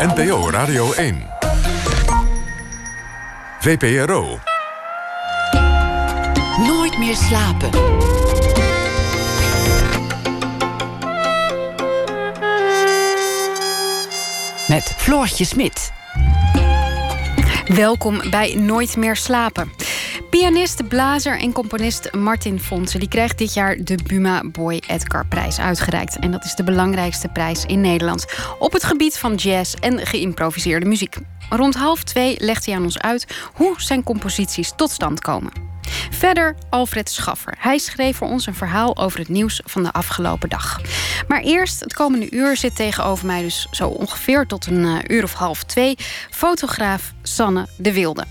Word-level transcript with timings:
NPO 0.00 0.50
Radio 0.50 0.92
1. 0.92 1.22
VPRO. 3.60 4.38
Nooit 6.66 6.98
meer 6.98 7.14
slapen. 7.14 7.70
Met 14.68 14.94
Floortje 14.96 15.44
Smit. 15.44 15.92
Welkom 17.66 18.30
bij 18.30 18.54
Nooit 18.54 18.96
meer 18.96 19.16
slapen. 19.16 19.72
Pianist, 20.30 20.88
blazer 20.88 21.38
en 21.38 21.52
componist 21.52 22.12
Martin 22.12 22.60
Fonsen 22.60 23.00
die 23.00 23.08
krijgt 23.08 23.38
dit 23.38 23.54
jaar 23.54 23.76
de 23.84 23.98
Buma 24.06 24.42
Boy 24.44 24.82
Edgar 24.86 25.26
prijs 25.26 25.58
uitgereikt. 25.58 26.18
En 26.18 26.30
dat 26.30 26.44
is 26.44 26.54
de 26.54 26.64
belangrijkste 26.64 27.28
prijs 27.28 27.64
in 27.66 27.80
Nederland 27.80 28.24
op 28.58 28.72
het 28.72 28.84
gebied 28.84 29.18
van 29.18 29.34
jazz 29.34 29.74
en 29.74 30.06
geïmproviseerde 30.06 30.86
muziek. 30.86 31.16
Rond 31.48 31.74
half 31.74 32.04
twee 32.04 32.36
legt 32.38 32.66
hij 32.66 32.74
aan 32.74 32.82
ons 32.82 32.98
uit 32.98 33.26
hoe 33.54 33.74
zijn 33.76 34.02
composities 34.02 34.72
tot 34.76 34.90
stand 34.90 35.20
komen. 35.20 35.52
Verder 36.10 36.56
Alfred 36.70 37.10
Schaffer. 37.10 37.54
Hij 37.58 37.78
schreef 37.78 38.16
voor 38.16 38.28
ons 38.28 38.46
een 38.46 38.54
verhaal 38.54 38.96
over 38.96 39.18
het 39.18 39.28
nieuws 39.28 39.60
van 39.64 39.82
de 39.82 39.92
afgelopen 39.92 40.48
dag. 40.48 40.80
Maar 41.28 41.40
eerst, 41.40 41.80
het 41.80 41.94
komende 41.94 42.30
uur 42.30 42.56
zit 42.56 42.76
tegenover 42.76 43.26
mij 43.26 43.42
dus 43.42 43.66
zo 43.70 43.88
ongeveer 43.88 44.46
tot 44.46 44.66
een 44.66 44.84
eh, 44.84 45.16
uur 45.16 45.22
of 45.22 45.32
half 45.32 45.64
twee... 45.64 45.96
fotograaf 46.30 47.12
Sanne 47.22 47.66
de 47.76 47.92
Wilde. 47.92 48.24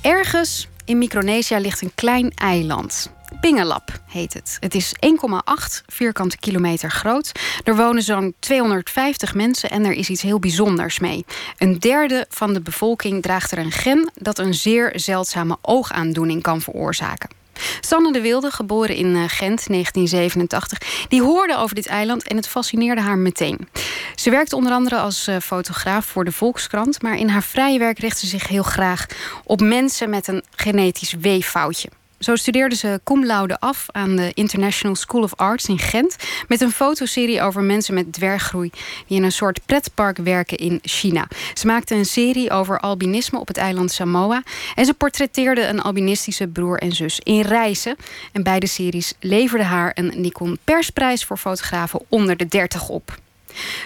Ergens 0.00 0.68
in 0.84 0.98
Micronesië 0.98 1.58
ligt 1.58 1.82
een 1.82 1.92
klein 1.94 2.32
eiland. 2.34 3.12
Pingelap 3.40 4.00
heet 4.06 4.34
het. 4.34 4.56
Het 4.60 4.74
is 4.74 4.94
1,8 4.94 5.84
vierkante 5.86 6.38
kilometer 6.38 6.90
groot. 6.90 7.32
Er 7.64 7.76
wonen 7.76 8.02
zo'n 8.02 8.34
250 8.38 9.34
mensen 9.34 9.70
en 9.70 9.84
er 9.84 9.92
is 9.92 10.08
iets 10.08 10.22
heel 10.22 10.38
bijzonders 10.38 10.98
mee. 10.98 11.24
Een 11.58 11.78
derde 11.78 12.26
van 12.28 12.52
de 12.52 12.60
bevolking 12.60 13.22
draagt 13.22 13.52
er 13.52 13.58
een 13.58 13.72
gen 13.72 14.10
dat 14.14 14.38
een 14.38 14.54
zeer 14.54 14.92
zeldzame 14.94 15.56
oogaandoening 15.62 16.42
kan 16.42 16.60
veroorzaken. 16.60 17.43
Sanne 17.80 18.12
de 18.12 18.20
Wilde, 18.20 18.50
geboren 18.50 18.94
in 18.94 19.06
eh, 19.06 19.22
Gent 19.26 19.66
1987, 19.66 21.06
die 21.08 21.22
hoorde 21.22 21.56
over 21.56 21.74
dit 21.74 21.86
eiland 21.86 22.28
en 22.28 22.36
het 22.36 22.48
fascineerde 22.48 23.00
haar 23.00 23.18
meteen. 23.18 23.68
Ze 24.14 24.30
werkt 24.30 24.52
onder 24.52 24.72
andere 24.72 24.98
als 24.98 25.26
eh, 25.26 25.36
fotograaf 25.40 26.06
voor 26.06 26.24
de 26.24 26.32
Volkskrant, 26.32 27.02
maar 27.02 27.16
in 27.16 27.28
haar 27.28 27.42
vrije 27.42 27.78
werk 27.78 27.98
richt 27.98 28.18
ze 28.18 28.26
zich 28.26 28.48
heel 28.48 28.62
graag 28.62 29.06
op 29.44 29.60
mensen 29.60 30.10
met 30.10 30.28
een 30.28 30.42
genetisch 30.56 31.12
weeffoutje. 31.12 31.88
Zo 32.24 32.36
studeerde 32.36 32.74
ze 32.74 33.00
cum 33.04 33.26
laude 33.26 33.60
af 33.60 33.86
aan 33.90 34.16
de 34.16 34.30
International 34.34 34.96
School 34.96 35.22
of 35.22 35.34
Arts 35.36 35.66
in 35.66 35.78
Gent... 35.78 36.16
met 36.48 36.60
een 36.60 36.70
fotoserie 36.70 37.42
over 37.42 37.62
mensen 37.62 37.94
met 37.94 38.12
dwerggroei... 38.12 38.70
die 39.06 39.16
in 39.16 39.22
een 39.22 39.32
soort 39.32 39.60
pretpark 39.66 40.16
werken 40.16 40.56
in 40.56 40.78
China. 40.82 41.28
Ze 41.54 41.66
maakte 41.66 41.94
een 41.94 42.04
serie 42.04 42.50
over 42.50 42.80
albinisme 42.80 43.38
op 43.38 43.48
het 43.48 43.56
eiland 43.56 43.92
Samoa... 43.92 44.42
en 44.74 44.84
ze 44.84 44.94
portretteerde 44.94 45.66
een 45.66 45.80
albinistische 45.80 46.46
broer 46.46 46.78
en 46.78 46.92
zus 46.92 47.20
in 47.22 47.40
reizen. 47.40 47.96
En 48.32 48.42
beide 48.42 48.66
series 48.66 49.14
leverden 49.20 49.66
haar 49.66 49.90
een 49.94 50.12
Nikon 50.16 50.58
Persprijs 50.64 51.24
voor 51.24 51.36
fotografen 51.36 52.00
onder 52.08 52.36
de 52.36 52.46
30 52.46 52.88
op. 52.88 53.22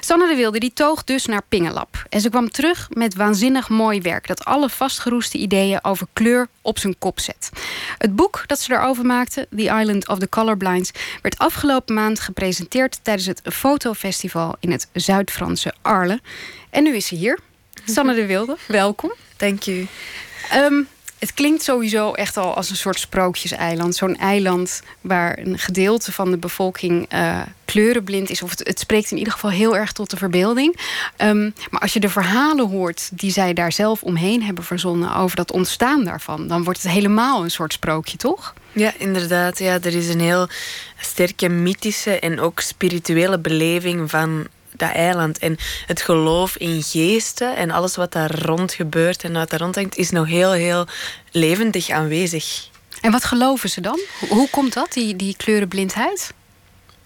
Sanne 0.00 0.28
de 0.28 0.34
Wilde 0.34 0.58
die 0.58 0.72
toog 0.72 1.04
dus 1.04 1.26
naar 1.26 1.42
Pingelap. 1.48 2.06
En 2.08 2.20
ze 2.20 2.28
kwam 2.28 2.50
terug 2.50 2.88
met 2.90 3.14
waanzinnig 3.14 3.68
mooi 3.68 4.00
werk... 4.00 4.26
dat 4.26 4.44
alle 4.44 4.68
vastgeroeste 4.68 5.38
ideeën 5.38 5.84
over 5.84 6.06
kleur 6.12 6.48
op 6.62 6.78
zijn 6.78 6.98
kop 6.98 7.20
zet. 7.20 7.50
Het 7.98 8.16
boek 8.16 8.42
dat 8.46 8.60
ze 8.60 8.68
daarover 8.68 9.04
maakte, 9.04 9.48
The 9.56 9.62
Island 9.62 10.08
of 10.08 10.18
the 10.18 10.28
Colorblinds... 10.28 10.90
werd 11.22 11.38
afgelopen 11.38 11.94
maand 11.94 12.20
gepresenteerd 12.20 12.98
tijdens 13.02 13.26
het 13.26 13.40
fotofestival... 13.44 14.56
in 14.60 14.70
het 14.70 14.88
Zuid-Franse 14.92 15.74
Arles. 15.82 16.18
En 16.70 16.82
nu 16.82 16.96
is 16.96 17.06
ze 17.06 17.14
hier. 17.14 17.38
Sanne 17.84 18.14
de 18.14 18.26
Wilde, 18.26 18.56
welkom. 18.66 19.12
Dank 19.36 19.62
je. 19.62 19.86
Um, 20.54 20.88
het 21.18 21.34
klinkt 21.34 21.62
sowieso 21.62 22.12
echt 22.12 22.36
al 22.36 22.54
als 22.54 22.70
een 22.70 22.76
soort 22.76 22.98
sprookjeseiland. 22.98 23.96
Zo'n 23.96 24.16
eiland 24.16 24.82
waar 25.00 25.38
een 25.38 25.58
gedeelte 25.58 26.12
van 26.12 26.30
de 26.30 26.36
bevolking 26.36 27.14
uh, 27.14 27.40
kleurenblind 27.64 28.30
is. 28.30 28.42
Of 28.42 28.50
het, 28.58 28.78
spreekt 28.78 29.10
in 29.10 29.18
ieder 29.18 29.32
geval 29.32 29.50
heel 29.50 29.76
erg 29.76 29.92
tot 29.92 30.10
de 30.10 30.16
verbeelding. 30.16 30.78
Um, 31.16 31.54
maar 31.70 31.80
als 31.80 31.92
je 31.92 32.00
de 32.00 32.08
verhalen 32.08 32.68
hoort 32.68 33.10
die 33.12 33.30
zij 33.30 33.52
daar 33.52 33.72
zelf 33.72 34.02
omheen 34.02 34.42
hebben 34.42 34.64
verzonnen... 34.64 35.14
over 35.14 35.36
dat 35.36 35.52
ontstaan 35.52 36.04
daarvan, 36.04 36.48
dan 36.48 36.64
wordt 36.64 36.82
het 36.82 36.92
helemaal 36.92 37.42
een 37.42 37.50
soort 37.50 37.72
sprookje, 37.72 38.16
toch? 38.16 38.54
Ja, 38.72 38.92
inderdaad. 38.98 39.58
Ja, 39.58 39.72
er 39.72 39.94
is 39.94 40.08
een 40.08 40.20
heel 40.20 40.48
sterke 41.00 41.48
mythische 41.48 42.18
en 42.18 42.40
ook 42.40 42.60
spirituele 42.60 43.38
beleving 43.38 44.10
van 44.10 44.46
dat 44.78 44.92
eiland. 44.92 45.38
En 45.38 45.56
het 45.86 46.00
geloof 46.00 46.56
in 46.56 46.82
geesten 46.82 47.56
en 47.56 47.70
alles 47.70 47.96
wat 47.96 48.12
daar 48.12 48.40
rond 48.40 48.72
gebeurt 48.72 49.24
en 49.24 49.32
wat 49.32 49.50
daar 49.50 49.60
rondhangt, 49.60 49.96
is 49.96 50.10
nog 50.10 50.26
heel, 50.26 50.52
heel 50.52 50.86
levendig 51.30 51.90
aanwezig. 51.90 52.68
En 53.00 53.10
wat 53.10 53.24
geloven 53.24 53.70
ze 53.70 53.80
dan? 53.80 54.00
Hoe 54.28 54.50
komt 54.50 54.72
dat, 54.72 54.92
die, 54.92 55.16
die 55.16 55.36
kleurenblindheid? 55.36 56.32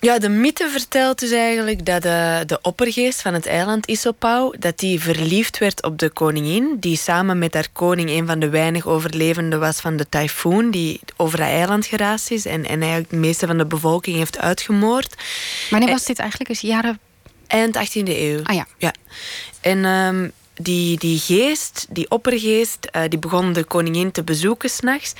Ja, 0.02 0.18
de 0.18 0.28
mythe 0.28 0.68
vertelt 0.68 1.18
dus 1.18 1.30
eigenlijk 1.30 1.86
dat 1.86 2.02
de, 2.02 2.42
de 2.46 2.58
oppergeest 2.62 3.22
van 3.22 3.34
het 3.34 3.46
eiland 3.46 3.86
Isopau... 3.86 4.58
dat 4.58 4.78
die 4.78 5.00
verliefd 5.00 5.58
werd 5.58 5.82
op 5.82 5.98
de 5.98 6.08
koningin... 6.08 6.76
die 6.80 6.96
samen 6.96 7.38
met 7.38 7.54
haar 7.54 7.68
koning 7.72 8.10
een 8.10 8.26
van 8.26 8.38
de 8.38 8.48
weinig 8.48 8.86
overlevenden 8.86 9.60
was 9.60 9.80
van 9.80 9.96
de 9.96 10.08
tyfoon... 10.08 10.70
die 10.70 11.00
over 11.16 11.38
het 11.38 11.48
eiland 11.48 11.86
geraast 11.86 12.30
is 12.30 12.46
en, 12.46 12.66
en 12.66 12.80
eigenlijk 12.80 13.10
de 13.10 13.16
meeste 13.16 13.46
van 13.46 13.58
de 13.58 13.66
bevolking 13.66 14.16
heeft 14.16 14.38
uitgemoord. 14.38 15.14
Wanneer 15.70 15.90
was 15.90 16.04
dit 16.04 16.18
eigenlijk? 16.18 16.50
Is 16.50 16.60
jaren 16.60 16.98
Eind 17.52 17.76
18e 17.76 18.08
eeuw. 18.08 18.40
Ah 18.42 18.54
ja. 18.54 18.66
ja. 18.78 18.94
En 19.60 19.84
um, 19.84 20.32
die, 20.54 20.98
die 20.98 21.18
geest, 21.18 21.86
die 21.90 22.10
oppergeest, 22.10 22.88
uh, 22.96 23.02
die 23.08 23.18
begon 23.18 23.52
de 23.52 23.64
koningin 23.64 24.10
te 24.10 24.22
bezoeken 24.22 24.70
s'nachts. 24.70 25.12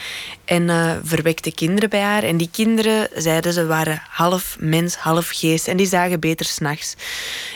En 0.44 0.62
uh, 0.62 0.92
verwekte 1.02 1.54
kinderen 1.54 1.90
bij 1.90 2.00
haar. 2.00 2.22
En 2.22 2.36
die 2.36 2.48
kinderen, 2.52 3.08
zeiden 3.14 3.52
ze, 3.52 3.66
waren 3.66 4.02
half 4.08 4.56
mens, 4.60 4.96
half 4.96 5.28
geest. 5.28 5.68
En 5.68 5.76
die 5.76 5.86
zagen 5.86 6.20
beter 6.20 6.46
s'nachts. 6.46 6.94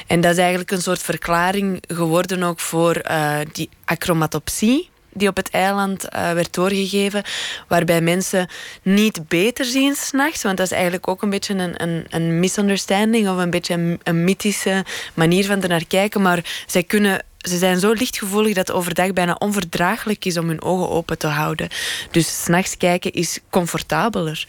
En 0.07 0.21
dat 0.21 0.33
is 0.33 0.39
eigenlijk 0.39 0.71
een 0.71 0.83
soort 0.83 1.03
verklaring 1.03 1.83
geworden 1.89 2.43
ook 2.43 2.61
voor 2.61 3.03
uh, 3.11 3.39
die 3.53 3.69
acromatopsie 3.85 4.91
die 5.17 5.29
op 5.29 5.37
het 5.37 5.51
eiland 5.51 6.05
uh, 6.05 6.33
werd 6.33 6.55
doorgegeven, 6.55 7.23
waarbij 7.69 8.01
mensen 8.01 8.49
niet 8.83 9.29
beter 9.29 9.65
zien 9.65 9.95
s'nachts, 9.95 10.43
want 10.43 10.57
dat 10.57 10.67
is 10.67 10.73
eigenlijk 10.73 11.09
ook 11.09 11.23
een 11.23 11.31
beetje 11.31 11.55
een, 11.55 11.83
een, 11.83 12.05
een 12.09 12.41
misunderstanding 12.41 13.29
of 13.29 13.37
een 13.37 13.51
beetje 13.51 13.75
een, 13.75 14.01
een 14.03 14.25
mythische 14.25 14.85
manier 15.15 15.45
van 15.45 15.63
er 15.63 15.69
naar 15.69 15.87
kijken, 15.87 16.23
maar 16.23 16.65
zij 16.67 16.83
kunnen 16.83 17.23
ze 17.49 17.59
zijn 17.59 17.79
zo 17.79 17.93
lichtgevoelig 17.93 18.55
dat 18.55 18.73
overdag 18.73 19.13
bijna 19.13 19.37
onverdraaglijk 19.39 20.25
is 20.25 20.37
om 20.39 20.49
hun 20.49 20.63
ogen 20.63 20.91
open 20.91 21.19
te 21.19 21.27
houden. 21.27 21.69
Dus 22.11 22.43
s'nachts 22.43 22.77
kijken 22.77 23.13
is 23.13 23.39
comfortabeler. 23.51 24.47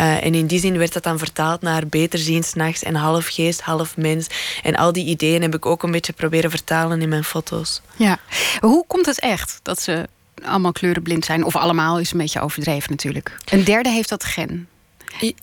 Uh, 0.00 0.24
en 0.24 0.34
in 0.34 0.46
die 0.46 0.60
zin 0.60 0.78
werd 0.78 0.92
dat 0.92 1.02
dan 1.02 1.18
vertaald 1.18 1.60
naar 1.60 1.86
beter 1.86 2.18
zien 2.18 2.42
s'nachts 2.42 2.82
en 2.82 2.94
half 2.94 3.26
geest, 3.26 3.60
half 3.60 3.96
mens. 3.96 4.26
En 4.62 4.76
al 4.76 4.92
die 4.92 5.06
ideeën 5.06 5.42
heb 5.42 5.54
ik 5.54 5.66
ook 5.66 5.82
een 5.82 5.90
beetje 5.90 6.12
proberen 6.12 6.50
vertalen 6.50 7.02
in 7.02 7.08
mijn 7.08 7.24
foto's. 7.24 7.80
Ja. 7.96 8.18
Hoe 8.60 8.84
komt 8.86 9.06
het 9.06 9.20
echt 9.20 9.60
dat 9.62 9.80
ze 9.82 10.08
allemaal 10.44 10.72
kleurenblind 10.72 11.24
zijn? 11.24 11.44
Of 11.44 11.56
allemaal 11.56 11.98
is 11.98 12.12
een 12.12 12.18
beetje 12.18 12.40
overdreven 12.40 12.90
natuurlijk. 12.90 13.36
Een 13.44 13.64
derde 13.64 13.88
heeft 13.88 14.08
dat 14.08 14.24
gen. 14.24 14.68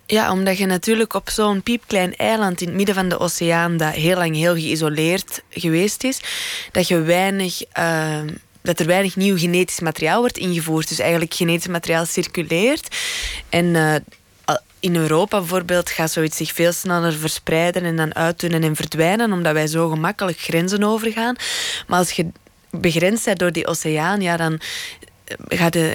Ja, 0.05 0.31
omdat 0.31 0.57
je 0.57 0.65
natuurlijk 0.65 1.13
op 1.13 1.29
zo'n 1.29 1.63
piepklein 1.63 2.15
eiland 2.15 2.61
in 2.61 2.67
het 2.67 2.75
midden 2.75 2.95
van 2.95 3.09
de 3.09 3.19
oceaan, 3.19 3.77
dat 3.77 3.93
heel 3.93 4.17
lang 4.17 4.35
heel 4.35 4.53
geïsoleerd 4.53 5.41
geweest 5.49 6.03
is, 6.03 6.19
dat 6.71 6.87
je 6.87 7.01
weinig. 7.01 7.61
Uh, 7.79 8.19
dat 8.63 8.79
er 8.79 8.85
weinig 8.85 9.15
nieuw 9.15 9.37
genetisch 9.37 9.79
materiaal 9.79 10.19
wordt 10.19 10.37
ingevoerd. 10.37 10.87
Dus 10.87 10.99
eigenlijk 10.99 11.33
genetisch 11.33 11.67
materiaal 11.67 12.05
circuleert. 12.05 12.95
En 13.49 13.65
uh, 13.65 13.95
in 14.81 14.95
Europa 14.95 15.37
bijvoorbeeld 15.39 15.89
gaat 15.89 16.11
zoiets 16.11 16.37
zich 16.37 16.51
veel 16.53 16.71
sneller 16.71 17.13
verspreiden 17.13 17.83
en 17.83 17.95
dan 17.95 18.15
uitdunnen 18.15 18.63
en 18.63 18.75
verdwijnen, 18.75 19.31
omdat 19.31 19.53
wij 19.53 19.67
zo 19.67 19.89
gemakkelijk 19.89 20.39
grenzen 20.39 20.83
overgaan. 20.83 21.35
Maar 21.87 21.99
als 21.99 22.11
je 22.11 22.27
begrensd 22.69 23.25
bent 23.25 23.39
door 23.39 23.51
die 23.51 23.67
oceaan, 23.67 24.21
ja, 24.21 24.37
dan 24.37 24.59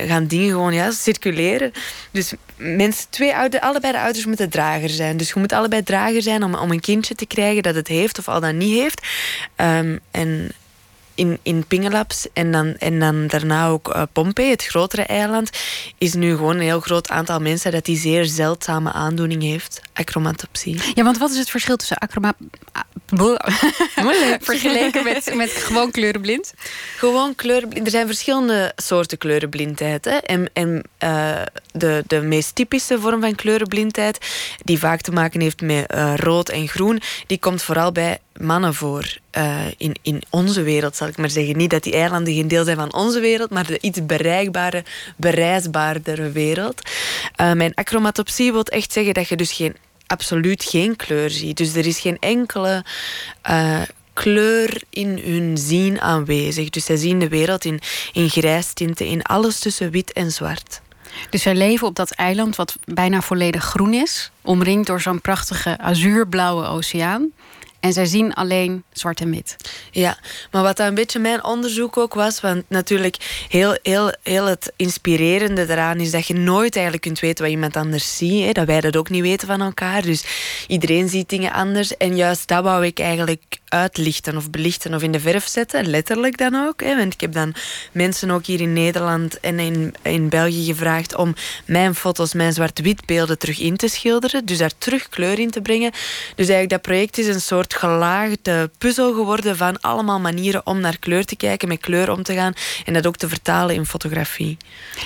gaan 0.07 0.27
dingen 0.27 0.51
gewoon 0.51 0.75
ja, 0.75 0.91
circuleren. 0.91 1.73
Dus 2.11 2.33
mensen, 2.57 3.07
twee 3.11 3.37
oude, 3.37 3.61
allebei 3.61 3.93
de 3.93 4.01
ouders 4.01 4.27
moeten 4.27 4.51
drager 4.51 4.89
zijn. 4.89 5.17
Dus 5.17 5.29
je 5.29 5.41
moet 5.41 5.53
allebei 5.53 5.83
drager 5.83 6.23
zijn 6.23 6.43
om, 6.43 6.55
om 6.55 6.71
een 6.71 6.81
kindje 6.81 7.15
te 7.15 7.27
krijgen 7.27 7.63
dat 7.63 7.75
het 7.75 7.89
heeft 7.89 8.19
of 8.19 8.29
al 8.29 8.41
dan 8.41 8.57
niet 8.57 8.79
heeft. 8.79 9.07
Um, 9.57 10.01
en 10.11 10.53
in, 11.17 11.39
in 11.43 11.67
Pingelaps 11.67 12.27
en 12.33 12.53
dan, 12.53 12.77
en 12.79 12.99
dan 12.99 13.27
daarna 13.27 13.69
ook 13.69 13.95
uh, 13.95 14.03
Pompei, 14.13 14.51
het 14.51 14.65
grotere 14.65 15.03
eiland, 15.03 15.51
is 15.99 16.15
nu 16.15 16.37
gewoon 16.37 16.57
een 16.57 16.63
heel 16.63 16.81
groot 16.81 17.09
aantal 17.09 17.41
mensen 17.41 17.73
dat 17.73 17.85
die 17.85 17.99
zeer 17.99 18.25
zeldzame 18.25 18.93
aandoening 18.93 19.43
heeft, 19.43 19.81
acromatopsie. 19.93 20.81
Ja, 20.95 21.05
want 21.05 21.19
wat 21.19 21.31
is 21.31 21.39
het 21.39 21.51
verschil 21.51 21.77
tussen 21.77 21.99
acromat... 21.99 22.35
Vergeleken 24.41 25.05
met, 25.05 25.35
met 25.35 25.51
gewoon 25.51 25.91
kleurenblind? 25.91 26.55
Gewoon 26.97 27.35
kleurenblind. 27.35 27.87
Er 27.87 27.93
zijn 27.93 28.07
verschillende 28.07 28.73
soorten 28.77 29.19
kleurenblindheid. 29.19 30.05
Hè. 30.05 30.17
En, 30.17 30.51
en 30.53 30.83
uh, 31.05 31.43
de, 31.73 32.05
de 32.07 32.21
meest 32.21 32.55
typische 32.55 33.01
vorm 33.01 33.21
van 33.21 33.35
kleurenblindheid, 33.35 34.19
die 34.65 34.79
vaak 34.79 35.01
te 35.01 35.13
maken 35.13 35.41
heeft 35.41 35.61
met 35.61 35.95
uh, 35.95 36.13
rood 36.17 36.49
en 36.49 36.69
groen, 36.69 37.01
die 37.27 37.39
komt 37.39 37.63
vooral 37.63 37.93
bij 37.93 38.19
mannen 38.41 38.75
voor 38.75 39.17
uh, 39.39 39.61
in, 39.77 39.97
in 40.03 40.23
onze 40.31 40.63
wereld, 40.63 40.97
zal 40.97 41.09
ik 41.09 41.17
maar 41.17 41.31
zeggen. 41.31 41.57
Niet 41.57 41.71
dat 41.71 41.83
die 41.83 41.93
eilanden 41.93 42.35
geen 42.35 42.49
deel 42.49 42.65
zijn 42.65 42.77
van 42.77 42.95
onze 42.95 43.21
wereld, 43.21 43.51
maar 43.51 43.67
de 43.67 43.79
iets 43.81 44.07
bereikbare, 44.07 44.85
bereisbaardere 45.17 46.31
wereld. 46.31 46.91
Uh, 47.41 47.53
mijn 47.53 47.75
acromatopsie 47.75 48.53
wil 48.53 48.65
echt 48.65 48.93
zeggen 48.93 49.15
dat 49.15 49.29
je 49.29 49.37
dus 49.37 49.53
geen, 49.53 49.77
absoluut 50.07 50.65
geen 50.65 50.97
kleur 50.97 51.31
ziet. 51.31 51.57
Dus 51.57 51.75
er 51.75 51.87
is 51.87 51.99
geen 51.99 52.19
enkele 52.19 52.85
uh, 53.51 53.83
kleur 54.13 54.83
in 54.91 55.21
hun 55.25 55.59
zien 55.59 56.01
aanwezig. 56.01 56.71
Dus 56.71 56.85
zij 56.85 56.97
zien 56.97 57.19
de 57.19 57.29
wereld 57.29 57.65
in, 57.65 57.81
in 58.13 58.29
grijstinten, 58.29 59.07
in 59.07 59.23
alles 59.23 59.59
tussen 59.59 59.91
wit 59.91 60.13
en 60.13 60.31
zwart. 60.31 60.81
Dus 61.31 61.43
zij 61.43 61.55
leven 61.55 61.87
op 61.87 61.95
dat 61.95 62.11
eiland 62.11 62.57
wat 62.57 62.77
bijna 62.85 63.21
volledig 63.21 63.65
groen 63.65 63.95
is, 63.95 64.31
omringd 64.43 64.87
door 64.87 65.01
zo'n 65.01 65.21
prachtige 65.21 65.79
azuurblauwe 65.79 66.67
oceaan. 66.67 67.33
En 67.87 67.93
zij 67.93 68.07
zien 68.07 68.35
alleen 68.35 68.85
zwart 68.93 69.21
en 69.21 69.31
wit. 69.31 69.57
Ja, 69.91 70.19
maar 70.51 70.63
wat 70.63 70.79
een 70.79 70.95
beetje 70.95 71.19
mijn 71.19 71.45
onderzoek 71.45 71.97
ook 71.97 72.15
was, 72.15 72.41
want 72.41 72.65
natuurlijk 72.69 73.47
heel, 73.49 73.79
heel, 73.83 74.13
heel 74.23 74.47
het 74.47 74.73
inspirerende 74.77 75.67
daaraan 75.67 76.01
is 76.01 76.11
dat 76.11 76.27
je 76.27 76.35
nooit 76.35 76.75
eigenlijk 76.75 77.05
kunt 77.05 77.21
weten 77.21 77.45
wat 77.45 77.53
iemand 77.53 77.77
anders 77.77 78.17
ziet. 78.17 78.45
Hè, 78.45 78.53
dat 78.53 78.67
wij 78.67 78.81
dat 78.81 78.97
ook 78.97 79.11
niet 79.11 79.23
weten 79.23 79.47
van 79.47 79.61
elkaar. 79.61 80.03
Dus 80.03 80.25
iedereen 80.67 81.09
ziet 81.09 81.29
dingen 81.29 81.53
anders. 81.53 81.97
En 81.97 82.17
juist 82.17 82.49
dat 82.49 82.63
wou 82.63 82.87
ik 82.87 82.99
eigenlijk 82.99 83.59
uitlichten 83.69 84.37
of 84.37 84.51
belichten 84.51 84.95
of 84.95 85.03
in 85.03 85.13
de 85.13 85.21
verf 85.21 85.47
zetten. 85.47 85.91
Letterlijk 85.91 86.39
dan 86.39 86.55
ook. 86.55 86.83
Hè, 86.83 86.97
want 86.97 87.13
ik 87.13 87.21
heb 87.21 87.33
dan 87.33 87.55
mensen 87.93 88.31
ook 88.31 88.47
hier 88.47 88.61
in 88.61 88.73
Nederland 88.73 89.41
en 89.41 89.59
in, 89.59 89.95
in 90.03 90.29
België 90.29 90.65
gevraagd 90.65 91.15
om 91.15 91.35
mijn 91.65 91.95
foto's, 91.95 92.35
mijn 92.35 92.53
zwart-wit 92.53 93.07
beelden 93.07 93.39
terug 93.39 93.59
in 93.59 93.77
te 93.77 93.89
schilderen. 93.89 94.47
Dus 94.47 94.59
daar 94.59 94.73
terug 94.79 95.09
kleur 95.09 95.39
in 95.39 95.51
te 95.51 95.61
brengen. 95.61 95.91
Dus 96.35 96.49
eigenlijk 96.49 96.71
dat 96.71 96.83
project 96.83 97.19
is 97.19 97.27
een 97.27 97.41
soort 97.41 97.75
gelaagde 97.79 98.71
puzzel 98.79 99.15
geworden 99.15 99.57
van 99.57 99.81
allemaal 99.81 100.21
manieren 100.21 100.67
om 100.67 100.81
naar 100.81 100.99
kleur 100.99 101.25
te 101.25 101.37
kijken, 101.37 101.69
met 101.69 101.81
kleur 101.81 102.11
om 102.11 102.23
te 102.23 102.35
gaan 102.35 102.53
en 102.85 102.93
dat 102.93 103.07
ook 103.07 103.17
te 103.17 103.29
vertalen 103.29 103.75
in 103.75 103.87
fotografie. 103.87 104.57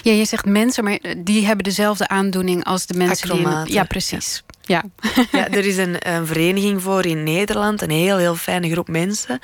Ja, 0.03 0.13
je 0.13 0.25
zegt 0.25 0.45
mensen, 0.45 0.85
maar 0.85 0.99
die 1.17 1.47
hebben 1.47 1.65
dezelfde 1.65 2.09
aandoening 2.09 2.65
als 2.65 2.87
de 2.87 2.95
mensen 2.95 3.29
die... 3.29 3.41
In, 3.41 3.65
ja, 3.67 3.85
precies. 3.85 4.43
Ja. 4.61 4.85
ja, 5.33 5.49
er 5.49 5.67
is 5.67 5.77
een, 5.77 5.97
een, 6.09 6.27
vereniging 6.27 6.83
voor 6.83 7.07
in 7.07 7.23
Nederland, 7.23 7.83
een 7.83 7.91
heel, 7.91 8.17
heel 8.17 8.35
fijne 8.35 8.71
groep 8.71 8.89
mensen, 8.89 9.39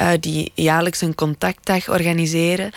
uh, 0.00 0.10
die 0.20 0.52
jaarlijks 0.54 1.00
een 1.00 1.14
contactdag 1.14 1.88
organiseren. 1.88 2.70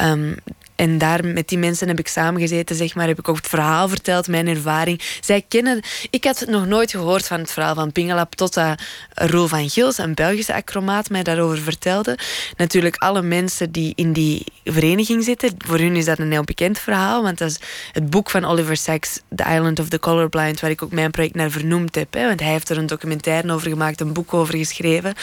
Um, 0.00 0.36
en 0.78 0.98
daar 0.98 1.24
met 1.24 1.48
die 1.48 1.58
mensen 1.58 1.88
heb 1.88 1.98
ik 1.98 2.08
samengezeten, 2.08 2.76
zeg 2.76 2.94
maar, 2.94 3.06
heb 3.06 3.18
ik 3.18 3.28
ook 3.28 3.36
het 3.36 3.46
verhaal 3.46 3.88
verteld, 3.88 4.28
mijn 4.28 4.48
ervaring. 4.48 5.00
Zij 5.20 5.44
kennen, 5.48 5.80
ik 6.10 6.24
had 6.24 6.44
nog 6.48 6.66
nooit 6.66 6.90
gehoord 6.90 7.26
van 7.26 7.40
het 7.40 7.52
verhaal 7.52 7.74
van 7.74 7.92
Pingelap, 7.92 8.34
totdat 8.34 8.82
Roel 9.14 9.46
van 9.46 9.70
Gils, 9.70 9.98
een 9.98 10.14
Belgische 10.14 10.54
acromaat, 10.54 11.10
mij 11.10 11.22
daarover 11.22 11.58
vertelde. 11.58 12.18
Natuurlijk, 12.56 12.96
alle 12.96 13.22
mensen 13.22 13.72
die 13.72 13.92
in 13.94 14.12
die 14.12 14.44
vereniging 14.64 15.24
zitten, 15.24 15.54
voor 15.58 15.78
hun 15.78 15.96
is 15.96 16.04
dat 16.04 16.18
een 16.18 16.32
heel 16.32 16.44
bekend 16.44 16.78
verhaal, 16.78 17.22
want 17.22 17.38
dat 17.38 17.50
is 17.50 17.58
het 17.92 18.10
boek 18.10 18.30
van 18.30 18.44
Oliver 18.44 18.76
Sacks, 18.76 19.20
The 19.34 19.44
Island 19.54 19.78
of 19.78 19.88
the 19.88 19.98
Colorblind, 19.98 20.60
waar 20.60 20.70
ik 20.70 20.82
ook 20.82 20.92
mijn 20.92 21.10
project 21.10 21.34
naar 21.34 21.50
vernoemd 21.50 21.94
heb. 21.94 22.14
Hè, 22.14 22.26
want 22.26 22.40
hij 22.40 22.50
heeft 22.50 22.68
er 22.68 22.78
een 22.78 22.86
documentaire 22.86 23.52
over 23.52 23.68
gemaakt, 23.68 24.00
een 24.00 24.12
boek 24.12 24.34
over 24.34 24.56
geschreven. 24.56 25.14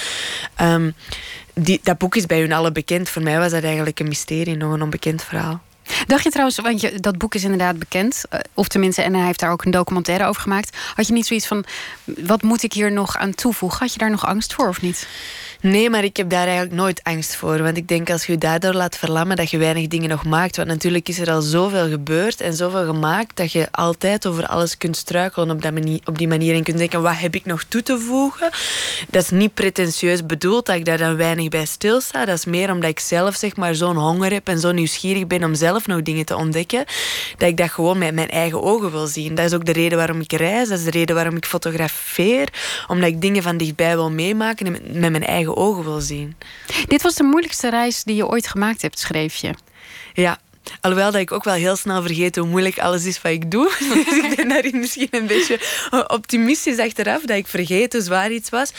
Um, 0.62 0.96
die, 1.56 1.80
dat 1.84 1.98
boek 1.98 2.16
is 2.16 2.26
bij 2.26 2.40
hun 2.40 2.52
allen 2.52 2.74
bekend. 2.74 3.10
Voor 3.10 3.22
mij 3.22 3.40
was 3.40 3.52
dat 3.52 3.64
eigenlijk 3.64 4.00
een 4.00 4.08
mysterie, 4.08 4.58
nog 4.58 4.74
een 4.74 4.82
onbekend 4.82 5.24
verhaal. 5.24 5.62
Dacht 6.08 6.24
je 6.24 6.30
trouwens, 6.30 6.60
want 6.60 6.82
je, 6.82 7.00
dat 7.00 7.18
boek 7.18 7.36
is 7.36 7.44
inderdaad 7.44 7.80
bekend, 7.80 8.24
eh, 8.30 8.40
of 8.54 8.68
tenminste, 8.68 9.02
en 9.02 9.14
hij 9.14 9.26
heeft 9.26 9.40
daar 9.40 9.52
ook 9.52 9.66
een 9.66 9.72
documentaire 9.72 10.26
over 10.26 10.42
gemaakt. 10.42 10.78
Had 10.96 11.08
je 11.08 11.14
niet 11.14 11.26
zoiets 11.26 11.48
van: 11.48 11.66
wat 12.04 12.42
moet 12.42 12.64
ik 12.64 12.74
hier 12.74 12.92
nog 12.92 13.18
aan 13.18 13.36
toevoegen? 13.36 13.80
Had 13.80 13.94
je 13.94 14.00
daar 14.00 14.10
nog 14.10 14.26
angst 14.26 14.54
voor 14.54 14.68
of 14.68 14.82
niet? 14.82 15.08
Nee, 15.66 15.90
maar 15.90 16.04
ik 16.04 16.18
heb 16.18 16.30
daar 16.30 16.46
eigenlijk 16.46 16.76
nooit 16.76 17.04
angst 17.04 17.36
voor. 17.36 17.64
Want 17.64 17.78
ik 17.78 17.88
denk 17.88 18.10
als 18.10 18.26
je 18.26 18.32
je 18.32 18.38
daardoor 18.38 18.74
laat 18.74 18.98
verlammen, 18.98 19.36
dat 19.36 19.50
je 19.50 19.58
weinig 19.58 19.88
dingen 19.88 20.10
nog 20.10 20.26
maakt. 20.26 20.56
Want 20.56 20.68
natuurlijk 20.68 21.08
is 21.08 21.20
er 21.20 21.32
al 21.32 21.42
zoveel 21.42 21.90
gebeurd 21.90 22.42
en 22.42 22.54
zoveel 22.54 22.86
gemaakt, 22.86 23.38
dat 23.38 23.52
je 23.52 23.68
altijd 23.72 24.28
over 24.28 24.48
alles 24.48 24.78
kunt 24.78 24.98
struikelen 24.98 25.50
op, 25.52 25.62
dat 25.62 25.74
manier, 25.74 26.00
op 26.06 26.18
die 26.18 26.28
manier. 26.28 26.56
En 26.56 26.64
kunt 26.64 26.78
denken, 26.78 27.02
wat 27.02 27.18
heb 27.18 27.36
ik 27.36 27.46
nog 27.46 27.64
toe 27.64 27.84
te 27.84 28.00
voegen? 28.00 28.50
Dat 29.10 29.24
is 29.24 29.30
niet 29.30 29.54
pretentieus 29.54 30.26
bedoeld 30.26 30.66
dat 30.66 30.76
ik 30.76 30.86
daar 30.86 30.98
dan 30.98 31.16
weinig 31.16 31.50
bij 31.50 31.66
stilsta. 31.66 32.26
Dat 32.26 32.38
is 32.38 32.46
meer 32.46 32.72
omdat 32.72 32.90
ik 32.90 33.00
zelf 33.00 33.36
zeg 33.36 33.56
maar 33.56 33.76
zo'n 33.76 33.98
honger 33.98 34.32
heb 34.32 34.48
en 34.48 34.60
zo 34.60 34.72
nieuwsgierig 34.72 35.28
ben 35.28 35.44
om 35.44 35.56
zelf 35.56 35.88
nog 35.88 36.02
dingen 36.02 36.26
te 36.26 36.36
ontdekken. 36.36 36.86
Dat 37.38 37.50
ik 37.50 37.58
dat 37.58 37.72
gewoon 37.72 37.98
met 37.98 38.14
mijn 38.14 38.30
eigen 38.30 38.64
ogen 38.64 38.92
wil 38.92 39.08
zien. 39.08 39.36
Dat 39.36 39.46
is 39.46 39.54
ook 39.54 39.66
de 39.66 39.74
reden 39.74 39.98
waarom 39.98 40.20
ik 40.20 40.34
reis. 40.34 40.70
Dat 40.70 40.78
is 40.78 40.84
de 40.84 40.92
reden 40.92 41.16
waarom 41.16 41.36
ik 41.36 41.46
fotografeer. 41.46 42.48
Omdat 42.88 43.10
ik 43.10 43.22
dingen 43.22 43.44
van 43.44 43.58
dichtbij 43.58 43.96
wil 43.96 44.12
meemaken 44.12 44.66
en 44.66 45.00
met 45.00 45.12
mijn 45.12 45.26
eigen 45.26 45.54
ogen 45.56 45.84
wil 45.84 46.02
zien. 46.02 46.36
Dit 46.88 47.02
was 47.02 47.16
de 47.16 47.24
moeilijkste 47.24 47.70
reis 47.70 48.04
die 48.04 48.16
je 48.16 48.28
ooit 48.28 48.48
gemaakt 48.48 48.82
hebt, 48.82 49.00
schreef 49.00 49.36
je. 49.36 49.54
Ja, 50.14 50.40
Alhoewel 50.82 51.12
dat 51.12 51.22
ik 51.22 51.32
ook 51.32 51.44
wel 51.44 51.54
heel 51.54 51.76
snel 51.76 52.02
vergeet 52.02 52.36
hoe 52.36 52.48
moeilijk 52.48 52.80
alles 52.80 53.06
is 53.06 53.22
wat 53.22 53.32
ik 53.32 53.52
doe. 53.52 53.72
Dus 54.06 54.24
ik 54.24 54.36
ben 54.36 54.50
daarin 54.50 54.80
misschien 54.80 55.08
een 55.12 55.28
beetje 55.28 55.60
optimistisch 56.08 56.80
achteraf 56.80 57.22
dat 57.22 57.38
ik 57.38 57.48
vergeet 57.48 57.94
hoe 57.94 58.02
zwaar 58.02 58.32
iets 58.32 58.50
was. 58.50 58.72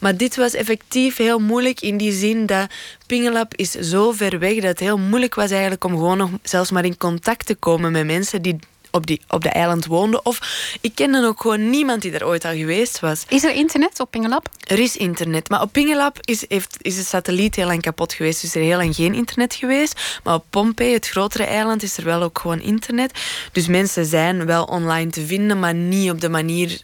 Maar 0.00 0.16
dit 0.16 0.36
was 0.36 0.54
effectief 0.54 1.16
heel 1.16 1.38
moeilijk 1.38 1.80
in 1.80 1.96
die 1.96 2.12
zin 2.12 2.46
dat 2.46 2.70
Pingelap 3.06 3.54
is 3.54 3.70
zo 3.70 4.12
ver 4.12 4.38
weg 4.38 4.54
dat 4.54 4.62
het 4.64 4.80
heel 4.80 4.98
moeilijk 4.98 5.34
was 5.34 5.50
eigenlijk 5.50 5.84
om 5.84 5.92
gewoon 5.92 6.18
nog 6.18 6.30
zelfs 6.42 6.70
maar 6.70 6.84
in 6.84 6.96
contact 6.96 7.46
te 7.46 7.54
komen 7.54 7.92
met 7.92 8.06
mensen 8.06 8.42
die 8.42 8.58
op, 8.94 9.06
die, 9.06 9.20
op 9.28 9.42
de 9.42 9.48
eiland 9.48 9.86
woonde. 9.86 10.22
Of 10.22 10.38
ik 10.80 10.94
kende 10.94 11.26
ook 11.26 11.40
gewoon 11.40 11.70
niemand 11.70 12.02
die 12.02 12.12
er 12.12 12.26
ooit 12.26 12.44
al 12.44 12.54
geweest 12.54 13.00
was. 13.00 13.24
Is 13.28 13.44
er 13.44 13.54
internet 13.54 14.00
op 14.00 14.10
Pingelap? 14.10 14.48
Er 14.66 14.78
is 14.78 14.96
internet. 14.96 15.48
Maar 15.48 15.62
op 15.62 15.72
Pingelap 15.72 16.18
is, 16.20 16.44
heeft, 16.48 16.76
is 16.80 16.96
de 16.96 17.02
satelliet 17.02 17.56
heel 17.56 17.66
lang 17.66 17.82
kapot 17.82 18.12
geweest. 18.12 18.40
Dus 18.40 18.54
er 18.54 18.60
is 18.60 18.66
heel 18.66 18.76
lang 18.76 18.94
geen 18.94 19.14
internet 19.14 19.54
geweest. 19.54 20.20
Maar 20.24 20.34
op 20.34 20.44
Pompei, 20.50 20.92
het 20.92 21.08
grotere 21.08 21.44
eiland, 21.44 21.82
is 21.82 21.96
er 21.96 22.04
wel 22.04 22.22
ook 22.22 22.38
gewoon 22.38 22.60
internet. 22.60 23.20
Dus 23.52 23.66
mensen 23.66 24.06
zijn 24.06 24.46
wel 24.46 24.64
online 24.64 25.10
te 25.10 25.26
vinden, 25.26 25.58
maar 25.58 25.74
niet 25.74 26.10
op 26.10 26.20
de 26.20 26.28
manier 26.28 26.80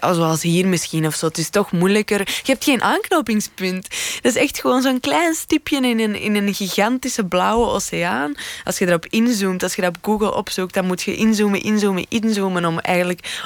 zoals 0.00 0.42
hier 0.42 0.66
misschien 0.66 1.06
of 1.06 1.14
zo. 1.14 1.26
Het 1.26 1.38
is 1.38 1.50
toch 1.50 1.72
moeilijker. 1.72 2.18
Je 2.18 2.52
hebt 2.52 2.64
geen 2.64 2.82
aanknopingspunt. 2.82 3.88
Dat 4.22 4.34
is 4.34 4.42
echt 4.42 4.60
gewoon 4.60 4.82
zo'n 4.82 5.00
klein 5.00 5.34
stipje 5.34 5.76
in 5.76 6.00
een, 6.00 6.20
in 6.20 6.34
een 6.34 6.54
gigantische 6.54 7.24
blauwe 7.24 7.66
oceaan. 7.66 8.34
Als 8.64 8.78
je 8.78 8.86
erop 8.86 9.06
inzoomt, 9.06 9.62
als 9.62 9.74
je 9.74 9.82
dat 9.82 9.96
op 9.96 10.04
Google 10.04 10.34
opzoekt, 10.34 10.74
dan 10.74 10.86
moet 10.86 11.02
je 11.02 11.16
inzoomen, 11.16 11.62
inzoomen, 11.62 12.06
inzoomen 12.08 12.64
om 12.64 12.78
eigenlijk 12.78 13.44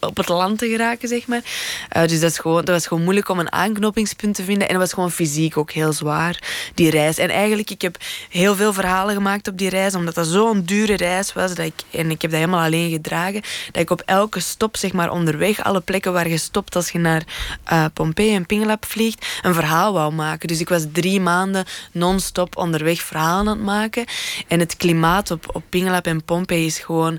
op 0.00 0.16
het 0.16 0.28
land 0.28 0.58
te 0.58 0.68
geraken, 0.68 1.08
zeg 1.08 1.26
maar. 1.26 1.42
Uh, 1.96 2.02
dus 2.02 2.20
dat, 2.20 2.30
is 2.30 2.38
gewoon, 2.38 2.64
dat 2.64 2.74
was 2.74 2.86
gewoon 2.86 3.02
moeilijk 3.02 3.28
om 3.28 3.38
een 3.38 3.52
aanknopingspunt 3.52 4.34
te 4.34 4.44
vinden. 4.44 4.68
En 4.68 4.74
dat 4.74 4.82
was 4.82 4.92
gewoon 4.92 5.10
fysiek 5.10 5.56
ook 5.56 5.70
heel 5.70 5.92
zwaar, 5.92 6.42
die 6.74 6.90
reis. 6.90 7.18
En 7.18 7.30
eigenlijk, 7.30 7.70
ik 7.70 7.82
heb 7.82 7.96
heel 8.28 8.54
veel 8.54 8.72
verhalen 8.72 9.14
gemaakt 9.14 9.48
op 9.48 9.58
die 9.58 9.68
reis, 9.68 9.94
omdat 9.94 10.14
dat 10.14 10.26
zo'n 10.26 10.62
dure 10.62 10.96
reis 10.96 11.32
was. 11.32 11.54
Dat 11.54 11.66
ik, 11.66 11.82
en 11.90 12.10
ik 12.10 12.22
heb 12.22 12.30
dat 12.30 12.40
helemaal 12.40 12.64
alleen 12.64 12.90
gedragen. 12.90 13.42
Dat 13.72 13.82
ik 13.82 13.90
op 13.90 14.02
elke 14.04 14.40
stop, 14.40 14.76
zeg 14.76 14.92
maar, 14.92 15.10
onderweg, 15.36 15.64
alle 15.64 15.80
plekken 15.80 16.12
waar 16.12 16.28
je 16.28 16.36
stopt 16.36 16.76
als 16.76 16.90
je 16.90 16.98
naar 16.98 17.22
uh, 17.72 17.84
Pompeii 17.94 18.34
en 18.34 18.46
Pingelap 18.46 18.84
vliegt, 18.84 19.26
een 19.42 19.54
verhaal 19.54 19.92
wou 19.92 20.12
maken. 20.12 20.48
Dus 20.48 20.60
ik 20.60 20.68
was 20.68 20.84
drie 20.92 21.20
maanden 21.20 21.64
non-stop 21.92 22.56
onderweg 22.56 23.00
verhalen 23.00 23.48
aan 23.48 23.56
het 23.56 23.66
maken. 23.66 24.04
En 24.48 24.60
het 24.60 24.76
klimaat 24.76 25.30
op, 25.30 25.50
op 25.52 25.62
Pingelap 25.68 26.06
en 26.06 26.24
Pompeii 26.24 26.66
is 26.66 26.78
gewoon 26.78 27.18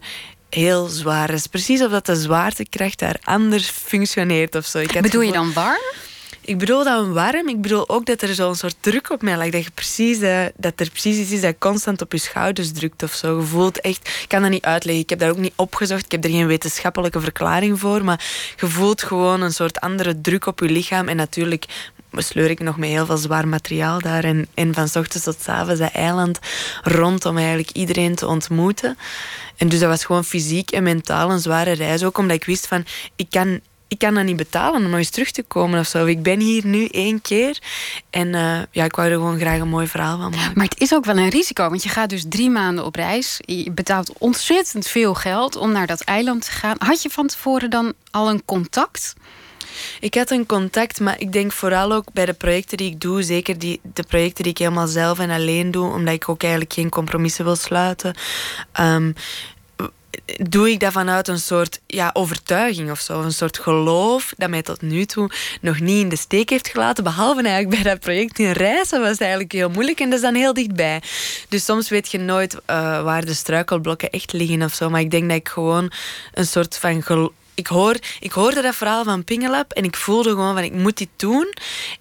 heel 0.50 0.88
zwaar. 0.88 1.28
Het 1.28 1.40
is 1.40 1.48
precies 1.48 1.82
of 1.82 1.92
dat 1.92 2.06
de 2.06 2.16
zwaartekracht 2.16 3.00
daar 3.00 3.20
anders 3.24 3.70
functioneert 3.70 4.56
of 4.56 4.66
zo. 4.66 4.78
Ik 4.78 5.02
Bedoel 5.02 5.22
je 5.22 5.32
dan 5.32 5.54
warm? 5.54 6.07
Ik 6.48 6.58
bedoel 6.58 6.84
dan 6.84 7.14
warm. 7.14 7.48
Ik 7.48 7.62
bedoel 7.62 7.90
ook 7.90 8.06
dat 8.06 8.22
er 8.22 8.34
zo'n 8.34 8.56
soort 8.56 8.76
druk 8.80 9.10
op 9.10 9.22
mij 9.22 9.38
ligt. 9.38 9.52
Dat, 9.52 9.64
je 9.64 9.72
precies, 9.72 10.20
uh, 10.20 10.46
dat 10.58 10.80
er 10.80 10.90
precies 10.90 11.18
iets 11.18 11.32
is 11.32 11.42
dat 11.42 11.56
constant 11.60 12.02
op 12.02 12.12
je 12.12 12.18
schouders 12.18 12.72
drukt 12.72 13.04
of 13.04 13.14
zo. 13.14 13.40
Je 13.40 13.46
voelt 13.46 13.82
echt... 13.82 14.08
Ik 14.08 14.28
kan 14.28 14.42
dat 14.42 14.52
niet 14.52 14.64
uitleggen. 14.64 15.04
Ik 15.04 15.10
heb 15.10 15.20
dat 15.20 15.30
ook 15.30 15.38
niet 15.38 15.54
opgezocht. 15.56 16.06
Ik 16.06 16.12
heb 16.12 16.24
er 16.24 16.30
geen 16.30 16.48
wetenschappelijke 16.48 17.20
verklaring 17.20 17.80
voor. 17.80 18.04
Maar 18.04 18.26
je 18.60 18.68
voelt 18.68 19.04
gewoon 19.04 19.42
een 19.42 19.54
soort 19.54 19.80
andere 19.80 20.22
druk 20.22 20.46
op 20.46 20.60
je 20.60 20.70
lichaam. 20.70 21.08
En 21.08 21.16
natuurlijk 21.16 21.66
sleur 22.12 22.50
ik 22.50 22.60
nog 22.60 22.78
met 22.78 22.90
heel 22.90 23.06
veel 23.06 23.18
zwaar 23.18 23.48
materiaal 23.48 24.00
daar. 24.00 24.24
En, 24.24 24.48
en 24.54 24.74
van 24.74 24.84
ochtends 24.84 25.24
tot 25.24 25.42
s 25.42 25.48
avonds 25.48 25.80
dat 25.80 25.92
eiland 25.92 26.40
rond 26.84 27.26
om 27.26 27.38
eigenlijk 27.38 27.72
iedereen 27.72 28.16
te 28.16 28.28
ontmoeten. 28.28 28.98
En 29.58 29.70
dus 29.70 29.80
dat 29.80 29.90
was 29.90 30.06
gewoon 30.06 30.26
fysiek 30.26 30.72
en 30.72 30.84
mentaal 30.84 31.32
een 31.32 31.40
zware 31.40 31.72
reis. 31.72 32.04
Ook 32.04 32.18
omdat 32.18 32.36
ik 32.36 32.46
wist 32.46 32.68
van, 32.68 32.86
ik 33.16 33.28
kan 33.30 33.60
ik 33.88 33.98
kan 33.98 34.14
dat 34.14 34.24
niet 34.24 34.36
betalen 34.36 34.84
om 34.84 34.90
nog 34.90 34.98
eens 34.98 35.10
terug 35.10 35.32
te 35.32 35.44
komen 35.44 35.80
of 35.80 35.88
zo. 35.88 36.06
Ik 36.06 36.24
ben 36.24 36.40
hier 36.40 36.66
nu 36.66 36.86
één 36.86 37.22
keer 37.22 37.60
en 38.10 38.28
uh, 38.28 38.60
ja, 38.72 38.84
ik 38.84 38.96
wou 38.96 39.10
er 39.10 39.16
gewoon 39.16 39.40
graag 39.40 39.60
een 39.60 39.70
mooi 39.70 39.88
verhaal 39.88 40.18
van 40.18 40.32
maken. 40.32 40.52
Maar 40.56 40.66
het 40.66 40.80
is 40.80 40.94
ook 40.94 41.06
wel 41.06 41.18
een 41.18 41.30
risico, 41.30 41.70
want 41.70 41.84
je 41.84 41.90
gaat 41.90 42.10
dus 42.10 42.26
drie 42.30 42.50
maanden 42.50 42.86
op 42.86 42.96
reis. 42.96 43.40
Je 43.46 43.72
betaalt 43.72 44.14
ontzettend 44.18 44.88
veel 44.88 45.14
geld 45.14 45.56
om 45.56 45.72
naar 45.72 45.88
dat 45.88 46.02
eiland 46.02 46.46
te 46.46 46.52
gaan. 46.52 46.76
Had 46.78 47.02
je 47.02 47.10
van 47.10 47.28
tevoren 47.28 47.70
dan 47.70 47.94
al 48.12 48.30
een 48.30 48.46
contact? 48.46 49.14
Ik 50.00 50.16
had 50.16 50.32
een 50.32 50.46
contact, 50.46 51.00
maar 51.00 51.20
ik 51.20 51.32
denk 51.32 51.52
vooral 51.52 51.94
ook 51.94 52.14
bij 52.14 52.26
de 52.26 52.34
projecten 52.34 52.78
die 52.78 52.92
ik 52.92 53.00
doe, 53.00 53.24
zeker 53.24 53.60
die, 53.60 53.80
de 53.94 54.04
projecten 54.04 54.44
die 54.44 54.52
ik 54.52 54.58
helemaal 54.58 54.88
zelf 54.88 55.20
en 55.20 55.30
alleen 55.30 55.72
doe, 55.72 55.92
omdat 55.92 56.14
ik 56.14 56.30
ook 56.30 56.42
eigenlijk 56.42 56.74
geen 56.74 56.90
compromissen 56.90 57.46
wil 57.46 57.56
sluiten. 57.56 58.16
Um, 58.80 59.14
doe 60.50 60.70
ik 60.70 60.80
dat 60.80 60.92
vanuit 60.92 61.28
een 61.28 61.40
soort 61.40 61.80
ja, 61.88 62.10
overtuiging 62.14 62.92
of 62.92 63.00
zo. 63.00 63.22
Een 63.22 63.32
soort 63.32 63.60
geloof 63.60 64.34
dat 64.38 64.50
mij 64.50 64.62
tot 64.62 64.82
nu 64.82 65.06
toe 65.06 65.30
nog 65.62 65.80
niet 65.80 66.02
in 66.02 66.10
de 66.10 66.16
steek 66.16 66.50
heeft 66.50 66.68
gelaten. 66.68 67.04
Behalve 67.04 67.42
eigenlijk 67.42 67.84
bij 67.84 67.92
dat 67.92 68.00
project 68.00 68.40
in 68.40 68.52
Reizen 68.52 69.00
was 69.00 69.10
het 69.10 69.22
eigenlijk 69.22 69.52
heel 69.52 69.70
moeilijk. 69.70 70.00
En 70.00 70.10
dat 70.10 70.20
is 70.20 70.26
dan 70.26 70.36
heel 70.36 70.54
dichtbij. 70.54 71.02
Dus 71.50 71.66
soms 71.66 71.90
weet 71.90 72.12
je 72.12 72.20
nooit 72.20 72.54
uh, 72.54 72.60
waar 73.04 73.26
de 73.26 73.34
struikelblokken 73.34 74.10
echt 74.10 74.34
liggen 74.34 74.62
of 74.62 74.74
zo. 74.74 74.90
Maar 74.90 75.02
ik 75.02 75.12
denk 75.12 75.28
dat 75.28 75.38
ik 75.38 75.48
gewoon 75.48 75.92
een 76.34 76.48
soort 76.48 76.78
van 76.78 77.04
geloof 77.04 77.32
ik, 77.58 77.68
hoor, 77.68 77.96
ik 78.20 78.32
hoorde 78.32 78.62
dat 78.62 78.76
verhaal 78.76 79.04
van 79.04 79.24
Pingelap 79.24 79.72
en 79.72 79.84
ik 79.84 79.96
voelde 79.96 80.30
gewoon 80.30 80.54
van 80.54 80.64
ik 80.64 80.74
moet 80.74 80.98
dit 80.98 81.10
doen. 81.16 81.54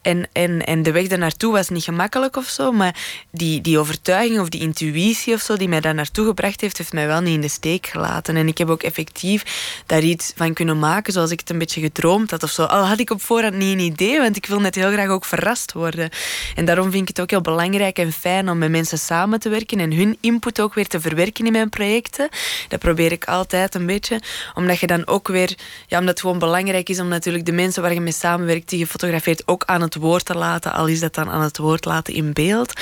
En, 0.02 0.28
en, 0.32 0.66
en 0.66 0.82
de 0.82 0.92
weg 0.92 1.06
daar 1.06 1.18
naartoe 1.18 1.52
was 1.52 1.68
niet 1.68 1.84
gemakkelijk 1.84 2.36
of 2.36 2.48
zo, 2.48 2.72
maar 2.72 2.94
die, 3.30 3.60
die 3.60 3.78
overtuiging 3.78 4.40
of 4.40 4.48
die 4.48 4.60
intuïtie 4.60 5.34
of 5.34 5.40
zo 5.40 5.56
die 5.56 5.68
mij 5.68 5.80
daar 5.80 5.94
naartoe 5.94 6.26
gebracht 6.26 6.60
heeft, 6.60 6.78
heeft 6.78 6.92
mij 6.92 7.06
wel 7.06 7.20
niet 7.20 7.34
in 7.34 7.40
de 7.40 7.48
steek 7.48 7.86
gelaten. 7.86 8.36
En 8.36 8.48
ik 8.48 8.58
heb 8.58 8.68
ook 8.68 8.82
effectief 8.82 9.44
daar 9.86 10.02
iets 10.02 10.32
van 10.36 10.52
kunnen 10.52 10.78
maken 10.78 11.12
zoals 11.12 11.30
ik 11.30 11.40
het 11.40 11.50
een 11.50 11.58
beetje 11.58 11.80
gedroomd 11.80 12.30
had 12.30 12.42
of 12.42 12.50
zo. 12.50 12.64
Al 12.64 12.84
had 12.86 13.00
ik 13.00 13.10
op 13.10 13.22
voorhand 13.22 13.54
niet 13.54 13.72
een 13.72 13.84
idee, 13.84 14.20
want 14.20 14.36
ik 14.36 14.46
wil 14.46 14.60
net 14.60 14.75
heel 14.75 14.90
graag 14.90 15.08
ook 15.08 15.25
verrast 15.25 15.72
worden. 15.72 16.10
En 16.54 16.64
daarom 16.64 16.90
vind 16.90 17.02
ik 17.02 17.08
het 17.08 17.20
ook 17.20 17.30
heel 17.30 17.40
belangrijk 17.40 17.98
en 17.98 18.12
fijn 18.12 18.48
om 18.48 18.58
met 18.58 18.70
mensen 18.70 18.98
samen 18.98 19.40
te 19.40 19.48
werken 19.48 19.80
en 19.80 19.92
hun 19.92 20.16
input 20.20 20.60
ook 20.60 20.75
weer 20.75 20.86
te 20.88 21.00
verwerken 21.00 21.46
in 21.46 21.52
mijn 21.52 21.68
projecten. 21.68 22.28
Dat 22.68 22.78
probeer 22.78 23.12
ik 23.12 23.25
altijd 23.25 23.75
een 23.75 23.86
beetje, 23.86 24.20
omdat 24.54 24.80
je 24.80 24.86
dan 24.86 25.06
ook 25.06 25.28
weer 25.28 25.45
ja, 25.86 25.98
omdat 25.98 26.14
het 26.14 26.20
gewoon 26.20 26.38
belangrijk 26.38 26.88
is 26.88 27.00
om 27.00 27.08
natuurlijk 27.08 27.46
de 27.46 27.52
mensen 27.52 27.82
waar 27.82 27.94
je 27.94 28.00
mee 28.00 28.12
samenwerkt, 28.12 28.68
die 28.68 28.78
je 28.78 28.86
fotografeert, 28.86 29.42
ook 29.46 29.64
aan 29.64 29.80
het 29.80 29.94
woord 29.94 30.24
te 30.24 30.34
laten. 30.34 30.72
Al 30.72 30.86
is 30.86 31.00
dat 31.00 31.14
dan 31.14 31.30
aan 31.30 31.42
het 31.42 31.58
woord 31.58 31.84
laten 31.84 32.14
in 32.14 32.32
beeld. 32.32 32.72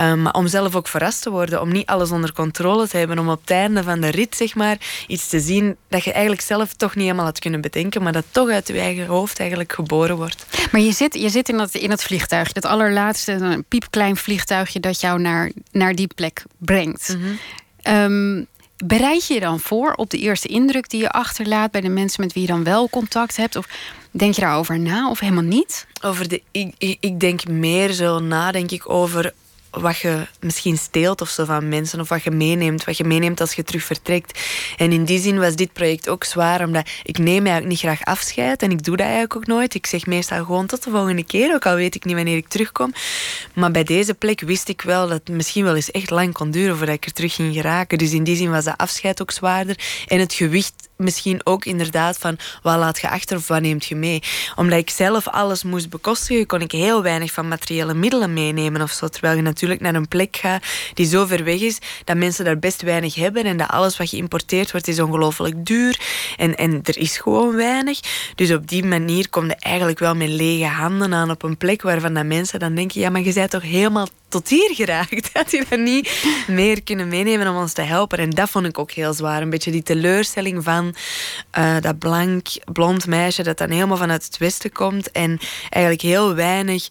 Um, 0.00 0.22
maar 0.22 0.32
om 0.32 0.46
zelf 0.46 0.74
ook 0.76 0.88
verrast 0.88 1.22
te 1.22 1.30
worden, 1.30 1.60
om 1.60 1.72
niet 1.72 1.86
alles 1.86 2.10
onder 2.10 2.32
controle 2.32 2.88
te 2.88 2.96
hebben, 2.96 3.18
om 3.18 3.28
op 3.28 3.40
het 3.40 3.50
einde 3.50 3.82
van 3.82 4.00
de 4.00 4.08
rit, 4.08 4.36
zeg 4.36 4.54
maar, 4.54 4.76
iets 5.06 5.28
te 5.28 5.40
zien 5.40 5.76
dat 5.88 6.04
je 6.04 6.12
eigenlijk 6.12 6.42
zelf 6.42 6.74
toch 6.74 6.94
niet 6.94 7.04
helemaal 7.04 7.24
had 7.24 7.38
kunnen 7.38 7.60
bedenken, 7.60 8.02
maar 8.02 8.12
dat 8.12 8.24
toch 8.30 8.48
uit 8.48 8.68
je 8.68 8.78
eigen 8.78 9.06
hoofd 9.06 9.38
eigenlijk 9.38 9.72
geboren 9.72 10.16
wordt. 10.16 10.46
Maar 10.72 10.80
je 10.80 10.92
zit, 10.92 11.14
je 11.14 11.28
zit 11.28 11.48
in, 11.48 11.56
dat, 11.56 11.74
in 11.74 11.88
dat 11.88 12.02
vliegtuig, 12.02 12.52
dat 12.52 12.64
allerlaatste, 12.64 13.32
een 13.32 13.64
piepklein 13.68 14.16
vliegtuigje 14.16 14.80
dat 14.80 15.00
jou 15.00 15.20
naar, 15.20 15.50
naar 15.72 15.94
die 15.94 16.08
plek 16.14 16.44
brengt. 16.58 17.16
Mm 17.18 17.38
Bereid 18.84 19.26
je 19.26 19.34
je 19.34 19.40
dan 19.40 19.60
voor 19.60 19.92
op 19.92 20.10
de 20.10 20.18
eerste 20.18 20.48
indruk 20.48 20.90
die 20.90 21.00
je 21.00 21.10
achterlaat 21.10 21.70
bij 21.70 21.80
de 21.80 21.88
mensen 21.88 22.22
met 22.22 22.32
wie 22.32 22.42
je 22.42 22.48
dan 22.48 22.64
wel 22.64 22.88
contact 22.88 23.36
hebt? 23.36 23.56
Of 23.56 23.68
denk 24.10 24.34
je 24.34 24.40
daarover 24.40 24.78
na 24.78 25.10
of 25.10 25.20
helemaal 25.20 25.42
niet? 25.42 25.86
Over 26.02 26.28
de, 26.28 26.42
ik, 26.50 26.96
ik, 27.00 27.20
denk 27.20 27.48
meer 27.48 27.92
zo 27.92 28.18
na, 28.18 28.52
denk 28.52 28.70
ik, 28.70 28.88
over 28.88 29.32
wat 29.70 29.98
je 29.98 30.26
misschien 30.40 30.78
steelt 30.78 31.20
of 31.20 31.28
zo 31.28 31.44
van 31.44 31.68
mensen, 31.68 32.00
of 32.00 32.08
wat 32.08 32.22
je 32.22 32.30
meeneemt, 32.30 32.84
wat 32.84 32.96
je 32.96 33.04
meeneemt 33.04 33.40
als 33.40 33.52
je 33.52 33.62
terug 33.62 33.84
vertrekt. 33.84 34.40
En 34.76 34.92
in 34.92 35.04
die 35.04 35.20
zin 35.20 35.38
was 35.38 35.56
dit 35.56 35.72
project 35.72 36.08
ook 36.08 36.24
zwaar, 36.24 36.64
omdat 36.64 36.88
ik 37.02 37.18
neem 37.18 37.46
eigenlijk 37.46 37.66
niet 37.66 37.78
graag 37.78 38.04
afscheid 38.04 38.62
en 38.62 38.70
ik 38.70 38.82
doe 38.82 38.96
dat 38.96 39.06
eigenlijk 39.06 39.36
ook 39.36 39.46
nooit. 39.46 39.74
Ik 39.74 39.86
zeg 39.86 40.06
meestal 40.06 40.44
gewoon 40.44 40.66
tot 40.66 40.84
de 40.84 40.90
volgende 40.90 41.24
keer, 41.24 41.54
ook 41.54 41.66
al 41.66 41.74
weet 41.74 41.94
ik 41.94 42.04
niet 42.04 42.14
wanneer 42.14 42.36
ik 42.36 42.48
terugkom. 42.48 42.92
Maar 43.54 43.70
bij 43.70 43.84
deze 43.84 44.14
plek 44.14 44.40
wist 44.40 44.68
ik 44.68 44.82
wel 44.82 45.08
dat 45.08 45.20
het 45.24 45.36
misschien 45.36 45.64
wel 45.64 45.74
eens 45.74 45.90
echt 45.90 46.10
lang 46.10 46.32
kon 46.32 46.50
duren 46.50 46.76
voordat 46.76 46.94
ik 46.94 47.04
er 47.04 47.12
terug 47.12 47.34
ging 47.34 47.54
geraken. 47.54 47.98
Dus 47.98 48.12
in 48.12 48.24
die 48.24 48.36
zin 48.36 48.50
was 48.50 48.64
dat 48.64 48.76
afscheid 48.76 49.22
ook 49.22 49.30
zwaarder. 49.30 49.78
En 50.06 50.18
het 50.18 50.32
gewicht 50.32 50.88
misschien 50.96 51.40
ook 51.44 51.64
inderdaad 51.64 52.18
van 52.18 52.38
wat 52.62 52.76
laat 52.76 53.00
je 53.00 53.10
achter 53.10 53.36
of 53.36 53.48
wat 53.48 53.60
neemt 53.60 53.84
je 53.84 53.96
mee. 53.96 54.22
Omdat 54.56 54.78
ik 54.78 54.90
zelf 54.90 55.28
alles 55.28 55.62
moest 55.62 55.90
bekostigen, 55.90 56.46
kon 56.46 56.60
ik 56.60 56.72
heel 56.72 57.02
weinig 57.02 57.32
van 57.32 57.48
materiële 57.48 57.94
middelen 57.94 58.32
meenemen 58.32 58.82
of 58.82 58.90
zo. 58.90 59.08
Terwijl 59.08 59.36
je 59.36 59.42
natuurlijk 59.42 59.59
naar 59.60 59.94
een 59.94 60.08
plek 60.08 60.36
gaat 60.36 60.64
die 60.94 61.06
zo 61.06 61.26
ver 61.26 61.44
weg 61.44 61.60
is 61.60 61.78
dat 62.04 62.16
mensen 62.16 62.44
daar 62.44 62.58
best 62.58 62.82
weinig 62.82 63.14
hebben 63.14 63.44
en 63.44 63.56
dat 63.56 63.68
alles 63.68 63.96
wat 63.96 64.08
geïmporteerd 64.08 64.70
wordt 64.72 64.88
is 64.88 65.00
ongelooflijk 65.00 65.66
duur 65.66 66.00
en, 66.36 66.56
en 66.56 66.80
er 66.82 66.98
is 66.98 67.18
gewoon 67.18 67.56
weinig. 67.56 68.00
Dus 68.34 68.52
op 68.52 68.68
die 68.68 68.84
manier 68.84 69.28
kom 69.28 69.46
je 69.46 69.56
eigenlijk 69.56 69.98
wel 69.98 70.14
met 70.14 70.28
lege 70.28 70.64
handen 70.64 71.14
aan 71.14 71.30
op 71.30 71.42
een 71.42 71.56
plek 71.56 71.82
waarvan 71.82 72.14
dat 72.14 72.24
mensen 72.24 72.58
dan 72.58 72.74
denken, 72.74 73.00
ja 73.00 73.10
maar 73.10 73.20
je 73.20 73.32
bent 73.32 73.50
toch 73.50 73.62
helemaal 73.62 74.08
tot 74.30 74.48
hier 74.48 74.74
geraakt. 74.74 75.30
Dat 75.34 75.50
die 75.50 75.64
dan 75.68 75.82
niet 75.82 76.24
meer 76.46 76.82
kunnen 76.82 77.08
meenemen 77.08 77.48
om 77.48 77.56
ons 77.56 77.72
te 77.72 77.82
helpen. 77.82 78.18
En 78.18 78.30
dat 78.30 78.50
vond 78.50 78.66
ik 78.66 78.78
ook 78.78 78.90
heel 78.90 79.12
zwaar. 79.12 79.42
Een 79.42 79.50
beetje 79.50 79.70
die 79.70 79.82
teleurstelling 79.82 80.64
van 80.64 80.94
uh, 81.58 81.76
dat 81.80 81.98
blank, 81.98 82.46
blond 82.72 83.06
meisje 83.06 83.42
dat 83.42 83.58
dan 83.58 83.70
helemaal 83.70 83.96
vanuit 83.96 84.24
het 84.24 84.38
westen 84.38 84.72
komt 84.72 85.10
en 85.10 85.38
eigenlijk 85.68 86.02
heel 86.02 86.34
weinig 86.34 86.86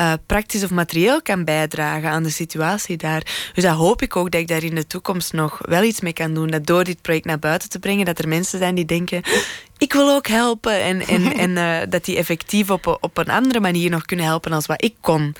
uh, 0.00 0.12
praktisch 0.26 0.64
of 0.64 0.70
materieel 0.70 1.22
kan 1.22 1.44
bijdragen 1.44 2.10
aan 2.10 2.22
de 2.22 2.30
situatie 2.30 2.96
daar. 2.96 3.50
Dus 3.54 3.64
dat 3.64 3.76
hoop 3.76 4.02
ik 4.02 4.16
ook 4.16 4.30
dat 4.30 4.40
ik 4.40 4.48
daar 4.48 4.62
in 4.62 4.74
de 4.74 4.86
toekomst 4.86 5.32
nog 5.32 5.58
wel 5.60 5.82
iets 5.82 6.00
mee 6.00 6.12
kan 6.12 6.34
doen. 6.34 6.50
Dat 6.50 6.66
door 6.66 6.84
dit 6.84 7.02
project 7.02 7.24
naar 7.24 7.38
buiten 7.38 7.68
te 7.68 7.78
brengen, 7.78 8.04
dat 8.04 8.18
er 8.18 8.28
mensen 8.28 8.58
zijn 8.58 8.74
die 8.74 8.84
denken: 8.84 9.22
ik 9.78 9.92
wil 9.92 10.10
ook 10.10 10.26
helpen. 10.26 10.82
En, 10.82 11.06
en, 11.06 11.32
en 11.44 11.50
uh, 11.50 11.90
dat 11.90 12.04
die 12.04 12.16
effectief 12.16 12.70
op, 12.70 12.98
op 13.00 13.18
een 13.18 13.30
andere 13.30 13.60
manier 13.60 13.90
nog 13.90 14.04
kunnen 14.04 14.26
helpen 14.26 14.52
als 14.52 14.66
wat 14.66 14.84
ik 14.84 14.94
kon. 15.00 15.34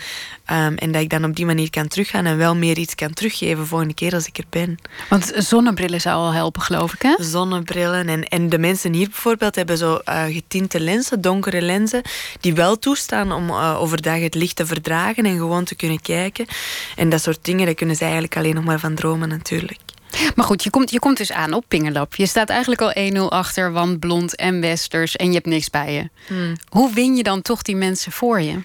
Um, 0.50 0.76
en 0.76 0.92
dat 0.92 1.02
ik 1.02 1.10
dan 1.10 1.24
op 1.24 1.36
die 1.36 1.46
manier 1.46 1.70
kan 1.70 1.88
teruggaan 1.88 2.24
en 2.24 2.36
wel 2.36 2.56
meer 2.56 2.78
iets 2.78 2.94
kan 2.94 3.12
teruggeven 3.12 3.66
volgende 3.66 3.94
keer 3.94 4.14
als 4.14 4.26
ik 4.26 4.38
er 4.38 4.44
ben. 4.50 4.78
Want 5.08 5.32
zonnebrillen 5.36 6.00
zou 6.00 6.16
al 6.16 6.32
helpen, 6.32 6.62
geloof 6.62 6.92
ik, 6.92 7.02
hè? 7.02 7.14
Zonnebrillen. 7.18 8.08
En, 8.08 8.24
en 8.24 8.48
de 8.48 8.58
mensen 8.58 8.92
hier 8.92 9.08
bijvoorbeeld 9.08 9.54
hebben 9.54 9.78
zo 9.78 10.00
uh, 10.08 10.24
getinte 10.24 10.80
lenzen, 10.80 11.20
donkere 11.20 11.62
lenzen, 11.62 12.02
die 12.40 12.54
wel 12.54 12.78
toestaan 12.78 13.32
om 13.32 13.48
uh, 13.48 13.80
overdag 13.80 14.20
het 14.20 14.34
licht 14.34 14.56
te 14.56 14.66
verdragen 14.66 15.24
en 15.24 15.36
gewoon 15.36 15.64
te 15.64 15.74
kunnen 15.74 16.00
kijken. 16.00 16.46
En 16.96 17.08
dat 17.08 17.22
soort 17.22 17.44
dingen, 17.44 17.66
daar 17.66 17.74
kunnen 17.74 17.96
ze 17.96 18.02
eigenlijk 18.02 18.36
alleen 18.36 18.54
nog 18.54 18.64
maar 18.64 18.80
van 18.80 18.94
dromen 18.94 19.28
natuurlijk. 19.28 19.78
Maar 20.34 20.44
goed, 20.44 20.62
je 20.64 20.70
komt, 20.70 20.90
je 20.90 20.98
komt 20.98 21.16
dus 21.16 21.32
aan 21.32 21.52
op 21.52 21.64
Pingelap. 21.68 22.14
Je 22.14 22.26
staat 22.26 22.48
eigenlijk 22.48 22.80
al 22.80 22.92
1-0 23.12 23.18
achter, 23.28 23.72
want 23.72 24.00
blond 24.00 24.36
en 24.36 24.60
westers 24.60 25.16
en 25.16 25.26
je 25.26 25.34
hebt 25.34 25.46
niks 25.46 25.70
bij 25.70 25.92
je. 25.92 26.08
Hmm. 26.26 26.56
Hoe 26.68 26.92
win 26.94 27.16
je 27.16 27.22
dan 27.22 27.42
toch 27.42 27.62
die 27.62 27.76
mensen 27.76 28.12
voor 28.12 28.40
je? 28.40 28.58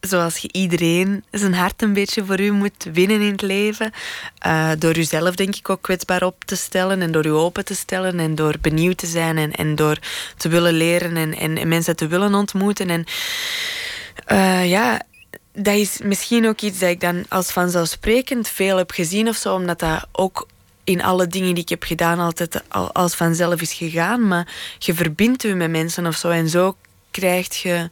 zoals 0.00 0.36
je 0.36 0.48
iedereen 0.52 1.24
zijn 1.30 1.54
hart 1.54 1.82
een 1.82 1.92
beetje 1.92 2.24
voor 2.24 2.40
u 2.40 2.50
moet 2.50 2.86
winnen 2.92 3.20
in 3.20 3.32
het 3.32 3.42
leven. 3.42 3.92
Uh, 4.46 4.70
door 4.78 4.96
uzelf 4.96 5.34
denk 5.34 5.56
ik 5.56 5.70
ook 5.70 5.82
kwetsbaar 5.82 6.22
op 6.22 6.44
te 6.44 6.56
stellen 6.56 7.02
en 7.02 7.12
door 7.12 7.26
u 7.26 7.30
open 7.30 7.64
te 7.64 7.74
stellen 7.74 8.18
en 8.20 8.34
door 8.34 8.54
benieuwd 8.60 8.98
te 8.98 9.06
zijn 9.06 9.38
en, 9.38 9.52
en 9.52 9.74
door 9.74 9.98
te 10.36 10.48
willen 10.48 10.72
leren 10.72 11.16
en, 11.16 11.34
en, 11.34 11.68
mensen 11.68 11.96
te 11.96 12.06
willen 12.06 12.34
ontmoeten. 12.34 12.90
En 12.90 13.04
uh, 14.32 14.70
ja, 14.70 15.00
dat 15.52 15.74
is 15.74 15.98
misschien 16.02 16.48
ook 16.48 16.60
iets 16.60 16.78
dat 16.78 16.90
ik 16.90 17.00
dan 17.00 17.24
als 17.28 17.50
vanzelfsprekend 17.50 18.48
veel 18.48 18.76
heb 18.76 18.90
gezien 18.90 19.28
of 19.28 19.36
zo, 19.36 19.54
omdat 19.54 19.78
dat 19.78 20.06
ook 20.12 20.46
in 20.86 21.02
alle 21.02 21.26
dingen 21.26 21.54
die 21.54 21.62
ik 21.62 21.68
heb 21.68 21.82
gedaan 21.82 22.18
altijd 22.18 22.62
als 22.92 23.14
vanzelf 23.14 23.60
is 23.60 23.72
gegaan. 23.72 24.28
Maar 24.28 24.54
je 24.78 24.94
verbindt 24.94 25.42
je 25.42 25.54
met 25.54 25.70
mensen 25.70 26.06
of 26.06 26.16
zo 26.16 26.28
en 26.28 26.48
zo 26.48 26.76
krijg 27.10 27.62
je 27.62 27.90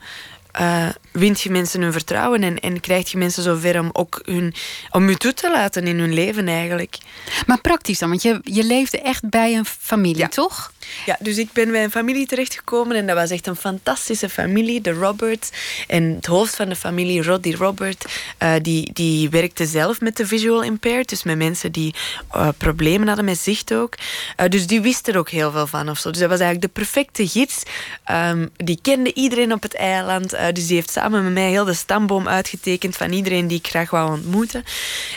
uh, 0.61 0.89
wint 1.15 1.41
je 1.41 1.51
mensen 1.51 1.83
hun 1.83 1.93
vertrouwen 1.93 2.43
en, 2.43 2.61
en 2.61 2.81
krijg 2.81 3.11
je 3.11 3.19
mensen 3.19 3.43
zover 3.43 3.81
om 3.81 3.91
ook 3.93 4.21
hun, 4.25 4.55
om 4.91 5.09
je 5.09 5.17
toe 5.17 5.35
te 5.35 5.51
laten 5.51 5.87
in 5.87 5.99
hun 5.99 6.15
leven 6.15 6.49
eigenlijk. 6.49 6.99
Maar 7.47 7.61
praktisch 7.61 7.99
dan, 7.99 8.09
want 8.09 8.23
je, 8.23 8.41
je 8.43 8.65
leefde 8.65 9.01
echt 9.01 9.29
bij 9.29 9.55
een 9.55 9.65
familie, 9.65 10.29
toch? 10.29 10.73
Ja, 11.07 11.17
dus 11.21 11.39
ik 11.39 11.53
ben 11.53 11.71
bij 11.71 11.85
een 11.85 11.91
familie 11.91 12.27
terechtgekomen 12.27 12.97
en 12.97 13.07
dat 13.07 13.17
was 13.17 13.31
echt 13.31 13.47
een 13.47 13.57
fantastische 13.57 14.29
familie, 14.29 14.81
de 14.81 14.93
Roberts. 14.93 15.51
En 15.87 16.15
het 16.15 16.27
hoofd 16.27 16.57
van 16.57 16.69
de 16.69 16.77
familie, 16.77 17.23
Roddy 17.23 17.55
Robert, 17.55 18.05
uh, 18.43 18.53
die, 18.63 18.91
die 18.93 19.31
werkte 19.31 19.67
zelf 19.67 20.01
met 20.01 20.17
de 20.17 20.27
visual 20.27 20.63
impaired, 20.63 21.09
dus 21.09 21.23
met 21.23 21.37
mensen 21.37 21.73
die 21.73 21.95
uh, 22.37 22.49
problemen 22.59 23.07
hadden 23.07 23.25
met 23.25 23.39
zicht 23.39 23.75
ook. 23.75 23.95
Uh, 24.41 24.49
dus 24.49 24.67
die 24.67 24.81
wist 24.81 25.09
er 25.09 25.19
ook 25.19 25.31
heel 25.31 25.51
veel 25.51 25.67
van 25.67 25.89
of 25.89 25.99
zo. 25.99 26.11
Dus 26.11 26.21
dat 26.21 26.31
was 26.31 26.41
eigenlijk 26.41 26.75
de 26.75 26.81
perfecte 26.81 27.29
gids. 27.29 27.63
Um, 28.11 28.51
die 28.57 28.79
kende 28.83 29.15
iedereen 29.15 29.53
op 29.53 29.63
het 29.63 29.75
eiland, 29.75 30.31
dus 30.31 30.67
die 30.67 30.77
heeft 30.77 30.91
samen 31.05 31.25
met 31.25 31.33
mij 31.33 31.51
heel 31.51 31.65
de 31.65 31.75
stamboom 31.75 32.29
uitgetekend 32.29 32.97
van 32.97 33.13
iedereen 33.13 33.47
die 33.47 33.59
ik 33.59 33.67
graag 33.67 33.91
wou 33.91 34.11
ontmoeten. 34.11 34.65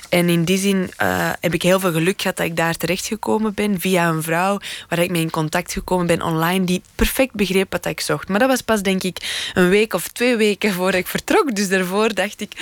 En 0.10 0.30
in 0.30 0.44
die 0.44 0.58
zin 0.58 0.92
heb 1.40 1.54
ik 1.54 1.62
heel 1.62 1.80
veel 1.80 1.92
geluk 1.92 2.22
gehad 2.22 2.38
dat 2.38 2.46
ik 2.46 2.56
daar 2.56 2.76
terechtgekomen 2.76 3.54
ben 3.54 3.80
via 3.80 4.10
een 4.10 4.24
vrouw 4.24 4.60
waar 4.90 5.00
ik 5.00 5.10
mee 5.10 5.22
in 5.22 5.30
contact 5.30 5.74
gekomen 5.74 6.08
ben 6.08 6.22
online 6.22 6.66
die 6.66 6.82
perfect 6.96 7.34
begreep 7.34 7.72
wat 7.72 7.86
ik 7.86 8.00
zocht. 8.00 8.28
Maar 8.28 8.40
dat 8.40 8.48
was 8.48 8.62
pas 8.62 8.82
denk 8.82 9.04
ik 9.04 9.52
een 9.54 9.70
week 9.70 9.94
of 9.94 10.08
twee 10.08 10.36
weken 10.36 10.74
voordat 10.74 11.00
ik 11.00 11.08
vertrok. 11.08 11.56
Dus 11.56 11.70
daarvoor 11.70 12.14
dacht 12.14 12.42
ik, 12.42 12.54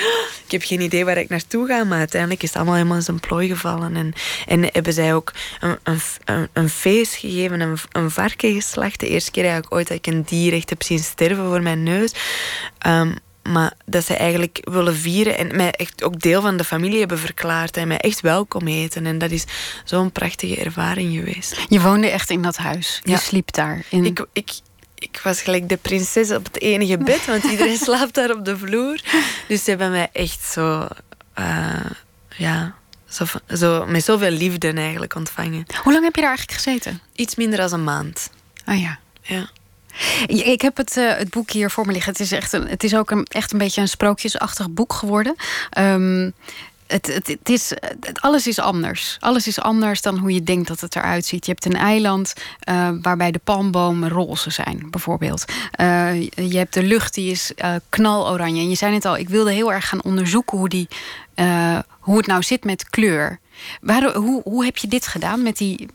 ik 0.46 0.51
heb 0.51 0.63
geen 0.63 0.82
idee 0.82 1.05
waar 1.05 1.17
ik 1.17 1.29
naartoe 1.29 1.67
ga. 1.67 1.84
Maar 1.84 2.00
uiteindelijk 2.00 2.44
is 2.44 2.48
het 2.50 2.58
allemaal 2.58 2.75
helemaal 2.75 2.98
in 2.98 3.03
zijn 3.03 3.20
plooi 3.20 3.48
gevallen. 3.48 3.96
En, 3.96 4.13
en 4.48 4.70
hebben 4.72 4.94
zij 4.94 5.13
ook 5.13 5.32
een, 5.60 5.77
een, 5.84 6.50
een 6.53 6.70
feest 6.70 7.15
gegeven, 7.15 7.60
een, 7.60 7.77
een 7.91 8.12
varken 8.12 8.53
geslacht. 8.53 9.00
De 9.00 9.08
eerste 9.08 9.32
keer 9.32 9.44
eigenlijk 9.44 9.74
ooit 9.74 9.88
dat 9.88 9.98
ik 9.98 10.08
een 10.08 10.24
dier 10.24 10.53
echt 10.53 10.70
heb 10.70 10.84
zien 10.84 11.00
sterven 11.00 11.46
voor 11.46 11.62
mijn 11.62 11.84
neus. 11.84 12.13
Um, 12.88 13.15
maar 13.50 13.74
dat 13.86 14.06
ze 14.06 14.16
eigenlijk 14.16 14.62
willen 14.64 14.96
vieren 14.96 15.38
en 15.38 15.56
mij 15.56 15.72
echt 15.72 16.04
ook 16.04 16.20
deel 16.20 16.42
van 16.42 16.58
de 16.58 16.64
familie 16.64 17.00
hebben 17.00 17.20
verklaard 17.20 17.78
en 17.78 17.88
mij 17.88 17.98
echt 17.98 18.22
welkom 18.22 18.68
heten. 18.68 19.06
En 19.06 19.18
dat 19.18 19.32
is 19.32 19.44
zo'n 19.84 20.12
prachtige 20.12 20.64
ervaring 20.64 21.16
geweest. 21.16 21.66
Je 21.70 21.82
woonde 21.82 22.10
echt 22.10 22.30
in 22.30 22.42
dat 22.42 22.58
huis. 22.58 23.02
Je 23.04 23.18
sliep 23.18 23.52
daar. 23.52 23.86
In... 23.90 24.06
Ik, 24.06 24.25
ik, 24.34 24.52
ik 24.96 25.20
was 25.24 25.42
gelijk 25.42 25.70
de 25.70 25.78
prinses 25.78 26.32
op 26.32 26.46
het 26.46 26.62
enige 26.62 26.98
bed, 26.98 27.25
want 27.25 27.44
iedereen 27.52 27.78
slaapt 27.78 28.14
daar 28.14 28.32
op 28.32 28.46
de 28.46 28.58
vloer. 28.58 29.02
Dus 29.48 29.64
ze 29.64 29.70
hebben 29.70 29.92
mij 29.92 30.10
echt 30.12 30.44
zo, 30.44 30.88
uh, 31.40 31.86
ja, 32.38 32.75
zo, 33.10 33.25
zo, 33.48 33.86
met 33.86 34.04
zoveel 34.04 34.32
liefde 34.32 34.74
eigenlijk 34.74 35.16
ontvangen. 35.16 35.66
Hoe 35.84 35.92
lang 35.94 36.04
heb 36.04 36.16
je 36.16 36.22
daar 36.22 36.36
eigenlijk 36.36 36.62
gezeten? 36.62 37.02
Iets 37.16 37.36
minder 37.36 37.60
dan 37.60 37.74
een 37.74 37.84
maand. 37.84 38.30
Ah 38.66 38.80
ja. 38.80 39.00
Ja. 39.22 39.50
Ik 40.28 40.62
heb 40.62 40.78
het, 40.78 40.98
uh, 40.98 41.18
het 41.18 41.30
boek 41.30 41.52
hier 41.52 41.72
voor 41.72 41.86
me 41.86 41.92
liggen. 41.92 42.12
Het 42.12 42.22
is, 42.22 42.32
echt 42.32 42.54
een, 42.54 42.68
het 42.68 42.84
is 42.84 42.96
ook 42.96 43.12
een, 43.12 43.25
echt 43.25 43.52
een 43.52 43.58
beetje 43.58 43.82
een 43.82 43.88
sprookjesachtig 43.88 44.70
boek 44.70 44.94
geworden. 44.94 45.36
Um, 45.78 46.34
het, 46.88 47.08
het, 47.08 47.28
het, 47.28 47.50
is, 47.50 47.70
het, 47.70 48.22
alles 48.22 48.48
is 48.48 48.60
anders. 48.60 49.18
Alles 49.20 49.48
is 49.48 49.60
anders 49.60 50.02
dan 50.02 50.18
hoe 50.18 50.34
je 50.34 50.44
denkt 50.44 50.68
dat 50.68 50.80
het 50.80 50.96
eruit 50.96 51.25
ziet. 51.25 51.46
Je 51.46 51.52
hebt 51.52 51.66
een 51.66 51.75
eiland 51.75 52.34
uh, 52.70 52.90
waarbij 53.02 53.32
de 53.32 53.40
palmbomen 53.44 54.10
roze 54.10 54.50
zijn, 54.50 54.88
bijvoorbeeld. 54.90 55.46
Uh, 55.82 56.22
je 56.22 56.58
hebt 56.58 56.74
de 56.74 56.84
lucht 56.84 57.14
die 57.14 57.32
is 57.32 57.52
uh, 57.56 57.75
knaloranje. 57.90 58.62
En 58.62 58.70
je 58.70 58.75
zei 58.75 58.94
het 58.94 59.06
al, 59.06 59.18
ik 59.18 59.30
wilde 59.30 59.52
heel 59.52 59.74
erg 59.74 59.90
gaan 59.90 60.04
onderzoeken 60.04 60.58
hoe, 60.58 60.70
die, 60.70 60.88
hoe 62.00 62.18
het 62.18 62.28
nou 62.28 62.44
zit 62.44 62.64
met 62.64 62.90
kleur. 62.90 63.40
Waar, 63.82 64.14
hoe, 64.14 64.42
hoe 64.44 64.66
heb 64.66 64.78
je 64.78 64.88
dit 64.88 65.08
gedaan 65.08 65.44
met 65.44 65.58
die 65.58 65.88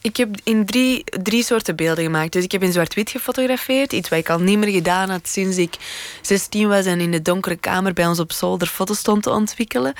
ik 0.00 0.16
heb 0.16 0.36
in 0.44 0.66
drie, 0.66 1.04
drie 1.04 1.44
soorten 1.44 1.76
beelden 1.76 2.04
gemaakt. 2.04 2.32
Dus 2.32 2.44
ik 2.44 2.52
heb 2.52 2.62
in 2.62 2.72
zwart-wit 2.72 3.10
gefotografeerd. 3.10 3.92
Iets 3.92 4.08
wat 4.08 4.18
ik 4.18 4.30
al 4.30 4.38
niet 4.38 4.58
meer 4.58 4.72
gedaan 4.72 5.10
had 5.10 5.28
sinds 5.28 5.56
ik 5.56 5.74
16 6.22 6.68
was 6.68 6.84
en 6.84 7.00
in 7.00 7.10
de 7.10 7.22
donkere 7.22 7.56
kamer 7.56 7.92
bij 7.92 8.06
ons 8.06 8.18
op 8.18 8.32
zolder 8.32 8.68
foto's 8.68 8.98
stond 8.98 9.22
te 9.22 9.30
ontwikkelen. 9.30 9.92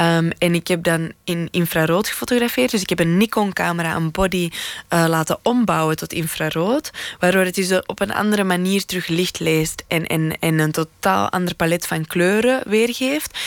Um, 0.00 0.30
en 0.38 0.54
ik 0.54 0.68
heb 0.68 0.82
dan 0.82 1.12
in 1.24 1.48
infrarood 1.50 2.08
gefotografeerd. 2.08 2.70
Dus 2.70 2.82
ik 2.82 2.88
heb 2.88 3.00
een 3.00 3.16
Nikon-camera, 3.16 3.94
een 3.94 4.10
body, 4.10 4.50
uh, 4.92 5.04
laten 5.08 5.38
ombouwen 5.42 5.96
tot 5.96 6.12
infrarood. 6.12 6.90
Waardoor 7.18 7.44
het 7.44 7.54
dus 7.54 7.72
op 7.86 8.00
een 8.00 8.12
andere 8.12 8.44
manier 8.44 8.84
terug 8.84 9.06
licht 9.06 9.40
leest 9.40 9.84
en, 9.88 10.06
en, 10.06 10.36
en 10.40 10.58
een 10.58 10.72
totaal 10.72 11.30
ander 11.30 11.54
palet 11.54 11.86
van 11.86 12.06
kleuren 12.06 12.62
weergeeft. 12.66 13.38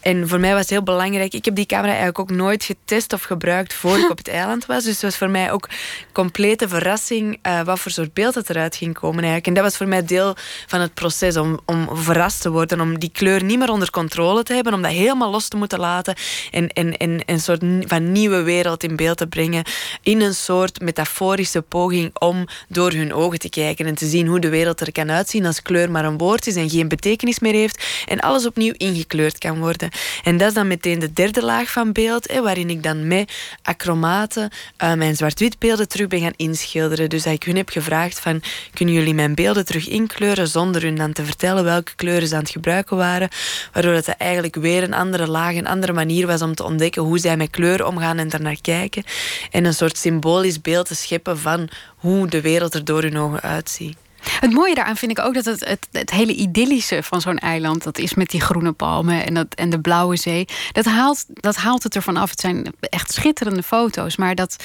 En 0.00 0.28
voor 0.28 0.40
mij 0.40 0.50
was 0.50 0.60
het 0.60 0.70
heel 0.70 0.82
belangrijk. 0.82 1.34
Ik 1.34 1.44
heb 1.44 1.54
die 1.54 1.66
camera 1.66 1.88
eigenlijk 1.88 2.18
ook 2.18 2.30
nooit 2.30 2.64
getest 2.64 3.12
of 3.12 3.22
gebruikt 3.22 3.74
voor 3.74 3.98
ik 3.98 4.10
op 4.10 4.18
het 4.18 4.28
eiland 4.40 4.66
was. 4.66 4.84
Dus 4.84 4.92
het 4.92 5.02
was 5.02 5.16
voor 5.16 5.30
mij 5.30 5.41
ook 5.50 5.68
complete 6.12 6.68
verrassing 6.68 7.38
uh, 7.46 7.60
wat 7.62 7.78
voor 7.78 7.90
soort 7.90 8.14
beeld 8.14 8.34
het 8.34 8.50
eruit 8.50 8.76
ging 8.76 8.94
komen 8.94 9.18
eigenlijk. 9.18 9.46
En 9.46 9.54
dat 9.54 9.62
was 9.62 9.76
voor 9.76 9.88
mij 9.88 10.04
deel 10.04 10.36
van 10.66 10.80
het 10.80 10.94
proces 10.94 11.36
om, 11.36 11.60
om 11.64 11.88
verrast 11.92 12.40
te 12.40 12.50
worden, 12.50 12.80
om 12.80 12.98
die 12.98 13.10
kleur 13.12 13.44
niet 13.44 13.58
meer 13.58 13.70
onder 13.70 13.90
controle 13.90 14.42
te 14.42 14.54
hebben, 14.54 14.74
om 14.74 14.82
dat 14.82 14.90
helemaal 14.90 15.30
los 15.30 15.48
te 15.48 15.56
moeten 15.56 15.78
laten 15.78 16.14
en, 16.50 16.68
en, 16.68 16.96
en 16.96 17.20
een 17.26 17.40
soort 17.40 17.62
van 17.86 18.12
nieuwe 18.12 18.42
wereld 18.42 18.82
in 18.82 18.96
beeld 18.96 19.16
te 19.16 19.26
brengen 19.26 19.64
in 20.02 20.20
een 20.20 20.34
soort 20.34 20.80
metaforische 20.80 21.62
poging 21.62 22.18
om 22.18 22.44
door 22.68 22.92
hun 22.92 23.14
ogen 23.14 23.38
te 23.38 23.48
kijken 23.48 23.86
en 23.86 23.94
te 23.94 24.06
zien 24.06 24.26
hoe 24.26 24.40
de 24.40 24.48
wereld 24.48 24.80
er 24.80 24.92
kan 24.92 25.10
uitzien 25.10 25.46
als 25.46 25.62
kleur 25.62 25.90
maar 25.90 26.04
een 26.04 26.18
woord 26.18 26.46
is 26.46 26.56
en 26.56 26.70
geen 26.70 26.88
betekenis 26.88 27.38
meer 27.38 27.54
heeft 27.54 27.84
en 28.06 28.20
alles 28.20 28.46
opnieuw 28.46 28.74
ingekleurd 28.76 29.38
kan 29.38 29.58
worden. 29.58 29.90
En 30.22 30.36
dat 30.36 30.48
is 30.48 30.54
dan 30.54 30.66
meteen 30.66 30.98
de 30.98 31.12
derde 31.12 31.44
laag 31.44 31.70
van 31.70 31.92
beeld, 31.92 32.32
waarin 32.32 32.70
ik 32.70 32.82
dan 32.82 33.06
met 33.06 33.32
acromaten 33.62 34.50
uh, 34.82 34.94
mijn 34.94 35.16
zwart 35.16 35.31
zwart-wit 35.38 35.90
terug 35.90 36.08
ben 36.08 36.20
gaan 36.20 36.32
inschilderen. 36.36 37.08
Dus 37.08 37.22
dat 37.22 37.32
ik 37.32 37.42
hun 37.42 37.56
heb 37.56 37.68
gevraagd 37.68 38.20
van, 38.20 38.42
kunnen 38.74 38.94
jullie 38.94 39.14
mijn 39.14 39.34
beelden 39.34 39.64
terug 39.64 39.88
inkleuren 39.88 40.48
zonder 40.48 40.82
hun 40.82 40.96
dan 40.96 41.12
te 41.12 41.24
vertellen 41.24 41.64
welke 41.64 41.94
kleuren 41.96 42.28
ze 42.28 42.34
aan 42.34 42.40
het 42.40 42.50
gebruiken 42.50 42.96
waren. 42.96 43.28
Waardoor 43.72 43.94
het 43.94 44.08
eigenlijk 44.08 44.54
weer 44.54 44.82
een 44.82 44.94
andere 44.94 45.26
laag, 45.26 45.54
een 45.54 45.66
andere 45.66 45.92
manier 45.92 46.26
was 46.26 46.42
om 46.42 46.54
te 46.54 46.64
ontdekken 46.64 47.02
hoe 47.02 47.18
zij 47.18 47.36
met 47.36 47.50
kleur 47.50 47.86
omgaan 47.86 48.18
en 48.18 48.28
daarnaar 48.28 48.60
kijken. 48.60 49.04
En 49.50 49.64
een 49.64 49.74
soort 49.74 49.96
symbolisch 49.96 50.60
beeld 50.60 50.86
te 50.86 50.94
scheppen 50.94 51.38
van 51.38 51.68
hoe 51.96 52.28
de 52.28 52.40
wereld 52.40 52.74
er 52.74 52.84
door 52.84 53.02
hun 53.02 53.18
ogen 53.18 53.40
uitziet. 53.40 53.96
Het 54.40 54.52
mooie 54.52 54.74
daaraan 54.74 54.96
vind 54.96 55.10
ik 55.10 55.18
ook 55.18 55.34
dat 55.34 55.44
het, 55.44 55.64
het, 55.68 55.88
het 55.92 56.10
hele 56.10 56.34
idyllische 56.34 57.02
van 57.02 57.20
zo'n 57.20 57.38
eiland, 57.38 57.82
dat 57.82 57.98
is 57.98 58.14
met 58.14 58.30
die 58.30 58.40
groene 58.40 58.72
palmen 58.72 59.24
en, 59.26 59.34
dat, 59.34 59.46
en 59.54 59.70
de 59.70 59.80
blauwe 59.80 60.16
zee, 60.16 60.44
dat 60.72 60.84
haalt, 60.84 61.24
dat 61.28 61.56
haalt 61.56 61.82
het 61.82 61.94
ervan 61.94 62.16
af. 62.16 62.30
Het 62.30 62.40
zijn 62.40 62.74
echt 62.80 63.12
schitterende 63.12 63.62
foto's, 63.62 64.16
maar 64.16 64.34
dat 64.34 64.56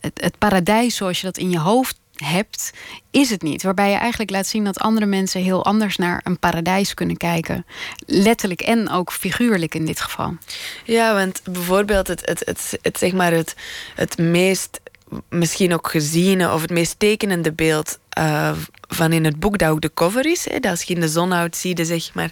het, 0.00 0.20
het 0.20 0.38
paradijs 0.38 0.96
zoals 0.96 1.20
je 1.20 1.26
dat 1.26 1.38
in 1.38 1.50
je 1.50 1.58
hoofd 1.58 1.96
hebt, 2.24 2.72
is 3.10 3.30
het 3.30 3.42
niet. 3.42 3.62
Waarbij 3.62 3.90
je 3.90 3.96
eigenlijk 3.96 4.30
laat 4.30 4.46
zien 4.46 4.64
dat 4.64 4.78
andere 4.78 5.06
mensen 5.06 5.42
heel 5.42 5.64
anders 5.64 5.96
naar 5.96 6.20
een 6.24 6.38
paradijs 6.38 6.94
kunnen 6.94 7.16
kijken. 7.16 7.66
Letterlijk 8.06 8.60
en 8.60 8.90
ook 8.90 9.12
figuurlijk 9.12 9.74
in 9.74 9.84
dit 9.86 10.00
geval. 10.00 10.36
Ja, 10.84 11.14
want 11.14 11.40
bijvoorbeeld 11.44 12.06
het, 12.06 12.26
het, 12.26 12.42
het, 12.44 12.78
het, 12.82 12.98
zeg 12.98 13.12
maar 13.12 13.32
het, 13.32 13.54
het 13.94 14.18
meest 14.18 14.80
misschien 15.28 15.74
ook 15.74 15.90
geziene 15.90 16.52
of 16.52 16.60
het 16.60 16.70
meest 16.70 16.94
tekenende 16.98 17.52
beeld 17.52 17.98
uh, 18.18 18.50
van 18.88 19.12
in 19.12 19.24
het 19.24 19.40
boek 19.40 19.58
dat 19.58 19.68
ook 19.68 19.80
de 19.80 19.90
cover 19.94 20.26
is. 20.26 20.48
Hè, 20.50 20.60
dat 20.60 20.70
als 20.70 20.82
je 20.82 20.94
in 20.94 21.00
de 21.00 21.08
zon 21.08 21.30
houdt, 21.30 21.56
zie 21.56 21.76
je 21.76 21.84
zeg 21.84 22.14
maar, 22.14 22.30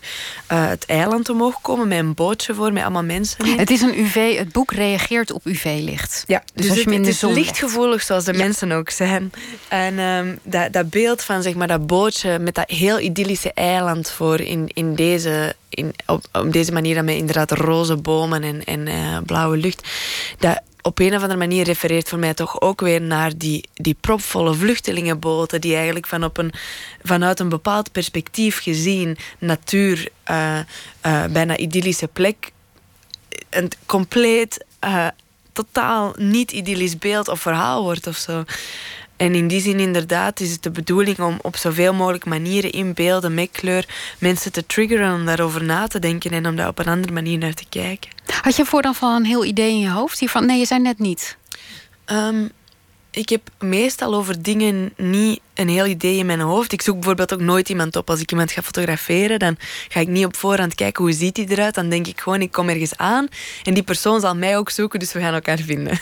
uh, 0.52 0.68
het 0.68 0.84
eiland 0.86 1.28
omhoog 1.28 1.60
komen 1.60 1.88
met 1.88 1.98
een 1.98 2.14
bootje 2.14 2.54
voor, 2.54 2.72
met 2.72 2.82
allemaal 2.82 3.04
mensen. 3.04 3.44
In. 3.44 3.58
Het 3.58 3.70
is 3.70 3.80
een 3.80 3.98
UV, 3.98 4.38
het 4.38 4.52
boek 4.52 4.72
reageert 4.72 5.32
op 5.32 5.46
UV-licht. 5.46 6.24
Ja, 6.26 6.42
dus, 6.54 6.66
dus 6.66 6.70
als 6.70 6.94
je 6.94 6.98
het, 6.98 7.06
is 7.06 7.20
lichtgevoelig 7.20 8.02
zoals 8.02 8.24
de 8.24 8.32
mensen 8.32 8.72
ook 8.72 8.90
zijn. 8.90 9.32
En 9.68 9.98
um, 9.98 10.38
dat, 10.42 10.72
dat 10.72 10.90
beeld 10.90 11.22
van 11.22 11.42
zeg 11.42 11.54
maar, 11.54 11.68
dat 11.68 11.86
bootje 11.86 12.38
met 12.38 12.54
dat 12.54 12.70
heel 12.70 12.98
idyllische 12.98 13.52
eiland 13.52 14.10
voor 14.10 14.40
in, 14.40 14.70
in 14.74 14.94
deze, 14.94 15.54
in, 15.68 15.94
op, 16.06 16.24
op 16.32 16.52
deze 16.52 16.72
manier 16.72 16.94
dan 16.94 17.04
met 17.04 17.16
inderdaad 17.16 17.50
roze 17.50 17.96
bomen 17.96 18.42
en, 18.42 18.64
en 18.64 18.86
uh, 18.86 19.18
blauwe 19.26 19.56
lucht. 19.56 19.88
Dat, 20.38 20.60
op 20.86 20.98
een 20.98 21.14
of 21.14 21.22
andere 21.22 21.38
manier 21.38 21.64
refereert 21.64 22.08
voor 22.08 22.18
mij 22.18 22.34
toch 22.34 22.60
ook 22.60 22.80
weer 22.80 23.00
naar 23.02 23.36
die, 23.36 23.64
die 23.74 23.96
propvolle 24.00 24.54
vluchtelingenboten, 24.54 25.60
die 25.60 25.74
eigenlijk 25.74 26.06
van 26.06 26.24
op 26.24 26.38
een, 26.38 26.52
vanuit 27.02 27.40
een 27.40 27.48
bepaald 27.48 27.92
perspectief 27.92 28.62
gezien, 28.62 29.16
natuur, 29.38 30.08
uh, 30.30 30.58
uh, 31.06 31.24
bijna 31.24 31.56
idyllische 31.56 32.08
plek, 32.08 32.52
een 33.50 33.70
compleet, 33.86 34.64
uh, 34.84 35.06
totaal 35.52 36.14
niet 36.18 36.52
idyllisch 36.52 36.98
beeld 36.98 37.28
of 37.28 37.40
verhaal 37.40 37.82
wordt 37.82 38.06
of 38.06 38.16
zo. 38.16 38.44
En 39.16 39.34
in 39.34 39.48
die 39.48 39.60
zin 39.60 39.80
inderdaad 39.80 40.40
is 40.40 40.50
het 40.50 40.62
de 40.62 40.70
bedoeling 40.70 41.18
om 41.18 41.38
op 41.42 41.56
zoveel 41.56 41.94
mogelijk 41.94 42.24
manieren 42.24 42.70
in 42.70 42.94
beelden 42.94 43.34
met 43.34 43.50
kleur 43.52 43.86
mensen 44.18 44.52
te 44.52 44.66
triggeren 44.66 45.14
om 45.14 45.24
daarover 45.26 45.64
na 45.64 45.86
te 45.86 45.98
denken 45.98 46.30
en 46.30 46.46
om 46.46 46.56
daar 46.56 46.68
op 46.68 46.78
een 46.78 46.88
andere 46.88 47.12
manier 47.12 47.38
naar 47.38 47.54
te 47.54 47.66
kijken. 47.68 48.15
Had 48.42 48.56
je 48.56 48.64
vooraf 48.64 48.96
van 48.96 49.14
een 49.14 49.24
heel 49.24 49.44
idee 49.44 49.70
in 49.70 49.80
je 49.80 49.90
hoofd 49.90 50.18
hiervan? 50.18 50.46
Nee, 50.46 50.58
je 50.58 50.66
zei 50.66 50.80
net 50.80 50.98
niet. 50.98 51.36
Um, 52.06 52.50
ik 53.10 53.28
heb 53.28 53.50
meestal 53.58 54.14
over 54.14 54.42
dingen 54.42 54.92
niet 54.96 55.40
een 55.58 55.68
heel 55.68 55.86
idee 55.86 56.16
in 56.16 56.26
mijn 56.26 56.40
hoofd. 56.40 56.72
Ik 56.72 56.82
zoek 56.82 56.94
bijvoorbeeld 56.94 57.32
ook 57.32 57.40
nooit 57.40 57.68
iemand 57.68 57.96
op. 57.96 58.10
Als 58.10 58.20
ik 58.20 58.30
iemand 58.30 58.52
ga 58.52 58.62
fotograferen, 58.62 59.38
dan 59.38 59.56
ga 59.88 60.00
ik 60.00 60.08
niet 60.08 60.24
op 60.24 60.36
voorhand 60.36 60.74
kijken 60.74 61.04
hoe 61.04 61.12
ziet 61.12 61.36
hij 61.36 61.46
eruit. 61.48 61.74
Dan 61.74 61.88
denk 61.88 62.06
ik 62.06 62.20
gewoon, 62.20 62.40
ik 62.40 62.52
kom 62.52 62.68
ergens 62.68 62.96
aan 62.96 63.28
en 63.64 63.74
die 63.74 63.82
persoon 63.82 64.20
zal 64.20 64.36
mij 64.36 64.56
ook 64.56 64.70
zoeken, 64.70 64.98
dus 64.98 65.12
we 65.12 65.20
gaan 65.20 65.34
elkaar 65.34 65.58
vinden. 65.58 65.98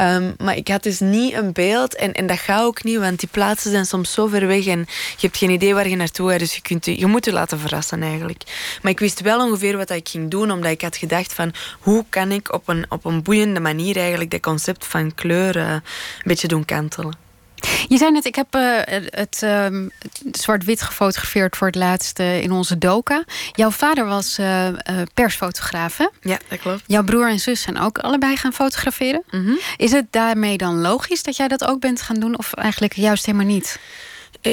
um, 0.00 0.34
maar 0.44 0.56
ik 0.56 0.68
had 0.68 0.82
dus 0.82 1.00
niet 1.00 1.34
een 1.34 1.52
beeld 1.52 1.94
en, 1.94 2.12
en 2.12 2.26
dat 2.26 2.38
gaat 2.38 2.64
ook 2.64 2.84
niet, 2.84 2.98
want 2.98 3.20
die 3.20 3.28
plaatsen 3.32 3.70
zijn 3.70 3.86
soms 3.86 4.12
zo 4.12 4.26
ver 4.26 4.46
weg 4.46 4.66
en 4.66 4.78
je 5.16 5.26
hebt 5.26 5.36
geen 5.36 5.50
idee 5.50 5.74
waar 5.74 5.88
je 5.88 5.96
naartoe 5.96 6.30
gaat, 6.30 6.38
dus 6.38 6.54
je, 6.54 6.62
kunt, 6.62 6.84
je 6.84 7.06
moet 7.06 7.24
je 7.24 7.32
laten 7.32 7.58
verrassen 7.58 8.02
eigenlijk. 8.02 8.42
Maar 8.82 8.92
ik 8.92 8.98
wist 8.98 9.20
wel 9.20 9.46
ongeveer 9.46 9.76
wat 9.76 9.90
ik 9.90 10.08
ging 10.08 10.30
doen, 10.30 10.50
omdat 10.50 10.70
ik 10.70 10.80
had 10.80 10.96
gedacht 10.96 11.32
van 11.32 11.52
hoe 11.80 12.04
kan 12.08 12.30
ik 12.30 12.52
op 12.52 12.68
een, 12.68 12.86
op 12.88 13.04
een 13.04 13.22
boeiende 13.22 13.60
manier 13.60 13.96
eigenlijk 13.96 14.30
dat 14.30 14.40
concept 14.40 14.86
van 14.86 15.14
kleuren 15.14 15.70
een 15.70 15.82
beetje 16.24 16.48
doen 16.48 16.64
kantelen. 16.64 17.25
Je 17.88 17.96
zei 17.96 18.10
net, 18.10 18.24
ik 18.24 18.34
heb 18.34 18.54
uh, 18.54 18.80
het 19.04 19.40
uh, 19.44 19.66
zwart-wit 20.32 20.82
gefotografeerd 20.82 21.56
voor 21.56 21.66
het 21.66 21.76
laatste 21.76 22.42
in 22.42 22.52
onze 22.52 22.78
doka. 22.78 23.24
Jouw 23.52 23.70
vader 23.70 24.06
was 24.06 24.38
uh, 24.38 24.68
persfotograaf, 25.14 25.96
hè? 25.96 26.06
Ja, 26.20 26.38
dat 26.48 26.58
klopt. 26.58 26.82
Jouw 26.86 27.04
broer 27.04 27.28
en 27.28 27.38
zus 27.38 27.62
zijn 27.62 27.80
ook 27.80 27.98
allebei 27.98 28.36
gaan 28.36 28.52
fotograferen. 28.52 29.22
Mm 29.30 29.44
-hmm. 29.44 29.58
Is 29.76 29.92
het 29.92 30.06
daarmee 30.10 30.56
dan 30.56 30.80
logisch 30.80 31.22
dat 31.22 31.36
jij 31.36 31.48
dat 31.48 31.64
ook 31.64 31.80
bent 31.80 32.02
gaan 32.02 32.20
doen? 32.20 32.38
Of 32.38 32.52
eigenlijk 32.52 32.94
juist 32.94 33.26
helemaal 33.26 33.46
niet? 33.46 33.78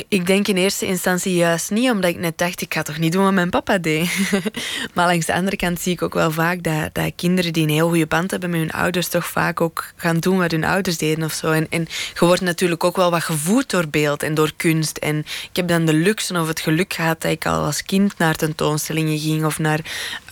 Ik 0.07 0.27
denk 0.27 0.47
in 0.47 0.57
eerste 0.57 0.85
instantie 0.85 1.35
juist 1.35 1.71
niet, 1.71 1.89
omdat 1.89 2.09
ik 2.09 2.17
net 2.17 2.37
dacht, 2.37 2.61
ik 2.61 2.73
ga 2.73 2.81
toch 2.81 2.97
niet 2.97 3.11
doen 3.11 3.23
wat 3.23 3.33
mijn 3.33 3.49
papa 3.49 3.77
deed. 3.77 4.09
maar 4.93 5.07
langs 5.07 5.25
de 5.25 5.33
andere 5.33 5.55
kant 5.55 5.79
zie 5.79 5.93
ik 5.93 6.01
ook 6.01 6.13
wel 6.13 6.31
vaak 6.31 6.63
dat, 6.63 6.93
dat 6.93 7.11
kinderen 7.15 7.53
die 7.53 7.63
een 7.63 7.69
heel 7.69 7.87
goede 7.87 8.05
band 8.05 8.31
hebben 8.31 8.49
met 8.49 8.59
hun 8.59 8.71
ouders, 8.71 9.07
toch 9.07 9.25
vaak 9.25 9.61
ook 9.61 9.93
gaan 9.95 10.19
doen 10.19 10.37
wat 10.37 10.51
hun 10.51 10.63
ouders 10.63 10.97
deden 10.97 11.23
of 11.23 11.33
zo. 11.33 11.51
En, 11.51 11.67
en 11.69 11.87
je 12.13 12.25
wordt 12.25 12.41
natuurlijk 12.41 12.83
ook 12.83 12.95
wel 12.95 13.11
wat 13.11 13.23
gevoed 13.23 13.69
door 13.69 13.87
beeld 13.87 14.23
en 14.23 14.33
door 14.33 14.51
kunst. 14.57 14.97
En 14.97 15.17
ik 15.49 15.55
heb 15.55 15.67
dan 15.67 15.85
de 15.85 15.93
luxe 15.93 16.39
of 16.39 16.47
het 16.47 16.59
geluk 16.59 16.93
gehad 16.93 17.21
dat 17.21 17.31
ik 17.31 17.45
al 17.45 17.63
als 17.63 17.83
kind 17.83 18.17
naar 18.17 18.35
tentoonstellingen 18.35 19.19
ging 19.19 19.45
of 19.45 19.59
naar 19.59 19.79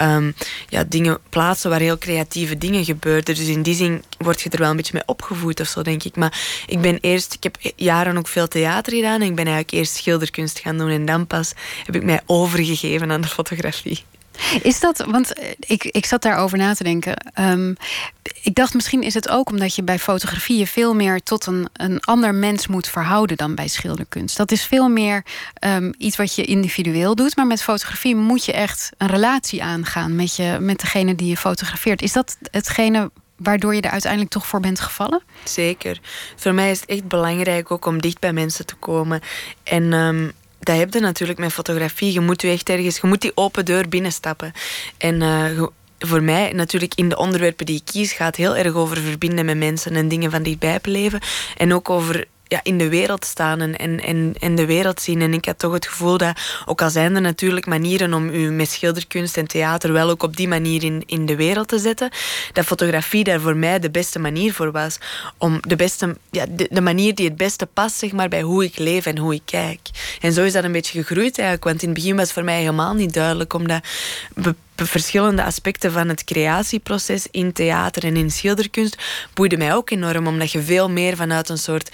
um, 0.02 0.34
ja, 0.70 0.84
dingen, 0.84 1.20
plaatsen 1.30 1.70
waar 1.70 1.80
heel 1.80 1.98
creatieve 1.98 2.58
dingen 2.58 2.86
gebeurden. 2.86 3.36
Dus 3.36 3.48
in 3.48 3.62
die 3.62 3.76
zin 3.76 4.04
word 4.24 4.42
je 4.42 4.50
er 4.50 4.60
wel 4.60 4.70
een 4.70 4.76
beetje 4.76 4.94
mee 4.94 5.04
opgevoed 5.06 5.60
of 5.60 5.68
zo, 5.68 5.82
denk 5.82 6.04
ik. 6.04 6.16
Maar 6.16 6.64
ik 6.68 6.82
ben 6.82 6.98
eerst, 7.02 7.34
ik 7.34 7.44
heb 7.44 7.58
jaren 7.76 8.18
ook 8.18 8.28
veel 8.28 8.48
theater 8.48 8.94
gedaan 8.94 9.22
en 9.22 9.28
ik 9.28 9.36
ben 9.36 9.46
eigenlijk 9.46 9.72
eerst 9.72 9.96
schilderkunst 9.96 10.60
gaan 10.60 10.78
doen 10.78 10.90
en 10.90 11.06
dan 11.06 11.28
pas 11.28 11.54
heb 11.86 11.96
ik 11.96 12.04
mij 12.04 12.22
overgegeven 12.26 13.12
aan 13.12 13.22
de 13.22 13.28
fotografie. 13.28 14.04
Is 14.62 14.80
dat, 14.80 15.06
want 15.08 15.34
eh, 15.34 15.50
ik, 15.60 15.84
ik 15.84 16.06
zat 16.06 16.22
daarover 16.22 16.58
na 16.58 16.74
te 16.74 16.84
denken. 16.84 17.16
Ehm, 17.34 17.74
ik 18.42 18.56
dacht 18.56 18.74
misschien 18.74 19.04
is 19.04 19.14
het 19.14 19.30
ook 19.30 19.50
omdat 19.50 19.76
je 19.76 19.84
bij 19.84 20.00
fotografie 20.00 20.58
je 20.58 20.68
veel 20.68 20.96
meer 20.96 21.24
tot 21.24 21.46
een, 21.46 21.68
een 21.74 22.00
ander 22.00 22.36
mens 22.36 22.68
moet 22.68 22.88
verhouden 22.88 23.38
dan 23.38 23.56
bij 23.56 23.68
schilderkunst. 23.68 24.38
Dat 24.38 24.52
is 24.52 24.66
veel 24.66 24.90
meer 24.90 25.26
ehm, 25.54 25.92
iets 25.98 26.18
wat 26.18 26.36
je 26.36 26.46
individueel 26.46 27.16
doet. 27.16 27.36
Maar 27.36 27.48
met 27.48 27.64
fotografie 27.64 28.16
moet 28.16 28.46
je 28.46 28.54
echt 28.54 28.90
een 28.98 29.08
relatie 29.08 29.64
aangaan 29.64 30.16
met, 30.16 30.36
je, 30.36 30.58
met 30.60 30.80
degene 30.80 31.16
die 31.16 31.28
je 31.28 31.38
fotografeert. 31.38 32.02
Is 32.02 32.14
dat 32.14 32.38
hetgene 32.52 33.12
waardoor 33.44 33.76
je 33.76 33.82
er 33.82 33.92
uiteindelijk 33.92 34.32
toch 34.32 34.48
voor 34.48 34.60
bent 34.60 34.80
gevallen? 34.80 35.22
Zeker. 35.44 36.00
Voor 36.36 36.54
mij 36.54 36.72
is 36.72 36.80
het 36.80 36.90
echt 36.90 37.08
belangrijk 37.08 37.72
ook 37.72 37.86
om 37.86 38.02
dicht 38.02 38.20
bij 38.20 38.34
mensen 38.34 38.66
te 38.66 38.76
komen. 38.76 39.22
En 39.64 39.94
ehm, 39.94 40.30
dat 40.60 40.78
heb 40.78 40.94
je 40.94 41.00
natuurlijk 41.00 41.40
met 41.40 41.54
fotografie. 41.54 42.14
Je 42.14 42.20
moet 42.20 42.42
je 42.42 42.50
echt 42.50 42.70
ergens, 42.70 42.98
je 42.98 43.08
moet 43.08 43.22
die 43.22 43.38
open 43.38 43.66
deur 43.66 43.90
binnenstappen. 43.90 44.52
En 44.98 45.22
uh, 45.22 45.64
voor 46.00 46.24
mij 46.24 46.52
natuurlijk 46.52 46.94
in 46.96 47.10
de 47.10 47.18
onderwerpen 47.18 47.66
die 47.66 47.76
ik 47.76 47.86
kies 47.86 48.14
gaat 48.14 48.36
heel 48.36 48.56
erg 48.56 48.74
over 48.74 48.98
verbinden 48.98 49.46
met 49.46 49.58
mensen 49.58 49.96
en 49.96 50.08
dingen 50.08 50.32
van 50.32 50.44
dichtbij 50.44 50.80
beleven. 50.82 51.20
En 51.58 51.74
ook 51.74 51.90
over 51.90 52.28
ja, 52.52 52.60
in 52.64 52.78
de 52.78 52.90
wereld 52.90 53.26
staan 53.26 53.60
en, 53.62 54.00
en, 54.00 54.34
en 54.40 54.56
de 54.56 54.66
wereld 54.66 55.02
zien. 55.02 55.22
En 55.22 55.34
ik 55.34 55.46
had 55.46 55.60
toch 55.60 55.74
het 55.74 55.88
gevoel 55.88 56.18
dat, 56.18 56.40
ook 56.66 56.82
al 56.82 56.90
zijn 56.90 57.16
er 57.16 57.22
natuurlijk 57.22 57.66
manieren 57.66 58.14
om 58.14 58.30
u 58.30 58.52
met 58.52 58.70
schilderkunst 58.70 59.38
en 59.38 59.48
theater 59.48 59.94
wel 59.94 60.10
ook 60.10 60.24
op 60.24 60.36
die 60.36 60.48
manier 60.48 60.84
in, 60.84 61.04
in 61.06 61.26
de 61.26 61.36
wereld 61.36 61.68
te 61.68 61.80
zetten, 61.80 62.10
dat 62.54 62.66
fotografie 62.66 63.24
daar 63.24 63.40
voor 63.40 63.56
mij 63.56 63.80
de 63.80 63.92
beste 63.92 64.20
manier 64.20 64.54
voor 64.54 64.72
was. 64.72 64.98
Om 65.38 65.60
de, 65.68 65.76
beste, 65.76 66.18
ja, 66.32 66.46
de, 66.70 66.82
manier 66.82 67.16
die 67.16 67.28
het 67.28 67.38
beste 67.38 67.66
past 67.66 67.98
zeg 67.98 68.12
maar, 68.12 68.30
bij 68.30 68.42
hoe 68.42 68.64
ik 68.64 68.78
leef 68.78 69.06
en 69.06 69.18
hoe 69.18 69.34
ik 69.34 69.46
kijk. 69.46 69.80
En 70.22 70.34
zo 70.34 70.44
is 70.44 70.54
dat 70.54 70.64
een 70.64 70.72
beetje 70.72 71.04
gegroeid 71.04 71.38
eigenlijk. 71.38 71.64
Want 71.64 71.82
in 71.82 71.90
het 71.90 71.98
begin 71.98 72.16
was 72.16 72.24
het 72.24 72.34
voor 72.34 72.44
mij 72.44 72.60
helemaal 72.60 72.94
niet 72.94 73.14
duidelijk, 73.14 73.54
omdat 73.54 73.82
verschillende 74.76 75.44
aspecten 75.44 75.92
van 75.92 76.08
het 76.08 76.24
creatieproces 76.24 77.28
in 77.32 77.54
theater 77.54 78.04
en 78.04 78.16
in 78.16 78.32
schilderkunst 78.32 78.98
boeide 79.34 79.58
mij 79.58 79.74
ook 79.74 79.90
enorm, 79.90 80.28
omdat 80.28 80.52
je 80.52 80.62
veel 80.62 80.90
meer 80.90 81.16
vanuit 81.16 81.50
een 81.50 81.58
soort 81.58 81.90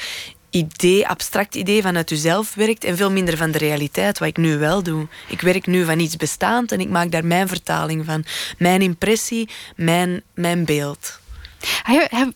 idee, 0.49 1.07
abstract 1.07 1.55
idee 1.55 1.81
vanuit 1.81 2.09
jezelf 2.09 2.53
werkt 2.53 2.83
en 2.83 2.97
veel 2.97 3.11
minder 3.11 3.37
van 3.37 3.51
de 3.51 3.57
realiteit, 3.57 4.19
wat 4.19 4.27
ik 4.27 4.37
nu 4.37 4.57
wel 4.57 4.83
doe. 4.83 5.07
Ik 5.27 5.41
werk 5.41 5.65
nu 5.65 5.85
van 5.85 5.99
iets 5.99 6.15
bestaand 6.15 6.71
en 6.71 6.79
ik 6.79 6.89
maak 6.89 7.11
daar 7.11 7.25
mijn 7.25 7.47
vertaling 7.47 8.05
van. 8.05 8.25
Mijn 8.57 8.81
impressie, 8.81 9.49
mijn, 9.75 10.23
mijn 10.33 10.65
beeld. 10.65 11.19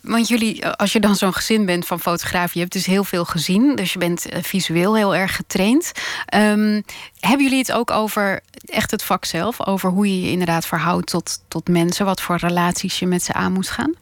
Want 0.02 0.28
jullie, 0.28 0.68
als 0.68 0.94
je 0.94 1.00
dan 1.00 1.16
zo'n 1.16 1.34
gezin 1.34 1.66
bent 1.66 1.88
van 1.88 2.00
fotografen, 2.00 2.52
je 2.54 2.60
hebt 2.60 2.74
dus 2.74 2.86
heel 2.86 3.04
veel 3.04 3.26
gezien, 3.26 3.76
dus 3.76 3.94
je 3.94 4.00
bent 4.00 4.30
eh, 4.30 4.44
visueel 4.44 4.96
heel 4.96 5.16
erg 5.16 5.36
getraind. 5.36 5.92
Um, 6.36 6.84
hebben 7.20 7.44
jullie 7.44 7.58
het 7.58 7.72
ook 7.72 7.92
over 7.92 8.42
echt 8.66 8.92
het 8.92 9.04
vak 9.04 9.26
zelf, 9.26 9.66
over 9.66 9.90
hoe 9.90 10.08
je 10.08 10.22
je 10.22 10.32
inderdaad 10.32 10.66
verhoudt 10.66 11.08
tot, 11.08 11.44
tot 11.48 11.70
mensen, 11.70 12.06
wat 12.06 12.22
voor 12.22 12.38
relaties 12.38 13.00
je 13.00 13.08
met 13.08 13.24
ze 13.24 13.34
aan 13.34 13.54
moet 13.54 13.70
gaan? 13.70 13.94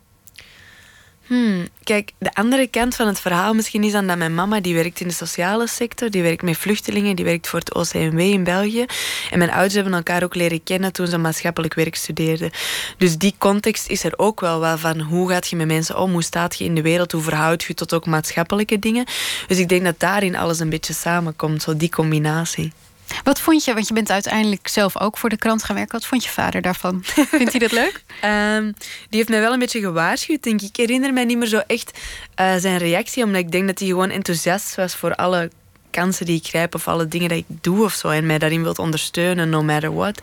Hmm, 1.30 1.68
kijk, 1.84 2.12
de 2.18 2.34
andere 2.34 2.68
kant 2.68 2.96
van 2.96 3.08
het 3.08 3.20
verhaal 3.20 3.54
misschien 3.54 3.84
is 3.84 3.92
dan 3.92 4.08
dat 4.08 4.18
mijn 4.18 4.36
mama, 4.36 4.60
die 4.60 4.76
werkt 4.76 5.00
in 5.00 5.08
de 5.08 5.14
sociale 5.14 5.68
sector, 5.68 6.10
die 6.10 6.22
werkt 6.22 6.42
met 6.42 6.58
vluchtelingen, 6.58 7.16
die 7.16 7.26
werkt 7.26 7.48
voor 7.48 7.60
het 7.60 7.74
OCMW 7.74 8.20
in 8.20 8.44
België. 8.44 8.86
En 9.32 9.38
mijn 9.38 9.52
ouders 9.52 9.74
hebben 9.74 9.94
elkaar 9.94 10.24
ook 10.24 10.36
leren 10.36 10.64
kennen 10.64 10.94
toen 10.94 11.08
ze 11.08 11.18
maatschappelijk 11.18 11.74
werk 11.74 11.96
studeerden. 11.96 12.52
Dus 12.98 13.18
die 13.18 13.36
context 13.38 13.90
is 13.90 14.04
er 14.04 14.14
ook 14.18 14.40
wel 14.40 14.60
wel 14.60 14.78
van 14.78 15.00
hoe 15.00 15.30
gaat 15.30 15.48
je 15.48 15.56
met 15.56 15.68
mensen 15.68 16.00
om, 16.00 16.12
hoe 16.12 16.24
staat 16.24 16.58
je 16.58 16.64
in 16.64 16.76
de 16.76 16.82
wereld, 16.82 17.12
hoe 17.12 17.22
verhoud 17.22 17.64
je 17.64 17.74
tot 17.74 17.94
ook 17.94 18.06
maatschappelijke 18.06 18.80
dingen. 18.80 19.06
Dus 19.48 19.58
ik 19.58 19.70
denk 19.70 19.84
dat 19.84 20.00
daarin 20.00 20.36
alles 20.36 20.60
een 20.60 20.70
beetje 20.70 20.94
samenkomt, 20.94 21.62
zo 21.62 21.78
die 21.78 21.90
combinatie. 21.90 22.72
Wat 23.24 23.40
vond 23.42 23.64
je, 23.64 23.74
want 23.74 23.88
je 23.88 23.94
bent 23.94 24.12
uiteindelijk 24.12 24.68
zelf 24.68 25.00
ook 25.00 25.18
voor 25.18 25.30
de 25.30 25.38
krant 25.38 25.64
gaan 25.64 25.76
werken. 25.76 26.00
Wat 26.00 26.06
vond 26.06 26.24
je 26.24 26.30
vader 26.30 26.62
daarvan? 26.62 27.02
Vindt 27.40 27.52
hij 27.52 27.60
dat 27.60 27.72
leuk? 27.72 28.04
Um, 28.26 28.74
die 29.10 29.18
heeft 29.18 29.30
mij 29.30 29.40
wel 29.40 29.54
een 29.54 29.60
beetje 29.60 29.80
gewaarschuwd, 29.80 30.44
denk 30.44 30.62
ik. 30.62 30.68
Ik 30.68 30.76
herinner 30.76 31.14
mij 31.14 31.26
niet 31.26 31.38
meer 31.38 31.48
zo 31.48 31.62
echt 31.68 32.00
uh, 32.40 32.56
zijn 32.56 32.78
reactie, 32.78 33.24
omdat 33.24 33.42
ik 33.42 33.52
denk 33.52 33.68
dat 33.68 33.80
hij 33.80 33.88
gewoon 33.88 34.10
enthousiast 34.10 34.76
was 34.76 34.96
voor 34.96 35.16
alle 35.16 35.50
kansen 35.92 36.26
die 36.26 36.38
ik 36.38 36.48
grijp 36.48 36.76
of 36.76 36.88
alle 36.88 37.08
dingen 37.08 37.30
die 37.30 37.46
ik 37.48 37.58
doe 37.62 37.84
of 37.84 37.94
zo. 37.94 38.10
En 38.10 38.26
mij 38.26 38.38
daarin 38.38 38.64
wilt 38.64 38.80
ondersteunen, 38.80 39.50
no 39.50 39.64
matter 39.64 39.94
what. 39.96 40.20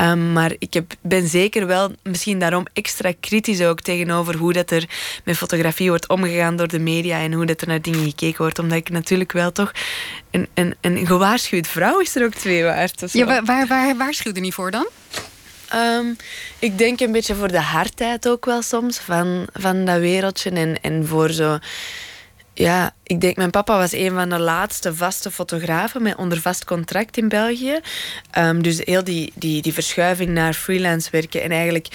Um, 0.00 0.32
maar 0.32 0.52
ik 0.58 0.74
heb, 0.74 0.94
ben 1.00 1.28
zeker 1.28 1.66
wel 1.66 1.92
misschien 2.02 2.38
daarom 2.38 2.66
extra 2.72 3.12
kritisch 3.20 3.62
ook 3.62 3.80
tegenover 3.80 4.36
hoe 4.36 4.52
dat 4.52 4.70
er 4.70 4.88
met 5.24 5.36
fotografie 5.36 5.88
wordt 5.88 6.08
omgegaan 6.08 6.56
door 6.56 6.68
de 6.68 6.78
media 6.78 7.18
en 7.18 7.32
hoe 7.32 7.46
dat 7.46 7.60
er 7.60 7.68
naar 7.68 7.82
dingen 7.82 8.04
gekeken 8.04 8.42
wordt. 8.42 8.58
Omdat 8.58 8.78
ik 8.78 8.88
natuurlijk 8.88 9.32
wel 9.32 9.52
toch 9.52 9.72
een, 10.30 10.48
een, 10.54 10.74
een 10.80 11.06
gewaarschuwd 11.06 11.66
vrouw 11.66 11.98
is 11.98 12.16
er 12.16 12.24
ook 12.24 12.34
twee 12.34 12.64
waard. 12.64 13.12
Ja, 13.12 13.24
waar, 13.24 13.44
waar, 13.44 13.66
waar 13.66 13.96
waarschuwde 13.96 14.40
niet 14.40 14.54
voor 14.54 14.70
dan? 14.70 14.86
Um, 15.74 16.16
ik 16.58 16.78
denk 16.78 17.00
een 17.00 17.12
beetje 17.12 17.34
voor 17.34 17.52
de 17.52 17.60
hardheid 17.60 18.28
ook 18.28 18.44
wel 18.44 18.62
soms 18.62 18.98
van, 18.98 19.46
van 19.52 19.84
dat 19.84 19.98
wereldje. 19.98 20.50
En, 20.50 20.80
en 20.80 21.06
voor 21.06 21.30
zo 21.30 21.58
ja, 22.54 22.94
ik 23.02 23.20
denk, 23.20 23.36
mijn 23.36 23.50
papa 23.50 23.78
was 23.78 23.92
een 23.92 24.12
van 24.12 24.28
de 24.28 24.38
laatste 24.38 24.94
vaste 24.94 25.30
fotografen 25.30 26.02
met 26.02 26.16
onder 26.16 26.40
vast 26.40 26.64
contract 26.64 27.16
in 27.16 27.28
België. 27.28 27.80
Um, 28.38 28.62
dus 28.62 28.80
heel 28.84 29.04
die, 29.04 29.32
die, 29.34 29.62
die 29.62 29.72
verschuiving 29.72 30.30
naar 30.30 30.54
freelance 30.54 31.10
werken 31.10 31.42
en 31.42 31.50
eigenlijk 31.50 31.88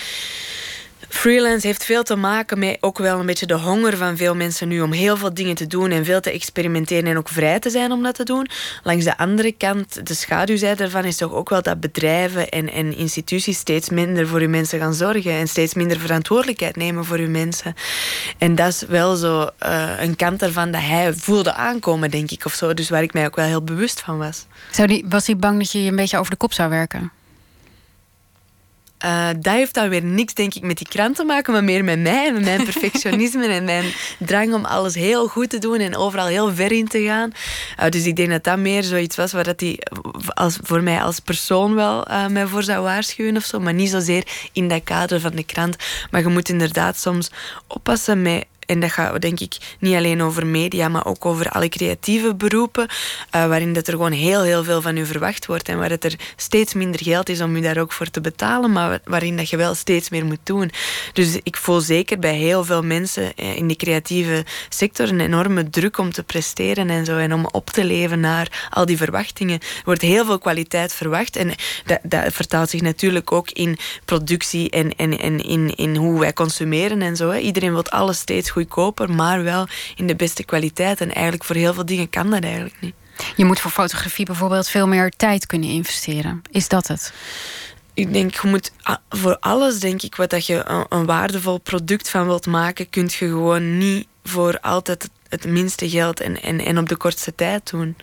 Freelance 1.09 1.67
heeft 1.67 1.83
veel 1.83 2.03
te 2.03 2.15
maken 2.15 2.59
met 2.59 2.77
ook 2.79 2.97
wel 2.97 3.19
een 3.19 3.25
beetje 3.25 3.45
de 3.45 3.57
honger 3.57 3.97
van 3.97 4.17
veel 4.17 4.35
mensen 4.35 4.67
nu 4.67 4.81
om 4.81 4.91
heel 4.91 5.17
veel 5.17 5.33
dingen 5.33 5.55
te 5.55 5.67
doen 5.67 5.91
en 5.91 6.05
veel 6.05 6.21
te 6.21 6.31
experimenteren 6.31 7.09
en 7.09 7.17
ook 7.17 7.29
vrij 7.29 7.59
te 7.59 7.69
zijn 7.69 7.91
om 7.91 8.03
dat 8.03 8.15
te 8.15 8.23
doen. 8.23 8.47
Langs 8.83 9.05
de 9.05 9.17
andere 9.17 9.51
kant, 9.51 10.07
de 10.07 10.13
schaduwzijde 10.13 10.75
daarvan 10.75 11.05
is 11.05 11.15
toch 11.17 11.33
ook 11.33 11.49
wel 11.49 11.61
dat 11.61 11.79
bedrijven 11.79 12.49
en, 12.49 12.71
en 12.71 12.97
instituties 12.97 13.57
steeds 13.57 13.89
minder 13.89 14.27
voor 14.27 14.39
hun 14.39 14.49
mensen 14.49 14.79
gaan 14.79 14.93
zorgen 14.93 15.31
en 15.31 15.47
steeds 15.47 15.73
minder 15.73 15.99
verantwoordelijkheid 15.99 16.75
nemen 16.75 17.05
voor 17.05 17.17
hun 17.17 17.31
mensen. 17.31 17.73
En 18.37 18.55
dat 18.55 18.67
is 18.67 18.83
wel 18.87 19.15
zo 19.15 19.49
uh, 19.63 20.01
een 20.01 20.15
kant 20.15 20.41
ervan 20.41 20.71
dat 20.71 20.81
hij 20.81 21.13
voelde 21.13 21.53
aankomen, 21.53 22.11
denk 22.11 22.31
ik, 22.31 22.45
of 22.45 22.53
zo. 22.53 22.73
Dus 22.73 22.89
waar 22.89 23.03
ik 23.03 23.13
mij 23.13 23.25
ook 23.25 23.35
wel 23.35 23.45
heel 23.45 23.63
bewust 23.63 23.99
van 23.99 24.17
was. 24.17 24.45
Zou 24.71 25.03
was 25.09 25.25
hij 25.25 25.37
bang 25.37 25.57
dat 25.57 25.71
je 25.71 25.83
je 25.83 25.89
een 25.89 25.95
beetje 25.95 26.17
over 26.17 26.31
de 26.31 26.37
kop 26.37 26.53
zou 26.53 26.69
werken? 26.69 27.11
Uh, 29.05 29.27
dat 29.39 29.53
heeft 29.53 29.73
dan 29.73 29.89
weer 29.89 30.03
niks, 30.03 30.33
denk 30.33 30.53
ik, 30.53 30.63
met 30.63 30.77
die 30.77 30.87
krant 30.87 31.15
te 31.15 31.23
maken, 31.23 31.53
maar 31.53 31.63
meer 31.63 31.83
met 31.83 31.99
mij, 31.99 32.31
met 32.33 32.43
mijn 32.43 32.63
perfectionisme 32.63 33.47
en 33.47 33.63
mijn 33.63 33.85
drang 34.17 34.53
om 34.53 34.65
alles 34.65 34.95
heel 34.95 35.27
goed 35.27 35.49
te 35.49 35.57
doen 35.57 35.79
en 35.79 35.95
overal 35.95 36.27
heel 36.27 36.53
ver 36.53 36.71
in 36.71 36.87
te 36.87 37.03
gaan. 37.03 37.31
Uh, 37.79 37.89
dus 37.89 38.05
ik 38.05 38.15
denk 38.15 38.29
dat 38.29 38.43
dat 38.43 38.57
meer 38.57 38.83
zoiets 38.83 39.15
was 39.15 39.31
waar 39.31 39.43
dat 39.43 39.59
hij 39.59 39.79
als, 40.27 40.57
voor 40.61 40.83
mij 40.83 41.01
als 41.01 41.19
persoon 41.19 41.75
wel 41.75 42.09
uh, 42.09 42.27
mij 42.27 42.47
voor 42.47 42.63
zou 42.63 42.83
waarschuwen 42.83 43.37
of 43.37 43.43
zo, 43.43 43.59
maar 43.59 43.73
niet 43.73 43.89
zozeer 43.89 44.27
in 44.53 44.67
dat 44.67 44.83
kader 44.83 45.19
van 45.19 45.31
de 45.31 45.43
krant. 45.43 45.75
Maar 46.11 46.21
je 46.21 46.27
moet 46.27 46.49
inderdaad 46.49 46.99
soms 46.99 47.29
oppassen 47.67 48.21
met 48.21 48.45
en 48.69 48.79
dat 48.79 48.91
gaat 48.91 49.21
denk 49.21 49.39
ik 49.39 49.57
niet 49.79 49.95
alleen 49.95 50.21
over 50.21 50.45
media, 50.45 50.89
maar 50.89 51.05
ook 51.05 51.25
over 51.25 51.49
alle 51.49 51.69
creatieve 51.69 52.35
beroepen. 52.35 52.87
Uh, 53.35 53.47
waarin 53.47 53.73
dat 53.73 53.87
er 53.87 53.93
gewoon 53.93 54.11
heel, 54.11 54.41
heel 54.41 54.63
veel 54.63 54.81
van 54.81 54.97
u 54.97 55.05
verwacht 55.05 55.45
wordt. 55.45 55.69
En 55.69 55.77
waar 55.77 55.89
het 55.89 56.03
er 56.03 56.15
steeds 56.35 56.73
minder 56.73 57.03
geld 57.03 57.29
is 57.29 57.41
om 57.41 57.55
u 57.55 57.61
daar 57.61 57.77
ook 57.77 57.91
voor 57.91 58.09
te 58.09 58.21
betalen. 58.21 58.71
Maar 58.71 58.99
waarin 59.03 59.37
dat 59.37 59.49
je 59.49 59.57
wel 59.57 59.75
steeds 59.75 60.09
meer 60.09 60.25
moet 60.25 60.39
doen. 60.43 60.71
Dus 61.13 61.39
ik 61.43 61.57
voel 61.57 61.79
zeker 61.79 62.19
bij 62.19 62.35
heel 62.35 62.63
veel 62.63 62.83
mensen 62.83 63.35
eh, 63.35 63.55
in 63.55 63.67
de 63.67 63.75
creatieve 63.75 64.45
sector 64.69 65.09
een 65.09 65.19
enorme 65.19 65.69
druk 65.69 65.97
om 65.97 66.11
te 66.11 66.23
presteren 66.23 66.89
en 66.89 67.05
zo. 67.05 67.17
En 67.17 67.33
om 67.33 67.47
op 67.51 67.69
te 67.69 67.83
leven 67.83 68.19
naar 68.19 68.67
al 68.69 68.85
die 68.85 68.97
verwachtingen. 68.97 69.59
Er 69.59 69.81
wordt 69.85 70.01
heel 70.01 70.25
veel 70.25 70.39
kwaliteit 70.39 70.93
verwacht. 70.93 71.35
En 71.35 71.51
dat, 71.85 71.99
dat 72.03 72.33
vertaalt 72.33 72.69
zich 72.69 72.81
natuurlijk 72.81 73.31
ook 73.31 73.51
in 73.51 73.77
productie 74.05 74.69
en, 74.69 74.95
en, 74.95 75.19
en 75.19 75.43
in, 75.43 75.75
in 75.75 75.95
hoe 75.95 76.19
wij 76.19 76.33
consumeren 76.33 77.01
en 77.01 77.15
zo. 77.15 77.33
Iedereen 77.33 77.71
wil 77.71 77.87
alles 77.89 78.17
steeds 78.17 78.49
goed 78.49 78.58
goedkoper, 78.59 79.11
maar 79.11 79.43
wel 79.43 79.67
in 79.95 80.07
de 80.07 80.15
beste 80.15 80.43
kwaliteit. 80.43 81.01
En 81.01 81.13
eigenlijk 81.13 81.43
voor 81.43 81.55
heel 81.55 81.73
veel 81.73 81.85
dingen 81.85 82.09
kan 82.09 82.29
dat 82.29 82.43
eigenlijk 82.43 82.75
niet. 82.79 82.93
Je 83.35 83.45
moet 83.45 83.59
voor 83.59 83.71
fotografie 83.71 84.25
bijvoorbeeld 84.25 84.69
veel 84.69 84.87
meer 84.87 85.11
tijd 85.17 85.45
kunnen 85.45 85.69
investeren. 85.69 86.41
Is 86.51 86.67
dat 86.67 86.87
het? 86.87 87.13
Ik 87.93 88.13
denk, 88.13 88.33
je 88.41 88.47
moet 88.47 88.71
voor 89.09 89.37
alles, 89.39 89.79
denk 89.79 90.01
ik, 90.01 90.15
wat 90.15 90.29
dat 90.29 90.45
je 90.45 90.63
een, 90.65 90.85
een 90.89 91.05
waardevol 91.05 91.57
product 91.57 92.09
van 92.09 92.25
wilt 92.25 92.45
maken, 92.45 92.89
kun 92.89 93.03
je 93.03 93.09
gewoon 93.09 93.77
niet 93.77 94.07
voor 94.23 94.59
altijd 94.59 95.09
het 95.29 95.45
minste 95.45 95.89
geld 95.89 96.19
en, 96.19 96.41
en, 96.41 96.65
en 96.65 96.77
op 96.77 96.89
de 96.89 96.95
kortste 96.95 97.35
tijd 97.35 97.69
doen 97.69 97.95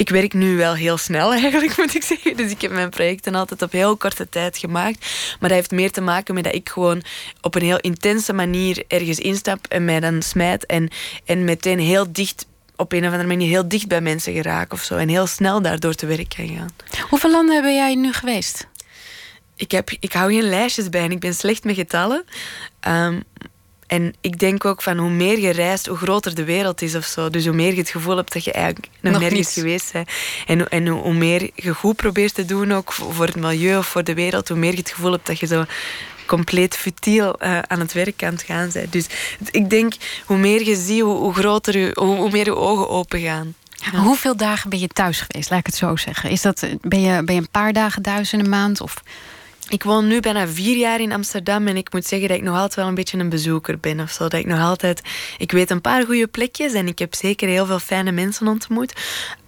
ik 0.00 0.08
werk 0.08 0.32
nu 0.32 0.56
wel 0.56 0.74
heel 0.74 0.98
snel 0.98 1.32
eigenlijk, 1.42 1.76
moet 1.76 1.94
ik 1.94 2.02
zeggen. 2.02 2.36
Dus 2.36 2.50
ik 2.50 2.60
heb 2.60 2.70
mijn 2.70 2.90
projecten 2.90 3.34
altijd 3.34 3.62
op 3.62 3.72
heel 3.72 3.96
korte 3.96 4.28
tijd 4.28 4.58
gemaakt. 4.58 4.98
Maar 5.40 5.48
dat 5.48 5.58
heeft 5.58 5.70
meer 5.70 5.90
te 5.90 6.00
maken 6.00 6.34
met 6.34 6.44
dat 6.44 6.54
ik 6.54 6.68
gewoon 6.68 7.02
op 7.40 7.54
een 7.54 7.62
heel 7.62 7.80
intense 7.80 8.32
manier 8.32 8.84
ergens 8.88 9.18
instap 9.18 9.66
en 9.66 9.84
mij 9.84 10.00
dan 10.00 10.22
smijt. 10.22 10.66
En, 10.66 10.88
en 11.24 11.44
meteen 11.44 11.78
heel 11.78 12.12
dicht 12.12 12.46
op 12.76 12.92
een 12.92 13.04
of 13.04 13.10
andere 13.10 13.28
manier 13.28 13.48
heel 13.48 13.68
dicht 13.68 13.88
bij 13.88 14.00
mensen 14.00 14.32
geraak 14.32 14.72
of 14.72 14.82
zo. 14.82 14.96
En 14.96 15.08
heel 15.08 15.26
snel 15.26 15.62
daardoor 15.62 15.94
te 15.94 16.06
werk 16.06 16.34
kan 16.36 16.48
gaan. 16.48 16.70
Hoeveel 17.08 17.30
landen 17.30 17.62
ben 17.62 17.74
jij 17.74 17.94
nu 17.94 18.12
geweest? 18.12 18.68
Ik, 19.56 19.70
heb, 19.70 19.90
ik 20.00 20.12
hou 20.12 20.32
geen 20.32 20.48
lijstjes 20.48 20.88
bij 20.88 21.02
en 21.02 21.10
ik 21.10 21.20
ben 21.20 21.34
slecht 21.34 21.64
met 21.64 21.74
getallen. 21.74 22.24
Um, 22.88 23.22
En 23.90 24.14
ik 24.20 24.38
denk 24.38 24.64
ook 24.64 24.82
van 24.82 24.98
hoe 24.98 25.10
meer 25.10 25.38
je 25.38 25.50
reist, 25.50 25.86
hoe 25.86 25.96
groter 25.96 26.34
de 26.34 26.44
wereld 26.44 26.82
is 26.82 26.94
of 26.94 27.04
zo. 27.04 27.30
Dus 27.30 27.44
hoe 27.44 27.54
meer 27.54 27.72
je 27.72 27.78
het 27.78 27.88
gevoel 27.88 28.16
hebt 28.16 28.32
dat 28.32 28.44
je 28.44 28.52
eigenlijk 28.52 28.88
nog, 29.00 29.12
Nog 29.12 29.22
nergens 29.22 29.52
geweest 29.52 29.92
bent. 29.92 30.08
En, 30.46 30.68
en 30.68 30.86
hoe, 30.86 31.14
meer 31.14 31.50
je 31.54 31.74
goed 31.74 31.96
probeert 31.96 32.34
te 32.34 32.44
doen, 32.44 32.72
ook 32.72 32.92
voor 32.92 33.26
het 33.26 33.36
milieu 33.36 33.78
of 33.78 33.86
voor 33.86 34.04
de 34.04 34.14
wereld, 34.14 34.48
hoe 34.48 34.58
meer 34.58 34.70
je 34.70 34.78
het 34.78 34.90
gevoel 34.90 35.12
hebt 35.12 35.26
dat 35.26 35.38
je 35.38 35.46
zo 35.46 35.64
compleet 36.26 36.76
futiel 36.76 37.38
eh, 37.38 37.58
aan 37.58 37.80
het 37.80 37.92
werk 37.92 38.22
aan 38.22 38.32
het 38.32 38.42
gaan 38.42 38.70
bent. 38.72 38.92
Dus 38.92 39.06
ik 39.50 39.70
denk, 39.70 39.94
hoe 40.26 40.38
meer 40.38 40.64
je 40.64 40.76
ziet, 40.76 41.00
hoe, 41.00 41.16
hoe 41.16 41.34
groter 41.34 41.78
je, 41.78 41.90
hoe, 41.94 42.16
hoe 42.16 42.30
meer 42.30 42.44
je 42.44 42.56
ogen 42.56 42.88
open 42.88 43.20
gaan. 43.20 43.54
Hoeveel 43.94 44.36
dagen 44.36 44.70
ben 44.70 44.78
je 44.78 44.88
thuis 44.88 45.20
geweest, 45.20 45.50
laat 45.50 45.58
ik 45.58 45.66
het 45.66 45.74
zo 45.74 45.96
zeggen? 45.96 46.30
Is 46.30 46.42
dat, 46.42 46.66
ben, 46.80 47.00
je, 47.00 47.24
ben 47.24 47.34
je 47.34 47.40
een 47.40 47.50
paar 47.50 47.72
dagen 47.72 48.02
thuis 48.02 48.32
in 48.32 48.38
een 48.38 48.48
maand? 48.48 48.80
Of... 48.80 49.02
Ik 49.70 49.82
woon 49.82 50.06
nu 50.06 50.20
bijna 50.20 50.48
vier 50.48 50.76
jaar 50.76 51.00
in 51.00 51.12
Amsterdam 51.12 51.66
en 51.66 51.76
ik 51.76 51.92
moet 51.92 52.06
zeggen 52.06 52.28
dat 52.28 52.36
ik 52.36 52.42
nog 52.42 52.54
altijd 52.54 52.74
wel 52.74 52.86
een 52.86 52.94
beetje 52.94 53.18
een 53.18 53.28
bezoeker 53.28 53.78
ben 53.78 54.00
of 54.00 54.10
zo. 54.10 54.28
Dat 54.28 54.40
ik 54.40 54.46
nog 54.46 54.60
altijd, 54.60 55.02
ik 55.38 55.52
weet 55.52 55.70
een 55.70 55.80
paar 55.80 56.04
goede 56.04 56.26
plekjes 56.26 56.72
en 56.72 56.86
ik 56.86 56.98
heb 56.98 57.14
zeker 57.14 57.48
heel 57.48 57.66
veel 57.66 57.78
fijne 57.78 58.12
mensen 58.12 58.48
ontmoet. 58.48 58.92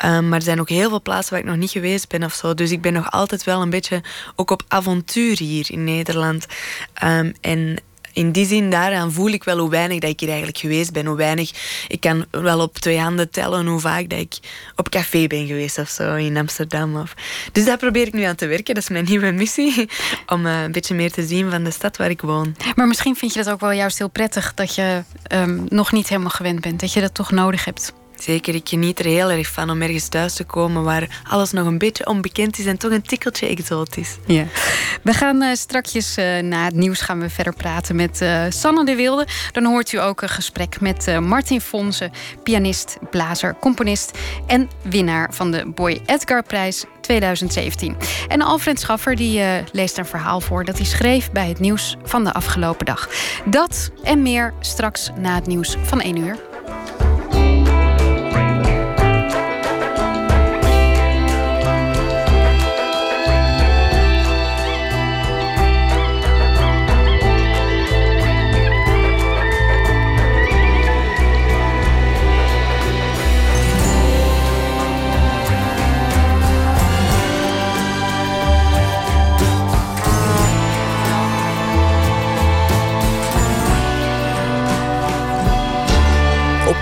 Um, 0.04 0.28
maar 0.28 0.38
er 0.38 0.44
zijn 0.44 0.60
ook 0.60 0.68
heel 0.68 0.88
veel 0.88 1.02
plaatsen 1.02 1.32
waar 1.32 1.42
ik 1.42 1.48
nog 1.48 1.56
niet 1.56 1.70
geweest 1.70 2.08
ben 2.08 2.24
of 2.24 2.32
zo. 2.34 2.54
Dus 2.54 2.70
ik 2.70 2.80
ben 2.80 2.92
nog 2.92 3.10
altijd 3.10 3.44
wel 3.44 3.62
een 3.62 3.70
beetje 3.70 4.02
ook 4.36 4.50
op 4.50 4.62
avontuur 4.68 5.38
hier 5.38 5.66
in 5.70 5.84
Nederland. 5.84 6.46
Um, 7.04 7.32
en 7.40 7.78
in 8.12 8.32
die 8.32 8.46
zin, 8.46 8.70
daaraan 8.70 9.12
voel 9.12 9.30
ik 9.30 9.44
wel 9.44 9.58
hoe 9.58 9.70
weinig 9.70 9.98
dat 9.98 10.10
ik 10.10 10.20
hier 10.20 10.28
eigenlijk 10.28 10.58
geweest 10.58 10.92
ben. 10.92 11.06
Hoe 11.06 11.16
weinig, 11.16 11.50
ik 11.88 12.00
kan 12.00 12.24
wel 12.30 12.60
op 12.60 12.78
twee 12.78 12.98
handen 12.98 13.30
tellen 13.30 13.66
hoe 13.66 13.80
vaak 13.80 14.08
dat 14.08 14.18
ik 14.18 14.38
op 14.76 14.88
café 14.88 15.26
ben 15.26 15.46
geweest 15.46 15.78
of 15.78 15.88
zo 15.88 16.14
in 16.14 16.36
Amsterdam. 16.36 16.96
Of. 16.96 17.14
Dus 17.52 17.64
daar 17.64 17.78
probeer 17.78 18.06
ik 18.06 18.12
nu 18.12 18.22
aan 18.22 18.34
te 18.34 18.46
werken. 18.46 18.74
Dat 18.74 18.82
is 18.82 18.88
mijn 18.88 19.04
nieuwe 19.04 19.30
missie. 19.30 19.88
Om 20.26 20.46
uh, 20.46 20.62
een 20.62 20.72
beetje 20.72 20.94
meer 20.94 21.12
te 21.12 21.26
zien 21.26 21.50
van 21.50 21.64
de 21.64 21.70
stad 21.70 21.96
waar 21.96 22.10
ik 22.10 22.20
woon. 22.20 22.56
Maar 22.74 22.86
misschien 22.86 23.16
vind 23.16 23.32
je 23.32 23.42
dat 23.42 23.52
ook 23.52 23.60
wel 23.60 23.70
juist 23.70 23.98
heel 23.98 24.08
prettig 24.08 24.54
dat 24.54 24.74
je 24.74 25.02
um, 25.32 25.66
nog 25.68 25.92
niet 25.92 26.08
helemaal 26.08 26.30
gewend 26.30 26.60
bent. 26.60 26.80
Dat 26.80 26.92
je 26.92 27.00
dat 27.00 27.14
toch 27.14 27.30
nodig 27.30 27.64
hebt. 27.64 27.92
Zeker, 28.22 28.54
ik 28.54 28.68
geniet 28.68 28.98
er 28.98 29.04
heel 29.04 29.30
erg 29.30 29.48
van 29.48 29.70
om 29.70 29.82
ergens 29.82 30.08
thuis 30.08 30.34
te 30.34 30.44
komen 30.44 30.82
waar 30.82 31.22
alles 31.28 31.50
nog 31.50 31.66
een 31.66 31.78
beetje 31.78 32.06
onbekend 32.06 32.58
is 32.58 32.66
en 32.66 32.78
toch 32.78 32.90
een 32.90 33.02
tikkeltje 33.02 33.46
exotisch. 33.46 34.16
Ja. 34.26 34.44
We 35.02 35.12
gaan 35.12 35.42
uh, 35.42 35.54
strakjes 35.54 36.18
uh, 36.18 36.38
na 36.38 36.64
het 36.64 36.74
nieuws 36.74 37.00
gaan 37.00 37.20
we 37.20 37.30
verder 37.30 37.54
praten 37.54 37.96
met 37.96 38.20
uh, 38.20 38.44
Sanne 38.48 38.84
de 38.84 38.94
Wilde. 38.94 39.26
Dan 39.52 39.64
hoort 39.64 39.92
u 39.92 40.00
ook 40.00 40.22
een 40.22 40.28
gesprek 40.28 40.80
met 40.80 41.20
Martin 41.20 41.60
Fonse, 41.60 42.10
pianist, 42.42 42.96
blazer, 43.10 43.56
componist 43.60 44.18
en 44.46 44.70
winnaar 44.82 45.34
van 45.34 45.50
de 45.50 45.66
Boy 45.74 46.00
Edgar 46.06 46.42
Prijs 46.42 46.84
2017. 47.00 47.96
En 48.28 48.42
Alfred 48.42 48.80
Schaffer 48.80 49.16
die 49.16 49.42
leest 49.72 49.98
een 49.98 50.06
verhaal 50.06 50.40
voor 50.40 50.64
dat 50.64 50.76
hij 50.76 50.86
schreef 50.86 51.30
bij 51.30 51.48
het 51.48 51.58
nieuws 51.58 51.96
van 52.02 52.24
de 52.24 52.32
afgelopen 52.32 52.86
dag. 52.86 53.08
Dat 53.44 53.90
en 54.02 54.22
meer 54.22 54.54
straks 54.60 55.10
na 55.18 55.34
het 55.34 55.46
nieuws 55.46 55.76
van 55.82 56.00
1 56.00 56.16
uur. 56.16 56.36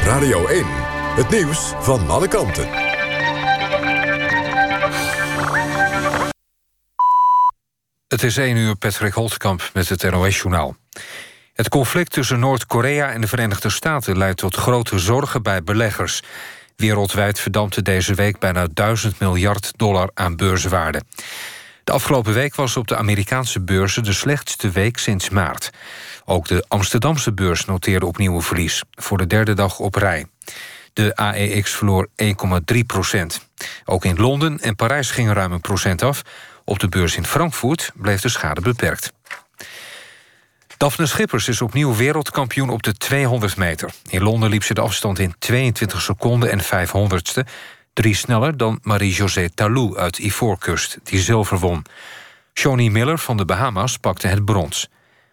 Radio 0.04 0.46
1. 0.46 0.64
Het 1.16 1.30
nieuws 1.30 1.72
van 1.80 2.10
alle 2.10 2.28
kanten. 2.28 2.68
Het 8.08 8.22
is 8.22 8.36
1 8.36 8.56
uur 8.56 8.76
Patrick 8.76 9.12
Holtkamp 9.12 9.70
met 9.72 9.88
het 9.88 10.10
NOS-journaal. 10.10 10.76
Het 11.54 11.68
conflict 11.68 12.12
tussen 12.12 12.38
Noord-Korea 12.38 13.12
en 13.12 13.20
de 13.20 13.26
Verenigde 13.26 13.70
Staten... 13.70 14.18
leidt 14.18 14.38
tot 14.38 14.56
grote 14.56 14.98
zorgen 14.98 15.42
bij 15.42 15.62
beleggers. 15.62 16.22
Wereldwijd 16.76 17.40
verdampte 17.40 17.82
deze 17.82 18.14
week 18.14 18.38
bijna 18.38 18.66
1000 18.72 19.18
miljard 19.18 19.72
dollar 19.76 20.10
aan 20.14 20.36
beurswaarde. 20.36 21.02
De 21.84 21.92
afgelopen 21.92 22.32
week 22.32 22.54
was 22.54 22.76
op 22.76 22.88
de 22.88 22.96
Amerikaanse 22.96 23.60
beurzen 23.60 24.02
de 24.02 24.12
slechtste 24.12 24.70
week 24.70 24.98
sinds 24.98 25.28
maart. 25.28 25.70
Ook 26.30 26.48
de 26.48 26.64
Amsterdamse 26.68 27.32
beurs 27.32 27.64
noteerde 27.64 28.06
opnieuw 28.06 28.34
een 28.34 28.42
verlies, 28.42 28.82
voor 28.90 29.18
de 29.18 29.26
derde 29.26 29.54
dag 29.54 29.78
op 29.78 29.94
rij. 29.94 30.26
De 30.92 31.16
AEX 31.16 31.70
verloor 31.70 32.08
1,3 32.22 32.78
procent. 32.86 33.48
Ook 33.84 34.04
in 34.04 34.16
Londen 34.16 34.60
en 34.60 34.76
Parijs 34.76 35.10
ging 35.10 35.32
ruim 35.32 35.52
een 35.52 35.60
procent 35.60 36.02
af. 36.02 36.22
Op 36.64 36.78
de 36.78 36.88
beurs 36.88 37.16
in 37.16 37.26
Frankfurt 37.26 37.92
bleef 37.94 38.20
de 38.20 38.28
schade 38.28 38.60
beperkt. 38.60 39.12
Daphne 40.76 41.06
Schippers 41.06 41.48
is 41.48 41.62
opnieuw 41.62 41.94
wereldkampioen 41.96 42.70
op 42.70 42.82
de 42.82 42.92
200 42.92 43.56
meter. 43.56 43.90
In 44.08 44.22
Londen 44.22 44.50
liep 44.50 44.64
ze 44.64 44.74
de 44.74 44.80
afstand 44.80 45.18
in 45.18 45.34
22 45.38 46.00
seconden 46.00 46.50
en 46.50 46.60
500ste. 46.60 47.48
Drie 47.92 48.14
sneller 48.14 48.56
dan 48.56 48.78
Marie-José 48.82 49.48
Talou 49.54 49.98
uit 49.98 50.18
Ivoorkust, 50.18 50.98
die 51.02 51.20
zilver 51.20 51.58
won. 51.58 51.84
Shawnee 52.54 52.90
Miller 52.90 53.18
van 53.18 53.36
de 53.36 53.44
Bahama's 53.44 53.96
pakte 53.96 54.26
het 54.26 54.44
brons. 54.44 54.88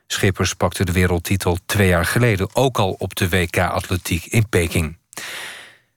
Schippers 0.07 0.53
pakte 0.53 0.85
de 0.85 0.91
wereldtitel 0.91 1.57
twee 1.65 1.87
jaar 1.87 2.05
geleden... 2.05 2.49
ook 2.53 2.77
al 2.77 2.95
op 2.97 3.15
de 3.15 3.29
WK-atletiek 3.29 4.25
in 4.25 4.49
Peking. 4.49 4.97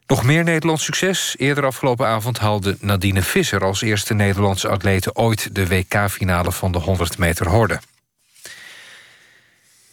Nog 0.07 0.23
meer 0.23 0.45
Nederlands 0.45 0.85
succes. 0.85 1.35
Eerder 1.39 1.65
afgelopen 1.65 2.07
avond 2.07 2.39
haalde 2.39 2.77
Nadine 2.81 3.23
Visser... 3.23 3.65
als 3.65 3.83
eerste 3.83 4.15
Nederlandse 4.15 4.69
atlete 4.69 5.15
ooit 5.15 5.55
de 5.55 5.67
WK-finale 5.67 6.53
van 6.53 6.73
de 6.73 6.79
100 6.79 7.19
meter 7.19 7.49
horde. 7.49 7.81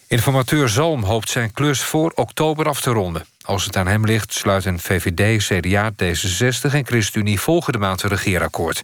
Informateur 0.08 0.70
Zalm 0.70 1.04
hoopt 1.04 1.30
zijn 1.30 1.52
klus 1.52 1.82
voor 1.82 2.12
oktober 2.16 2.68
af 2.68 2.82
te 2.82 2.92
ronden. 2.92 3.26
Als 3.42 3.66
het 3.66 3.76
aan 3.76 3.88
hem 3.88 4.06
ligt, 4.06 4.34
sluiten 4.34 4.80
VVD, 4.80 5.44
CDA, 5.44 5.92
D66 5.92 6.74
en 6.74 6.86
ChristenUnie 6.86 7.40
volgende 7.40 7.78
maand 7.78 8.04
een 8.04 8.10
regeerakkoord. 8.10 8.82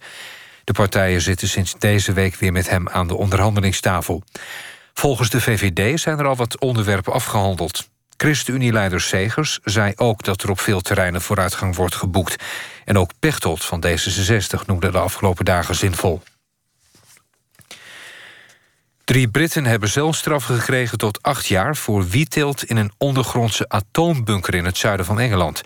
De 0.64 0.74
partijen 0.74 1.22
zitten 1.22 1.48
sinds 1.48 1.76
deze 1.80 2.14
week 2.14 2.36
weer 2.36 2.52
met 2.52 2.70
hem 2.70 2.90
aan 2.90 3.08
de 3.08 3.16
onderhandelingstafel. 3.16 4.24
Volgens 4.94 5.30
de 5.30 5.42
VVD 5.42 6.00
zijn 6.00 6.20
er 6.20 6.26
al 6.26 6.36
wat 6.36 6.60
onderwerpen 6.60 7.14
afgehandeld. 7.14 7.90
ChristenUnie-leider 8.18 9.02
Segers 9.02 9.60
zei 9.64 9.94
ook 9.96 10.24
dat 10.24 10.44
er 10.44 10.50
op 10.50 10.60
veel 10.60 10.82
terreinen 10.82 11.22
vooruitgang 11.22 11.76
wordt 11.76 11.96
geboekt. 11.96 12.44
En 12.86 12.98
ook 12.98 13.12
Pechtold 13.20 13.66
van 13.66 13.84
D66 13.88 14.66
noemde 14.66 14.92
de 14.92 14.98
afgelopen 14.98 15.46
dagen 15.46 15.76
zinvol. 15.76 16.22
Drie 19.04 19.28
Britten 19.28 19.66
hebben 19.66 19.90
zelfstraffen 19.90 20.60
gekregen 20.60 20.98
tot 20.98 21.22
acht 21.22 21.46
jaar... 21.46 21.76
voor 21.76 22.08
wietteelt 22.08 22.64
in 22.64 22.78
een 22.78 22.92
ondergrondse 22.98 23.70
atoombunker 23.70 24.56
in 24.56 24.66
het 24.66 24.78
zuiden 24.78 25.06
van 25.06 25.20
Engeland. 25.20 25.62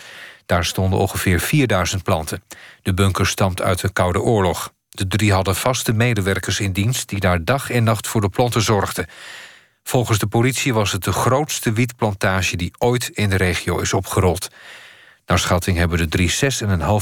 Daar 0.45 0.65
stonden 0.65 0.99
ongeveer 0.99 1.39
4000 1.39 2.03
planten. 2.03 2.43
De 2.81 2.93
bunker 2.93 3.27
stamt 3.27 3.61
uit 3.61 3.81
de 3.81 3.93
Koude 3.93 4.21
Oorlog. 4.21 4.71
De 4.97 5.07
drie 5.07 5.33
hadden 5.33 5.55
vaste 5.55 5.93
medewerkers 5.93 6.59
in 6.59 6.71
dienst... 6.71 7.09
die 7.09 7.19
daar 7.19 7.43
dag 7.43 7.69
en 7.69 7.83
nacht 7.83 8.07
voor 8.07 8.21
de 8.21 8.29
planten 8.29 8.61
zorgden. 8.61 9.07
Volgens 9.83 10.19
de 10.19 10.27
politie 10.27 10.73
was 10.73 10.91
het 10.91 11.03
de 11.03 11.11
grootste 11.11 11.71
wietplantage... 11.71 12.55
die 12.55 12.71
ooit 12.77 13.09
in 13.13 13.29
de 13.29 13.35
regio 13.35 13.79
is 13.79 13.93
opgerold. 13.93 14.47
Naar 15.25 15.39
schatting 15.39 15.77
hebben 15.77 15.97
de 15.97 16.07
drie 16.07 16.31
6,5 16.31 16.37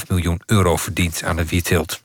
miljoen 0.08 0.42
euro 0.46 0.76
verdiend 0.76 1.24
aan 1.24 1.36
de 1.36 1.46
wietteelt. 1.46 2.04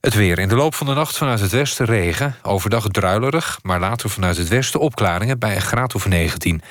Het 0.00 0.14
weer. 0.14 0.38
In 0.38 0.48
de 0.48 0.54
loop 0.54 0.74
van 0.74 0.86
de 0.86 0.94
nacht 0.94 1.16
vanuit 1.16 1.40
het 1.40 1.50
westen 1.50 1.86
regen. 1.86 2.36
Overdag 2.42 2.88
druilerig, 2.88 3.58
maar 3.62 3.80
later 3.80 4.10
vanuit 4.10 4.36
het 4.36 4.48
westen 4.48 4.80
opklaringen... 4.80 5.38
bij 5.38 5.54
een 5.54 5.62
graad 5.62 5.94
of 5.94 6.06
19. 6.06 6.62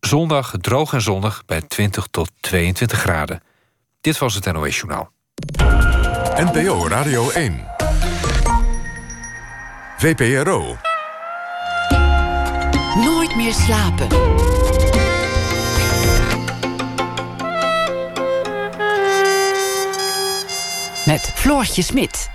Zondag 0.00 0.54
droog 0.60 0.92
en 0.92 1.02
zonnig 1.02 1.42
bij 1.46 1.60
20 1.60 2.06
tot 2.10 2.30
22 2.40 2.98
graden. 3.00 3.42
Dit 4.00 4.18
was 4.18 4.34
het 4.34 4.52
NOS 4.52 4.76
Journaal. 4.76 5.10
NPO 6.38 6.88
Radio 6.88 7.30
1. 7.30 7.64
VPRO. 9.96 10.76
Nooit 12.94 13.36
meer 13.36 13.52
slapen. 13.52 14.08
Met 21.06 21.32
Floortje 21.34 21.82
Smit. 21.82 22.30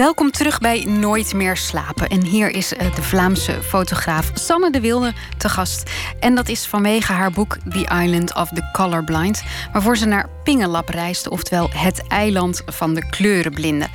Welkom 0.00 0.30
terug 0.30 0.58
bij 0.58 0.84
Nooit 0.84 1.34
meer 1.34 1.56
slapen. 1.56 2.08
En 2.08 2.24
hier 2.24 2.48
is 2.48 2.68
de 2.68 3.02
Vlaamse 3.02 3.62
fotograaf 3.62 4.30
Sanne 4.34 4.70
de 4.70 4.80
Wilde 4.80 5.12
te 5.38 5.48
gast. 5.48 5.90
En 6.20 6.34
dat 6.34 6.48
is 6.48 6.66
vanwege 6.66 7.12
haar 7.12 7.30
boek 7.30 7.56
The 7.68 8.02
Island 8.02 8.34
of 8.34 8.48
the 8.48 8.70
Colorblind... 8.72 9.42
waarvoor 9.72 9.96
ze 9.96 10.06
naar 10.06 10.28
Pingelap 10.44 10.88
reisde, 10.88 11.30
oftewel 11.30 11.70
het 11.70 12.06
eiland 12.08 12.62
van 12.66 12.94
de 12.94 13.08
kleurenblinden. 13.08 13.88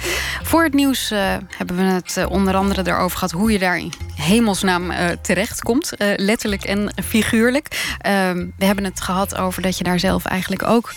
Voor 0.44 0.64
het 0.64 0.74
nieuws 0.74 1.12
uh, 1.12 1.20
hebben 1.58 1.76
we 1.76 1.84
het 1.84 2.16
uh, 2.18 2.30
onder 2.30 2.56
andere 2.56 2.82
erover 2.86 3.18
gehad... 3.18 3.32
hoe 3.32 3.52
je 3.52 3.60
daarheen 3.60 3.94
hemelsnaam 4.16 4.92
uh, 4.92 5.10
terechtkomt. 5.22 5.94
Letterlijk 6.16 6.64
en 6.64 6.92
figuurlijk. 7.06 7.96
Ehm, 8.02 8.46
we 8.58 8.66
hebben 8.66 8.84
het 8.84 9.02
gehad 9.02 9.36
over 9.36 9.62
dat 9.62 9.78
je 9.78 9.84
daar 9.84 10.00
zelf 10.00 10.26
eigenlijk 10.26 10.64
ook 10.64 10.94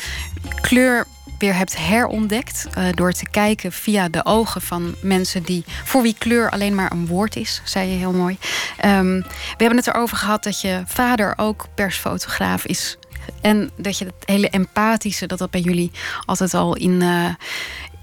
kleur 0.60 1.06
weer 1.38 1.54
hebt 1.54 1.76
herontdekt. 1.76 2.66
Uh, 2.78 2.84
door 2.94 3.12
te 3.12 3.28
kijken 3.30 3.72
via 3.72 4.08
de 4.08 4.24
ogen 4.24 4.60
van 4.60 4.94
mensen 5.00 5.42
die. 5.42 5.64
voor 5.84 6.02
wie 6.02 6.14
kleur 6.18 6.50
alleen 6.50 6.74
maar 6.74 6.92
een 6.92 7.06
woord 7.06 7.36
is, 7.36 7.62
zei 7.64 7.90
je 7.90 7.96
heel 7.96 8.12
mooi. 8.12 8.38
Um, 8.84 9.20
we 9.22 9.56
hebben 9.56 9.76
het 9.76 9.86
erover 9.86 10.16
gehad 10.16 10.42
dat 10.42 10.60
je 10.60 10.82
vader 10.86 11.32
ook 11.36 11.66
persfotograaf 11.74 12.66
is. 12.66 12.98
En 13.40 13.70
dat 13.76 13.98
je 13.98 14.04
het 14.04 14.14
hele 14.24 14.48
empathische, 14.48 15.26
dat 15.26 15.38
dat 15.38 15.50
bij 15.50 15.60
jullie 15.60 15.90
altijd 16.24 16.54
al 16.54 16.76
in, 16.76 17.00
uh, 17.02 17.28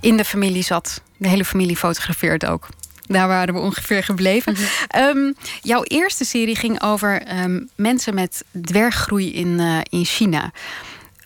in 0.02 0.18
de 0.18 0.26
familie 0.26 0.64
zat. 0.64 1.02
De 1.18 1.28
hele 1.28 1.46
familie 1.46 1.78
fotografeert 1.78 2.46
ook. 2.46 2.68
Daar 3.08 3.28
waren 3.28 3.54
we 3.54 3.60
ongeveer 3.60 4.04
gebleven. 4.04 4.56
Mm 4.58 4.66
-hmm. 4.88 5.18
um, 5.18 5.36
jouw 5.62 5.84
eerste 5.84 6.26
serie 6.26 6.56
ging 6.56 6.82
over 6.82 7.40
um, 7.44 7.70
mensen 7.76 8.14
met 8.14 8.44
dwerggroei 8.62 9.34
in, 9.34 9.48
uh, 9.48 9.78
in 9.90 10.06
China. 10.06 10.52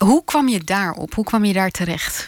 Hoe 0.05 0.23
kwam 0.25 0.47
je 0.47 0.59
daarop? 0.59 1.13
Hoe 1.13 1.25
kwam 1.25 1.45
je 1.45 1.53
daar 1.53 1.71
terecht? 1.71 2.27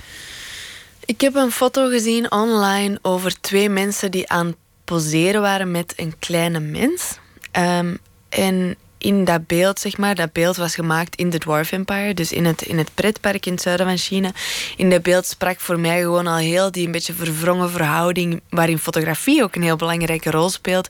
Ik 1.06 1.22
heb 1.22 1.36
een 1.36 1.52
foto 1.52 1.88
gezien 1.90 2.32
online 2.32 3.00
over 3.02 3.42
twee 3.42 3.70
mensen 3.70 4.12
die 4.12 4.30
aan 4.30 4.46
het 4.46 4.56
poseren 4.84 5.42
waren 5.42 5.72
met 5.72 5.94
een 5.96 6.14
kleine 6.20 6.60
mens. 6.60 7.18
Um, 7.58 7.98
en 8.30 8.76
in 8.98 9.26
dat 9.26 9.48
beeld, 9.48 9.80
zeg 9.80 9.98
maar, 9.98 10.16
dat 10.16 10.32
beeld 10.32 10.56
was 10.56 10.76
gemaakt 10.76 11.16
in 11.16 11.30
de 11.30 11.38
Dwarf 11.38 11.72
Empire, 11.72 12.14
dus 12.14 12.32
in 12.32 12.46
het, 12.46 12.62
in 12.62 12.78
het 12.78 12.90
pretpark 12.94 13.46
in 13.46 13.52
het 13.52 13.62
zuiden 13.62 13.86
van 13.86 13.98
China. 13.98 14.32
In 14.78 14.90
dat 14.90 15.02
beeld 15.02 15.26
sprak 15.26 15.60
voor 15.60 15.80
mij 15.80 16.00
gewoon 16.00 16.28
al 16.28 16.38
heel 16.38 16.72
die 16.72 16.86
een 16.86 16.92
beetje 16.92 17.14
verwrongen 17.14 17.70
verhouding, 17.72 18.42
waarin 18.50 18.80
fotografie 18.80 19.44
ook 19.44 19.56
een 19.56 19.62
heel 19.62 19.76
belangrijke 19.76 20.32
rol 20.32 20.50
speelt. 20.50 20.90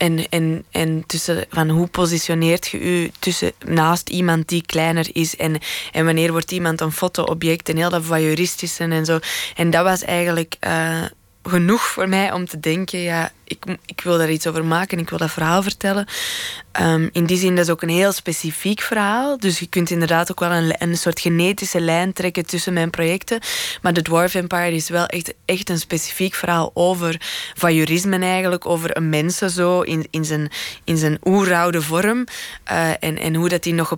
En, 0.00 0.28
en, 0.28 0.64
en 0.70 1.04
tussen 1.06 1.44
van 1.50 1.68
hoe 1.68 1.86
positioneert 1.86 2.68
je 2.68 2.80
u 2.80 3.10
tussen 3.18 3.52
naast 3.66 4.08
iemand 4.08 4.48
die 4.48 4.62
kleiner 4.66 5.08
is 5.12 5.36
en, 5.36 5.58
en 5.92 6.04
wanneer 6.04 6.30
wordt 6.30 6.52
iemand 6.52 6.80
een 6.80 6.92
fotoobject 6.92 7.68
en 7.68 7.76
heel 7.76 7.90
dat 7.90 8.04
voyeuristische 8.04 8.84
en 8.84 9.04
zo. 9.04 9.18
En 9.56 9.70
dat 9.70 9.84
was 9.84 10.02
eigenlijk 10.02 10.56
uh, 10.66 11.04
genoeg 11.42 11.82
voor 11.82 12.08
mij 12.08 12.32
om 12.32 12.46
te 12.46 12.60
denken, 12.60 12.98
ja, 12.98 13.32
ik, 13.50 13.76
ik 13.86 14.00
wil 14.00 14.18
daar 14.18 14.30
iets 14.30 14.46
over 14.46 14.64
maken, 14.64 14.98
ik 14.98 15.08
wil 15.10 15.18
dat 15.18 15.30
verhaal 15.30 15.62
vertellen. 15.62 16.06
Um, 16.80 17.08
in 17.12 17.24
die 17.24 17.38
zin, 17.38 17.54
dat 17.54 17.64
is 17.64 17.70
ook 17.70 17.82
een 17.82 17.88
heel 17.88 18.12
specifiek 18.12 18.80
verhaal. 18.80 19.38
Dus 19.38 19.58
je 19.58 19.66
kunt 19.66 19.90
inderdaad 19.90 20.30
ook 20.30 20.40
wel 20.40 20.50
een, 20.50 20.74
een 20.78 20.96
soort 20.96 21.20
genetische 21.20 21.80
lijn 21.80 22.12
trekken 22.12 22.46
tussen 22.46 22.72
mijn 22.72 22.90
projecten. 22.90 23.40
Maar 23.82 23.92
The 23.92 24.02
Dwarf 24.02 24.34
Empire 24.34 24.74
is 24.74 24.88
wel 24.88 25.06
echt, 25.06 25.34
echt 25.44 25.70
een 25.70 25.78
specifiek 25.78 26.34
verhaal 26.34 26.70
over 26.74 27.20
voyeurisme 27.54 28.18
eigenlijk, 28.18 28.66
over 28.66 28.96
een 28.96 29.08
mensen 29.08 29.50
zo 29.50 29.80
in, 29.80 30.06
in 30.10 30.24
zijn, 30.24 30.50
in 30.84 30.96
zijn 30.96 31.18
oeroude 31.24 31.82
vorm. 31.82 32.26
Uh, 32.70 32.90
en, 33.00 33.18
en 33.18 33.34
hoe 33.34 33.48
dat 33.48 33.62
die 33.62 33.74
nog 33.74 33.88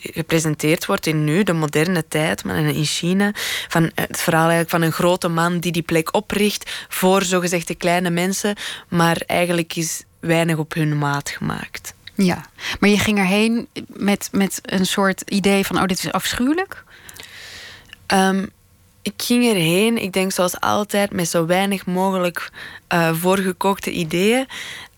gepresenteerd 0.00 0.86
wordt 0.86 1.06
in 1.06 1.24
nu, 1.24 1.42
de 1.42 1.52
moderne 1.52 2.08
tijd, 2.08 2.44
maar 2.44 2.56
in 2.56 2.84
China. 2.84 3.32
Van 3.68 3.90
het 3.94 4.20
verhaal 4.20 4.48
eigenlijk 4.48 4.70
van 4.70 4.82
een 4.82 4.92
grote 4.92 5.28
man 5.28 5.58
die 5.58 5.72
die 5.72 5.82
plek 5.82 6.14
opricht 6.14 6.70
voor 6.88 7.22
zogezegde 7.22 7.74
kleine 7.74 8.10
mensen 8.10 8.56
maar 8.88 9.22
eigenlijk 9.26 9.76
is 9.76 10.02
weinig 10.20 10.56
op 10.56 10.74
hun 10.74 10.98
maat 10.98 11.30
gemaakt. 11.30 11.94
Ja, 12.14 12.46
maar 12.80 12.90
je 12.90 12.98
ging 12.98 13.18
erheen 13.18 13.68
met, 13.86 14.28
met 14.32 14.60
een 14.62 14.86
soort 14.86 15.22
idee 15.30 15.66
van: 15.66 15.76
oh, 15.76 15.86
dit 15.86 15.98
is 15.98 16.12
afschuwelijk? 16.12 16.84
Um, 18.12 18.50
ik 19.02 19.22
ging 19.22 19.46
erheen, 19.46 20.02
ik 20.02 20.12
denk 20.12 20.32
zoals 20.32 20.60
altijd, 20.60 21.12
met 21.12 21.28
zo 21.28 21.46
weinig 21.46 21.86
mogelijk 21.86 22.50
uh, 22.92 23.14
voorgekookte 23.14 23.90
ideeën. 23.90 24.46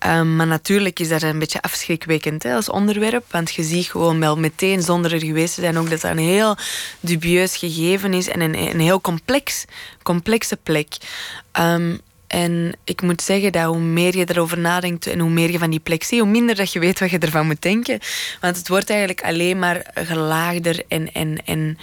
Um, 0.07 0.37
maar 0.37 0.47
natuurlijk 0.47 1.01
is 1.01 1.09
dat 1.09 1.23
een 1.23 1.39
beetje 1.39 1.63
afschrikwekkend 1.63 2.43
hè, 2.43 2.55
als 2.55 2.69
onderwerp. 2.69 3.25
Want 3.31 3.55
je 3.55 3.63
ziet 3.63 3.87
gewoon 3.91 4.21
wel 4.21 4.37
meteen, 4.39 4.83
zonder 4.83 5.13
er 5.13 5.21
geweest 5.21 5.55
te 5.55 5.61
zijn, 5.61 5.79
ook 5.79 5.91
dat 5.91 6.01
dat 6.01 6.11
een 6.11 6.19
heel 6.19 6.57
dubieus 7.01 7.57
gegeven 7.57 8.15
is 8.15 8.29
en 8.29 8.41
een, 8.41 8.59
een 8.59 8.81
heel 8.81 9.01
complex, 9.01 9.65
complexe 10.03 10.57
plek. 10.57 10.97
Um, 11.61 12.01
en 12.31 12.73
ik 12.85 13.03
moet 13.03 13.23
zeggen 13.23 13.53
dat 13.53 13.65
hoe 13.65 13.79
meer 13.79 14.17
je 14.17 14.25
erover 14.29 14.59
nadenkt 14.59 15.07
en 15.07 15.19
hoe 15.19 15.31
meer 15.31 15.51
je 15.51 15.59
van 15.59 15.71
die 15.71 15.81
plek 15.81 16.03
ziet, 16.03 16.21
hoe 16.21 16.29
minder 16.29 16.55
dat 16.55 16.73
je 16.73 16.79
weet 16.79 17.01
wat 17.01 17.11
je 17.11 17.19
ervan 17.19 17.47
moet 17.47 17.63
denken. 17.63 17.99
Want 18.41 18.57
het 18.57 18.69
wordt 18.69 18.91
eigenlijk 18.91 19.23
alleen 19.23 19.59
maar 19.59 19.91
gelaagder 19.95 20.83
en, 20.89 21.13
en, 21.13 21.43
en 21.45 21.79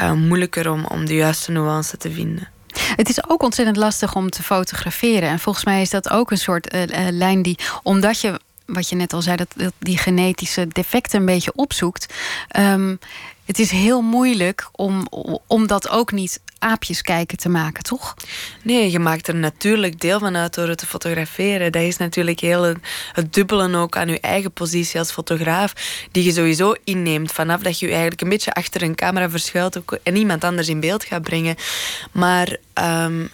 uh, 0.00 0.12
moeilijker 0.12 0.70
om, 0.70 0.84
om 0.84 1.06
de 1.06 1.14
juiste 1.14 1.50
nuance 1.50 1.96
te 1.96 2.10
vinden. 2.10 2.48
Het 2.96 3.08
is 3.08 3.28
ook 3.28 3.42
ontzettend 3.42 3.76
lastig 3.76 4.14
om 4.14 4.30
te 4.30 4.42
fotograferen. 4.42 5.28
En 5.28 5.38
volgens 5.38 5.64
mij 5.64 5.80
is 5.80 5.90
dat 5.90 6.10
ook 6.10 6.30
een 6.30 6.38
soort 6.38 6.74
uh, 6.74 6.82
uh, 6.82 7.06
lijn 7.10 7.42
die, 7.42 7.58
omdat 7.82 8.20
je, 8.20 8.40
wat 8.66 8.88
je 8.88 8.96
net 8.96 9.12
al 9.12 9.22
zei, 9.22 9.36
dat, 9.36 9.72
die 9.78 9.98
genetische 9.98 10.68
defecten 10.68 11.20
een 11.20 11.26
beetje 11.26 11.52
opzoekt. 11.54 12.14
Um, 12.58 12.98
het 13.44 13.58
is 13.58 13.70
heel 13.70 14.02
moeilijk 14.02 14.68
om, 14.72 15.06
om 15.46 15.66
dat 15.66 15.88
ook 15.88 16.12
niet 16.12 16.40
aapjes 16.58 17.02
kijken 17.02 17.38
te 17.38 17.48
maken, 17.48 17.82
toch? 17.82 18.14
Nee, 18.62 18.90
je 18.90 18.98
maakt 18.98 19.28
er 19.28 19.34
natuurlijk 19.34 20.00
deel 20.00 20.18
van 20.18 20.36
uit 20.36 20.54
door 20.54 20.68
het 20.68 20.78
te 20.78 20.86
fotograferen. 20.86 21.72
Dat 21.72 21.82
is 21.82 21.96
natuurlijk 21.96 22.40
heel 22.40 22.62
het, 22.62 22.78
het 23.12 23.34
dubbelen 23.34 23.74
ook 23.74 23.96
aan 23.96 24.08
je 24.08 24.20
eigen 24.20 24.52
positie 24.52 24.98
als 24.98 25.12
fotograaf, 25.12 25.72
die 26.10 26.24
je 26.24 26.32
sowieso 26.32 26.74
inneemt 26.84 27.32
vanaf 27.32 27.60
dat 27.60 27.78
je 27.78 27.86
je 27.86 27.92
eigenlijk 27.92 28.22
een 28.22 28.28
beetje 28.28 28.52
achter 28.52 28.82
een 28.82 28.94
camera 28.94 29.30
verschuilt 29.30 29.80
en 30.02 30.16
iemand 30.16 30.44
anders 30.44 30.68
in 30.68 30.80
beeld 30.80 31.04
gaat 31.04 31.22
brengen. 31.22 31.56
Maar. 32.12 32.56
Um, 32.74 33.30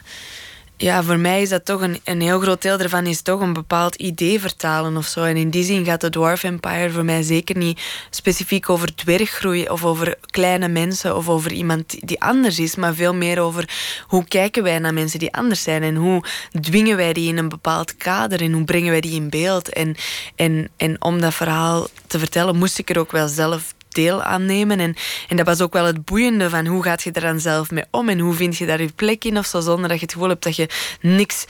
ja, 0.83 1.03
voor 1.03 1.19
mij 1.19 1.43
is 1.43 1.49
dat 1.49 1.65
toch 1.65 1.81
een, 1.81 2.01
een 2.05 2.21
heel 2.21 2.41
groot 2.41 2.63
deel 2.63 2.79
ervan 2.79 3.07
is 3.07 3.23
toch 3.23 3.41
een 3.41 3.53
bepaald 3.53 3.95
idee 3.95 4.41
vertalen 4.41 4.97
of 4.97 5.07
zo. 5.07 5.25
En 5.25 5.37
in 5.37 5.51
die 5.51 5.65
zin 5.65 5.85
gaat 5.85 6.01
de 6.01 6.11
Dwarf 6.11 6.43
Empire 6.45 6.91
voor 6.91 7.05
mij 7.05 7.23
zeker 7.23 7.57
niet 7.57 7.81
specifiek 8.11 8.71
over 8.71 8.95
dwerggroei 8.95 9.69
of 9.69 9.85
over 9.85 10.17
kleine 10.31 10.69
mensen 10.69 11.17
of 11.17 11.29
over 11.29 11.53
iemand 11.53 12.07
die 12.07 12.21
anders 12.21 12.59
is, 12.59 12.77
maar 12.77 12.95
veel 12.95 13.15
meer 13.15 13.41
over 13.41 13.69
hoe 14.07 14.25
kijken 14.25 14.63
wij 14.63 14.79
naar 14.79 14.95
mensen 14.95 15.19
die 15.19 15.33
anders 15.33 15.63
zijn 15.63 15.83
en 15.83 15.95
hoe 15.95 16.25
dwingen 16.61 16.97
wij 16.97 17.13
die 17.13 17.29
in 17.29 17.39
een 17.39 17.49
bepaald 17.49 17.97
kader 17.97 18.41
en 18.41 18.53
hoe 18.53 18.65
brengen 18.65 18.91
wij 18.91 19.01
die 19.01 19.15
in 19.15 19.31
beeld. 19.31 19.69
En, 19.69 19.95
en, 20.37 20.69
en 20.77 21.03
om 21.03 21.21
dat 21.21 21.35
verhaal 21.35 21.87
te 22.07 22.19
vertellen 22.19 22.57
moest 22.57 22.79
ik 22.79 22.91
er 22.91 22.99
ook 22.99 23.13
wel 23.13 23.29
zelf 23.29 23.75
deel 23.93 24.23
aannemen. 24.23 24.81
En, 24.81 24.95
en 25.29 25.37
dat 25.37 25.47
was 25.47 25.61
ook 25.61 25.73
wel 25.73 25.85
het 25.85 26.05
boeiende 26.05 26.51
van 26.51 26.67
hoe 26.67 26.83
gaat 26.83 27.03
je 27.03 27.13
er 27.13 27.21
dan 27.21 27.41
zelf 27.41 27.71
mee 27.71 27.85
om 27.91 28.09
en 28.09 28.19
hoe 28.19 28.35
vind 28.35 28.57
je 28.57 28.67
daar 28.67 28.81
je 28.81 28.93
plek 28.95 29.25
in 29.25 29.39
of 29.39 29.47
zo, 29.47 29.61
zonder 29.61 29.89
dat 29.89 29.99
je 29.99 30.05
het 30.05 30.13
gevoel 30.13 30.29
hebt 30.29 30.45
dat 30.45 30.57
je 30.57 30.69
niks, 31.01 31.45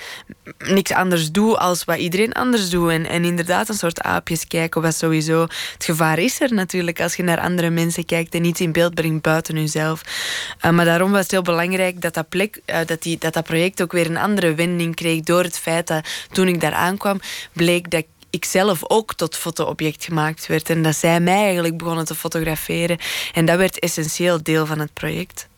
niks 0.59 0.93
anders 0.93 1.31
doet 1.31 1.57
als 1.57 1.85
wat 1.85 1.99
iedereen 1.99 2.33
anders 2.33 2.71
doet. 2.71 2.91
En, 2.91 3.07
en 3.07 3.25
inderdaad 3.25 3.69
een 3.69 3.75
soort 3.75 4.01
aapjes 4.01 4.47
kijken 4.47 4.83
was 4.83 4.99
sowieso... 4.99 5.41
Het 5.73 5.85
gevaar 5.85 6.19
is 6.19 6.41
er 6.41 6.55
natuurlijk 6.55 7.01
als 7.01 7.15
je 7.15 7.23
naar 7.23 7.41
andere 7.41 7.71
mensen 7.71 8.05
kijkt 8.05 8.35
en 8.35 8.45
iets 8.45 8.61
in 8.61 8.73
beeld 8.73 8.95
brengt 8.95 9.23
buiten 9.23 9.55
jezelf. 9.55 10.03
Uh, 10.65 10.71
maar 10.71 10.85
daarom 10.85 11.11
was 11.11 11.23
het 11.23 11.31
heel 11.31 11.43
belangrijk 11.43 12.01
dat 12.01 12.15
dat, 12.15 12.29
plek, 12.29 12.61
uh, 12.67 12.77
dat, 12.87 13.03
die, 13.03 13.19
dat 13.19 13.33
dat 13.33 13.45
project 13.45 13.83
ook 13.83 13.93
weer 13.93 14.07
een 14.07 14.17
andere 14.17 14.55
wending 14.55 14.95
kreeg 14.95 15.21
door 15.21 15.43
het 15.43 15.59
feit 15.59 15.87
dat 15.87 16.09
toen 16.33 16.49
ik 16.49 16.61
daar 16.61 16.75
aankwam, 16.75 17.21
bleek 17.53 17.91
dat 17.91 18.05
ik 18.33 18.45
zelf 18.45 18.81
ook 18.89 19.15
tot 19.15 19.37
fotoobject 19.37 20.05
gemaakt 20.05 20.47
werd. 20.47 20.71
En 20.71 20.83
dat 20.83 20.97
zij 20.97 21.21
mij 21.21 21.43
eigenlijk 21.45 21.77
begonnen 21.77 22.05
te 22.05 22.15
fotograferen. 22.15 22.99
En 23.33 23.45
dat 23.45 23.57
werd 23.57 23.79
essentieel 23.79 24.43
deel 24.43 24.67
van 24.67 24.79
het 24.79 24.93
project. 24.93 25.49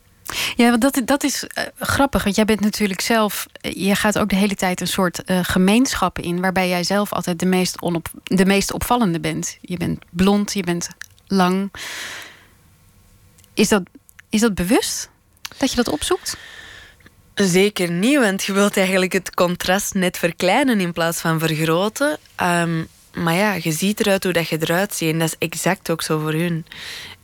Ja, 0.56 0.68
want 0.70 0.80
dat, 0.80 1.00
dat 1.04 1.24
is 1.24 1.44
uh, 1.44 1.64
grappig. 1.78 2.24
Want 2.24 2.36
jij 2.36 2.44
bent 2.44 2.60
natuurlijk 2.60 3.00
zelf. 3.00 3.46
Je 3.60 3.94
gaat 3.94 4.18
ook 4.18 4.28
de 4.28 4.36
hele 4.36 4.54
tijd 4.54 4.80
een 4.80 4.86
soort 4.86 5.22
uh, 5.26 5.38
gemeenschap 5.42 6.18
in. 6.18 6.40
waarbij 6.40 6.68
jij 6.68 6.84
zelf 6.84 7.12
altijd 7.12 7.38
de 7.38 7.46
meest, 7.46 7.80
onop, 7.80 8.08
de 8.24 8.46
meest 8.46 8.72
opvallende 8.72 9.20
bent. 9.20 9.58
Je 9.60 9.76
bent 9.76 10.04
blond, 10.10 10.52
je 10.52 10.62
bent 10.62 10.88
lang. 11.26 11.72
Is 13.54 13.68
dat, 13.68 13.82
is 14.28 14.40
dat 14.40 14.54
bewust 14.54 15.10
dat 15.56 15.70
je 15.70 15.76
dat 15.76 15.88
opzoekt? 15.88 16.36
Zeker 17.34 17.90
niet, 17.90 18.18
want 18.18 18.44
je 18.44 18.52
wilt 18.52 18.76
eigenlijk 18.76 19.12
het 19.12 19.34
contrast 19.34 19.94
net 19.94 20.18
verkleinen 20.18 20.80
in 20.80 20.92
plaats 20.92 21.20
van 21.20 21.38
vergroten. 21.38 22.18
Um, 22.42 22.88
maar 23.14 23.34
ja, 23.34 23.54
je 23.54 23.72
ziet 23.72 24.00
eruit 24.00 24.24
hoe 24.24 24.32
dat 24.32 24.48
je 24.48 24.58
eruit 24.60 24.94
ziet. 24.94 25.12
En 25.12 25.18
dat 25.18 25.28
is 25.28 25.48
exact 25.48 25.90
ook 25.90 26.02
zo 26.02 26.18
voor 26.18 26.32
hun. 26.32 26.66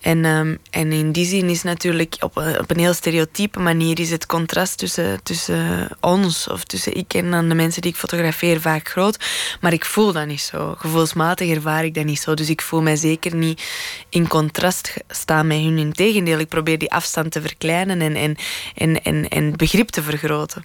En, 0.00 0.24
um, 0.24 0.58
en 0.70 0.92
in 0.92 1.12
die 1.12 1.26
zin 1.26 1.48
is 1.48 1.62
natuurlijk 1.62 2.16
op, 2.20 2.36
op 2.36 2.70
een 2.70 2.78
heel 2.78 2.94
stereotype 2.94 3.60
manier 3.60 4.00
is 4.00 4.10
het 4.10 4.26
contrast 4.26 4.78
tussen, 4.78 5.22
tussen 5.22 5.88
ons 6.00 6.48
of 6.48 6.64
tussen 6.64 6.96
ik 6.96 7.14
en 7.14 7.30
dan 7.30 7.48
de 7.48 7.54
mensen 7.54 7.82
die 7.82 7.90
ik 7.90 7.96
fotografeer 7.96 8.60
vaak 8.60 8.88
groot. 8.88 9.18
Maar 9.60 9.72
ik 9.72 9.84
voel 9.84 10.12
dat 10.12 10.26
niet 10.26 10.40
zo. 10.40 10.74
Gevoelsmatig 10.78 11.48
ervaar 11.48 11.84
ik 11.84 11.94
dat 11.94 12.04
niet 12.04 12.20
zo. 12.20 12.34
Dus 12.34 12.48
ik 12.48 12.62
voel 12.62 12.82
mij 12.82 12.96
zeker 12.96 13.34
niet 13.34 13.62
in 14.08 14.28
contrast 14.28 14.94
staan 15.08 15.46
met 15.46 15.58
hun. 15.58 15.78
Integendeel, 15.78 16.38
ik 16.38 16.48
probeer 16.48 16.78
die 16.78 16.92
afstand 16.92 17.32
te 17.32 17.40
verkleinen 17.40 18.00
en, 18.00 18.16
en, 18.16 18.36
en, 18.74 19.02
en, 19.02 19.28
en 19.28 19.56
begrip 19.56 19.88
te 19.88 20.02
vergroten. 20.02 20.64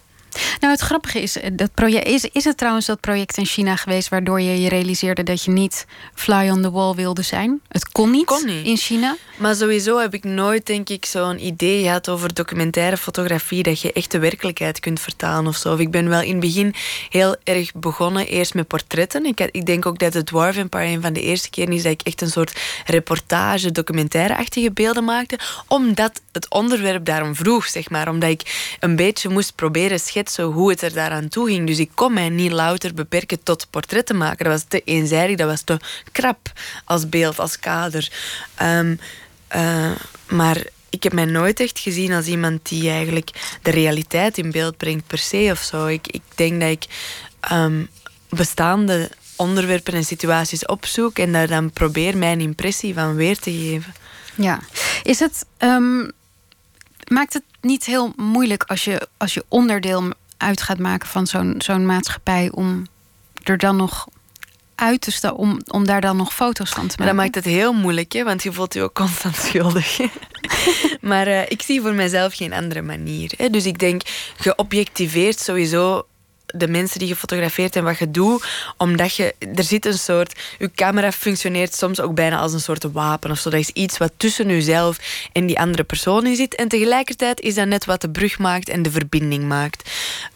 Nou, 0.59 0.73
het 0.73 0.81
grappige 0.81 1.21
is, 1.21 1.37
eh, 1.37 1.49
dat 1.53 1.73
project, 1.73 2.07
is, 2.07 2.23
is 2.31 2.43
het 2.43 2.57
trouwens 2.57 2.85
dat 2.85 2.99
project 2.99 3.37
in 3.37 3.45
China 3.45 3.75
geweest 3.75 4.09
waardoor 4.09 4.41
je 4.41 4.61
je 4.61 4.69
realiseerde 4.69 5.23
dat 5.23 5.43
je 5.43 5.51
niet 5.51 5.85
fly 6.13 6.49
on 6.49 6.61
the 6.61 6.71
wall 6.71 6.93
wilde 6.93 7.21
zijn? 7.21 7.61
Het 7.67 7.89
kon 7.89 8.11
niet, 8.11 8.25
kon 8.25 8.45
niet. 8.45 8.65
in 8.65 8.77
China. 8.77 9.15
Maar 9.37 9.55
sowieso 9.55 9.99
heb 9.99 10.13
ik 10.13 10.23
nooit, 10.23 10.65
denk 10.65 10.89
ik, 10.89 11.05
zo'n 11.05 11.45
idee 11.45 11.83
gehad 11.83 12.09
over 12.09 12.33
documentaire 12.33 12.97
fotografie 12.97 13.63
dat 13.63 13.81
je 13.81 13.93
echt 13.93 14.11
de 14.11 14.19
werkelijkheid 14.19 14.79
kunt 14.79 14.99
vertalen 14.99 15.47
of 15.47 15.55
zo. 15.55 15.73
Of 15.73 15.79
ik 15.79 15.91
ben 15.91 16.09
wel 16.09 16.21
in 16.21 16.31
het 16.31 16.39
begin 16.39 16.73
heel 17.09 17.35
erg 17.43 17.73
begonnen 17.73 18.27
eerst 18.27 18.53
met 18.53 18.67
portretten. 18.67 19.25
Ik, 19.25 19.39
ik 19.39 19.65
denk 19.65 19.85
ook 19.85 19.99
dat 19.99 20.13
het 20.13 20.25
Dwarf 20.25 20.57
Empire 20.57 20.85
een 20.85 21.01
van 21.01 21.13
de 21.13 21.21
eerste 21.21 21.49
keren 21.49 21.73
is 21.73 21.83
dat 21.83 21.91
ik 21.91 22.01
echt 22.01 22.21
een 22.21 22.29
soort 22.29 22.59
reportage, 22.85 23.71
documentaire-achtige 23.71 24.71
beelden 24.71 25.03
maakte, 25.03 25.39
omdat 25.67 26.21
het 26.31 26.49
onderwerp 26.49 27.05
daarom 27.05 27.35
vroeg, 27.35 27.65
zeg 27.65 27.89
maar. 27.89 28.09
Omdat 28.09 28.29
ik 28.29 28.77
een 28.79 28.95
beetje 28.95 29.29
moest 29.29 29.55
proberen 29.55 29.99
schetsen 30.25 30.53
hoe 30.53 30.69
het 30.69 30.81
er 30.81 30.93
daaraan 30.93 31.27
toe 31.27 31.47
ging. 31.47 31.67
Dus 31.67 31.79
ik 31.79 31.91
kon 31.93 32.13
mij 32.13 32.29
niet 32.29 32.51
louter 32.51 32.93
beperken 32.93 33.43
tot 33.43 33.67
portretten 33.69 34.17
maken. 34.17 34.45
Dat 34.45 34.53
was 34.53 34.65
te 34.67 34.81
eenzijdig, 34.85 35.37
dat 35.37 35.47
was 35.47 35.61
te 35.61 35.79
krap 36.11 36.51
als 36.85 37.09
beeld, 37.09 37.39
als 37.39 37.59
kader. 37.59 38.11
Um, 38.61 38.99
uh, 39.55 39.91
maar 40.29 40.63
ik 40.89 41.03
heb 41.03 41.13
mij 41.13 41.25
nooit 41.25 41.59
echt 41.59 41.79
gezien 41.79 42.13
als 42.13 42.25
iemand 42.25 42.69
die 42.69 42.89
eigenlijk 42.89 43.57
de 43.61 43.71
realiteit 43.71 44.37
in 44.37 44.51
beeld 44.51 44.77
brengt 44.77 45.07
per 45.07 45.17
se 45.17 45.49
of 45.51 45.59
zo. 45.59 45.85
Ik, 45.85 46.07
ik 46.07 46.23
denk 46.35 46.61
dat 46.61 46.69
ik 46.69 46.85
um, 47.51 47.87
bestaande 48.29 49.09
onderwerpen 49.35 49.93
en 49.93 50.03
situaties 50.03 50.65
opzoek 50.65 51.17
en 51.19 51.31
daar 51.31 51.47
dan 51.47 51.71
probeer 51.71 52.17
mijn 52.17 52.39
impressie 52.41 52.93
van 52.93 53.15
weer 53.15 53.39
te 53.39 53.51
geven. 53.51 53.93
Ja, 54.35 54.59
is 55.03 55.19
het. 55.19 55.45
Um, 55.59 56.11
maakt 57.07 57.33
het 57.33 57.43
niet 57.65 57.85
heel 57.85 58.13
moeilijk 58.15 58.63
als 58.63 58.83
je, 58.83 59.07
als 59.17 59.33
je 59.33 59.45
onderdeel 59.47 60.09
uit 60.37 60.61
gaat 60.61 60.79
maken 60.79 61.07
van 61.07 61.27
zo'n 61.27 61.55
zo'n 61.57 61.85
maatschappij 61.85 62.51
om 62.51 62.87
er 63.43 63.57
dan 63.57 63.75
nog 63.75 64.07
uit 64.75 65.01
te 65.01 65.11
staan 65.11 65.35
om, 65.35 65.61
om 65.67 65.85
daar 65.85 66.01
dan 66.01 66.17
nog 66.17 66.33
foto's 66.33 66.69
van 66.69 66.87
te 66.87 66.95
maken. 66.97 67.05
dat 67.05 67.23
maakt 67.23 67.35
het 67.35 67.45
heel 67.45 67.73
moeilijk, 67.73 68.11
hè, 68.11 68.23
want 68.23 68.43
je 68.43 68.53
voelt 68.53 68.73
je 68.73 68.81
ook 68.81 68.93
constant 68.93 69.35
schuldig. 69.45 69.99
maar 71.01 71.27
uh, 71.27 71.41
ik 71.41 71.61
zie 71.61 71.81
voor 71.81 71.93
mezelf 71.93 72.35
geen 72.35 72.53
andere 72.53 72.81
manier. 72.81 73.31
Hè. 73.37 73.49
Dus 73.49 73.65
ik 73.65 73.79
denk, 73.79 74.01
geobjectiveerd 74.37 75.39
sowieso 75.39 76.05
de 76.57 76.67
mensen 76.67 76.99
die 76.99 77.07
je 77.07 77.15
fotografeert 77.15 77.75
en 77.75 77.83
wat 77.83 77.97
je 77.97 78.11
doet. 78.11 78.45
Omdat 78.77 79.15
je, 79.15 79.35
er 79.55 79.63
zit 79.63 79.85
een 79.85 79.97
soort, 79.97 80.39
je 80.59 80.71
camera 80.75 81.11
functioneert 81.11 81.75
soms 81.75 81.99
ook 81.99 82.15
bijna 82.15 82.37
als 82.37 82.53
een 82.53 82.59
soort 82.59 82.83
wapen 82.91 83.31
of 83.31 83.39
zo. 83.39 83.49
Dat 83.49 83.59
is 83.59 83.69
iets 83.69 83.97
wat 83.97 84.11
tussen 84.17 84.47
jezelf 84.47 84.97
en 85.31 85.45
die 85.45 85.59
andere 85.59 85.83
persoon 85.83 86.25
in 86.25 86.35
zit. 86.35 86.55
En 86.55 86.67
tegelijkertijd 86.67 87.39
is 87.39 87.55
dat 87.55 87.67
net 87.67 87.85
wat 87.85 88.01
de 88.01 88.09
brug 88.09 88.39
maakt 88.39 88.69
en 88.69 88.81
de 88.81 88.91
verbinding 88.91 89.43
maakt. 89.43 89.89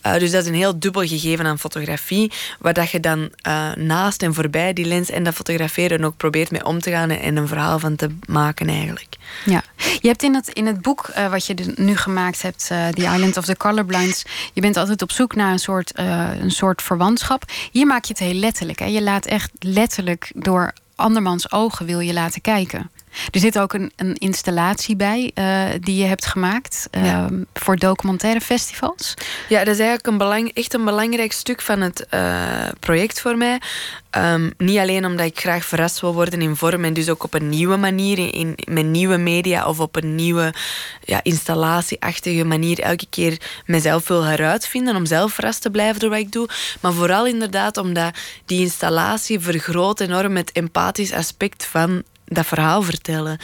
Uh, 0.06 0.14
dus 0.14 0.32
dat 0.32 0.44
is 0.44 0.50
een 0.50 0.56
heel 0.56 0.80
dubbel 0.80 1.08
gegeven 1.08 1.46
aan 1.46 1.60
fotografie. 1.60 2.32
Waar 2.60 2.74
dat 2.74 2.90
je 2.90 3.00
dan 3.00 3.30
uh, 3.48 3.74
naast 3.76 4.24
en 4.24 4.34
voorbij 4.34 4.74
die 4.74 4.86
lens 4.86 5.10
en 5.10 5.24
dat 5.24 5.34
fotograferen 5.34 6.04
ook 6.04 6.18
probeert 6.18 6.52
mee 6.52 6.66
om 6.66 6.80
te 6.80 6.92
gaan 6.92 7.10
en 7.10 7.36
een 7.36 7.48
verhaal 7.48 7.80
van 7.80 7.96
te 7.96 8.10
maken 8.28 8.68
eigenlijk. 8.68 9.16
Ja, 9.46 9.64
je 10.02 10.08
hebt 10.08 10.24
in 10.24 10.36
het, 10.36 10.48
in 10.48 10.66
het 10.66 10.82
boek 10.82 11.10
uh, 11.18 11.30
wat 11.30 11.46
je 11.46 11.74
nu 11.76 11.98
gemaakt 11.98 12.42
hebt, 12.42 12.68
The 12.68 13.10
Island 13.14 13.38
of 13.38 13.46
the 13.46 13.58
Colorblinds, 13.58 14.24
je 14.54 14.62
bent 14.62 14.78
altijd 14.78 15.02
op 15.02 15.12
zoek 15.12 15.36
naar 15.36 15.52
een 15.52 15.60
soort 15.60 15.92
een 16.12 16.52
soort 16.52 16.82
verwantschap. 16.82 17.44
Hier 17.72 17.86
maak 17.86 18.06
je 18.06 18.14
het 18.14 18.22
heel 18.22 18.34
letterlijk. 18.34 18.80
Hè? 18.80 18.86
Je 18.86 19.02
laat 19.02 19.26
echt 19.26 19.52
letterlijk 19.60 20.32
door 20.36 20.74
andermans 20.96 21.52
ogen 21.52 21.86
wil 21.86 22.00
je 22.00 22.14
laten 22.14 22.42
kijken. 22.42 22.92
Er 23.32 23.40
zit 23.40 23.60
ook 23.60 23.74
een, 23.74 23.92
een 23.96 24.16
installatie 24.16 24.96
bij 24.96 25.32
uh, 25.36 25.66
die 25.80 25.96
je 25.96 26.06
hebt 26.06 26.26
gemaakt 26.26 26.88
uh, 26.98 27.26
voor 27.54 27.76
documentaire 27.76 28.42
festivals. 28.42 29.14
Ja, 29.50 29.58
dat 29.58 29.74
is 29.74 29.80
eigenlijk 29.80 30.08
een 30.08 30.18
belang, 30.18 30.54
echt 30.54 30.74
een 30.74 30.86
belangrijk 30.86 31.32
stuk 31.32 31.62
van 31.62 31.82
het 31.82 32.08
uh, 32.14 32.68
project 32.80 33.22
voor 33.22 33.38
mij. 33.38 33.60
Um, 34.18 34.52
niet 34.58 34.78
alleen 34.78 35.06
omdat 35.06 35.26
ik 35.26 35.40
graag 35.40 35.66
verrast 35.66 36.00
wil 36.00 36.14
worden 36.14 36.42
in 36.42 36.56
vorm 36.56 36.84
en 36.84 36.94
dus 36.94 37.10
ook 37.10 37.24
op 37.24 37.34
een 37.34 37.50
nieuwe 37.50 37.78
manier, 37.78 38.18
in, 38.18 38.32
in 38.32 38.56
met 38.74 38.86
nieuwe 38.86 39.18
media 39.18 39.68
of 39.68 39.80
op 39.80 39.96
een 39.96 40.16
nieuwe 40.16 40.54
ja, 41.04 41.20
installatieachtige 41.24 42.44
manier 42.44 42.80
elke 42.80 43.06
keer 43.10 43.38
mezelf 43.66 44.08
wil 44.08 44.24
heruitvinden 44.24 44.96
om 44.96 45.06
zelf 45.06 45.34
verrast 45.34 45.62
te 45.62 45.70
blijven 45.70 46.00
door 46.00 46.10
wat 46.10 46.20
ik 46.20 46.32
doe. 46.32 46.50
Maar 46.82 46.94
vooral 46.94 47.26
inderdaad 47.26 47.78
omdat 47.78 48.18
die 48.46 48.62
installatie 48.62 49.40
vergroot 49.40 50.00
enorm 50.00 50.36
het 50.36 50.52
empathisch 50.52 51.14
aspect 51.14 51.66
van 51.66 52.04
dat 52.30 52.46
verhaal 52.46 52.82
vertellen. 52.82 53.38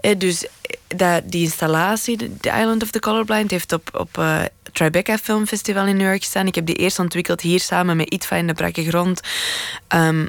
Eh, 0.00 0.18
dus 0.18 0.46
dat, 0.86 1.22
die 1.24 1.42
installatie, 1.42 2.16
The 2.40 2.48
Island 2.48 2.82
of 2.82 2.90
the 2.90 2.98
Colorblind, 2.98 3.50
heeft 3.50 3.72
op, 3.72 3.88
op 3.92 4.16
uh, 4.18 4.42
Tribeca 4.72 5.18
Film 5.18 5.46
Festival 5.46 5.86
in 5.86 5.96
New 5.96 6.06
York 6.06 6.20
gestaan. 6.20 6.46
Ik 6.46 6.54
heb 6.54 6.66
die 6.66 6.76
eerst 6.76 6.98
ontwikkeld 6.98 7.40
hier 7.40 7.60
samen 7.60 7.96
met 7.96 8.12
Itva 8.12 8.36
in 8.36 8.46
de 8.46 8.52
Brakke 8.54 8.84
Grond. 8.84 9.20
Um, 9.94 10.28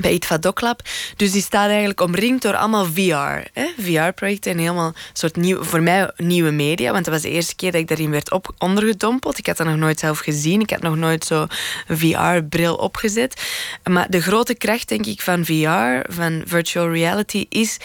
bij 0.00 0.12
ITVA 0.12 0.38
DocLab. 0.38 0.82
Dus 1.16 1.32
die 1.32 1.42
staat 1.42 1.68
eigenlijk 1.68 2.00
omringd 2.00 2.42
door 2.42 2.56
allemaal 2.56 2.84
VR. 2.84 3.60
VR-projecten 3.82 4.52
en 4.52 4.58
helemaal 4.58 4.94
soort 5.12 5.36
nieuw, 5.36 5.62
voor 5.62 5.82
mij 5.82 6.12
nieuwe 6.16 6.50
media. 6.50 6.92
Want 6.92 7.04
dat 7.04 7.14
was 7.14 7.22
de 7.22 7.30
eerste 7.30 7.54
keer 7.54 7.72
dat 7.72 7.80
ik 7.80 7.88
daarin 7.88 8.10
werd 8.10 8.38
ondergedompeld. 8.58 9.38
Ik 9.38 9.46
had 9.46 9.56
dat 9.56 9.66
nog 9.66 9.76
nooit 9.76 9.98
zelf 9.98 10.18
gezien. 10.18 10.60
Ik 10.60 10.70
had 10.70 10.82
nog 10.82 10.96
nooit 10.96 11.24
zo 11.24 11.46
VR-bril 11.88 12.74
opgezet. 12.74 13.42
Maar 13.90 14.10
de 14.10 14.22
grote 14.22 14.54
kracht, 14.54 14.88
denk 14.88 15.06
ik, 15.06 15.20
van 15.20 15.44
VR, 15.44 16.12
van 16.12 16.42
virtual 16.46 16.92
reality, 16.92 17.46
is 17.48 17.78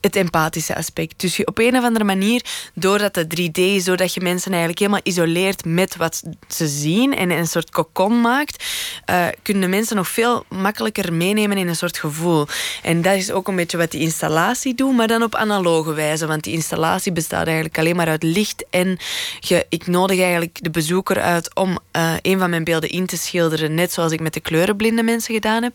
het 0.00 0.16
empathische 0.16 0.76
aspect. 0.76 1.20
Dus 1.20 1.36
je 1.36 1.46
op 1.46 1.58
een 1.58 1.76
of 1.76 1.84
andere 1.84 2.04
manier, 2.04 2.44
doordat 2.74 3.14
het 3.14 3.40
3D 3.40 3.50
is, 3.52 3.84
doordat 3.84 4.14
je 4.14 4.20
mensen 4.20 4.50
eigenlijk 4.50 4.78
helemaal 4.80 5.00
isoleert 5.02 5.64
met 5.64 5.96
wat 5.96 6.22
ze 6.48 6.68
zien 6.68 7.16
en 7.16 7.30
een 7.30 7.46
soort 7.46 7.70
kokon 7.70 8.20
maakt, 8.20 8.64
uh, 9.10 9.26
kunnen 9.42 9.70
mensen 9.70 9.96
nog 9.96 10.08
veel 10.08 10.44
makkelijker 10.48 11.12
meenemen 11.12 11.56
in 11.56 11.68
een 11.68 11.76
soort 11.76 11.98
gevoel. 11.98 12.46
En 12.82 13.02
dat 13.02 13.14
is 13.14 13.30
ook 13.30 13.48
een 13.48 13.56
beetje 13.56 13.76
wat 13.76 13.90
die 13.90 14.00
installatie 14.00 14.74
doet, 14.74 14.96
maar 14.96 15.06
dan 15.06 15.22
op 15.22 15.34
analoge 15.34 15.92
wijze. 15.92 16.26
Want 16.26 16.44
die 16.44 16.52
installatie 16.52 17.12
bestaat 17.12 17.46
eigenlijk 17.46 17.78
alleen 17.78 17.96
maar 17.96 18.08
uit 18.08 18.22
licht 18.22 18.64
en 18.70 18.98
je, 19.40 19.66
ik 19.68 19.86
nodig 19.86 20.20
eigenlijk 20.20 20.58
de 20.62 20.70
bezoeker 20.70 21.20
uit 21.20 21.54
om 21.54 21.78
uh, 21.96 22.12
een 22.22 22.38
van 22.38 22.50
mijn 22.50 22.64
beelden 22.64 22.90
in 22.90 23.06
te 23.06 23.16
schilderen, 23.16 23.74
net 23.74 23.92
zoals 23.92 24.12
ik 24.12 24.20
met 24.20 24.34
de 24.34 24.40
kleurenblinde 24.40 25.02
mensen 25.02 25.34
gedaan 25.34 25.62
heb. 25.62 25.74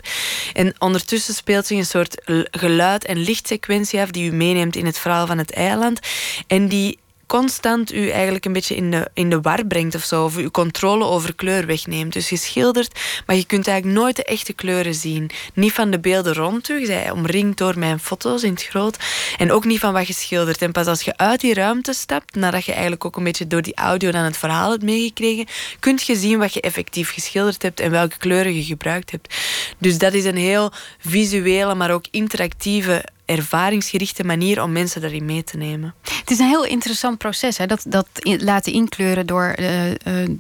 En 0.53 0.73
ondertussen 0.79 1.33
speelt 1.33 1.65
zich 1.65 1.77
een 1.77 1.85
soort 1.85 2.21
geluid- 2.51 3.05
en 3.05 3.17
lichtsequentie 3.17 3.99
af 3.99 4.11
die 4.13 4.31
u 4.31 4.35
meeneemt 4.35 4.75
in 4.75 4.85
het 4.85 4.99
verhaal 4.99 5.27
van 5.27 5.37
het 5.37 5.51
eiland. 5.53 5.99
En 6.47 6.67
die 6.67 6.97
constant 7.39 7.93
u 7.93 8.09
eigenlijk 8.09 8.45
een 8.45 8.53
beetje 8.53 8.75
in 8.75 8.91
de, 8.91 9.09
in 9.13 9.29
de 9.29 9.41
war 9.41 9.65
brengt 9.65 9.95
of 9.95 10.03
zo. 10.03 10.23
Of 10.23 10.37
uw 10.37 10.51
controle 10.51 11.05
over 11.05 11.35
kleur 11.35 11.65
wegneemt. 11.65 12.13
Dus 12.13 12.29
je 12.29 12.37
schildert, 12.37 12.99
maar 13.25 13.35
je 13.35 13.45
kunt 13.45 13.67
eigenlijk 13.67 13.99
nooit 13.99 14.15
de 14.15 14.23
echte 14.23 14.53
kleuren 14.53 14.93
zien. 14.93 15.29
Niet 15.53 15.71
van 15.71 15.91
de 15.91 15.99
beelden 15.99 16.33
rond 16.33 16.69
u. 16.69 16.85
Zij 16.85 17.11
omringd 17.11 17.57
door 17.57 17.79
mijn 17.79 17.99
foto's 17.99 18.43
in 18.43 18.51
het 18.51 18.63
groot. 18.63 18.97
En 19.37 19.51
ook 19.51 19.65
niet 19.65 19.79
van 19.79 19.93
wat 19.93 20.07
je 20.07 20.13
schildert. 20.13 20.61
En 20.61 20.71
pas 20.71 20.87
als 20.87 21.01
je 21.01 21.17
uit 21.17 21.39
die 21.39 21.53
ruimte 21.53 21.93
stapt, 21.93 22.35
nadat 22.35 22.65
je 22.65 22.71
eigenlijk 22.71 23.05
ook 23.05 23.17
een 23.17 23.23
beetje 23.23 23.47
door 23.47 23.61
die 23.61 23.75
audio 23.75 24.11
dan 24.11 24.23
het 24.23 24.37
verhaal 24.37 24.71
hebt 24.71 24.83
meegekregen, 24.83 25.45
kunt 25.79 26.03
je 26.03 26.15
zien 26.15 26.39
wat 26.39 26.53
je 26.53 26.61
effectief 26.61 27.11
geschilderd 27.11 27.61
hebt 27.61 27.79
en 27.79 27.91
welke 27.91 28.17
kleuren 28.17 28.55
je 28.55 28.63
gebruikt 28.63 29.11
hebt. 29.11 29.35
Dus 29.77 29.97
dat 29.97 30.13
is 30.13 30.25
een 30.25 30.37
heel 30.37 30.71
visuele, 30.99 31.75
maar 31.75 31.91
ook 31.91 32.05
interactieve 32.11 33.03
ervaringsgerichte 33.25 34.23
manier 34.23 34.61
om 34.61 34.71
mensen 34.71 35.01
daarin 35.01 35.25
mee 35.25 35.43
te 35.43 35.57
nemen. 35.57 35.93
Het 36.01 36.31
is 36.31 36.39
een 36.39 36.47
heel 36.47 36.65
interessant 36.65 37.17
proces, 37.17 37.57
hè? 37.57 37.65
Dat, 37.65 37.85
dat 37.87 38.07
laten 38.21 38.73
inkleuren 38.73 39.25
door, 39.25 39.55
uh, 39.59 39.89
uh, 39.89 39.95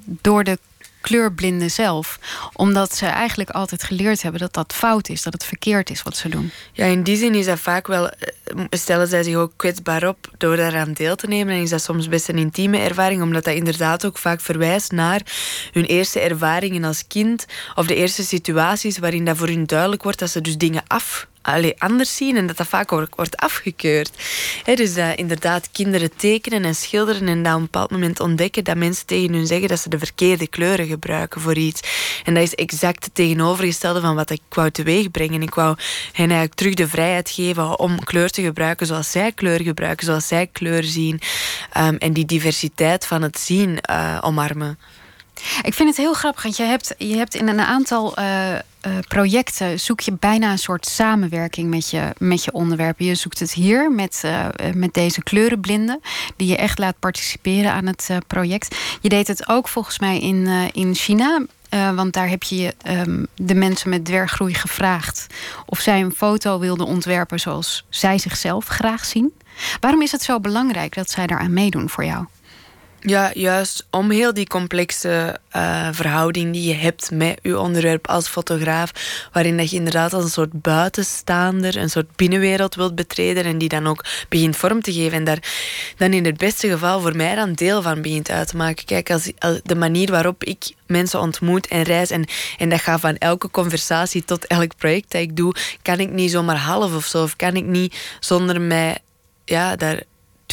door 0.05 0.43
de 0.43 0.57
kleurblinden 1.03 1.71
zelf. 1.71 2.19
Omdat 2.53 2.95
ze 2.95 3.05
eigenlijk 3.05 3.49
altijd 3.49 3.83
geleerd 3.83 4.21
hebben 4.21 4.41
dat 4.41 4.53
dat 4.53 4.73
fout 4.73 5.09
is, 5.09 5.21
dat 5.21 5.33
het 5.33 5.45
verkeerd 5.45 5.89
is 5.89 6.03
wat 6.03 6.17
ze 6.17 6.29
doen. 6.29 6.51
Ja, 6.73 6.85
in 6.85 7.03
die 7.03 7.17
zin 7.17 7.35
is 7.35 7.45
dat 7.45 7.59
vaak 7.59 7.87
wel, 7.87 8.09
eh, 8.09 8.65
stellen 8.69 9.07
zij 9.07 9.23
zich 9.23 9.35
ook 9.35 9.53
kwetsbaar 9.55 10.07
op 10.07 10.31
door 10.37 10.55
daaraan 10.55 10.93
deel 10.93 11.15
te 11.15 11.27
nemen. 11.27 11.55
En 11.55 11.61
is 11.61 11.69
dat 11.69 11.81
soms 11.81 12.07
best 12.07 12.29
een 12.29 12.37
intieme 12.37 12.77
ervaring, 12.77 13.21
omdat 13.21 13.43
dat 13.43 13.55
inderdaad 13.55 14.05
ook 14.05 14.17
vaak 14.17 14.41
verwijst 14.41 14.91
naar 14.91 15.21
hun 15.71 15.85
eerste 15.85 16.19
ervaringen 16.19 16.83
als 16.83 17.07
kind. 17.07 17.45
Of 17.75 17.87
de 17.87 17.95
eerste 17.95 18.23
situaties 18.23 18.97
waarin 18.97 19.25
dat 19.25 19.37
voor 19.37 19.47
hun 19.47 19.65
duidelijk 19.65 20.03
wordt 20.03 20.19
dat 20.19 20.29
ze 20.29 20.41
dus 20.41 20.57
dingen 20.57 20.83
af 20.87 21.27
allee, 21.43 21.73
anders 21.77 22.15
zien 22.15 22.37
en 22.37 22.47
dat 22.47 22.57
dat 22.57 22.67
vaak 22.67 22.89
wordt 22.89 23.37
afgekeurd. 23.37 24.11
dus 24.63 24.93
dat 24.93 25.15
inderdaad 25.15 25.69
kinderen 25.71 26.15
tekenen 26.15 26.63
en 26.63 26.75
schilderen 26.75 27.27
en 27.27 27.43
dat 27.43 27.53
op 27.53 27.59
een 27.59 27.65
bepaald 27.65 27.91
moment 27.91 28.19
ontdekken 28.19 28.63
dat 28.63 28.77
mensen 28.77 29.05
tegen 29.05 29.33
hun 29.33 29.47
zeggen 29.47 29.67
dat 29.67 29.79
ze 29.79 29.89
de 29.89 29.99
verkeerde 29.99 30.47
kleuren 30.47 30.87
gebruiken 30.87 31.41
voor 31.41 31.55
iets. 31.55 31.81
En 32.23 32.33
dat 32.33 32.43
is 32.43 32.55
exact 32.55 33.03
het 33.03 33.15
tegenovergestelde 33.15 34.01
van 34.01 34.15
wat 34.15 34.29
ik 34.29 34.41
wou 34.49 34.71
teweeg 34.71 35.11
brengen. 35.11 35.41
Ik 35.41 35.53
wou 35.53 35.77
hen 36.11 36.25
eigenlijk 36.25 36.53
terug 36.53 36.73
de 36.73 36.87
vrijheid 36.87 37.29
geven 37.29 37.79
om 37.79 38.03
kleur 38.03 38.29
te 38.29 38.41
gebruiken 38.41 38.87
zoals 38.87 39.11
zij 39.11 39.31
kleur 39.31 39.61
gebruiken, 39.61 40.05
zoals 40.05 40.27
zij 40.27 40.47
kleur 40.47 40.83
zien. 40.83 41.21
Um, 41.77 41.97
en 41.97 42.13
die 42.13 42.25
diversiteit 42.25 43.05
van 43.05 43.21
het 43.21 43.39
zien 43.39 43.79
uh, 43.89 44.17
omarmen. 44.21 44.77
Ik 45.61 45.73
vind 45.73 45.89
het 45.89 45.97
heel 45.97 46.13
grappig, 46.13 46.43
want 46.43 46.57
je 46.57 46.63
hebt, 46.63 46.95
je 46.97 47.15
hebt 47.15 47.35
in 47.35 47.47
een 47.47 47.59
aantal 47.59 48.19
uh, 48.19 48.51
uh, 48.51 48.59
projecten 49.07 49.79
zoek 49.79 49.99
je 49.99 50.11
bijna 50.19 50.51
een 50.51 50.57
soort 50.57 50.85
samenwerking 50.85 51.69
met 51.69 51.89
je, 51.89 52.13
met 52.17 52.43
je 52.43 52.51
onderwerpen. 52.51 53.05
Je 53.05 53.15
zoekt 53.15 53.39
het 53.39 53.53
hier 53.53 53.91
met, 53.91 54.21
uh, 54.25 54.45
met 54.73 54.93
deze 54.93 55.23
kleurenblinden, 55.23 55.99
die 56.35 56.47
je 56.47 56.57
echt 56.57 56.79
laat 56.79 56.99
participeren 56.99 57.71
aan 57.71 57.85
het 57.85 58.09
project. 58.27 58.75
Je 59.01 59.09
deed 59.09 59.27
het 59.27 59.49
ook 59.49 59.67
volgens 59.67 59.99
mij 59.99 60.19
in, 60.19 60.47
in 60.73 60.95
China. 60.95 61.45
want 61.69 62.13
daar 62.13 62.29
heb 62.29 62.43
je 62.43 62.75
um, 62.87 63.27
de 63.35 63.55
mensen 63.55 63.89
met 63.89 64.05
dwerggroei 64.05 64.53
gevraagd 64.53 65.27
of 65.65 65.79
zij 65.79 66.01
een 66.01 66.13
foto 66.15 66.59
wilden 66.59 66.85
ontwerpen 66.85 67.39
zoals 67.39 67.85
zij 67.89 68.17
zichzelf 68.17 68.67
graag 68.67 69.05
zien. 69.05 69.33
Waarom 69.79 70.01
is 70.01 70.11
het 70.11 70.23
zo 70.23 70.39
belangrijk 70.39 70.95
dat 70.95 71.09
zij 71.09 71.27
daaraan 71.27 71.53
meedoen 71.53 71.89
voor 71.89 72.05
jou? 72.05 72.25
Ja, 73.05 73.31
juist 73.33 73.87
om 73.89 74.11
heel 74.11 74.33
die 74.33 74.47
complexe 74.47 75.39
uh, 75.55 75.87
verhouding 75.91 76.53
die 76.53 76.67
je 76.67 76.73
hebt 76.73 77.11
met 77.11 77.39
je 77.41 77.59
onderwerp 77.59 78.07
als 78.07 78.27
fotograaf, 78.27 78.91
waarin 79.31 79.57
dat 79.57 79.69
je 79.69 79.75
inderdaad 79.75 80.13
als 80.13 80.23
een 80.23 80.29
soort 80.29 80.61
buitenstaander, 80.61 81.77
een 81.77 81.89
soort 81.89 82.15
binnenwereld 82.15 82.75
wilt 82.75 82.95
betreden 82.95 83.43
en 83.43 83.57
die 83.57 83.69
dan 83.69 83.87
ook 83.87 84.05
begint 84.29 84.57
vorm 84.57 84.81
te 84.81 84.93
geven 84.93 85.17
en 85.17 85.23
daar 85.23 85.43
dan 85.97 86.13
in 86.13 86.25
het 86.25 86.37
beste 86.37 86.69
geval 86.69 87.01
voor 87.01 87.15
mij 87.15 87.35
dan 87.35 87.53
deel 87.53 87.81
van 87.81 88.01
begint 88.01 88.29
uit 88.29 88.47
te 88.47 88.57
maken. 88.57 88.85
Kijk, 88.85 89.11
als, 89.11 89.31
de 89.63 89.75
manier 89.75 90.11
waarop 90.11 90.43
ik 90.43 90.71
mensen 90.87 91.19
ontmoet 91.19 91.67
en 91.67 91.83
reis 91.83 92.09
en, 92.09 92.25
en 92.57 92.69
dat 92.69 92.81
gaat 92.81 92.99
van 92.99 93.17
elke 93.17 93.51
conversatie 93.51 94.25
tot 94.25 94.47
elk 94.47 94.77
project 94.77 95.11
dat 95.11 95.21
ik 95.21 95.35
doe, 95.35 95.55
kan 95.81 95.99
ik 95.99 96.11
niet 96.11 96.31
zomaar 96.31 96.57
half 96.57 96.95
of 96.95 97.05
zo, 97.05 97.23
of 97.23 97.35
kan 97.35 97.55
ik 97.55 97.65
niet 97.65 97.95
zonder 98.19 98.61
mij 98.61 98.97
ja, 99.45 99.75
daar 99.75 100.03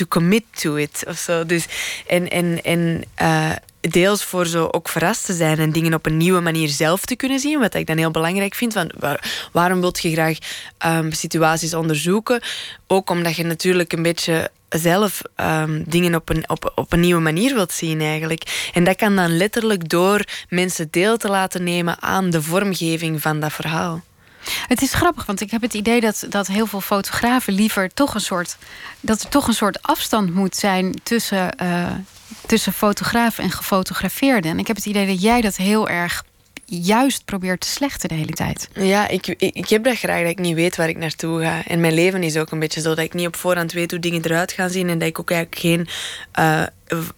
to 0.01 0.07
commit 0.09 0.45
to 0.51 0.75
it 0.75 1.05
of 1.09 1.19
zo. 1.19 1.47
Dus, 1.47 1.67
en 2.07 2.29
en, 2.31 2.63
en 2.63 3.05
uh, 3.23 3.51
deels 3.81 4.25
voor 4.25 4.47
zo 4.47 4.69
ook 4.71 4.89
verrast 4.89 5.25
te 5.25 5.33
zijn 5.33 5.59
en 5.59 5.73
dingen 5.73 5.95
op 5.95 6.07
een 6.07 6.17
nieuwe 6.17 6.41
manier 6.41 6.69
zelf 6.69 7.05
te 7.05 7.17
kunnen 7.17 7.39
zien. 7.39 7.59
Wat 7.59 7.75
ik 7.75 7.87
dan 7.87 7.97
heel 7.97 8.11
belangrijk 8.11 8.55
vind. 8.55 8.73
Van 8.73 8.91
waar, 8.99 9.49
waarom 9.53 9.81
wilt 9.81 10.03
je 10.03 10.13
graag 10.13 10.39
um, 10.87 11.13
situaties 11.13 11.75
onderzoeken? 11.75 12.41
Ook 12.87 13.11
omdat 13.11 13.37
je 13.37 13.45
natuurlijk 13.45 13.93
een 13.93 14.03
beetje 14.03 14.51
zelf 14.69 15.23
um, 15.37 15.85
dingen 15.87 16.15
op 16.15 16.29
een, 16.29 16.49
op, 16.49 16.73
op 16.75 16.93
een 16.93 17.01
nieuwe 17.01 17.21
manier 17.21 17.55
wilt 17.55 17.73
zien 17.73 18.01
eigenlijk. 18.01 18.71
En 18.75 18.85
dat 18.85 18.97
kan 18.97 19.17
dan 19.17 19.37
letterlijk 19.37 19.89
door 19.89 20.25
mensen 20.49 20.89
deel 20.91 21.17
te 21.17 21.29
laten 21.29 21.65
nemen 21.65 22.03
aan 22.03 22.31
de 22.31 22.43
vormgeving 22.43 23.21
van 23.21 23.41
dat 23.41 23.53
verhaal. 23.53 24.03
Het 24.67 24.83
is 24.83 24.95
grappig, 24.95 25.27
want 25.27 25.41
ik 25.41 25.51
heb 25.51 25.63
het 25.63 25.75
idee 25.75 26.01
dat, 26.01 26.27
dat 26.29 26.47
heel 26.47 26.67
veel 26.67 26.81
fotografen 26.81 27.53
liever 27.53 27.95
toch 27.95 28.15
een 28.15 28.21
soort. 28.21 28.57
dat 29.01 29.23
er 29.23 29.29
toch 29.29 29.47
een 29.47 29.55
soort 29.55 29.83
afstand 29.83 30.35
moet 30.35 30.57
zijn 30.57 30.95
tussen, 31.03 31.55
uh, 31.63 31.87
tussen 32.47 32.73
fotograaf 32.73 33.39
en 33.39 33.51
gefotografeerde. 33.51 34.49
En 34.49 34.59
ik 34.59 34.67
heb 34.67 34.77
het 34.77 34.87
idee 34.87 35.07
dat 35.07 35.23
jij 35.23 35.41
dat 35.41 35.57
heel 35.57 35.89
erg 35.89 36.25
juist 36.71 37.25
probeert 37.25 37.61
te 37.61 37.69
slechten 37.69 38.09
de 38.09 38.15
hele 38.15 38.33
tijd. 38.33 38.69
Ja, 38.75 39.09
ik, 39.09 39.27
ik, 39.27 39.55
ik, 39.55 39.69
heb 39.69 39.85
dat 39.85 39.97
graag 39.97 40.21
dat 40.21 40.31
ik 40.31 40.39
niet 40.39 40.55
weet 40.55 40.77
waar 40.77 40.89
ik 40.89 40.97
naartoe 40.97 41.43
ga. 41.43 41.63
En 41.67 41.81
mijn 41.81 41.95
leven 41.95 42.23
is 42.23 42.37
ook 42.37 42.51
een 42.51 42.59
beetje 42.59 42.81
zo 42.81 42.89
dat 42.89 43.05
ik 43.05 43.15
niet 43.15 43.27
op 43.27 43.37
voorhand 43.37 43.73
weet 43.73 43.91
hoe 43.91 44.01
dingen 44.01 44.25
eruit 44.25 44.53
gaan 44.53 44.71
zien 44.71 44.89
en 44.89 44.99
dat 44.99 45.09
ik 45.09 45.19
ook 45.19 45.31
eigenlijk 45.31 45.61
geen 45.61 45.89
uh, 46.39 46.63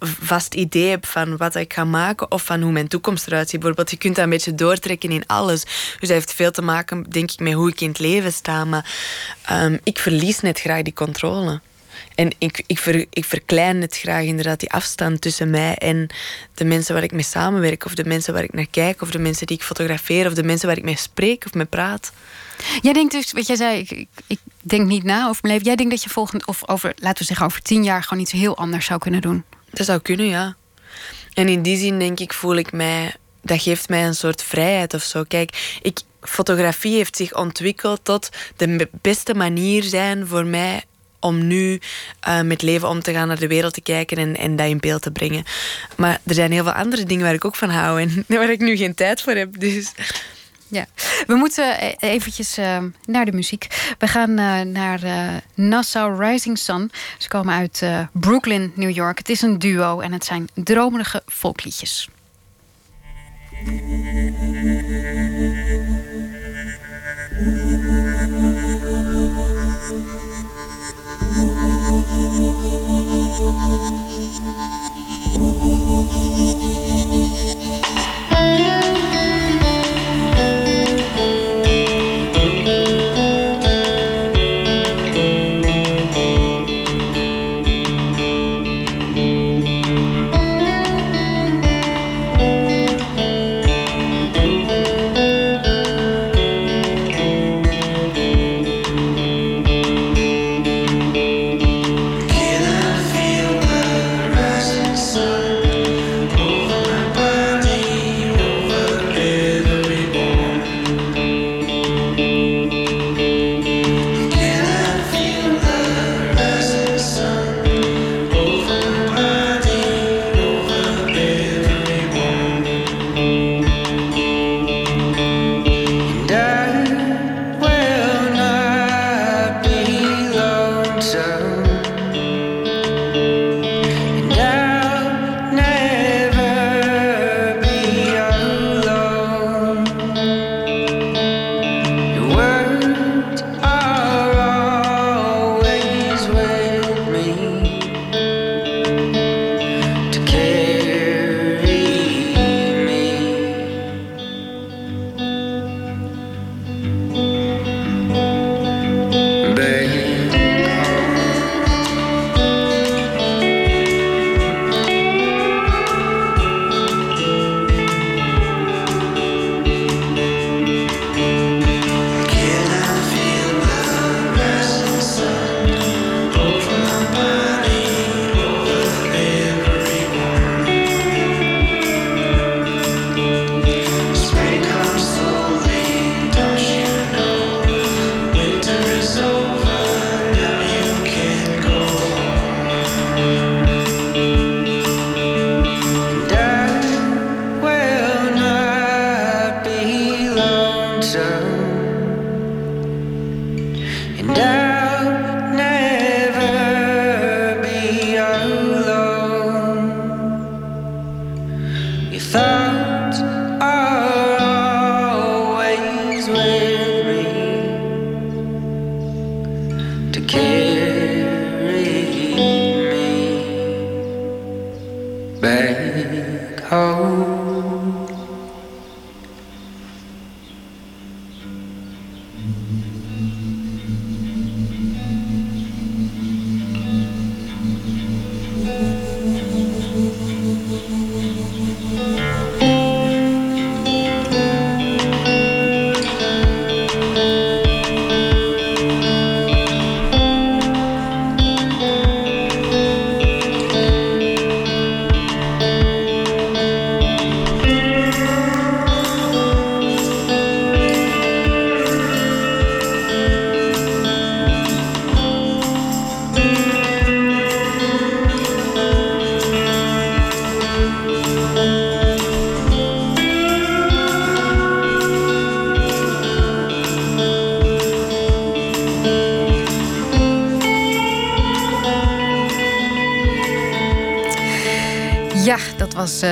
vast 0.00 0.54
idee 0.54 0.88
heb 0.88 1.06
van 1.06 1.36
wat 1.36 1.54
ik 1.54 1.72
ga 1.72 1.84
maken 1.84 2.30
of 2.30 2.44
van 2.44 2.62
hoe 2.62 2.72
mijn 2.72 2.88
toekomst 2.88 3.26
eruit 3.26 3.48
ziet. 3.48 3.60
Bijvoorbeeld, 3.60 3.90
je 3.90 3.96
kunt 3.96 4.14
dat 4.14 4.24
een 4.24 4.30
beetje 4.30 4.54
doortrekken 4.54 5.10
in 5.10 5.26
alles. 5.26 5.64
Dus 5.64 6.08
dat 6.08 6.08
heeft 6.08 6.32
veel 6.32 6.50
te 6.50 6.62
maken, 6.62 7.02
denk 7.08 7.30
ik, 7.30 7.38
met 7.38 7.52
hoe 7.52 7.68
ik 7.68 7.80
in 7.80 7.88
het 7.88 7.98
leven 7.98 8.32
sta. 8.32 8.64
Maar 8.64 8.92
um, 9.50 9.78
ik 9.82 9.98
verlies 9.98 10.40
net 10.40 10.60
graag 10.60 10.82
die 10.82 10.92
controle. 10.92 11.60
En 12.14 12.30
ik, 12.38 12.62
ik, 12.66 12.78
ver, 12.78 13.06
ik 13.10 13.24
verklein 13.24 13.80
het 13.80 13.96
graag 13.96 14.24
inderdaad, 14.24 14.60
die 14.60 14.70
afstand 14.70 15.20
tussen 15.20 15.50
mij 15.50 15.74
en 15.74 16.06
de 16.54 16.64
mensen 16.64 16.94
waar 16.94 17.02
ik 17.02 17.12
mee 17.12 17.22
samenwerk, 17.22 17.84
of 17.84 17.94
de 17.94 18.04
mensen 18.04 18.34
waar 18.34 18.42
ik 18.42 18.52
naar 18.52 18.66
kijk, 18.70 19.02
of 19.02 19.10
de 19.10 19.18
mensen 19.18 19.46
die 19.46 19.56
ik 19.56 19.62
fotografeer, 19.62 20.26
of 20.26 20.34
de 20.34 20.42
mensen 20.42 20.66
waar 20.68 20.76
ik 20.76 20.84
mee 20.84 20.96
spreek 20.96 21.44
of 21.46 21.54
mee 21.54 21.66
praat. 21.66 22.12
Jij 22.80 22.92
denkt 22.92 23.12
dus, 23.12 23.32
wat 23.32 23.46
jij 23.46 23.56
zei, 23.56 23.78
ik, 23.78 24.06
ik, 24.26 24.38
denk 24.60 24.86
niet 24.86 25.04
na 25.04 25.28
over 25.28 25.38
mijn 25.42 25.52
leven. 25.52 25.66
Jij 25.66 25.76
denkt 25.76 25.92
dat 25.92 26.02
je 26.02 26.10
volgend, 26.10 26.46
of 26.46 26.68
over, 26.68 26.92
laten 26.96 27.18
we 27.18 27.24
zeggen, 27.24 27.46
over 27.46 27.62
tien 27.62 27.84
jaar 27.84 28.02
gewoon 28.02 28.22
iets 28.22 28.32
heel 28.32 28.56
anders 28.56 28.86
zou 28.86 28.98
kunnen 28.98 29.20
doen. 29.20 29.44
Dat 29.70 29.86
zou 29.86 30.00
kunnen, 30.00 30.26
ja. 30.26 30.56
En 31.34 31.48
in 31.48 31.62
die 31.62 31.76
zin 31.76 31.98
denk 31.98 32.20
ik, 32.20 32.32
voel 32.32 32.56
ik 32.56 32.72
mij, 32.72 33.14
dat 33.42 33.62
geeft 33.62 33.88
mij 33.88 34.06
een 34.06 34.14
soort 34.14 34.42
vrijheid 34.42 34.94
of 34.94 35.02
zo. 35.02 35.24
Kijk, 35.28 35.78
ik, 35.82 36.00
fotografie 36.20 36.94
heeft 36.94 37.16
zich 37.16 37.34
ontwikkeld 37.34 38.04
tot 38.04 38.28
de 38.56 38.88
beste 39.00 39.34
manier 39.34 39.82
zijn 39.82 40.26
voor 40.26 40.46
mij 40.46 40.84
om 41.22 41.46
nu 41.46 41.80
eh, 42.20 42.40
met 42.40 42.62
leven 42.62 42.88
om 42.88 43.00
te 43.00 43.12
gaan, 43.12 43.28
naar 43.28 43.38
de 43.38 43.46
wereld 43.46 43.74
te 43.74 43.80
kijken 43.80 44.16
en, 44.16 44.36
en 44.36 44.56
dat 44.56 44.66
in 44.66 44.78
beeld 44.78 45.02
te 45.02 45.10
brengen. 45.10 45.44
Maar 45.96 46.20
er 46.24 46.34
zijn 46.34 46.52
heel 46.52 46.64
veel 46.64 46.72
andere 46.72 47.04
dingen 47.04 47.24
waar 47.24 47.34
ik 47.34 47.44
ook 47.44 47.56
van 47.56 47.70
hou 47.70 48.00
en 48.00 48.24
waar 48.28 48.50
ik 48.50 48.60
nu 48.60 48.76
geen 48.76 48.94
tijd 48.94 49.22
voor 49.22 49.32
heb. 49.32 49.60
Dus. 49.60 49.92
Ja, 50.68 50.86
we 51.26 51.34
moeten 51.34 51.84
e-, 51.84 51.94
eventjes 51.98 52.56
eh, 52.56 52.78
naar 53.06 53.24
de 53.24 53.32
muziek. 53.32 53.94
We 53.98 54.06
gaan 54.06 54.38
eh, 54.38 54.60
naar 54.60 55.00
Nassau 55.54 56.24
Rising 56.24 56.58
Sun. 56.58 56.90
Ze 57.18 57.28
komen 57.28 57.54
uit 57.54 57.82
Brooklyn, 58.12 58.72
New 58.74 58.90
York. 58.90 59.18
Het 59.18 59.28
is 59.28 59.42
een 59.42 59.58
duo 59.58 60.00
en 60.00 60.12
het 60.12 60.24
zijn 60.24 60.48
dromerige 60.54 61.22
volkliedjes. 61.26 62.08
Thank 72.34 72.56
you. 75.64 75.71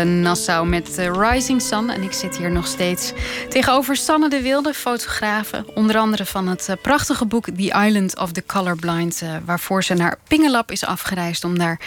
Nassau 0.04 0.66
met 0.66 0.98
uh, 0.98 1.30
Rising 1.30 1.62
Sun. 1.62 1.90
En 1.90 2.02
ik 2.02 2.12
zit 2.12 2.36
hier 2.36 2.50
nog 2.50 2.66
steeds 2.66 3.12
tegenover 3.48 3.96
Sanne 3.96 4.28
de 4.28 4.42
Wilde, 4.42 4.74
fotografe. 4.74 5.64
Onder 5.74 5.96
andere 5.96 6.26
van 6.26 6.48
het 6.48 6.66
uh, 6.70 6.76
prachtige 6.82 7.24
boek 7.24 7.44
The 7.44 7.84
Island 7.86 8.18
of 8.18 8.32
the 8.32 8.42
Colorblind. 8.46 9.22
waarvoor 9.44 9.84
ze 9.84 9.94
naar 9.94 10.18
Pingelap 10.28 10.70
is 10.70 10.84
afgereisd 10.84 11.44
om 11.44 11.58
daar 11.58 11.80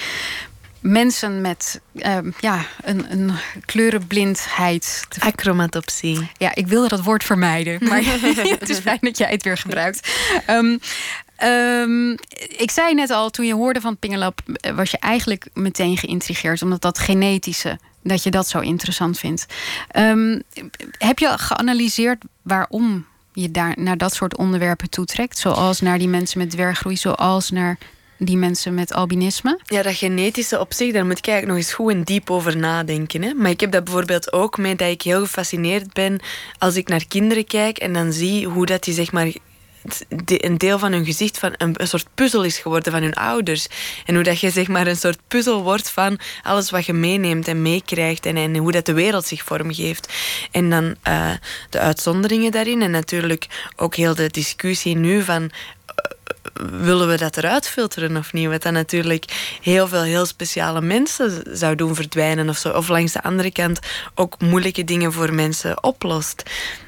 mensen 0.83 1.41
met 1.41 1.81
ehm, 1.95 2.31
ja, 2.39 2.65
een, 2.83 3.05
een 3.11 3.31
kleurenblindheid. 3.65 5.05
Te... 5.09 5.21
Acromatopsie. 5.21 6.29
Ja, 6.37 6.55
ik 6.55 6.67
wilde 6.67 6.87
dat 6.87 7.03
woord 7.03 7.23
vermijden. 7.23 7.77
Maar 7.87 8.03
het 8.59 8.69
is 8.69 8.79
fijn 8.79 8.99
dat 9.01 9.17
jij 9.17 9.31
het 9.31 9.43
weer 9.43 9.57
gebruikt. 9.57 10.11
Um, 10.49 10.79
Um, 11.43 12.11
ik 12.57 12.71
zei 12.71 12.93
net 12.93 13.09
al, 13.09 13.29
toen 13.29 13.45
je 13.45 13.53
hoorde 13.53 13.81
van 13.81 13.97
Pingelap, 13.97 14.39
eh, 14.45 14.75
was 14.75 14.91
je 14.91 14.97
eigenlijk 14.97 15.45
meteen 15.53 15.97
geïntrigeerd, 15.97 16.61
omdat 16.61 16.81
dat 16.81 16.99
genetische, 16.99 17.79
dat 18.03 18.23
je 18.23 18.31
dat 18.31 18.47
zo 18.47 18.59
interessant 18.59 19.19
vindt. 19.19 19.45
Um, 19.95 20.43
heb 20.97 21.19
je 21.19 21.33
geanalyseerd 21.37 22.23
waarom 22.41 23.05
je 23.33 23.51
daar 23.51 23.75
naar 23.79 23.97
dat 23.97 24.13
soort 24.13 24.37
onderwerpen 24.37 24.89
toetrekt? 24.89 25.37
Zoals 25.37 25.81
naar 25.81 25.97
die 25.97 26.07
mensen 26.07 26.37
met 26.39 26.49
dwerggroei, 26.49 26.97
zoals 26.97 27.49
naar 27.49 27.77
die 28.17 28.37
mensen 28.37 28.73
met 28.73 28.93
albinisme? 28.93 29.59
Ja, 29.65 29.81
dat 29.81 29.95
genetische 29.95 30.59
op 30.59 30.73
zich, 30.73 30.93
daar 30.93 31.05
moet 31.05 31.17
ik 31.17 31.27
eigenlijk 31.27 31.57
nog 31.57 31.67
eens 31.67 31.75
goed 31.75 31.91
en 31.91 32.03
diep 32.03 32.29
over 32.29 32.57
nadenken. 32.57 33.21
Hè? 33.21 33.33
Maar 33.33 33.49
ik 33.49 33.59
heb 33.59 33.71
dat 33.71 33.83
bijvoorbeeld 33.83 34.33
ook 34.33 34.57
mee 34.57 34.75
dat 34.75 34.89
ik 34.89 35.01
heel 35.01 35.19
gefascineerd 35.19 35.93
ben 35.93 36.19
als 36.57 36.75
ik 36.75 36.87
naar 36.87 37.05
kinderen 37.07 37.45
kijk 37.45 37.77
en 37.77 37.93
dan 37.93 38.13
zie 38.13 38.47
hoe 38.47 38.65
dat 38.65 38.83
die 38.83 38.93
zeg 38.93 39.11
maar 39.11 39.31
een 40.25 40.57
deel 40.57 40.79
van 40.79 40.91
hun 40.91 41.05
gezicht 41.05 41.37
van 41.37 41.53
een, 41.57 41.73
een, 41.81 41.87
soort 41.87 42.07
puzzel 42.15 42.43
is 42.43 42.57
geworden 42.57 42.91
van 42.91 43.01
hun 43.01 43.13
ouders. 43.13 43.67
En 44.05 44.15
hoe 44.15 44.23
dat 44.23 44.39
je 44.39 44.49
zeg 44.49 44.67
maar 44.67 44.87
een 44.87 44.95
soort 44.95 45.19
puzzel 45.27 45.63
wordt 45.63 45.89
van 45.89 46.19
alles 46.43 46.69
wat 46.69 46.85
je 46.85 46.93
meeneemt 46.93 47.47
en 47.47 47.61
meekrijgt 47.61 48.25
en, 48.25 48.37
en 48.37 48.57
hoe 48.57 48.71
dat 48.71 48.85
de 48.85 48.93
wereld 48.93 49.25
zich 49.25 49.43
vormgeeft. 49.43 50.13
En 50.51 50.69
dan 50.69 50.95
uh, 51.07 51.31
de 51.69 51.79
uitzonderingen 51.79 52.51
daarin 52.51 52.81
en 52.81 52.91
natuurlijk 52.91 53.47
ook 53.75 53.95
heel 53.95 54.15
de 54.15 54.29
discussie 54.29 54.95
nu 54.95 55.21
van 55.21 55.51
willen 56.71 57.07
we 57.07 57.17
dat 57.17 57.37
eruit 57.37 57.67
filteren 57.67 58.17
of 58.17 58.33
niet? 58.33 58.47
Wat 58.47 58.61
dan 58.61 58.73
natuurlijk 58.73 59.57
heel 59.61 59.87
veel 59.87 60.01
heel 60.01 60.25
speciale 60.25 60.81
mensen 60.81 61.43
zou 61.51 61.75
doen 61.75 61.95
verdwijnen 61.95 62.49
of 62.49 62.57
zo. 62.57 62.69
Of 62.69 62.87
langs 62.87 63.11
de 63.11 63.23
andere 63.23 63.51
kant 63.51 63.79
ook 64.15 64.41
moeilijke 64.41 64.83
dingen 64.83 65.13
voor 65.13 65.33
mensen 65.33 65.83
oplost. 65.83 66.43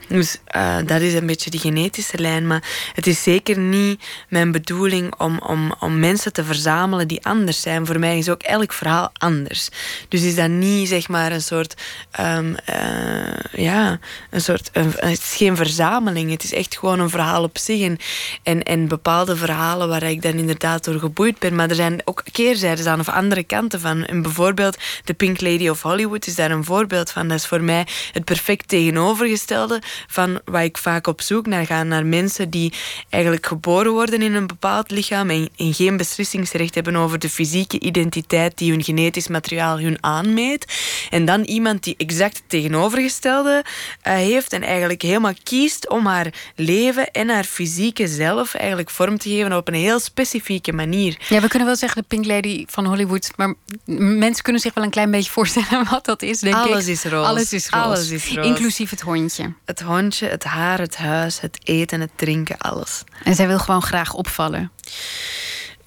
Dus 0.07 0.37
uh, 0.55 0.77
dat 0.85 1.01
is 1.01 1.13
een 1.13 1.25
beetje 1.25 1.49
die 1.49 1.59
genetische 1.59 2.17
lijn. 2.17 2.47
Maar 2.47 2.63
het 2.93 3.07
is 3.07 3.23
zeker 3.23 3.57
niet 3.57 4.03
mijn 4.29 4.51
bedoeling 4.51 5.15
om, 5.17 5.39
om, 5.39 5.75
om 5.79 5.99
mensen 5.99 6.33
te 6.33 6.43
verzamelen 6.43 7.07
die 7.07 7.25
anders 7.25 7.61
zijn. 7.61 7.85
Voor 7.85 7.99
mij 7.99 8.17
is 8.17 8.29
ook 8.29 8.43
elk 8.43 8.73
verhaal 8.73 9.11
anders. 9.13 9.69
Dus 10.07 10.21
is 10.21 10.35
dat 10.35 10.49
niet 10.49 10.87
zeg 10.87 11.07
maar 11.07 11.31
een 11.31 11.41
soort. 11.41 11.81
Um, 12.19 12.55
uh, 12.69 13.63
ja, 13.63 13.99
een 14.29 14.41
soort. 14.41 14.69
Een, 14.73 14.93
het 14.95 15.19
is 15.19 15.35
geen 15.35 15.55
verzameling. 15.55 16.31
Het 16.31 16.43
is 16.43 16.53
echt 16.53 16.77
gewoon 16.77 16.99
een 16.99 17.09
verhaal 17.09 17.43
op 17.43 17.57
zich. 17.57 17.81
En, 17.81 17.97
en, 18.43 18.63
en 18.63 18.87
bepaalde 18.87 19.35
verhalen 19.35 19.87
waar 19.87 20.03
ik 20.03 20.21
dan 20.21 20.33
inderdaad 20.33 20.83
door 20.83 20.99
geboeid 20.99 21.39
ben. 21.39 21.55
Maar 21.55 21.69
er 21.69 21.75
zijn 21.75 22.01
ook 22.03 22.23
keerzijdes 22.31 22.85
aan 22.85 22.99
of 22.99 23.09
andere 23.09 23.43
kanten 23.43 23.79
van. 23.79 24.05
En 24.05 24.21
bijvoorbeeld 24.21 24.77
The 25.03 25.13
Pink 25.13 25.41
Lady 25.41 25.69
of 25.69 25.81
Hollywood 25.81 26.27
is 26.27 26.35
daar 26.35 26.51
een 26.51 26.63
voorbeeld 26.63 27.11
van. 27.11 27.27
Dat 27.27 27.37
is 27.37 27.45
voor 27.45 27.61
mij 27.61 27.87
het 28.11 28.25
perfect 28.25 28.67
tegenovergestelde 28.67 29.81
van 30.07 30.41
wat 30.45 30.61
ik 30.61 30.77
vaak 30.77 31.07
op 31.07 31.21
zoek 31.21 31.45
naar 31.45 31.65
ga. 31.65 31.83
Naar 31.83 32.05
mensen 32.05 32.49
die 32.49 32.73
eigenlijk 33.09 33.45
geboren 33.45 33.91
worden 33.91 34.21
in 34.21 34.33
een 34.33 34.47
bepaald 34.47 34.91
lichaam 34.91 35.29
en, 35.29 35.49
geen 35.55 35.97
beslissingsrecht 35.97 36.75
hebben 36.75 36.95
over 36.95 37.19
de 37.19 37.29
fysieke 37.29 37.79
identiteit 37.79 38.57
die 38.57 38.71
hun 38.71 38.83
genetisch 38.83 39.27
materiaal 39.27 39.79
hun 39.79 40.03
aanmeet. 40.03 40.73
En 41.09 41.25
dan 41.25 41.41
iemand 41.41 41.83
die 41.83 41.95
exact 41.97 42.37
het 42.37 42.49
tegenovergestelde 42.49 43.63
uh, 43.65 44.13
heeft 44.13 44.53
en 44.53 44.61
eigenlijk 44.61 45.01
helemaal 45.01 45.33
kiest 45.43 45.89
om 45.89 46.05
haar 46.05 46.33
leven 46.55 47.11
en 47.11 47.29
haar 47.29 47.43
fysieke 47.43 48.07
zelf 48.07 48.53
eigenlijk 48.53 48.89
vorm 48.89 49.17
te 49.17 49.29
geven 49.29 49.57
op 49.57 49.67
een 49.67 49.73
heel 49.73 49.99
specifieke 49.99 50.73
manier. 50.73 51.17
Ja, 51.29 51.41
we 51.41 51.47
kunnen 51.47 51.67
wel 51.67 51.77
zeggen 51.77 52.01
de 52.01 52.07
Pink 52.07 52.25
Lady 52.25 52.65
van 52.67 52.85
Hollywood, 52.85 53.31
maar 53.35 53.53
mensen 53.85 54.43
kunnen 54.43 54.61
zich 54.61 54.73
wel 54.73 54.83
een 54.83 54.89
klein 54.89 55.11
beetje 55.11 55.31
voorstellen 55.31 55.87
wat 55.89 56.05
dat 56.05 56.21
is, 56.21 56.39
denk 56.39 56.55
Alles 56.55 56.87
ik. 56.87 56.93
Is 56.93 57.03
roze. 57.03 57.27
Alles 57.27 57.53
is 57.53 57.69
roze. 57.69 57.85
Alles 57.85 58.09
is 58.09 58.33
roze. 58.33 58.47
Inclusief 58.47 58.89
het 58.89 59.01
hondje. 59.01 59.53
Het 59.65 59.81
hondje, 59.85 60.27
het 60.27 60.43
haar, 60.43 60.79
het 60.79 60.97
huis, 60.97 61.39
het 61.39 61.59
eten, 61.63 62.01
het 62.01 62.11
drinken, 62.15 62.57
alles. 62.57 63.03
En 63.23 63.35
zij 63.35 63.47
wil 63.47 63.59
gewoon 63.59 63.81
graag 63.81 64.13
opvallen. 64.13 64.71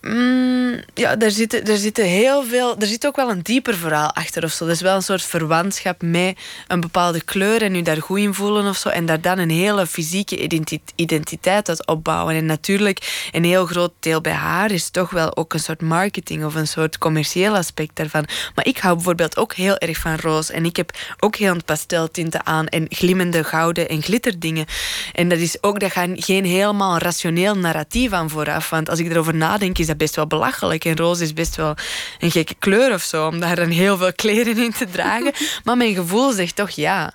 Mm, 0.01 0.80
ja, 0.94 1.18
er 1.18 1.30
zit, 1.30 1.68
er 1.68 1.76
zit 1.76 1.96
heel 1.96 2.44
veel. 2.44 2.78
Er 2.78 2.86
zit 2.86 3.07
ook 3.07 3.16
wel 3.16 3.30
een 3.30 3.42
dieper 3.42 3.74
verhaal 3.74 4.12
achter 4.12 4.44
of 4.44 4.53
zo. 4.53 4.64
Er 4.64 4.70
is 4.70 4.80
wel 4.80 4.96
een 4.96 5.03
soort 5.03 5.22
verwantschap 5.22 6.03
met 6.03 6.38
een 6.68 6.80
bepaalde 6.80 7.20
kleur 7.20 7.62
en 7.62 7.74
u 7.74 7.82
daar 7.82 8.03
goed 8.03 8.18
in 8.18 8.34
voelen 8.34 8.66
of 8.66 8.76
zo. 8.76 8.88
En 8.88 9.07
daar 9.07 9.20
dan 9.20 9.38
een 9.38 9.51
hele 9.51 9.86
fysieke 9.86 10.62
identiteit 10.94 11.68
uit 11.68 11.86
opbouwen. 11.86 12.34
En 12.34 12.46
natuurlijk, 12.46 13.28
een 13.32 13.44
heel 13.44 13.66
groot 13.66 13.92
deel 14.01 14.20
bij 14.20 14.32
haar 14.32 14.70
is 14.70 14.90
toch 14.90 15.11
wel 15.11 15.36
ook 15.36 15.55
een 15.55 15.61
soort 15.61 15.82
marketing 15.82 16.44
of 16.44 16.55
een 16.55 16.68
soort 16.68 16.99
commercieel 16.99 17.57
aspect 17.57 17.96
daarvan. 17.96 18.26
Maar 18.55 18.66
ik 18.66 18.78
hou 18.78 18.94
bijvoorbeeld 18.94 19.36
ook 19.36 19.55
heel 19.55 19.78
erg 19.78 19.99
van 19.99 20.16
roze. 20.16 20.53
En 20.53 20.64
ik 20.64 20.76
heb 20.76 20.90
ook 21.20 21.36
heel 21.36 21.55
een 21.55 21.64
pasteltinten 21.64 22.46
aan 22.46 22.66
en 22.66 22.86
glimmende 22.88 23.44
gouden 23.44 23.88
en 23.88 24.03
glitterdingen. 24.03 24.66
En 25.12 25.28
dat 25.28 25.38
is 25.38 25.62
ook, 25.62 25.80
dat 25.80 25.92
gaat 25.92 26.09
geen 26.14 26.44
helemaal 26.44 26.99
rationeel 26.99 27.55
narratief 27.55 28.12
aan 28.12 28.30
vooraf. 28.30 28.70
Want 28.70 28.90
als 28.90 28.99
ik 28.99 29.11
erover 29.11 29.34
nadenk, 29.34 29.78
is 29.78 29.88
dat 29.89 29.97
best 29.97 30.16
wel 30.16 30.26
belachelijk. 30.26 30.84
En 30.84 30.97
roze 30.97 31.22
is 31.22 31.32
best 31.32 31.57
wel 31.57 31.74
een 32.18 32.30
gekke 32.30 32.55
kleur 32.59 32.93
of 32.93 33.03
zo, 33.03 33.26
om 33.26 33.41
daar 33.41 33.57
dan 33.57 33.68
heel 33.68 33.97
veel 33.97 34.12
kleren 34.12 34.57
in 34.57 34.72
te 34.72 34.86
dragen. 34.91 35.32
maar 35.64 35.76
mijn 35.76 35.95
gevoel 35.95 36.32
zegt 36.32 36.57
toch 36.57 36.70
ja. 36.70 37.12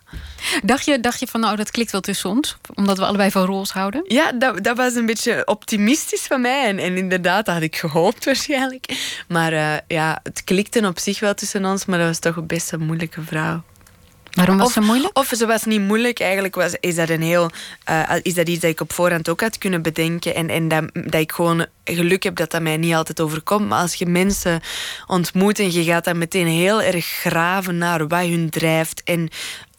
Dacht 0.64 0.86
je, 0.86 1.00
dacht 1.00 1.20
je 1.20 1.28
van, 1.28 1.40
nou, 1.40 1.56
dat 1.56 1.72
klikt 1.72 1.92
wel 1.92 2.02
tussen 2.02 2.30
ons, 2.30 2.58
omdat 2.74 2.98
we 2.98 3.06
allebei 3.06 3.32
van 3.32 3.46
roze 3.46 3.74
houden? 3.74 4.04
Ja, 4.08 4.32
dat, 4.32 4.64
dat 4.64 4.78
was 4.78 4.96
een 4.96 5.06
beetje 5.06 5.42
optimistisch 5.46 6.22
van 6.22 6.42
mij. 6.42 6.68
En, 6.68 6.80
en 6.80 6.98
inderdaad, 6.98 7.46
dat 7.46 7.54
had 7.54 7.64
ik 7.64 7.76
gehoopt 7.76 8.26
waarschijnlijk. 8.30 9.14
Maar 9.28 9.54
uh, 9.54 9.74
ja, 9.88 10.20
het 10.24 10.44
klikte 10.44 10.88
op 10.88 11.00
zich 11.00 11.20
wel 11.20 11.34
tussen 11.34 11.66
ons, 11.66 11.86
maar 11.86 11.98
dat 11.98 12.08
was 12.08 12.20
toch 12.20 12.46
best 12.46 12.72
een 12.72 12.86
moeilijke 12.86 13.22
vrouw. 13.22 13.64
Waarom 14.34 14.58
was 14.58 14.68
of, 14.68 14.74
ze 14.74 14.80
moeilijk? 14.80 15.18
Of 15.18 15.32
ze 15.36 15.46
was 15.46 15.64
niet 15.64 15.82
moeilijk. 15.82 16.20
Eigenlijk 16.20 16.56
was, 16.56 16.76
is, 16.80 16.96
dat 16.96 17.10
een 17.10 17.22
heel, 17.22 17.50
uh, 17.90 18.10
is 18.22 18.34
dat 18.34 18.50
iets 18.50 18.60
dat 18.60 18.72
ik 18.72 18.82
op 18.82 18.94
voorhand 18.94 19.30
ook 19.30 19.42
had 19.42 19.58
kunnen 19.58 19.82
bedenken. 19.82 20.36
En, 20.36 20.50
en 20.50 20.68
dat, 20.68 20.84
dat 20.94 21.22
ik 21.22 21.32
gewoon 21.32 21.66
geluk 21.84 22.24
heb 22.24 22.36
dat 22.36 22.52
dat 22.52 22.62
mij 22.62 22.78
niet 22.78 22.94
altijd 22.94 23.22
overkomt. 23.22 23.68
Maar 23.68 23.82
als 23.82 23.94
je 23.94 24.06
mensen 24.06 24.62
ontmoet 25.08 25.60
en 25.60 25.72
je 25.72 25.84
gaat 25.84 26.04
dan 26.04 26.18
meteen 26.18 26.48
heel 26.48 26.82
erg 26.82 27.06
graven 27.06 27.78
naar 27.78 28.08
wat 28.08 28.26
hun 28.26 28.50
drijft. 28.50 29.02
En 29.04 29.30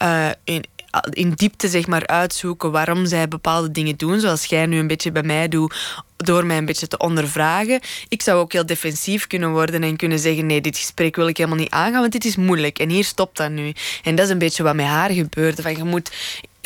uh, 0.03 0.29
in, 0.45 0.65
in 1.11 1.31
diepte 1.31 1.69
zeg 1.69 1.87
maar, 1.87 2.07
uitzoeken 2.07 2.71
waarom 2.71 3.07
zij 3.07 3.29
bepaalde 3.29 3.71
dingen 3.71 3.97
doen. 3.97 4.21
Zoals 4.21 4.45
jij 4.45 4.67
nu 4.67 4.79
een 4.79 4.87
beetje 4.87 5.13
bij 5.13 5.23
mij 5.23 5.49
doet 5.49 6.03
door 6.17 6.47
mij 6.47 6.57
een 6.57 6.65
beetje 6.65 6.89
te 6.89 6.99
ondervragen. 6.99 7.81
Ik 8.09 8.23
zou 8.23 8.41
ook 8.41 8.53
heel 8.53 8.67
defensief 8.67 9.27
kunnen 9.27 9.51
worden 9.51 9.83
en 9.83 9.97
kunnen 9.97 10.19
zeggen: 10.19 10.47
nee, 10.47 10.61
dit 10.61 10.77
gesprek 10.79 11.17
wil 11.17 11.29
ik 11.29 11.37
helemaal 11.37 11.59
niet 11.59 11.71
aangaan, 11.71 12.01
want 12.01 12.13
dit 12.13 12.25
is 12.25 12.37
moeilijk. 12.37 12.79
En 12.79 12.89
hier 12.89 13.05
stopt 13.05 13.37
dat 13.37 13.51
nu. 13.51 13.73
En 14.03 14.15
dat 14.15 14.25
is 14.25 14.33
een 14.33 14.39
beetje 14.39 14.63
wat 14.63 14.75
met 14.75 14.87
haar 14.87 15.11
gebeurde. 15.11 15.63
Van, 15.63 15.77
je 15.77 15.85
moet 15.85 16.11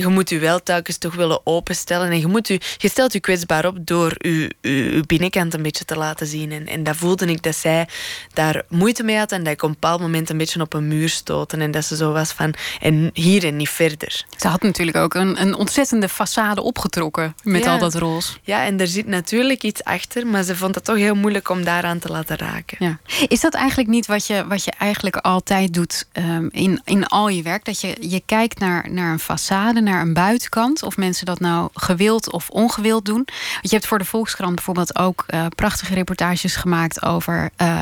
je 0.01 0.09
moet 0.09 0.31
je 0.31 0.39
wel 0.39 0.63
telkens 0.63 0.99
toch 0.99 1.15
willen 1.15 1.47
openstellen. 1.47 2.11
En 2.11 2.21
je, 2.21 2.27
moet 2.27 2.49
u, 2.49 2.59
je 2.77 2.89
stelt 2.89 3.13
je 3.13 3.21
kwetsbaar 3.21 3.67
op 3.67 3.87
door 3.87 4.15
je, 4.19 4.55
je, 4.61 5.03
binnenkant 5.07 5.55
een 5.55 5.63
beetje 5.63 5.85
te 5.85 5.97
laten 5.97 6.27
zien. 6.27 6.53
En, 6.53 6.67
en 6.67 6.83
dat 6.83 6.97
voelde 6.97 7.27
ik 7.27 7.43
dat 7.43 7.57
zij 7.57 7.89
daar 8.33 8.63
moeite 8.69 9.03
mee 9.03 9.17
had. 9.17 9.33
En 9.33 9.45
dat 9.45 9.53
ik 9.53 9.63
op 9.63 9.69
een 9.69 9.75
bepaald 9.81 10.01
moment 10.01 10.31
een 10.31 10.39
beetje 10.39 10.61
op 10.61 10.75
een 10.75 10.89
muur 10.89 11.09
stoten. 11.09 11.61
En 11.61 11.71
dat 11.71 11.85
ze 11.85 11.97
zo 11.97 12.13
was 12.13 12.33
van, 12.33 12.55
en 12.81 13.11
hier 13.13 13.45
en 13.45 13.57
niet 13.57 13.69
verder. 13.69 14.25
Ze 14.37 14.49
had 14.49 14.63
natuurlijk 14.63 14.97
ook 14.97 15.15
een, 15.15 15.41
een 15.41 15.55
ontzettende 15.55 16.09
façade 16.09 16.63
opgetrokken 16.63 17.35
met 17.43 17.67
al 17.67 17.79
dat 17.79 17.95
roze. 17.95 18.33
Ja, 18.43 18.65
en 18.65 18.81
er 18.81 18.87
zit 18.87 19.07
natuurlijk 19.07 19.63
iets 19.63 19.85
achter. 19.85 20.27
Maar 20.27 20.43
ze 20.43 20.57
vond 20.57 20.75
het 20.75 20.85
toch 20.85 20.97
heel 20.97 21.15
moeilijk 21.15 21.49
om 21.49 21.65
daaraan 21.65 21.99
te 21.99 22.09
laten 22.09 22.37
raken. 22.37 22.77
Ja. 22.79 22.99
Is 23.29 23.41
dat 23.41 23.55
eigenlijk 23.55 23.89
niet 23.89 24.07
wat 24.07 24.27
je, 24.27 24.47
wat 24.47 24.65
je 24.65 24.73
eigenlijk 24.79 25.17
altijd 25.17 25.75
doet 25.75 26.07
um, 26.13 26.49
in, 26.53 26.81
in 26.85 27.07
al 27.07 27.29
je 27.29 27.43
werk? 27.43 27.65
Dat 27.65 27.81
je, 27.81 27.97
je 28.01 28.23
kijkt 28.27 28.59
naar, 28.59 28.91
naar 28.91 29.13
een 29.13 29.21
façade 29.21 29.83
naar 29.89 30.01
een 30.01 30.13
buitenkant. 30.13 30.83
Of 30.83 30.97
mensen 30.97 31.27
dat 31.27 31.41
nou 31.41 31.69
gewild 31.75 32.33
of 32.33 32.49
ongewild 32.51 33.05
doen. 33.05 33.25
Want 33.25 33.59
je 33.61 33.75
hebt 33.75 33.87
voor 33.87 33.99
de 33.99 34.05
Volkskrant 34.05 34.55
bijvoorbeeld 34.55 34.99
ook 34.99 35.25
uh, 35.29 35.47
prachtige 35.55 35.95
reportages 35.95 36.57
gemaakt 36.57 37.03
over 37.03 37.51
uh, 37.63 37.81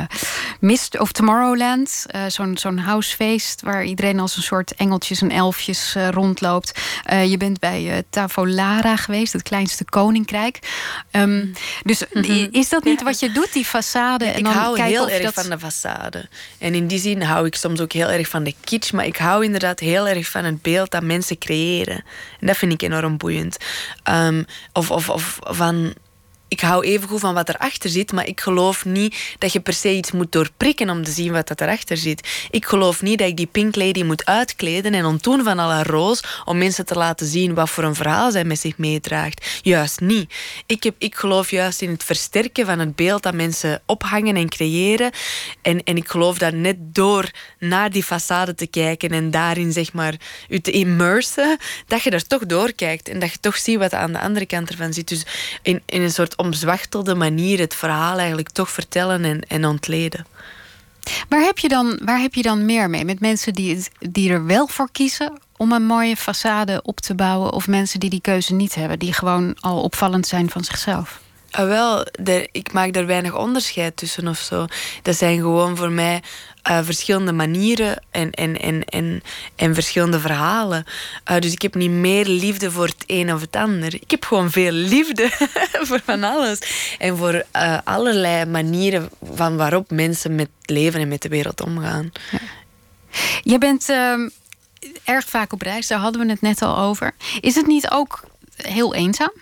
Mist 0.61 0.99
of 0.99 1.13
Tomorrowland. 1.13 2.07
Uh, 2.15 2.23
Zo'n 2.29 2.59
zo'n 2.59 2.79
housefeest 2.79 3.63
waar 3.63 3.85
iedereen 3.85 4.21
als 4.21 4.37
een 4.37 4.43
soort 4.43 4.75
engeltjes 4.75 5.23
en 5.23 5.31
elfjes 5.31 5.97
rondloopt. 6.11 6.81
je 7.27 7.37
bent 7.37 7.59
bij 7.59 8.03
Tavolara 8.11 8.97
geweest, 8.97 9.33
het 9.33 9.43
kleinste 9.43 9.85
koninkrijk. 9.85 10.59
Um, 11.11 11.53
dus 11.83 12.05
mm 12.13 12.23
-hmm. 12.23 12.49
is 12.51 12.69
dat 12.69 12.85
niet 12.85 12.99
ja. 12.99 13.05
wat 13.05 13.21
je 13.21 13.33
doet, 13.33 13.53
die 13.53 13.67
façade? 13.67 14.25
Ja, 14.25 14.33
en 14.33 14.43
dan 14.43 14.53
ik 14.53 14.59
hou 14.59 14.81
heel 14.81 15.09
erg 15.09 15.23
dat... 15.23 15.35
van 15.35 15.51
de 15.51 15.59
façade. 15.59 16.29
En 16.59 16.75
in 16.75 16.87
die 16.87 16.99
zin 16.99 17.23
hou 17.23 17.47
ik 17.47 17.55
soms 17.55 17.81
ook 17.81 17.93
heel 17.93 18.11
erg 18.11 18.29
van 18.29 18.45
de 18.45 18.55
kitsch. 18.65 18.93
Maar 18.93 19.07
ik 19.07 19.17
hou 19.17 19.45
inderdaad 19.45 19.81
heel 19.81 20.09
erg 20.09 20.29
van 20.29 20.45
het 20.45 20.63
beeld 20.63 20.91
dat 20.91 21.03
mensen 21.03 21.39
creëren. 21.39 21.96
En 22.41 22.47
dat 22.47 22.57
vind 22.57 22.73
ik 22.73 22.83
enorm 22.83 23.17
boeiend. 23.17 23.57
Um, 24.11 24.45
of, 24.73 24.91
of, 24.91 25.11
of 25.11 25.39
van 25.43 25.95
ik 26.49 26.61
hou 26.61 26.85
even 26.85 27.09
goed 27.09 27.21
van 27.21 27.35
wat 27.35 27.49
erachter 27.49 27.91
zit, 27.91 28.13
maar 28.13 28.27
ik 28.27 28.41
geloof 28.41 28.85
niet 28.85 29.35
dat 29.39 29.53
je 29.53 29.61
per 29.61 29.73
se 29.73 29.95
iets 29.95 30.13
moet 30.13 30.33
doorprikken 30.33 30.91
om 30.91 31.05
te 31.05 31.11
zien 31.11 31.33
wat 31.33 31.49
dat 31.49 31.61
erachter 31.61 31.97
zit. 31.97 32.29
Ik 32.51 32.67
geloof 32.67 33.03
niet 33.03 33.19
dat 33.19 33.29
ik 33.29 33.37
die 33.37 33.47
Pink 33.47 33.77
Lady 33.77 34.03
moet 34.03 34.25
uitkleden 34.27 34.95
en 34.95 35.05
ontdoen 35.05 35.43
van 35.43 35.59
al 35.59 35.71
haar 35.71 35.87
roos 35.87 36.23
om 36.45 36.59
mensen 36.59 36.87
te 36.87 36.95
laten 36.95 37.27
zien 37.27 37.55
wat 37.55 37.71
voor 37.71 37.85
een 37.85 37.95
verhaal 37.95 38.31
zij 38.31 38.45
met 38.45 38.61
zich 38.61 38.79
meedraagt. 38.79 39.61
Juist 39.63 40.01
niet. 40.01 40.35
Ik, 40.67 40.83
heb, 40.83 40.95
ik 40.99 41.15
geloof 41.15 41.51
juist 41.51 41.83
in 41.83 41.91
het 41.91 42.05
versterken 42.05 42.67
van 42.67 42.79
het 42.79 42.97
beeld 42.97 43.23
dat 43.23 43.35
mensen 43.35 43.83
ophangen 43.87 44.37
en 44.37 44.49
creëren. 44.49 45.11
En, 45.63 45.85
en 45.85 45.97
ik 45.97 46.09
geloof 46.09 46.39
dat 46.39 46.55
net 46.55 46.77
door 46.79 47.31
naar 47.59 47.91
die 47.91 48.05
façade 48.05 48.55
te 48.55 48.67
kijken 48.71 49.11
en 49.11 49.31
daarin 49.31 49.73
zeg 49.73 49.93
maar 49.93 50.15
u 50.49 50.61
te 50.61 50.71
immersen, 50.71 51.59
dat 51.87 52.03
je 52.03 52.11
er 52.11 52.27
toch 52.27 52.47
doorkijkt 52.47 53.09
en 53.09 53.19
dat 53.19 53.33
je 53.33 53.41
toch 53.41 53.57
ziet 53.57 53.79
wat 53.79 53.93
aan 53.93 54.13
de 54.13 54.21
andere 54.21 54.47
kant 54.47 54.71
ervan 54.71 54.93
zit. 54.93 55.09
Dus 55.09 55.27
in, 55.63 55.83
in 55.87 56.03
een 56.03 56.11
soort 56.11 56.36
omzwachtelde 56.37 57.15
manier 57.15 57.59
het 57.59 57.75
verhaal 57.75 58.19
eigenlijk 58.19 58.49
toch 58.49 58.71
vertellen 58.71 59.25
en, 59.25 59.41
en 59.41 59.65
ontleden. 59.65 60.27
Waar 61.29 61.41
heb, 61.41 61.59
je 61.59 61.69
dan, 61.69 62.01
waar 62.05 62.21
heb 62.21 62.35
je 62.35 62.43
dan 62.43 62.65
meer 62.65 62.91
mee? 62.91 63.05
Met 63.05 63.21
mensen 63.21 63.53
die, 63.53 63.87
die 63.99 64.31
er 64.31 64.47
wel 64.47 64.67
voor 64.67 64.89
kiezen 64.93 65.39
om 65.57 65.73
een 65.73 65.87
mooie 65.87 66.17
façade 66.17 66.83
op 66.83 67.01
te 67.01 67.15
bouwen, 67.15 67.53
of 67.53 67.69
mensen 67.69 68.01
die 68.01 68.11
die 68.11 68.21
keuze 68.21 68.55
niet 68.55 68.75
hebben, 68.75 68.99
die 68.99 69.13
gewoon 69.13 69.57
al 69.61 69.83
opvallend 69.83 70.27
zijn 70.27 70.51
van 70.51 70.65
zichzelf? 70.65 71.21
Ah, 71.51 71.67
wel, 71.67 72.07
ik 72.53 72.73
maak 72.73 72.93
daar 72.93 73.07
weinig 73.07 73.37
onderscheid 73.37 73.97
tussen 73.97 74.29
of 74.29 74.39
zo. 74.39 74.67
Dat 75.03 75.17
zijn 75.17 75.39
gewoon 75.39 75.77
voor 75.77 75.91
mij 75.91 76.23
uh, 76.69 76.79
verschillende 76.83 77.33
manieren 77.33 78.03
en, 78.11 78.31
en, 78.31 78.61
en, 78.61 78.85
en, 78.85 79.23
en 79.57 79.75
verschillende 79.75 80.21
verhalen. 80.21 80.85
Uh, 81.31 81.39
dus 81.39 81.53
ik 81.53 81.63
heb 81.63 81.75
niet 81.75 81.91
meer 81.91 82.27
liefde 82.27 82.71
voor 82.71 82.87
het 82.87 83.05
een 83.07 83.33
of 83.33 83.41
het 83.41 83.57
ander. 83.57 83.95
Ik 83.95 84.11
heb 84.11 84.25
gewoon 84.25 84.51
veel 84.51 84.73
liefde 84.73 85.31
voor 85.87 86.01
van 86.05 86.25
alles. 86.25 86.59
En 86.99 87.17
voor 87.17 87.45
uh, 87.57 87.79
allerlei 87.85 88.45
manieren 88.45 89.11
van 89.35 89.57
waarop 89.57 89.91
mensen 89.91 90.35
met 90.35 90.49
leven 90.63 91.01
en 91.01 91.09
met 91.09 91.23
de 91.23 91.29
wereld 91.29 91.61
omgaan. 91.61 92.13
Ja. 92.31 92.39
Je 93.43 93.59
bent 93.59 93.89
ehm, 93.89 94.29
erg 95.05 95.29
vaak 95.29 95.53
op 95.53 95.63
reis, 95.63 95.87
daar 95.87 95.99
hadden 95.99 96.27
we 96.27 96.31
het 96.31 96.41
net 96.41 96.63
al 96.63 96.79
over. 96.79 97.15
Is 97.41 97.55
het 97.55 97.67
niet 97.67 97.91
ook 97.91 98.25
heel 98.57 98.95
eenzaam? 98.95 99.33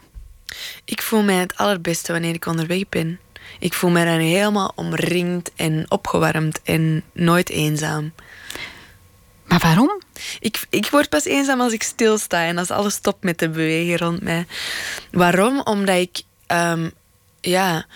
Ik 0.85 1.03
voel 1.03 1.23
mij 1.23 1.35
het 1.37 1.57
allerbeste 1.57 2.13
wanneer 2.13 2.35
ik 2.35 2.47
onderweg 2.47 2.89
ben. 2.89 3.21
Ik 3.59 3.75
voel 3.75 3.91
me 3.91 4.05
dan 4.05 4.19
helemaal 4.19 4.73
omringd 4.75 5.51
en 5.57 5.87
opgewarmd 5.89 6.63
en 6.63 7.03
nooit 7.13 7.51
eenzaam. 7.51 8.13
Maar 9.45 9.59
waarom? 9.59 10.03
Ik, 10.41 10.67
ik 10.71 10.87
word 10.87 11.09
pas 11.09 11.25
eenzaam 11.25 11.61
als 11.61 11.73
ik 11.73 11.83
stilsta 11.83 12.45
en 12.45 12.59
als 12.59 12.71
alles 12.71 12.95
stopt 12.95 13.25
met 13.25 13.39
te 13.39 13.49
bewegen 13.49 13.99
rond 13.99 14.23
mij. 14.23 14.47
Waarom? 15.11 15.61
Omdat 15.61 15.97
ik 15.97 16.23
um, 16.47 16.93
ja, 17.45 17.87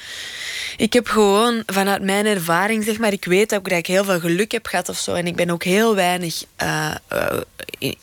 ik 0.77 0.93
heb 0.93 1.09
gewoon 1.09 1.63
vanuit 1.67 2.03
mijn 2.03 2.27
ervaring, 2.27 2.85
zeg 2.85 2.99
maar, 2.99 3.13
ik 3.13 3.25
weet 3.25 3.55
ook 3.55 3.69
dat 3.69 3.79
ik 3.79 3.87
heel 3.87 4.05
veel 4.05 4.21
geluk 4.21 4.53
heb 4.53 4.67
gehad 4.67 4.89
of 4.89 4.99
zo. 4.99 5.15
En 5.15 5.27
ik 5.27 5.37
ben 5.37 5.51
ook 5.51 5.65
heel 5.65 5.95
weinig 5.95 6.45
uh, 6.63 6.95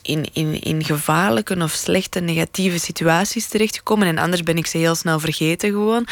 in, 0.02 0.28
in, 0.32 0.60
in 0.60 0.84
gevaarlijke 0.84 1.56
of 1.62 1.72
slechte 1.72 2.20
negatieve 2.20 2.78
situaties 2.78 3.46
terechtgekomen. 3.48 4.08
En 4.08 4.18
anders 4.18 4.42
ben 4.42 4.56
ik 4.56 4.66
ze 4.66 4.78
heel 4.78 4.94
snel 4.94 5.20
vergeten 5.20 5.70
gewoon. 5.70 6.06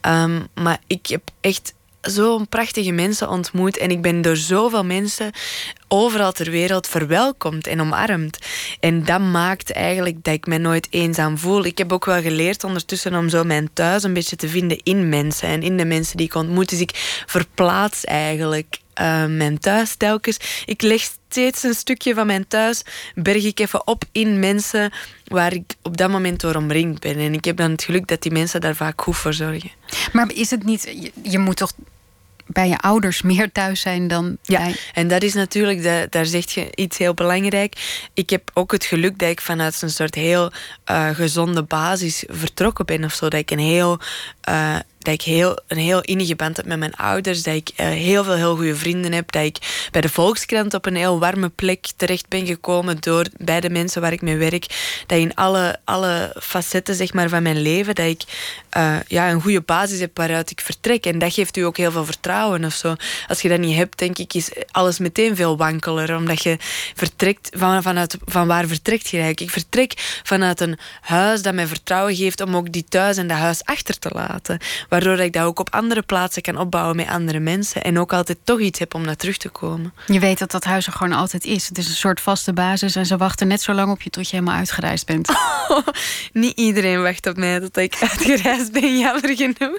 Um, 0.00 0.46
maar 0.54 0.78
ik 0.86 1.06
heb 1.06 1.22
echt 1.40 1.72
zo'n 2.08 2.48
prachtige 2.48 2.92
mensen 2.92 3.28
ontmoet. 3.28 3.76
En 3.76 3.90
ik 3.90 4.02
ben 4.02 4.22
door 4.22 4.36
zoveel 4.36 4.84
mensen 4.84 5.30
overal 5.88 6.32
ter 6.32 6.50
wereld 6.50 6.86
verwelkomd 6.86 7.66
en 7.66 7.80
omarmd. 7.80 8.38
En 8.80 9.04
dat 9.04 9.20
maakt 9.20 9.72
eigenlijk 9.72 10.24
dat 10.24 10.34
ik 10.34 10.46
me 10.46 10.58
nooit 10.58 10.86
eenzaam 10.90 11.38
voel. 11.38 11.64
Ik 11.64 11.78
heb 11.78 11.92
ook 11.92 12.04
wel 12.04 12.20
geleerd 12.20 12.64
ondertussen 12.64 13.14
om 13.14 13.28
zo 13.28 13.44
mijn 13.44 13.70
thuis 13.72 14.02
een 14.02 14.12
beetje 14.12 14.36
te 14.36 14.48
vinden 14.48 14.80
in 14.82 15.08
mensen 15.08 15.48
en 15.48 15.62
in 15.62 15.76
de 15.76 15.84
mensen 15.84 16.16
die 16.16 16.26
ik 16.26 16.34
ontmoet. 16.34 16.68
Dus 16.68 16.80
ik 16.80 17.22
verplaats 17.26 18.04
eigenlijk 18.04 18.78
uh, 19.00 19.26
mijn 19.26 19.58
thuis 19.58 19.94
telkens. 19.94 20.36
Ik 20.64 20.82
leg 20.82 21.02
steeds 21.02 21.62
een 21.62 21.74
stukje 21.74 22.14
van 22.14 22.26
mijn 22.26 22.46
thuis, 22.48 22.82
berg 23.14 23.44
ik 23.44 23.60
even 23.60 23.86
op 23.86 24.04
in 24.12 24.38
mensen 24.38 24.92
waar 25.24 25.52
ik 25.52 25.74
op 25.82 25.96
dat 25.96 26.10
moment 26.10 26.40
door 26.40 26.54
omringd 26.54 27.00
ben. 27.00 27.16
En 27.16 27.34
ik 27.34 27.44
heb 27.44 27.56
dan 27.56 27.70
het 27.70 27.82
geluk 27.82 28.06
dat 28.06 28.22
die 28.22 28.32
mensen 28.32 28.60
daar 28.60 28.76
vaak 28.76 29.00
goed 29.00 29.16
voor 29.16 29.32
zorgen. 29.32 29.70
Maar 30.12 30.32
is 30.32 30.50
het 30.50 30.64
niet, 30.64 31.10
je 31.22 31.38
moet 31.38 31.56
toch 31.56 31.72
bij 32.48 32.68
je 32.68 32.78
ouders 32.78 33.22
meer 33.22 33.52
thuis 33.52 33.80
zijn 33.80 34.08
dan 34.08 34.36
ja, 34.42 34.58
bij... 34.58 34.76
en 34.94 35.08
dat 35.08 35.22
is 35.22 35.34
natuurlijk, 35.34 35.82
dat, 35.82 36.12
daar 36.12 36.26
zeg 36.26 36.50
je 36.50 36.68
iets 36.74 36.98
heel 36.98 37.14
belangrijk. 37.14 38.06
Ik 38.14 38.30
heb 38.30 38.50
ook 38.54 38.72
het 38.72 38.84
geluk 38.84 39.18
dat 39.18 39.28
ik 39.28 39.40
vanuit 39.40 39.82
een 39.82 39.90
soort 39.90 40.14
heel 40.14 40.52
uh, 40.90 41.08
gezonde 41.10 41.62
basis 41.62 42.24
vertrokken 42.28 42.86
ben 42.86 43.04
of 43.04 43.14
zo. 43.14 43.28
Dat 43.28 43.40
ik 43.40 43.50
een 43.50 43.58
heel... 43.58 43.98
Uh, 44.48 44.76
dat 45.08 45.20
ik 45.20 45.32
heel, 45.32 45.58
een 45.66 45.78
heel 45.78 46.00
innige 46.00 46.36
band 46.36 46.56
heb 46.56 46.66
met 46.66 46.78
mijn 46.78 46.94
ouders. 46.94 47.42
Dat 47.42 47.54
ik 47.54 47.70
uh, 47.76 47.86
heel 47.86 48.24
veel 48.24 48.34
heel 48.34 48.56
goede 48.56 48.76
vrienden 48.76 49.12
heb. 49.12 49.32
Dat 49.32 49.42
ik 49.42 49.88
bij 49.90 50.00
de 50.00 50.08
Volkskrant 50.08 50.74
op 50.74 50.86
een 50.86 50.96
heel 50.96 51.18
warme 51.18 51.48
plek 51.48 51.86
terecht 51.96 52.28
ben 52.28 52.46
gekomen 52.46 52.96
door 53.00 53.26
bij 53.36 53.60
de 53.60 53.70
mensen 53.70 54.00
waar 54.00 54.12
ik 54.12 54.22
mee 54.22 54.36
werk. 54.36 54.66
Dat 55.06 55.18
in 55.18 55.34
alle, 55.34 55.78
alle 55.84 56.36
facetten 56.40 56.94
zeg 56.94 57.12
maar, 57.12 57.28
van 57.28 57.42
mijn 57.42 57.60
leven, 57.60 57.94
dat 57.94 58.06
ik 58.06 58.22
uh, 58.76 58.96
ja, 59.06 59.30
een 59.30 59.40
goede 59.40 59.60
basis 59.60 60.00
heb 60.00 60.16
waaruit 60.16 60.50
ik 60.50 60.60
vertrek. 60.60 61.06
En 61.06 61.18
dat 61.18 61.34
geeft 61.34 61.56
u 61.56 61.60
ook 61.60 61.76
heel 61.76 61.90
veel 61.90 62.04
vertrouwen 62.04 62.64
of 62.64 62.74
zo. 62.74 62.94
Als 63.28 63.40
je 63.40 63.48
dat 63.48 63.58
niet 63.58 63.76
hebt, 63.76 63.98
denk 63.98 64.18
ik, 64.18 64.34
is 64.34 64.50
alles 64.70 64.98
meteen 64.98 65.36
veel 65.36 65.56
wankeler. 65.56 66.16
Omdat 66.16 66.42
je 66.42 66.56
vertrekt 66.94 67.48
van, 67.56 67.82
vanuit, 67.82 68.16
van 68.24 68.46
waar 68.46 68.66
vertrekt 68.66 69.08
je 69.08 69.16
eigenlijk? 69.16 69.40
Ik 69.40 69.50
vertrek 69.50 70.20
vanuit 70.22 70.60
een 70.60 70.78
huis 71.00 71.42
dat 71.42 71.54
mij 71.54 71.66
vertrouwen 71.66 72.16
geeft 72.16 72.40
om 72.40 72.56
ook 72.56 72.72
die 72.72 72.84
thuis 72.88 73.16
en 73.16 73.28
dat 73.28 73.38
huis 73.38 73.64
achter 73.64 73.98
te 73.98 74.10
laten. 74.12 74.58
Waardoor 74.98 75.24
ik 75.24 75.32
dat 75.32 75.42
ook 75.42 75.58
op 75.58 75.74
andere 75.74 76.02
plaatsen 76.02 76.42
kan 76.42 76.58
opbouwen 76.58 76.96
met 76.96 77.08
andere 77.08 77.38
mensen. 77.38 77.82
En 77.82 77.98
ook 77.98 78.12
altijd 78.12 78.38
toch 78.44 78.60
iets 78.60 78.78
heb 78.78 78.94
om 78.94 79.02
naar 79.02 79.16
terug 79.16 79.36
te 79.36 79.48
komen. 79.48 79.92
Je 80.06 80.20
weet 80.20 80.38
dat 80.38 80.50
dat 80.50 80.64
huis 80.64 80.86
er 80.86 80.92
gewoon 80.92 81.12
altijd 81.12 81.44
is. 81.44 81.68
Het 81.68 81.78
is 81.78 81.88
een 81.88 81.94
soort 81.94 82.20
vaste 82.20 82.52
basis. 82.52 82.96
En 82.96 83.06
ze 83.06 83.16
wachten 83.16 83.48
net 83.48 83.62
zo 83.62 83.72
lang 83.72 83.90
op 83.90 84.02
je 84.02 84.10
tot 84.10 84.28
je 84.28 84.36
helemaal 84.36 84.58
uitgereisd 84.58 85.06
bent. 85.06 85.28
niet 86.32 86.58
iedereen 86.58 87.02
wacht 87.02 87.26
op 87.26 87.36
mij 87.36 87.60
tot 87.60 87.76
ik 87.76 87.96
uitgereisd 88.10 88.72
ben, 88.72 88.98
jammer 88.98 89.36
genoeg. 89.36 89.78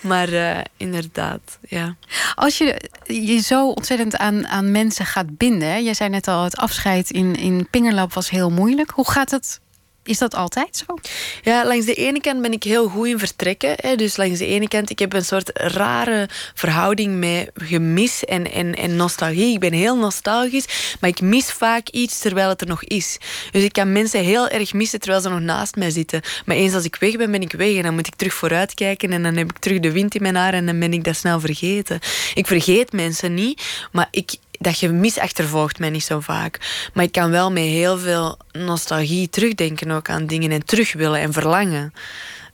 Maar 0.00 0.28
uh, 0.28 0.58
inderdaad, 0.76 1.58
ja. 1.68 1.96
Als 2.34 2.58
je 2.58 2.90
je 3.04 3.38
zo 3.38 3.68
ontzettend 3.68 4.16
aan, 4.16 4.46
aan 4.46 4.70
mensen 4.70 5.06
gaat 5.06 5.36
binden. 5.36 5.84
Jij 5.84 5.94
zei 5.94 6.10
net 6.10 6.28
al, 6.28 6.44
het 6.44 6.56
afscheid 6.56 7.10
in, 7.10 7.34
in 7.36 7.68
Pingerlap 7.70 8.12
was 8.12 8.30
heel 8.30 8.50
moeilijk. 8.50 8.90
Hoe 8.90 9.10
gaat 9.10 9.30
het 9.30 9.60
is 10.06 10.18
dat 10.18 10.34
altijd 10.34 10.84
zo? 10.86 10.98
Ja, 11.42 11.66
langs 11.66 11.86
de 11.86 11.94
ene 11.94 12.20
kant 12.20 12.42
ben 12.42 12.52
ik 12.52 12.62
heel 12.62 12.88
goed 12.88 13.06
in 13.06 13.18
vertrekken. 13.18 13.74
Hè. 13.76 13.96
Dus 13.96 14.16
langs 14.16 14.38
de 14.38 14.46
ene 14.46 14.68
kant, 14.68 14.90
ik 14.90 14.98
heb 14.98 15.12
een 15.12 15.24
soort 15.24 15.50
rare 15.54 16.28
verhouding 16.54 17.18
met 17.18 17.50
gemis 17.54 18.24
en, 18.24 18.52
en, 18.52 18.74
en 18.74 18.96
nostalgie. 18.96 19.52
Ik 19.52 19.60
ben 19.60 19.72
heel 19.72 19.96
nostalgisch, 19.96 20.96
maar 21.00 21.10
ik 21.10 21.20
mis 21.20 21.50
vaak 21.52 21.88
iets 21.88 22.18
terwijl 22.18 22.48
het 22.48 22.60
er 22.60 22.66
nog 22.66 22.84
is. 22.84 23.18
Dus 23.50 23.62
ik 23.62 23.72
kan 23.72 23.92
mensen 23.92 24.24
heel 24.24 24.48
erg 24.48 24.72
missen 24.72 25.00
terwijl 25.00 25.22
ze 25.22 25.28
nog 25.28 25.40
naast 25.40 25.76
mij 25.76 25.90
zitten. 25.90 26.20
Maar 26.44 26.56
eens 26.56 26.74
als 26.74 26.84
ik 26.84 26.96
weg 26.96 27.16
ben, 27.16 27.30
ben 27.30 27.42
ik 27.42 27.52
weg. 27.52 27.76
En 27.76 27.82
dan 27.82 27.94
moet 27.94 28.06
ik 28.06 28.14
terug 28.14 28.34
vooruit 28.34 28.74
kijken 28.74 29.12
en 29.12 29.22
dan 29.22 29.36
heb 29.36 29.50
ik 29.50 29.58
terug 29.58 29.80
de 29.80 29.92
wind 29.92 30.14
in 30.14 30.22
mijn 30.22 30.34
haar 30.34 30.54
en 30.54 30.66
dan 30.66 30.78
ben 30.78 30.92
ik 30.92 31.04
dat 31.04 31.16
snel 31.16 31.40
vergeten. 31.40 31.98
Ik 32.34 32.46
vergeet 32.46 32.92
mensen 32.92 33.34
niet, 33.34 33.62
maar 33.92 34.08
ik, 34.10 34.34
dat 34.58 34.76
gemis 34.76 35.18
achtervolgt 35.18 35.78
mij 35.78 35.90
niet 35.90 36.04
zo 36.04 36.20
vaak. 36.20 36.58
Maar 36.94 37.04
ik 37.04 37.12
kan 37.12 37.30
wel 37.30 37.52
met 37.52 37.62
heel 37.62 37.98
veel 37.98 38.38
nostalgie 38.52 39.28
terugdenken 39.28 39.90
ook 39.90 40.08
aan 40.08 40.26
dingen 40.26 40.50
en 40.50 40.64
terug 40.64 40.92
willen 40.92 41.20
en 41.20 41.32
verlangen. 41.32 41.92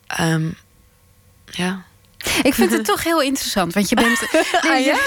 Ehm, 0.07 0.48
ja. 1.44 1.84
Ik 2.42 2.55
vind 2.55 2.70
het 2.70 2.84
toch 2.92 3.05
heel 3.05 3.22
interessant, 3.22 3.74
want 3.74 3.88
je 3.88 3.94
bent. 3.94 4.20
Nee, 4.32 4.72
ah, 4.78 4.84
ja? 4.84 4.98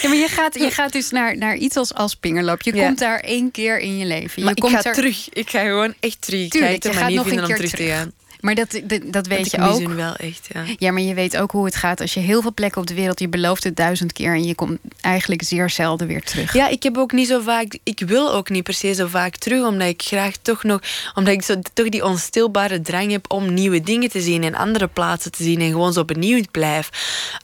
ja? 0.00 0.08
maar 0.08 0.16
je 0.16 0.28
gaat, 0.28 0.54
je 0.54 0.70
gaat 0.70 0.92
dus 0.92 1.10
naar, 1.10 1.36
naar 1.36 1.56
iets 1.56 1.76
als, 1.76 1.94
als 1.94 2.14
Pingerloop. 2.14 2.62
Je 2.62 2.72
komt 2.72 2.98
daar 2.98 3.20
één 3.20 3.50
keer 3.50 3.78
in 3.78 3.98
je 3.98 4.06
leven. 4.06 4.32
Je 4.34 4.44
maar 4.44 4.54
komt 4.54 4.72
ik 4.72 4.80
ga 4.80 4.92
terug. 4.92 5.28
Ik 5.32 5.50
ga 5.50 5.64
gewoon 5.64 5.94
echt 6.00 6.20
terug. 6.20 6.48
Tuurlijk, 6.48 6.82
je 6.82 6.92
gaat 6.92 7.10
nog 7.10 7.30
een 7.30 7.44
keer 7.44 7.56
terug. 7.56 7.70
te 7.70 7.84
gaan. 7.84 8.12
Maar 8.40 8.54
dat, 8.54 8.80
dat, 9.04 9.26
weet 9.26 9.50
je 9.50 9.60
ook. 9.60 9.88
wel 9.88 10.16
echt, 10.16 10.48
ja. 10.52 10.64
ja, 10.78 10.92
maar 10.92 11.02
je 11.02 11.14
weet 11.14 11.36
ook 11.36 11.50
hoe 11.50 11.64
het 11.64 11.76
gaat 11.76 12.00
als 12.00 12.14
je 12.14 12.20
heel 12.20 12.42
veel 12.42 12.54
plekken 12.54 12.80
op 12.80 12.86
de 12.86 12.94
wereld... 12.94 13.20
je 13.20 13.28
belooft 13.28 13.64
het 13.64 13.76
duizend 13.76 14.12
keer 14.12 14.34
en 14.34 14.44
je 14.44 14.54
komt 14.54 14.78
eigenlijk 15.00 15.42
zeer 15.42 15.70
zelden 15.70 16.06
weer 16.06 16.22
terug. 16.22 16.52
Ja, 16.52 16.68
ik 16.68 16.82
heb 16.82 16.96
ook 16.96 17.12
niet 17.12 17.28
zo 17.28 17.40
vaak... 17.40 17.78
Ik 17.82 18.02
wil 18.06 18.32
ook 18.32 18.48
niet 18.48 18.62
per 18.62 18.74
se 18.74 18.94
zo 18.94 19.06
vaak 19.06 19.36
terug, 19.36 19.66
omdat 19.66 19.88
ik 19.88 20.02
graag 20.02 20.36
toch 20.36 20.62
nog... 20.62 20.80
omdat 21.14 21.34
ik 21.34 21.42
zo, 21.42 21.54
toch 21.72 21.88
die 21.88 22.04
onstilbare 22.04 22.80
drang 22.80 23.10
heb 23.10 23.30
om 23.30 23.54
nieuwe 23.54 23.80
dingen 23.80 24.08
te 24.08 24.20
zien... 24.20 24.42
en 24.42 24.54
andere 24.54 24.86
plaatsen 24.86 25.32
te 25.32 25.42
zien 25.42 25.60
en 25.60 25.70
gewoon 25.70 25.92
zo 25.92 26.04
benieuwd 26.04 26.50
blijf. 26.50 26.88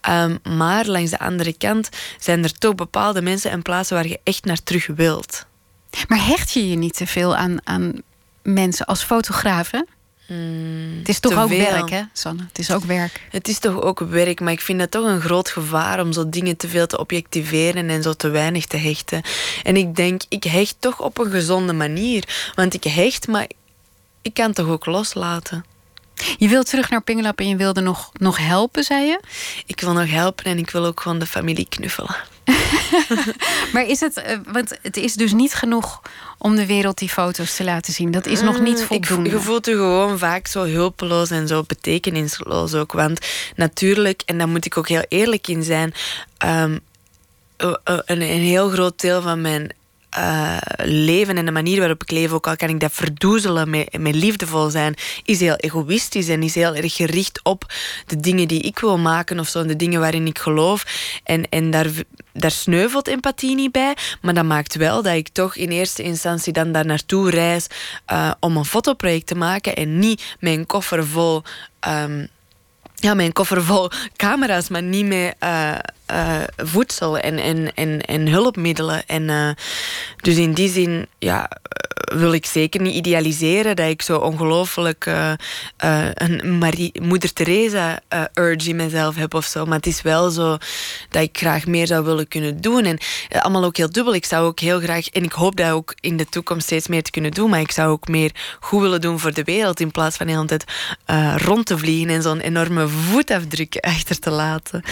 Um, 0.08 0.38
maar 0.56 0.86
langs 0.86 1.10
de 1.10 1.18
andere 1.18 1.52
kant 1.52 1.88
zijn 2.18 2.42
er 2.42 2.58
toch 2.58 2.74
bepaalde 2.74 3.22
mensen 3.22 3.50
en 3.50 3.62
plaatsen... 3.62 3.96
waar 3.96 4.08
je 4.08 4.20
echt 4.24 4.44
naar 4.44 4.62
terug 4.62 4.86
wilt. 4.86 5.46
Maar 6.08 6.26
hecht 6.26 6.52
je 6.52 6.68
je 6.68 6.76
niet 6.76 6.96
te 6.96 7.06
veel 7.06 7.36
aan, 7.36 7.58
aan 7.64 8.02
mensen 8.42 8.86
als 8.86 9.02
fotografen? 9.02 9.86
Mm, 10.26 10.98
het 10.98 11.08
is 11.08 11.20
toch 11.20 11.42
ook 11.42 11.48
werk, 11.48 11.90
hè, 11.90 12.02
Sanne? 12.12 12.42
Het 12.48 12.58
is 12.58 12.70
ook 12.70 12.84
werk. 12.84 13.26
Het 13.30 13.48
is 13.48 13.58
toch 13.58 13.80
ook 13.80 14.00
werk, 14.00 14.40
maar 14.40 14.52
ik 14.52 14.60
vind 14.60 14.80
het 14.80 14.90
toch 14.90 15.06
een 15.06 15.20
groot 15.20 15.48
gevaar 15.48 16.00
om 16.00 16.12
zo 16.12 16.28
dingen 16.28 16.56
te 16.56 16.68
veel 16.68 16.86
te 16.86 16.98
objectiveren 16.98 17.88
en 17.88 18.02
zo 18.02 18.12
te 18.12 18.28
weinig 18.28 18.66
te 18.66 18.76
hechten. 18.76 19.22
En 19.62 19.76
ik 19.76 19.96
denk, 19.96 20.22
ik 20.28 20.44
hecht 20.44 20.76
toch 20.78 21.00
op 21.00 21.18
een 21.18 21.30
gezonde 21.30 21.72
manier. 21.72 22.52
Want 22.54 22.74
ik 22.74 22.84
hecht, 22.84 23.28
maar 23.28 23.46
ik 24.22 24.34
kan 24.34 24.52
toch 24.52 24.68
ook 24.68 24.86
loslaten. 24.86 25.64
Je 26.38 26.48
wilt 26.48 26.68
terug 26.68 26.90
naar 26.90 27.02
Pingelap 27.02 27.38
en 27.38 27.48
je 27.48 27.56
wilde 27.56 27.80
nog, 27.80 28.10
nog 28.12 28.38
helpen, 28.38 28.84
zei 28.84 29.06
je? 29.06 29.20
Ik 29.66 29.80
wil 29.80 29.92
nog 29.92 30.10
helpen 30.10 30.44
en 30.44 30.58
ik 30.58 30.70
wil 30.70 30.84
ook 30.84 31.00
gewoon 31.00 31.18
de 31.18 31.26
familie 31.26 31.66
knuffelen. 31.68 32.16
maar 33.72 33.86
is 33.86 34.00
het, 34.00 34.16
eh, 34.16 34.38
want 34.52 34.78
het 34.82 34.96
is 34.96 35.14
dus 35.14 35.32
niet 35.32 35.54
genoeg 35.54 36.02
om 36.38 36.56
de 36.56 36.66
wereld 36.66 36.98
die 36.98 37.08
foto's 37.08 37.54
te 37.54 37.64
laten 37.64 37.92
zien. 37.92 38.10
Dat 38.10 38.26
is 38.26 38.40
nog 38.40 38.60
niet 38.60 38.78
mm, 38.78 38.86
voldoende. 38.86 39.30
Je 39.30 39.40
voelt 39.40 39.66
je 39.66 39.72
gewoon 39.72 40.18
vaak 40.18 40.46
zo 40.46 40.64
hulpeloos 40.64 41.30
en 41.30 41.48
zo 41.48 41.62
betekenisloos 41.62 42.74
ook. 42.74 42.92
Want 42.92 43.26
natuurlijk, 43.56 44.22
en 44.26 44.38
daar 44.38 44.48
moet 44.48 44.64
ik 44.64 44.76
ook 44.76 44.88
heel 44.88 45.04
eerlijk 45.08 45.48
in 45.48 45.62
zijn, 45.62 45.94
um, 46.44 46.80
een, 47.56 48.02
een 48.06 48.20
heel 48.20 48.68
groot 48.68 49.00
deel 49.00 49.22
van 49.22 49.40
mijn 49.40 49.72
uh, 50.18 50.56
leven 50.84 51.36
en 51.36 51.44
de 51.44 51.50
manier 51.50 51.78
waarop 51.78 52.02
ik 52.02 52.10
leef, 52.10 52.32
ook 52.32 52.46
al 52.46 52.56
kan 52.56 52.68
ik 52.68 52.80
dat 52.80 52.92
verdoezelen 52.92 53.70
met, 53.70 53.98
met 53.98 54.14
liefdevol 54.14 54.70
zijn, 54.70 54.94
is 55.24 55.40
heel 55.40 55.56
egoïstisch 55.56 56.28
en 56.28 56.42
is 56.42 56.54
heel 56.54 56.74
erg 56.74 56.94
gericht 56.94 57.40
op 57.42 57.72
de 58.06 58.16
dingen 58.16 58.48
die 58.48 58.60
ik 58.60 58.78
wil 58.78 58.98
maken 58.98 59.38
of 59.38 59.48
zo, 59.48 59.64
de 59.64 59.76
dingen 59.76 60.00
waarin 60.00 60.26
ik 60.26 60.38
geloof. 60.38 60.84
En, 61.24 61.48
en 61.48 61.70
daar, 61.70 61.90
daar 62.32 62.50
sneuvelt 62.50 63.08
empathie 63.08 63.54
niet 63.54 63.72
bij, 63.72 63.96
maar 64.20 64.34
dat 64.34 64.44
maakt 64.44 64.74
wel 64.74 65.02
dat 65.02 65.14
ik 65.14 65.28
toch 65.28 65.56
in 65.56 65.68
eerste 65.68 66.02
instantie 66.02 66.52
dan 66.52 66.72
daar 66.72 66.86
naartoe 66.86 67.30
reis 67.30 67.66
uh, 68.12 68.30
om 68.40 68.56
een 68.56 68.64
fotoproject 68.64 69.26
te 69.26 69.34
maken 69.34 69.76
en 69.76 69.98
niet 69.98 70.36
mijn 70.40 70.66
koffer 70.66 71.06
vol. 71.06 71.42
Um, 71.88 72.28
ja, 72.94 73.14
mijn 73.14 73.32
koffer 73.32 73.64
vol 73.64 73.90
camera's, 74.16 74.68
maar 74.68 74.82
niet 74.82 75.06
met 75.06 75.34
uh, 75.40 75.74
uh, 76.10 76.36
voedsel 76.56 77.18
en, 77.18 77.38
en, 77.38 77.74
en, 77.74 78.00
en 78.00 78.28
hulpmiddelen. 78.28 79.06
En, 79.06 79.22
uh, 79.22 79.50
dus 80.16 80.36
in 80.36 80.52
die 80.52 80.68
zin 80.68 81.06
ja, 81.18 81.50
wil 82.14 82.32
ik 82.32 82.46
zeker 82.46 82.80
niet 82.80 82.94
idealiseren 82.94 83.76
dat 83.76 83.88
ik 83.88 84.02
zo 84.02 84.18
ongelooflijk 84.18 85.10
een 86.14 86.58
Marie, 86.58 87.00
Moeder 87.02 87.32
Teresa 87.32 88.00
urge 88.34 88.68
in 88.68 88.76
mezelf 88.76 89.16
heb 89.16 89.34
of 89.34 89.44
zo. 89.44 89.66
Maar 89.66 89.76
het 89.76 89.86
is 89.86 90.02
wel 90.02 90.30
zo 90.30 90.56
dat 91.10 91.22
ik 91.22 91.38
graag 91.38 91.66
meer 91.66 91.86
zou 91.86 92.04
willen 92.04 92.28
kunnen 92.28 92.60
doen. 92.60 92.84
En 92.84 92.98
allemaal 93.28 93.64
ook 93.64 93.76
heel 93.76 93.90
dubbel. 93.90 94.14
Ik 94.14 94.24
zou 94.24 94.46
ook 94.46 94.60
heel 94.60 94.80
graag, 94.80 95.08
en 95.08 95.24
ik 95.24 95.32
hoop 95.32 95.56
dat 95.56 95.70
ook 95.70 95.94
in 96.00 96.16
de 96.16 96.26
toekomst 96.26 96.66
steeds 96.66 96.88
meer 96.88 97.02
te 97.02 97.10
kunnen 97.10 97.30
doen, 97.30 97.50
maar 97.50 97.60
ik 97.60 97.70
zou 97.70 97.90
ook 97.90 98.08
meer 98.08 98.30
goed 98.60 98.80
willen 98.80 99.00
doen 99.00 99.18
voor 99.18 99.32
de 99.34 99.44
wereld 99.44 99.80
in 99.80 99.90
plaats 99.90 100.16
van 100.16 100.26
de 100.26 100.32
hele 100.32 100.46
tijd 100.46 100.64
rond 101.42 101.66
te 101.66 101.78
vliegen 101.78 102.14
en 102.14 102.22
zo'n 102.22 102.40
enorme 102.40 102.88
voetafdruk 102.88 103.76
achter 103.96 104.18
te 104.18 104.30
laten. 104.30 104.82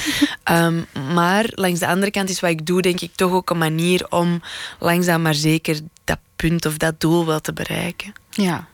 um, 0.51 0.87
maar 1.13 1.45
langs 1.55 1.81
de 1.81 1.87
andere 1.87 2.11
kant 2.11 2.31
is 2.31 2.41
wat 2.41 2.51
ik 2.51 2.67
doe, 2.67 2.83
denk 2.83 3.01
ik, 3.01 3.15
toch 3.15 3.33
ook 3.33 3.51
een 3.51 3.59
manier 3.59 4.07
om 4.09 4.43
langzaam 4.79 5.23
maar 5.23 5.35
zeker 5.35 5.81
dat 6.05 6.19
punt 6.37 6.67
of 6.67 6.77
dat 6.77 7.01
doel 7.01 7.27
wel 7.27 7.41
te 7.41 7.53
bereiken. 7.53 8.13
Ja. 8.31 8.67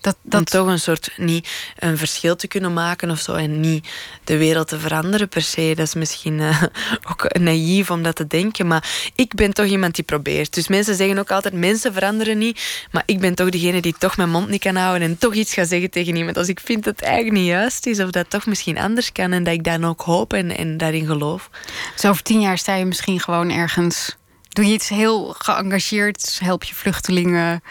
Dat, 0.00 0.16
dat... 0.22 0.40
Om 0.40 0.44
toch 0.44 0.66
een 0.66 0.80
soort 0.80 1.10
niet 1.16 1.48
een 1.78 1.98
verschil 1.98 2.36
te 2.36 2.46
kunnen 2.46 2.72
maken 2.72 3.10
of 3.10 3.18
zo. 3.18 3.34
En 3.34 3.60
niet 3.60 3.88
de 4.24 4.36
wereld 4.36 4.68
te 4.68 4.78
veranderen 4.78 5.28
per 5.28 5.42
se. 5.42 5.72
Dat 5.76 5.86
is 5.86 5.94
misschien 5.94 6.38
uh, 6.38 6.62
ook 7.10 7.38
naïef 7.38 7.90
om 7.90 8.02
dat 8.02 8.16
te 8.16 8.26
denken. 8.26 8.66
Maar 8.66 9.10
ik 9.14 9.34
ben 9.34 9.52
toch 9.52 9.66
iemand 9.66 9.94
die 9.94 10.04
probeert. 10.04 10.54
Dus 10.54 10.68
mensen 10.68 10.94
zeggen 10.94 11.18
ook 11.18 11.30
altijd: 11.30 11.54
mensen 11.54 11.92
veranderen 11.92 12.38
niet. 12.38 12.86
Maar 12.90 13.02
ik 13.06 13.20
ben 13.20 13.34
toch 13.34 13.48
degene 13.50 13.80
die 13.80 13.94
toch 13.98 14.16
mijn 14.16 14.30
mond 14.30 14.48
niet 14.48 14.62
kan 14.62 14.76
houden. 14.76 15.08
En 15.08 15.18
toch 15.18 15.34
iets 15.34 15.54
gaat 15.54 15.68
zeggen 15.68 15.90
tegen 15.90 16.16
iemand. 16.16 16.36
Als 16.36 16.48
ik 16.48 16.60
vind 16.60 16.84
dat 16.84 16.96
het 16.96 17.04
eigenlijk 17.04 17.36
niet 17.36 17.46
juist 17.46 17.86
is. 17.86 18.00
Of 18.00 18.10
dat 18.10 18.30
toch 18.30 18.46
misschien 18.46 18.78
anders 18.78 19.12
kan. 19.12 19.32
En 19.32 19.44
dat 19.44 19.54
ik 19.54 19.64
dan 19.64 19.84
ook 19.84 20.00
hoop 20.00 20.32
en, 20.32 20.56
en 20.56 20.76
daarin 20.76 21.06
geloof. 21.06 21.50
Dus 21.94 22.04
over 22.04 22.22
tien 22.22 22.40
jaar 22.40 22.58
sta 22.58 22.74
je 22.74 22.84
misschien 22.84 23.20
gewoon 23.20 23.50
ergens. 23.50 24.16
Doe 24.58 24.66
je 24.66 24.72
iets 24.72 24.88
heel 24.88 25.34
geëngageerd? 25.38 26.38
Help 26.42 26.64
je 26.64 26.74
vluchtelingen? 26.74 27.62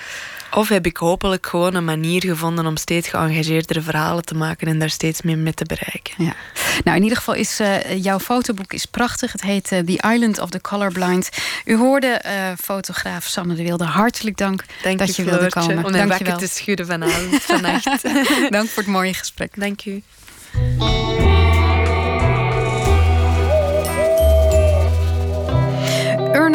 Of 0.51 0.69
heb 0.69 0.85
ik 0.85 0.97
hopelijk 0.97 1.47
gewoon 1.47 1.75
een 1.75 1.85
manier 1.85 2.21
gevonden 2.21 2.65
om 2.65 2.77
steeds 2.77 3.07
geëngageerdere 3.07 3.81
verhalen 3.81 4.25
te 4.25 4.35
maken 4.35 4.67
en 4.67 4.79
daar 4.79 4.89
steeds 4.89 5.21
meer 5.21 5.37
mee 5.37 5.53
te 5.53 5.65
bereiken. 5.65 6.13
Ja. 6.17 6.35
Nou, 6.83 6.97
in 6.97 7.03
ieder 7.03 7.17
geval 7.17 7.33
is 7.33 7.59
uh, 7.59 8.03
jouw 8.03 8.19
fotoboek 8.19 8.73
is 8.73 8.85
prachtig. 8.85 9.31
Het 9.31 9.41
heet 9.41 9.71
uh, 9.71 9.79
The 9.79 10.13
Island 10.13 10.39
of 10.39 10.49
the 10.49 10.61
Colorblind. 10.61 11.29
U 11.65 11.75
hoorde 11.75 12.21
uh, 12.25 12.31
fotograaf 12.59 13.25
Sanne 13.25 13.55
de 13.55 13.63
Wilde. 13.63 13.85
Hartelijk 13.85 14.37
dank 14.37 14.63
dank 14.83 14.99
dat 14.99 15.15
je, 15.15 15.23
je 15.23 15.29
wilde 15.29 15.49
komen. 15.49 15.85
Om 15.85 15.91
de 15.91 16.07
wakker 16.07 16.37
te 16.37 16.47
schudden 16.47 16.85
vanavond, 16.85 17.41
vannacht. 17.41 18.01
dank 18.49 18.69
voor 18.69 18.83
het 18.83 18.91
mooie 18.91 19.13
gesprek. 19.13 19.51
Dank 19.55 19.85
u. 19.85 20.03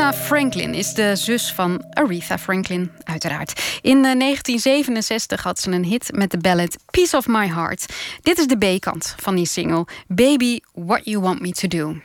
Erna 0.02 0.16
Franklin 0.16 0.74
is 0.74 0.94
de 0.94 1.16
zus 1.16 1.52
van 1.52 1.84
Aretha 1.90 2.38
Franklin, 2.38 2.90
uiteraard. 3.04 3.78
In 3.82 4.02
1967 4.02 5.38
eh, 5.38 5.44
had 5.44 5.60
ze 5.60 5.70
een 5.70 5.84
hit 5.84 6.10
met 6.12 6.30
de 6.30 6.38
ballad 6.38 6.76
Piece 6.90 7.16
of 7.16 7.26
My 7.26 7.46
Heart. 7.46 7.94
Dit 8.22 8.38
is 8.38 8.46
de 8.46 8.56
B-kant 8.56 9.14
van 9.18 9.34
die 9.34 9.46
single 9.46 9.86
Baby, 10.08 10.58
What 10.72 11.00
You 11.04 11.22
Want 11.22 11.40
Me 11.40 11.50
To 11.50 11.68
Do. 11.68 11.96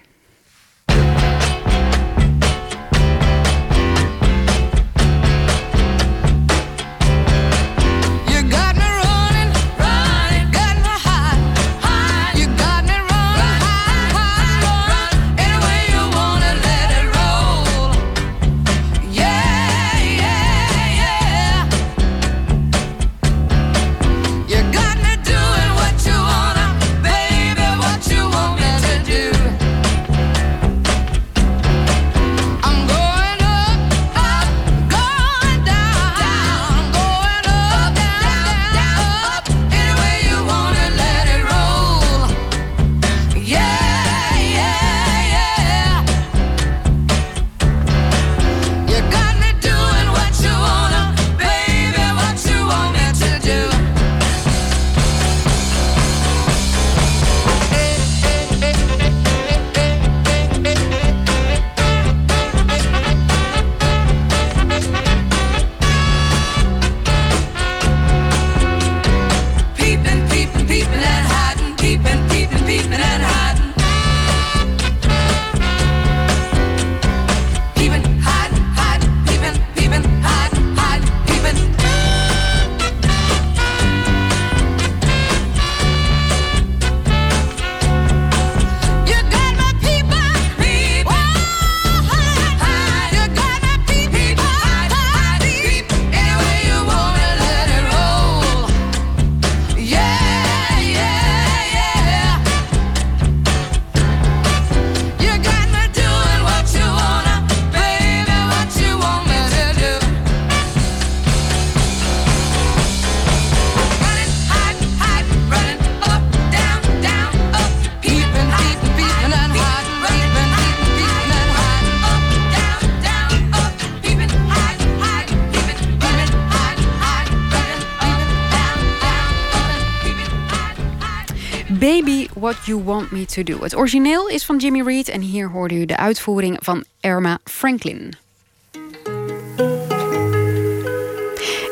What 132.47 132.65
You 132.65 132.83
Want 132.83 133.11
Me 133.11 133.25
To 133.25 133.43
Do. 133.43 133.61
Het 133.61 133.75
origineel 133.75 134.27
is 134.27 134.45
van 134.45 134.57
Jimmy 134.57 134.81
Reed 134.81 135.09
en 135.09 135.21
hier 135.21 135.49
hoorde 135.49 135.75
u 135.75 135.85
de 135.85 135.97
uitvoering 135.97 136.57
van 136.61 136.83
Erma 136.99 137.37
Franklin. 137.43 138.13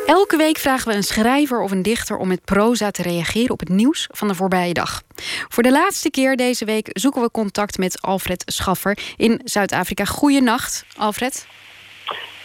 Elke 0.06 0.36
week 0.36 0.58
vragen 0.58 0.88
we 0.88 0.94
een 0.94 1.02
schrijver 1.02 1.60
of 1.60 1.70
een 1.70 1.82
dichter 1.82 2.16
om 2.16 2.28
met 2.28 2.44
proza 2.44 2.90
te 2.90 3.02
reageren 3.02 3.50
op 3.50 3.60
het 3.60 3.68
nieuws 3.68 4.08
van 4.10 4.28
de 4.28 4.34
voorbije 4.34 4.72
dag. 4.72 5.02
Voor 5.48 5.62
de 5.62 5.70
laatste 5.70 6.10
keer 6.10 6.36
deze 6.36 6.64
week 6.64 6.88
zoeken 6.92 7.22
we 7.22 7.30
contact 7.30 7.78
met 7.78 8.02
Alfred 8.02 8.42
Schaffer 8.46 8.98
in 9.16 9.40
Zuid-Afrika. 9.44 10.04
Goeienacht, 10.04 10.84
Alfred. 10.96 11.46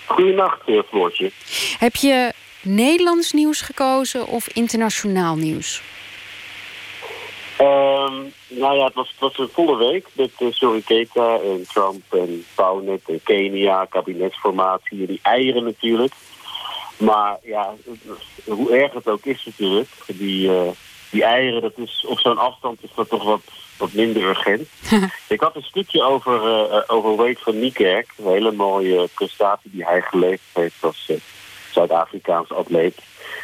Goedenacht, 0.06 0.68
eh, 0.68 0.80
Floortje. 0.90 1.32
Heb 1.80 1.96
je 1.96 2.34
Nederlands 2.62 3.32
nieuws 3.32 3.62
gekozen 3.62 4.28
of 4.28 4.48
internationaal 4.48 5.36
nieuws? 5.36 5.82
Um, 7.62 8.34
nou 8.48 8.78
ja, 8.78 8.86
het 8.86 8.94
was, 8.94 9.10
het 9.10 9.20
was 9.20 9.38
een 9.38 9.50
volle 9.52 9.78
week 9.78 10.08
met 10.14 10.32
uh, 10.40 11.52
en 11.52 11.66
Trump 11.68 12.02
en 12.10 12.46
Pauwnet 12.56 13.02
en 13.08 13.20
Kenia, 13.24 13.86
kabinetsformatie 13.86 15.00
en 15.00 15.06
die 15.06 15.20
eieren 15.22 15.64
natuurlijk. 15.64 16.14
Maar 16.98 17.38
ja, 17.44 17.74
hoe 18.46 18.78
erg 18.78 18.94
het 18.94 19.08
ook 19.08 19.26
is 19.26 19.46
natuurlijk, 19.46 19.90
die, 20.08 20.50
uh, 20.50 20.72
die 21.10 21.24
eieren, 21.24 21.62
dat 21.62 21.78
is, 21.78 22.06
op 22.08 22.20
zo'n 22.20 22.38
afstand 22.38 22.84
is 22.84 22.90
dat 22.96 23.10
toch 23.10 23.24
wat, 23.24 23.42
wat 23.78 23.94
minder 23.94 24.24
urgent. 24.24 24.68
ik 25.28 25.40
had 25.40 25.56
een 25.56 25.64
stukje 25.64 26.04
over, 26.04 26.68
uh, 26.72 26.82
over 26.88 27.16
Wade 27.16 27.40
van 27.40 27.60
Niekerk, 27.60 28.14
een 28.18 28.32
hele 28.32 28.52
mooie 28.52 29.08
prestatie 29.14 29.72
die 29.72 29.86
hij 29.86 30.02
geleverd 30.02 30.50
heeft 30.54 30.84
als 30.84 31.12
Zuid-Afrikaans 31.72 32.52
atleet. 32.52 33.02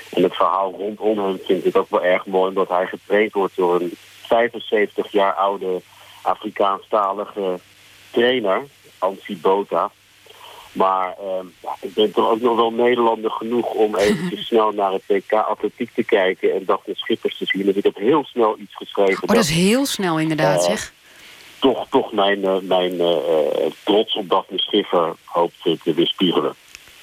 En 0.10 0.24
het 0.24 0.36
verhaal 0.36 0.74
rondom 0.78 1.26
hem 1.26 1.40
vind 1.46 1.66
ik 1.66 1.78
ook 1.78 1.90
wel 1.90 2.04
erg 2.04 2.26
mooi, 2.26 2.50
omdat 2.50 2.70
hij 2.70 2.86
getraind 2.86 3.34
wordt 3.34 3.56
door 3.56 3.82
een 3.82 3.98
75 4.28 5.12
jaar 5.12 5.34
oude 5.34 5.82
Afrikaanstalige 6.22 7.60
trainer, 8.12 8.64
Ansi 8.98 9.38
Bota. 9.38 9.92
Maar 10.72 11.16
uh, 11.22 11.50
ja, 11.62 11.76
ik 11.82 11.94
ben 11.94 12.12
toch 12.12 12.30
ook 12.30 12.42
nog 12.42 12.56
wel 12.56 12.72
Nederlander 12.72 13.32
genoeg 13.32 13.72
om 13.72 13.96
even 13.96 14.44
snel 14.50 14.72
naar 14.72 14.92
het 14.92 15.04
WK 15.08 15.34
atletiek 15.34 15.90
te 15.94 16.04
kijken 16.04 16.54
en 16.54 16.66
Daphne 16.66 16.96
Schippers 16.96 17.38
te 17.38 17.46
zien. 17.46 17.66
Dus 17.66 17.76
ik 17.76 17.84
heb 17.84 17.96
heel 17.96 18.24
snel 18.24 18.58
iets 18.60 18.76
geschreven. 18.76 19.24
Oh, 19.24 19.36
dat 19.36 19.44
is 19.44 19.50
heel 19.50 19.86
snel 19.86 20.20
inderdaad, 20.20 20.60
uh, 20.60 20.66
zeg. 20.66 20.94
Toch, 21.60 21.88
toch 21.90 22.12
mijn, 22.12 22.40
uh, 22.40 22.58
mijn 22.62 22.98
trots 23.84 24.16
op 24.16 24.30
Daphne 24.30 24.60
Schiffer 24.60 25.16
hoopt 25.24 25.64
te 25.64 25.94
weerspiegelen. 25.94 26.56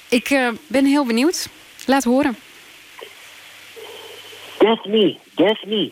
Ik 0.09 0.51
ben 0.67 0.85
heel 0.85 1.05
benieuwd. 1.05 1.49
Laat 1.85 2.03
horen. 2.03 2.37
Daphne, 4.57 5.17
Daphne, 5.35 5.91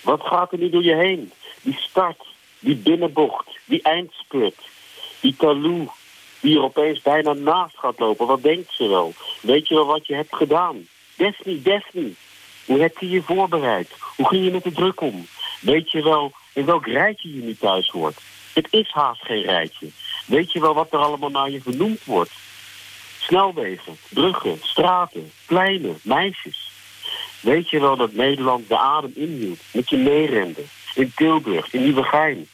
wat 0.00 0.20
gaat 0.22 0.52
er 0.52 0.58
nu 0.58 0.70
door 0.70 0.82
je 0.82 0.94
heen? 0.94 1.32
Die 1.62 1.76
start, 1.78 2.24
die 2.58 2.76
binnenbocht, 2.76 3.46
die 3.64 3.82
eindspurt, 3.82 4.58
die 5.20 5.36
talou, 5.36 5.88
die 6.40 6.56
er 6.56 6.62
opeens 6.62 7.00
bijna 7.00 7.32
naast 7.32 7.78
gaat 7.78 7.98
lopen. 7.98 8.26
Wat 8.26 8.42
denkt 8.42 8.72
ze 8.72 8.88
wel? 8.88 9.12
Weet 9.40 9.68
je 9.68 9.74
wel 9.74 9.86
wat 9.86 10.06
je 10.06 10.14
hebt 10.14 10.36
gedaan? 10.36 10.88
Daphne, 11.16 11.62
Daphne, 11.62 12.12
hoe 12.64 12.80
heb 12.80 12.98
je 12.98 13.08
je 13.08 13.22
voorbereid? 13.22 13.90
Hoe 14.16 14.28
ging 14.28 14.44
je 14.44 14.50
met 14.50 14.64
de 14.64 14.72
druk 14.72 15.00
om? 15.00 15.26
Weet 15.60 15.90
je 15.90 16.02
wel 16.02 16.32
in 16.52 16.64
welk 16.64 16.86
rijtje 16.86 17.34
je 17.34 17.42
nu 17.42 17.56
thuis 17.56 17.88
hoort? 17.88 18.20
Het 18.52 18.66
is 18.70 18.90
haast 18.90 19.24
geen 19.24 19.42
rijtje. 19.42 19.88
Weet 20.26 20.52
je 20.52 20.60
wel 20.60 20.74
wat 20.74 20.92
er 20.92 20.98
allemaal 20.98 21.30
naar 21.30 21.50
je 21.50 21.60
vernoemd 21.60 22.04
wordt? 22.04 22.32
Snelwegen, 23.18 23.96
bruggen, 24.08 24.58
straten, 24.62 25.32
pleinen, 25.46 25.98
meisjes. 26.02 26.71
Weet 27.42 27.70
je 27.70 27.80
wel 27.80 27.96
dat 27.96 28.12
Nederland 28.12 28.68
de 28.68 28.78
adem 28.78 29.12
inhield 29.14 29.58
met 29.72 29.88
je 29.88 29.96
meerende? 29.96 30.60
In 30.94 31.12
Tilburg, 31.16 31.72
in 31.72 31.82
Nieuwegein. 31.82 32.48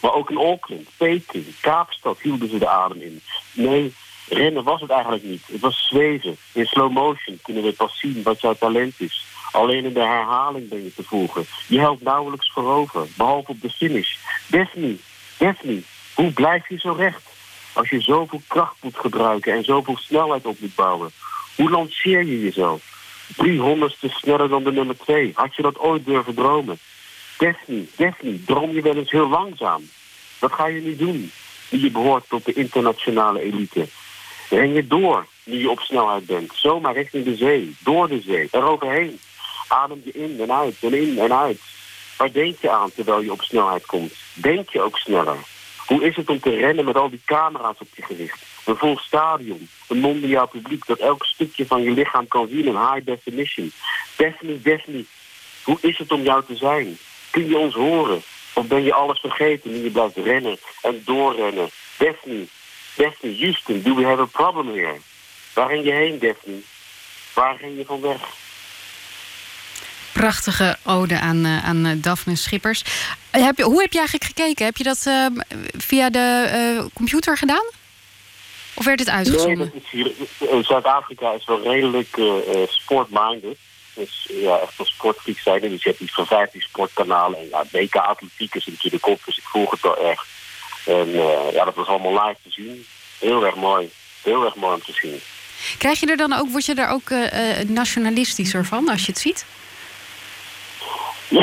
Maar 0.00 0.14
ook 0.14 0.30
in 0.30 0.36
Auckland, 0.36 0.88
Peking, 0.96 1.46
Kaapstad 1.60 2.18
hielden 2.20 2.48
ze 2.48 2.58
de 2.58 2.68
adem 2.68 3.00
in. 3.00 3.20
Nee, 3.52 3.94
rennen 4.28 4.64
was 4.64 4.80
het 4.80 4.90
eigenlijk 4.90 5.24
niet. 5.24 5.42
Het 5.46 5.60
was 5.60 5.86
zweven. 5.86 6.36
In 6.52 6.66
slow 6.66 6.92
motion 6.92 7.38
kunnen 7.42 7.62
we 7.62 7.72
pas 7.72 7.98
zien 7.98 8.22
wat 8.22 8.40
jouw 8.40 8.54
talent 8.54 8.94
is. 9.00 9.24
Alleen 9.52 9.84
in 9.84 9.92
de 9.92 10.00
herhaling 10.00 10.68
ben 10.68 10.84
je 10.84 10.94
te 10.94 11.02
volgen. 11.02 11.46
Je 11.66 11.78
helpt 11.78 12.02
nauwelijks 12.02 12.50
voorover, 12.52 13.06
behalve 13.16 13.50
op 13.50 13.60
de 13.60 13.70
finish. 13.70 14.16
Daphne, 14.46 14.96
Daphne, 15.36 15.82
hoe 16.14 16.32
blijf 16.32 16.68
je 16.68 16.78
zo 16.78 16.92
recht? 16.92 17.22
Als 17.72 17.88
je 17.88 18.00
zoveel 18.00 18.42
kracht 18.46 18.76
moet 18.82 18.96
gebruiken 18.96 19.52
en 19.52 19.64
zoveel 19.64 19.96
snelheid 19.96 20.46
op 20.46 20.60
moet 20.60 20.74
bouwen. 20.74 21.10
Hoe 21.56 21.70
lanceer 21.70 22.24
je 22.24 22.40
jezelf? 22.40 22.97
300ste 23.32 24.10
sneller 24.10 24.48
dan 24.48 24.64
de 24.64 24.72
nummer 24.72 24.98
2. 24.98 25.32
Had 25.34 25.54
je 25.54 25.62
dat 25.62 25.78
ooit 25.78 26.04
durven 26.06 26.34
dromen? 26.34 26.78
Daphne, 27.38 27.84
Daphne, 27.96 28.44
droom 28.44 28.70
je 28.70 28.82
wel 28.82 28.96
eens 28.96 29.10
heel 29.10 29.28
langzaam? 29.28 29.90
Wat 30.38 30.52
ga 30.52 30.66
je 30.66 30.80
nu 30.80 30.96
doen? 30.96 31.30
Nu 31.70 31.80
je 31.80 31.90
behoort 31.90 32.24
tot 32.28 32.44
de 32.44 32.52
internationale 32.52 33.40
elite. 33.40 33.88
Ren 34.48 34.72
je 34.72 34.86
door 34.86 35.26
nu 35.44 35.58
je 35.58 35.70
op 35.70 35.80
snelheid 35.80 36.26
bent. 36.26 36.52
Zomaar 36.54 36.94
richting 36.94 37.24
de 37.24 37.36
zee, 37.36 37.76
door 37.78 38.08
de 38.08 38.20
zee, 38.20 38.48
eroverheen. 38.50 39.20
Adem 39.68 40.00
je 40.04 40.12
in 40.12 40.40
en 40.40 40.52
uit 40.52 40.76
en 40.80 40.94
in 40.94 41.18
en 41.18 41.34
uit. 41.34 41.60
Waar 42.16 42.32
denk 42.32 42.56
je 42.60 42.70
aan 42.70 42.92
terwijl 42.94 43.20
je 43.20 43.32
op 43.32 43.42
snelheid 43.42 43.86
komt? 43.86 44.12
Denk 44.34 44.70
je 44.70 44.80
ook 44.80 44.98
sneller? 44.98 45.36
Hoe 45.86 46.04
is 46.04 46.16
het 46.16 46.28
om 46.28 46.40
te 46.40 46.50
rennen 46.50 46.84
met 46.84 46.96
al 46.96 47.10
die 47.10 47.22
camera's 47.24 47.76
op 47.78 47.88
je 47.94 48.02
gericht? 48.02 48.42
Een 48.68 48.76
vol 48.76 48.98
stadion, 48.98 49.68
een 49.88 49.98
mondiaal 49.98 50.48
publiek 50.48 50.86
dat 50.86 50.98
elk 50.98 51.24
stukje 51.24 51.66
van 51.66 51.82
je 51.82 51.90
lichaam 51.90 52.28
kan 52.28 52.48
zien 52.48 52.64
in 52.64 52.76
high 52.76 53.04
definition. 53.04 53.72
Daphne, 54.16 54.62
Daphne, 54.62 55.04
hoe 55.62 55.78
is 55.80 55.98
het 55.98 56.12
om 56.12 56.22
jou 56.22 56.44
te 56.44 56.56
zijn? 56.56 56.98
Kun 57.30 57.48
je 57.48 57.58
ons 57.58 57.74
horen? 57.74 58.22
Of 58.52 58.66
ben 58.66 58.82
je 58.82 58.92
alles 58.92 59.20
vergeten 59.20 59.70
nu 59.70 59.76
je 59.76 59.90
blijft 59.90 60.16
rennen 60.16 60.58
en 60.82 61.02
doorrennen? 61.04 61.70
Daphne, 61.98 62.46
Daphne, 62.96 63.36
Houston, 63.38 63.82
do 63.82 63.94
we 63.94 64.04
have 64.04 64.20
a 64.20 64.24
problem 64.24 64.66
here? 64.66 64.96
Waar 65.54 65.68
ging 65.68 65.84
je 65.84 65.92
heen, 65.92 66.18
Daphne? 66.18 66.60
Waar 67.34 67.56
ging 67.58 67.76
je 67.76 67.84
van 67.84 68.00
weg? 68.00 68.20
Prachtige 70.12 70.76
ode 70.84 71.20
aan, 71.20 71.46
uh, 71.46 71.64
aan 71.64 71.98
Daphne 72.00 72.36
Schippers. 72.36 72.82
Heb 73.30 73.56
je, 73.56 73.62
hoe 73.62 73.80
heb 73.80 73.92
je 73.92 73.98
eigenlijk 73.98 74.26
gekeken? 74.34 74.64
Heb 74.64 74.76
je 74.76 74.84
dat 74.84 75.10
via 75.76 76.10
de 76.10 76.90
computer 76.94 77.36
gedaan? 77.36 77.77
Of 78.78 78.84
werd 78.84 78.98
het 78.98 79.08
uitgezonden? 79.08 79.72
Nee, 79.90 80.62
Zuid-Afrika 80.62 81.32
is 81.32 81.44
wel 81.44 81.62
redelijk 81.62 82.16
uh, 82.16 82.34
sportminded. 82.68 83.56
Dus 83.94 84.28
ja, 84.30 84.58
echt 84.58 84.78
een 84.78 84.84
sportfreak 84.84 85.38
zijn. 85.38 85.60
Dus 85.60 85.82
je 85.82 85.88
hebt 85.88 86.00
iets 86.00 86.14
van 86.14 86.26
15 86.26 86.60
sportkanalen. 86.60 87.38
En 87.38 87.48
ja, 87.48 87.64
WK 87.70 87.96
Atletiek 87.96 88.54
is 88.54 88.66
natuurlijk 88.66 89.06
op, 89.06 89.20
dus 89.24 89.38
ik 89.38 89.44
volg 89.44 89.70
het 89.70 89.80
wel 89.80 89.96
echt. 89.96 90.26
En 90.86 91.08
uh, 91.08 91.52
ja, 91.52 91.64
dat 91.64 91.74
was 91.74 91.86
allemaal 91.86 92.26
live 92.26 92.36
te 92.42 92.50
zien. 92.50 92.86
Heel 93.18 93.46
erg 93.46 93.54
mooi. 93.54 93.90
Heel 94.22 94.44
erg 94.44 94.54
mooi 94.54 94.74
om 94.74 94.82
te 94.82 94.92
zien. 94.92 95.20
Krijg 95.78 96.00
je 96.00 96.06
er 96.06 96.16
dan 96.16 96.32
ook, 96.32 96.50
word 96.50 96.66
je 96.66 96.74
er 96.74 96.88
ook 96.88 97.10
uh, 97.10 97.58
nationalistischer 97.66 98.64
van 98.64 98.88
als 98.88 99.06
je 99.06 99.12
het 99.12 99.20
ziet? 99.20 99.46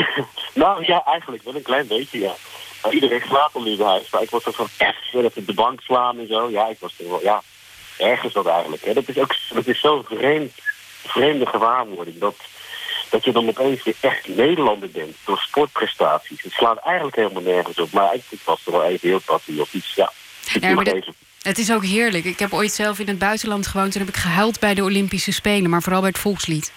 nou 0.62 0.84
ja, 0.86 1.04
eigenlijk 1.04 1.42
wel 1.44 1.54
een 1.54 1.62
klein 1.62 1.86
beetje, 1.86 2.18
ja. 2.18 2.34
Nou, 2.82 2.94
iedereen 2.94 3.22
slaapt 3.26 3.54
al 3.54 3.64
in 3.64 3.80
huis, 3.80 4.10
maar 4.10 4.22
ik 4.22 4.30
was 4.30 4.44
er 4.44 4.52
van 4.52 4.68
echt 4.76 5.12
wil 5.12 5.24
even 5.24 5.46
de 5.46 5.54
bank 5.54 5.80
slaan 5.80 6.18
en 6.18 6.26
zo. 6.26 6.50
Ja, 6.50 6.68
ik 6.68 6.76
was 6.78 6.94
er 6.98 7.08
wel, 7.08 7.22
ja, 7.22 7.42
ergens 7.98 8.32
dat 8.32 8.46
eigenlijk. 8.46 8.84
Hè. 8.84 8.92
Dat 8.92 9.08
is 9.08 9.18
ook 9.18 9.34
dat 9.48 9.66
is 9.66 9.80
zo'n 9.80 10.04
vreemd, 10.04 10.52
vreemde 11.06 11.46
gewaarwording. 11.46 12.18
Dat, 12.18 12.36
dat 13.10 13.24
je 13.24 13.32
dan 13.32 13.48
opeens 13.48 13.82
weer 13.82 13.96
echt 14.00 14.28
Nederlander 14.28 14.90
bent 14.90 15.16
door 15.24 15.38
sportprestaties. 15.38 16.42
Het 16.42 16.52
slaat 16.52 16.78
eigenlijk 16.78 17.16
helemaal 17.16 17.42
nergens 17.42 17.78
op. 17.78 17.92
Maar 17.92 18.14
ik 18.14 18.40
was 18.44 18.66
er 18.66 18.72
wel 18.72 18.84
even 18.84 19.08
heel 19.08 19.20
patie 19.24 19.60
of 19.60 19.74
iets, 19.74 19.94
ja. 19.94 20.12
ja 20.60 20.74
maar 20.74 20.84
dat, 20.84 21.04
het 21.42 21.58
is 21.58 21.72
ook 21.72 21.84
heerlijk. 21.84 22.24
Ik 22.24 22.38
heb 22.38 22.52
ooit 22.52 22.72
zelf 22.72 22.98
in 22.98 23.08
het 23.08 23.18
buitenland 23.18 23.66
gewoond 23.66 23.94
en 23.94 24.00
heb 24.00 24.08
ik 24.08 24.16
gehuild 24.16 24.60
bij 24.60 24.74
de 24.74 24.82
Olympische 24.82 25.32
Spelen, 25.32 25.70
maar 25.70 25.82
vooral 25.82 26.00
bij 26.00 26.10
het 26.10 26.18
volkslied. 26.18 26.72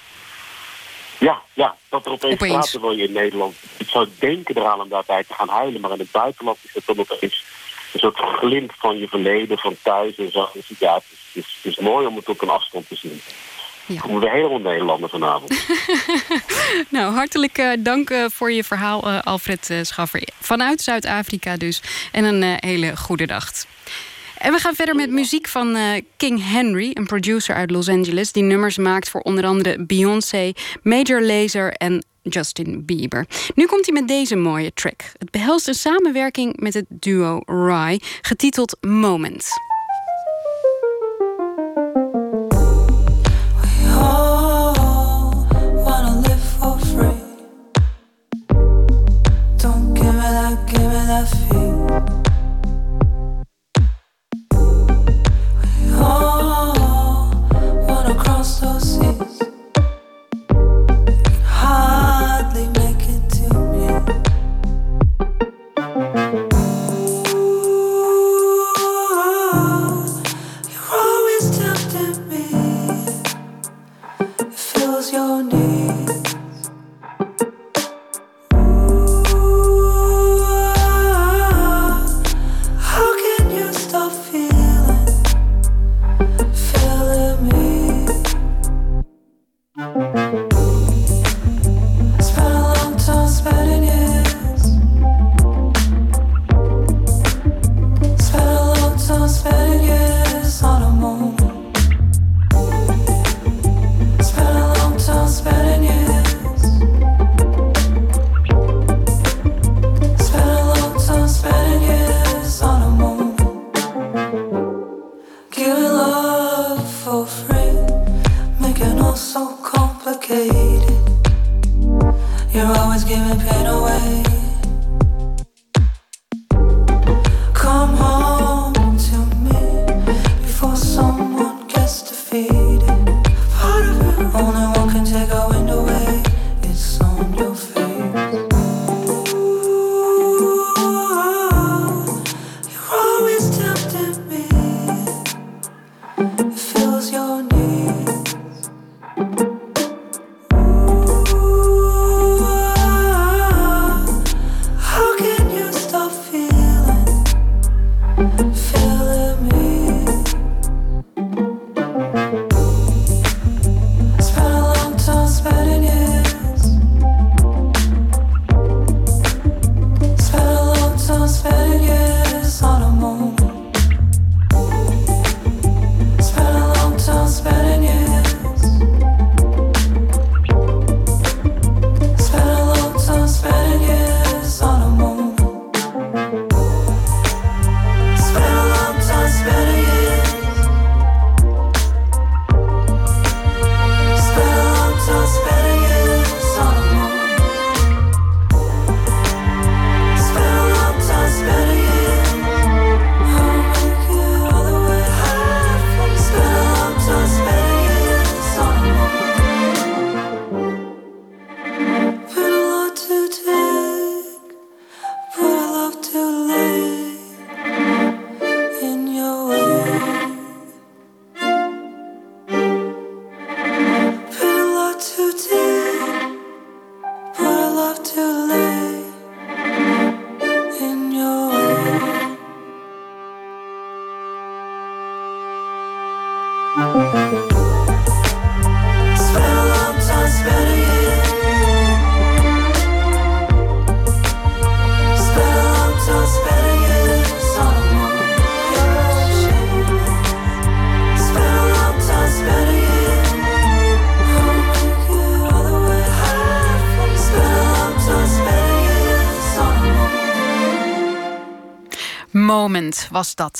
Ja, 1.19 1.41
ja, 1.53 1.75
dat 1.89 2.05
er 2.05 2.11
opeens, 2.11 2.33
opeens. 2.33 2.53
praten 2.53 2.81
wil 2.81 2.91
je 2.91 3.03
in 3.03 3.11
Nederland. 3.11 3.55
Ik 3.77 3.89
zou 3.89 4.07
denken 4.19 4.57
eraan 4.57 4.81
om 4.81 4.89
daarbij 4.89 5.23
te 5.23 5.33
gaan 5.33 5.49
huilen, 5.49 5.81
maar 5.81 5.91
in 5.91 5.99
het 5.99 6.11
buitenland 6.11 6.57
is 6.61 6.73
het 6.73 6.85
dan 6.85 6.99
opeens 6.99 7.43
een 7.93 7.99
soort 7.99 8.17
glimp 8.17 8.73
van 8.77 8.97
je 8.97 9.07
verleden, 9.07 9.57
van 9.57 9.77
thuis 9.81 10.17
en 10.17 10.31
zo. 10.31 10.49
Dus 10.53 10.71
ja, 10.79 10.93
het 10.93 11.03
is, 11.11 11.19
het, 11.33 11.45
is, 11.45 11.59
het 11.61 11.71
is, 11.71 11.79
mooi 11.79 12.07
om 12.07 12.15
het 12.15 12.29
op 12.29 12.41
een 12.41 12.49
afstand 12.49 12.87
te 12.87 12.95
zien. 12.95 13.21
Ja. 13.85 14.01
Komen 14.01 14.19
we 14.19 14.29
helemaal 14.29 14.59
Nederlander 14.59 15.09
vanavond. 15.09 15.65
nou, 16.89 17.13
hartelijk 17.13 17.57
uh, 17.57 17.71
dank 17.79 18.09
uh, 18.09 18.25
voor 18.27 18.51
je 18.51 18.63
verhaal, 18.63 19.07
uh, 19.07 19.19
Alfred 19.21 19.79
Schaffer. 19.81 20.27
Vanuit 20.39 20.81
Zuid-Afrika 20.81 21.57
dus. 21.57 21.81
En 22.11 22.23
een 22.23 22.57
hele 22.59 22.97
goede 22.97 23.25
dag. 23.25 23.51
En 24.39 24.51
we 24.51 24.59
gaan 24.59 24.75
verder 24.75 24.95
met 24.95 25.09
muziek 25.09 25.47
van 25.47 25.75
uh, 25.75 25.91
King 26.17 26.51
Henry, 26.51 26.91
een 26.93 27.05
producer 27.05 27.55
uit 27.55 27.71
Los 27.71 27.89
Angeles, 27.89 28.31
die 28.31 28.43
nummers 28.43 28.77
maakt 28.77 29.09
voor 29.09 29.21
onder 29.21 29.45
andere 29.45 29.85
Beyoncé, 29.85 30.51
Major 30.83 31.21
Lazer 31.21 31.73
en 31.73 32.05
Justin 32.21 32.85
Bieber. 32.85 33.25
Nu 33.55 33.65
komt 33.65 33.85
hij 33.85 33.93
met 33.93 34.07
deze 34.07 34.35
mooie 34.35 34.73
track. 34.73 35.01
Het 35.17 35.31
behelst 35.31 35.67
een 35.67 35.73
samenwerking 35.73 36.59
met 36.59 36.73
het 36.73 36.85
duo 36.89 37.41
Rye, 37.45 37.99
getiteld 38.21 38.77
Moment. 38.81 39.47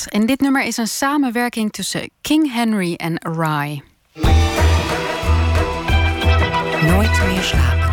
En 0.06 0.26
dit 0.26 0.40
nummer 0.40 0.64
is 0.64 0.76
een 0.76 0.88
samenwerking 0.88 1.72
tussen 1.72 2.10
King 2.20 2.52
Henry 2.52 2.94
en 2.94 3.18
Rye. 3.18 3.82
Nooit 6.86 7.22
meer 7.26 7.42
slapen. 7.42 7.88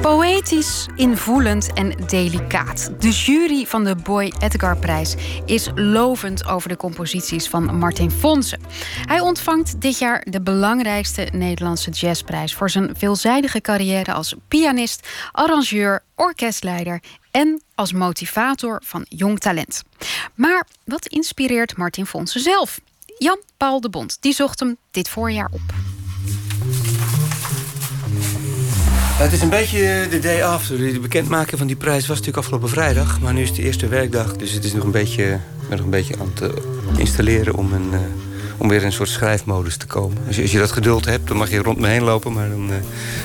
Poëtisch, 0.00 0.86
invoelend 0.94 1.72
en 1.72 1.94
delicaat. 2.06 2.92
De 2.98 3.10
jury 3.10 3.66
van 3.66 3.84
de 3.84 3.96
Boy 3.96 4.32
Edgar 4.38 4.76
Prijs 4.76 5.14
is 5.46 5.70
lovend 5.74 6.46
over 6.46 6.68
de 6.68 6.76
composities 6.76 7.48
van 7.48 7.78
Martin 7.78 8.10
Fonsen. 8.10 8.60
Hij 9.06 9.20
ontvangt 9.20 9.80
dit 9.80 9.98
jaar 9.98 10.26
de 10.30 10.42
belangrijkste 10.42 11.28
Nederlandse 11.32 11.90
jazzprijs 11.90 12.54
voor 12.54 12.70
zijn 12.70 12.94
veelzijdige 12.96 13.60
carrière 13.60 14.12
als 14.12 14.34
pianist, 14.48 15.08
arrangeur, 15.32 16.02
orkestleider 16.14 17.02
en 17.32 17.62
als 17.74 17.92
motivator 17.92 18.80
van 18.84 19.06
jong 19.08 19.38
talent. 19.38 19.82
Maar 20.34 20.66
wat 20.84 21.06
inspireert 21.06 21.76
Martin 21.76 22.06
Fonsen 22.06 22.40
zelf? 22.40 22.80
Jan 23.18 23.40
Paul 23.56 23.80
de 23.80 23.88
Bond 23.88 24.16
die 24.20 24.32
zocht 24.32 24.60
hem 24.60 24.76
dit 24.90 25.08
voorjaar 25.08 25.48
op. 25.52 25.60
Het 29.22 29.32
is 29.32 29.40
een 29.40 29.48
beetje 29.48 30.06
de 30.10 30.18
day 30.18 30.44
after. 30.44 30.78
De 30.78 31.00
bekendmaking 31.00 31.58
van 31.58 31.66
die 31.66 31.76
prijs 31.76 32.06
was 32.06 32.08
natuurlijk 32.08 32.36
afgelopen 32.36 32.68
vrijdag. 32.68 33.20
Maar 33.20 33.32
nu 33.32 33.42
is 33.42 33.54
de 33.54 33.62
eerste 33.62 33.88
werkdag. 33.88 34.36
Dus 34.36 34.52
het 34.52 34.64
is 34.64 34.72
nog 34.72 34.84
een 34.84 34.90
beetje, 34.90 35.38
nog 35.70 35.80
een 35.80 35.90
beetje 35.90 36.14
aan 36.18 36.30
het 36.34 36.40
eh, 36.40 36.98
installeren 36.98 37.54
om, 37.54 37.72
een, 37.72 37.92
uh, 37.92 37.98
om 38.56 38.68
weer 38.68 38.80
in 38.80 38.86
een 38.86 38.92
soort 38.92 39.08
schrijfmodus 39.08 39.76
te 39.76 39.86
komen. 39.86 40.18
Als 40.26 40.36
je, 40.36 40.42
als 40.42 40.52
je 40.52 40.58
dat 40.58 40.72
geduld 40.72 41.04
hebt, 41.04 41.28
dan 41.28 41.36
mag 41.36 41.50
je 41.50 41.62
rond 41.62 41.78
me 41.78 41.88
heen 41.88 42.02
lopen. 42.02 42.32
Maar 42.32 42.48
dan 42.48 42.70
uh, 42.70 42.76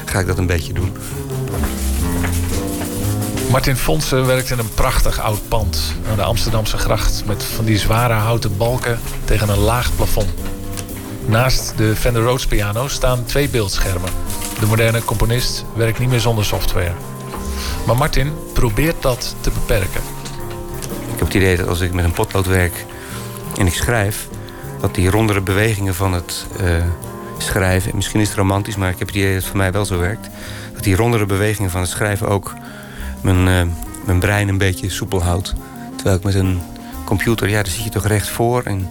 ga 0.06 0.20
ik 0.20 0.28
dat 0.28 0.38
een 0.38 0.46
beetje 0.46 0.74
doen. 0.74 0.92
Martin 3.52 3.76
Fonsen 3.76 4.26
werkt 4.26 4.50
in 4.50 4.60
een 4.60 4.74
prachtig 4.74 5.20
oud 5.20 5.48
pand 5.48 5.96
aan 6.10 6.16
de 6.16 6.24
Amsterdamse 6.24 6.78
gracht... 6.78 7.26
met 7.26 7.44
van 7.44 7.66
die 7.66 7.78
zware 7.78 8.14
houten 8.14 8.58
balken 8.58 9.00
tegen 9.26 9.50
een 9.50 9.60
laag 9.60 9.96
plafond. 9.96 10.30
Naast 11.26 11.78
de 11.78 11.96
Fender 11.96 12.22
Rhodes 12.22 12.48
piano 12.48 12.88
staan 12.88 13.26
twee 13.26 13.50
beeldschermen. 13.50 14.10
De 14.60 14.66
moderne 14.66 15.04
componist 15.04 15.66
werkt 15.76 16.00
niet 16.00 16.10
meer 16.10 16.20
zonder 16.20 16.46
software. 16.46 16.94
Maar 17.86 17.98
Martin 17.98 18.34
probeert 18.54 19.02
dat 19.02 19.36
te 19.42 19.52
beperken. 19.52 20.02
Ik 21.14 21.20
heb 21.20 21.28
het 21.28 21.34
idee 21.34 21.58
dat 21.58 21.68
als 21.68 21.80
ik 21.80 21.94
met 21.94 22.06
een 22.06 22.12
potlood 22.12 22.48
werk 22.48 22.86
en 23.58 23.66
ik 23.66 23.74
schrijf... 23.74 24.28
dat 24.80 24.96
die 24.96 25.10
rondere 25.10 25.42
bewegingen 25.42 25.96
van 25.96 26.14
het 26.14 26.46
uh, 26.62 26.84
schrijven... 27.38 27.96
misschien 27.96 28.20
is 28.20 28.28
het 28.28 28.38
romantisch, 28.38 28.76
maar 28.76 28.90
ik 28.90 29.00
heb 29.00 29.08
het 29.08 29.18
idee 29.18 29.34
dat 29.34 29.42
het 29.42 29.50
voor 29.50 29.58
mij 29.58 29.72
wel 29.72 29.86
zo 29.86 29.98
werkt... 29.98 30.30
dat 30.74 30.84
die 30.84 30.96
rondere 30.96 31.26
bewegingen 31.26 31.72
van 31.72 31.82
het 31.82 31.90
schrijven 31.90 32.28
ook 32.28 32.54
mijn, 33.34 33.68
uh, 33.68 33.74
mijn 34.06 34.20
brein 34.20 34.48
een 34.48 34.58
beetje 34.58 34.90
soepel 34.90 35.24
houdt. 35.24 35.54
Terwijl 35.96 36.18
ik 36.18 36.24
met 36.24 36.36
een 36.36 36.62
computer, 37.06 37.50
ja, 37.50 37.64
daar 37.64 37.72
zit 37.72 37.84
je 37.84 37.90
toch 37.90 38.08
recht 38.08 38.30
voor... 38.30 38.64
en 38.64 38.90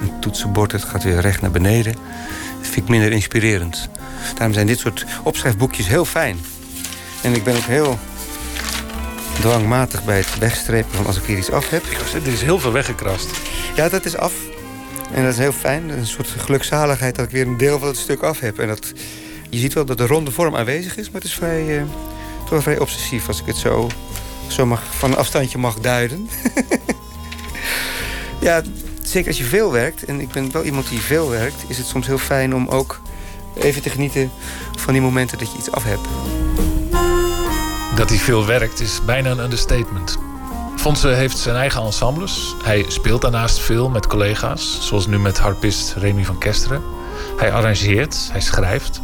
een 0.00 0.20
toetsenbord, 0.20 0.72
het 0.72 0.84
gaat 0.84 1.02
weer 1.02 1.20
recht 1.20 1.40
naar 1.40 1.50
beneden. 1.50 1.92
Dat 2.58 2.66
vind 2.66 2.76
ik 2.76 2.88
minder 2.88 3.12
inspirerend. 3.12 3.88
Daarom 4.34 4.52
zijn 4.52 4.66
dit 4.66 4.78
soort 4.78 5.04
opschrijfboekjes 5.22 5.88
heel 5.88 6.04
fijn. 6.04 6.38
En 7.22 7.34
ik 7.34 7.44
ben 7.44 7.56
ook 7.56 7.62
heel 7.62 7.98
dwangmatig 9.40 10.04
bij 10.04 10.16
het 10.16 10.38
wegstrepen 10.38 10.96
van 10.96 11.06
als 11.06 11.16
ik 11.16 11.24
hier 11.24 11.38
iets 11.38 11.50
af 11.50 11.70
heb. 11.70 11.82
Er 12.24 12.32
is 12.32 12.42
heel 12.42 12.58
veel 12.58 12.72
weggekrast. 12.72 13.28
Ja, 13.76 13.88
dat 13.88 14.04
is 14.04 14.16
af. 14.16 14.32
En 15.12 15.22
dat 15.22 15.32
is 15.32 15.38
heel 15.38 15.52
fijn. 15.52 15.88
Een 15.88 16.06
soort 16.06 16.28
gelukzaligheid 16.28 17.16
dat 17.16 17.24
ik 17.24 17.30
weer 17.30 17.46
een 17.46 17.56
deel 17.56 17.78
van 17.78 17.88
het 17.88 17.96
stuk 17.96 18.22
af 18.22 18.40
heb. 18.40 18.58
En 18.58 18.68
dat 18.68 18.92
je 19.50 19.58
ziet 19.58 19.72
wel 19.72 19.84
dat 19.84 19.98
de 19.98 20.06
ronde 20.06 20.30
vorm 20.30 20.56
aanwezig 20.56 20.96
is, 20.96 21.10
maar 21.10 21.20
het 21.20 21.30
is 21.30 21.36
vrij, 21.36 21.78
uh, 21.78 21.82
toch 21.82 22.13
wel 22.54 22.62
vrij 22.62 22.78
obsessief 22.78 23.28
als 23.28 23.40
ik 23.40 23.46
het 23.46 23.56
zo, 23.56 23.88
zo 24.46 24.66
mag, 24.66 24.82
van 24.90 25.10
een 25.10 25.16
afstandje 25.16 25.58
mag 25.58 25.74
duiden. 25.80 26.28
ja, 28.40 28.62
zeker 29.02 29.28
als 29.28 29.38
je 29.38 29.44
veel 29.44 29.72
werkt, 29.72 30.04
en 30.04 30.20
ik 30.20 30.28
ben 30.28 30.52
wel 30.52 30.64
iemand 30.64 30.88
die 30.88 31.00
veel 31.00 31.30
werkt, 31.30 31.64
is 31.66 31.78
het 31.78 31.86
soms 31.86 32.06
heel 32.06 32.18
fijn 32.18 32.54
om 32.54 32.68
ook 32.68 33.00
even 33.54 33.82
te 33.82 33.90
genieten 33.90 34.30
van 34.76 34.92
die 34.92 35.02
momenten 35.02 35.38
dat 35.38 35.52
je 35.52 35.58
iets 35.58 35.70
af 35.70 35.84
hebt. 35.84 36.08
Dat 37.96 38.08
hij 38.08 38.18
veel 38.18 38.46
werkt 38.46 38.80
is 38.80 39.00
bijna 39.04 39.30
een 39.30 39.38
understatement. 39.38 40.18
Fonse 40.76 41.08
heeft 41.08 41.38
zijn 41.38 41.56
eigen 41.56 41.82
ensembles. 41.82 42.54
Hij 42.62 42.84
speelt 42.88 43.22
daarnaast 43.22 43.58
veel 43.58 43.88
met 43.88 44.06
collega's, 44.06 44.78
zoals 44.80 45.06
nu 45.06 45.18
met 45.18 45.38
harpist 45.38 45.94
Remy 45.94 46.24
van 46.24 46.38
Kesteren. 46.38 46.82
Hij 47.36 47.52
arrangeert, 47.52 48.28
hij 48.32 48.40
schrijft. 48.40 49.00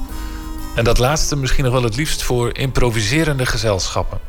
En 0.80 0.86
dat 0.86 0.98
laatste 0.98 1.36
misschien 1.36 1.64
nog 1.64 1.72
wel 1.72 1.82
het 1.82 1.96
liefst 1.96 2.22
voor 2.22 2.58
improviserende 2.58 3.46
gezelschappen. 3.46 4.20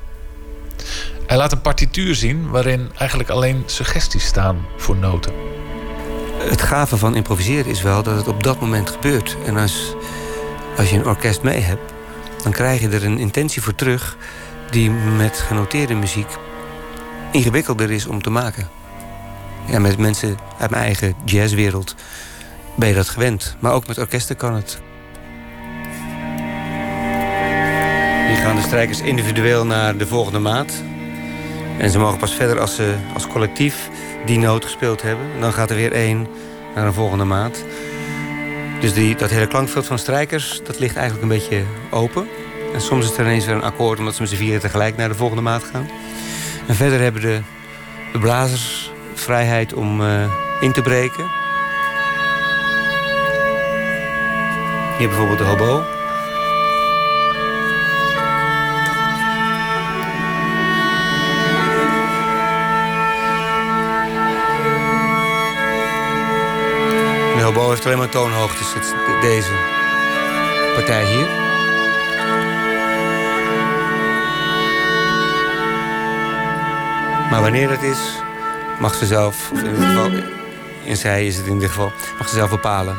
Hij 1.27 1.37
laat 1.37 1.51
een 1.51 1.61
partituur 1.61 2.15
zien 2.15 2.49
waarin 2.49 2.91
eigenlijk 2.97 3.29
alleen 3.29 3.63
suggesties 3.65 4.25
staan 4.25 4.65
voor 4.77 4.95
noten. 4.95 5.33
Het 6.37 6.61
gave 6.61 6.97
van 6.97 7.15
improviseren 7.15 7.71
is 7.71 7.81
wel 7.81 8.03
dat 8.03 8.15
het 8.15 8.27
op 8.27 8.43
dat 8.43 8.59
moment 8.59 8.89
gebeurt. 8.89 9.37
En 9.45 9.57
als, 9.57 9.95
als 10.77 10.89
je 10.89 10.97
een 10.97 11.05
orkest 11.05 11.41
mee 11.41 11.59
hebt, 11.59 11.93
dan 12.43 12.51
krijg 12.51 12.81
je 12.81 12.89
er 12.89 13.05
een 13.05 13.19
intentie 13.19 13.61
voor 13.61 13.75
terug 13.75 14.17
die 14.69 14.89
met 14.91 15.39
genoteerde 15.39 15.95
muziek 15.95 16.37
ingewikkelder 17.31 17.91
is 17.91 18.05
om 18.05 18.21
te 18.21 18.29
maken. 18.29 18.69
Ja, 19.67 19.79
met 19.79 19.97
mensen 19.97 20.37
uit 20.59 20.69
mijn 20.69 20.83
eigen 20.83 21.15
jazzwereld 21.25 21.95
ben 22.75 22.87
je 22.87 22.95
dat 22.95 23.09
gewend. 23.09 23.55
Maar 23.59 23.73
ook 23.73 23.87
met 23.87 23.97
orkesten 23.97 24.35
kan 24.35 24.53
het. 24.53 24.81
Hier 28.31 28.39
gaan 28.39 28.55
de 28.55 28.61
strijkers 28.61 29.01
individueel 29.01 29.65
naar 29.65 29.97
de 29.97 30.07
volgende 30.07 30.39
maat. 30.39 30.83
En 31.77 31.89
ze 31.89 31.99
mogen 31.99 32.17
pas 32.17 32.33
verder 32.33 32.59
als 32.59 32.75
ze 32.75 32.95
als 33.13 33.27
collectief 33.27 33.89
die 34.25 34.37
noot 34.37 34.63
gespeeld 34.63 35.01
hebben. 35.01 35.25
dan 35.39 35.53
gaat 35.53 35.69
er 35.69 35.75
weer 35.75 35.91
één 35.91 36.27
naar 36.75 36.85
een 36.85 36.93
volgende 36.93 37.23
maat. 37.23 37.63
Dus 38.79 38.93
die, 38.93 39.15
dat 39.15 39.29
hele 39.29 39.47
klankveld 39.47 39.85
van 39.85 39.99
strijkers, 39.99 40.61
dat 40.63 40.79
ligt 40.79 40.95
eigenlijk 40.95 41.23
een 41.23 41.37
beetje 41.39 41.63
open. 41.89 42.27
En 42.73 42.81
soms 42.81 43.11
is 43.11 43.17
er 43.17 43.25
ineens 43.25 43.45
weer 43.45 43.55
een 43.55 43.63
akkoord 43.63 43.99
omdat 43.99 44.15
ze 44.15 44.21
met 44.21 44.29
z'n 44.29 44.37
vieren 44.37 44.61
tegelijk 44.61 44.97
naar 44.97 45.09
de 45.09 45.15
volgende 45.15 45.43
maat 45.43 45.63
gaan. 45.63 45.89
En 46.67 46.75
verder 46.75 46.99
hebben 46.99 47.21
de, 47.21 47.41
de 48.11 48.19
blazers 48.19 48.91
vrijheid 49.13 49.73
om 49.73 50.01
uh, 50.01 50.23
in 50.61 50.71
te 50.71 50.81
breken. 50.81 51.25
Hier 54.97 55.07
bijvoorbeeld 55.07 55.37
de 55.37 55.45
hobo. 55.45 55.99
De 67.51 67.57
hobo 67.57 67.69
heeft 67.69 67.85
alleen 67.85 67.97
maar 67.97 68.09
toonhoogtes, 68.09 68.67
deze 69.21 69.51
partij 70.73 71.05
hier. 71.05 71.27
Maar 77.29 77.41
wanneer 77.41 77.67
dat 77.67 77.81
is, 77.81 77.97
mag 78.79 78.95
ze 78.95 79.05
zelf, 79.05 79.51
of 79.51 79.59
in 79.59 79.69
ieder 79.69 79.87
geval, 79.87 80.11
in 80.83 80.97
zij 80.97 81.27
is 81.27 81.37
het 81.37 81.45
in 81.45 81.53
ieder 81.53 81.69
geval, 81.69 81.91
mag 82.17 82.29
ze 82.29 82.35
zelf 82.35 82.49
bepalen. 82.49 82.97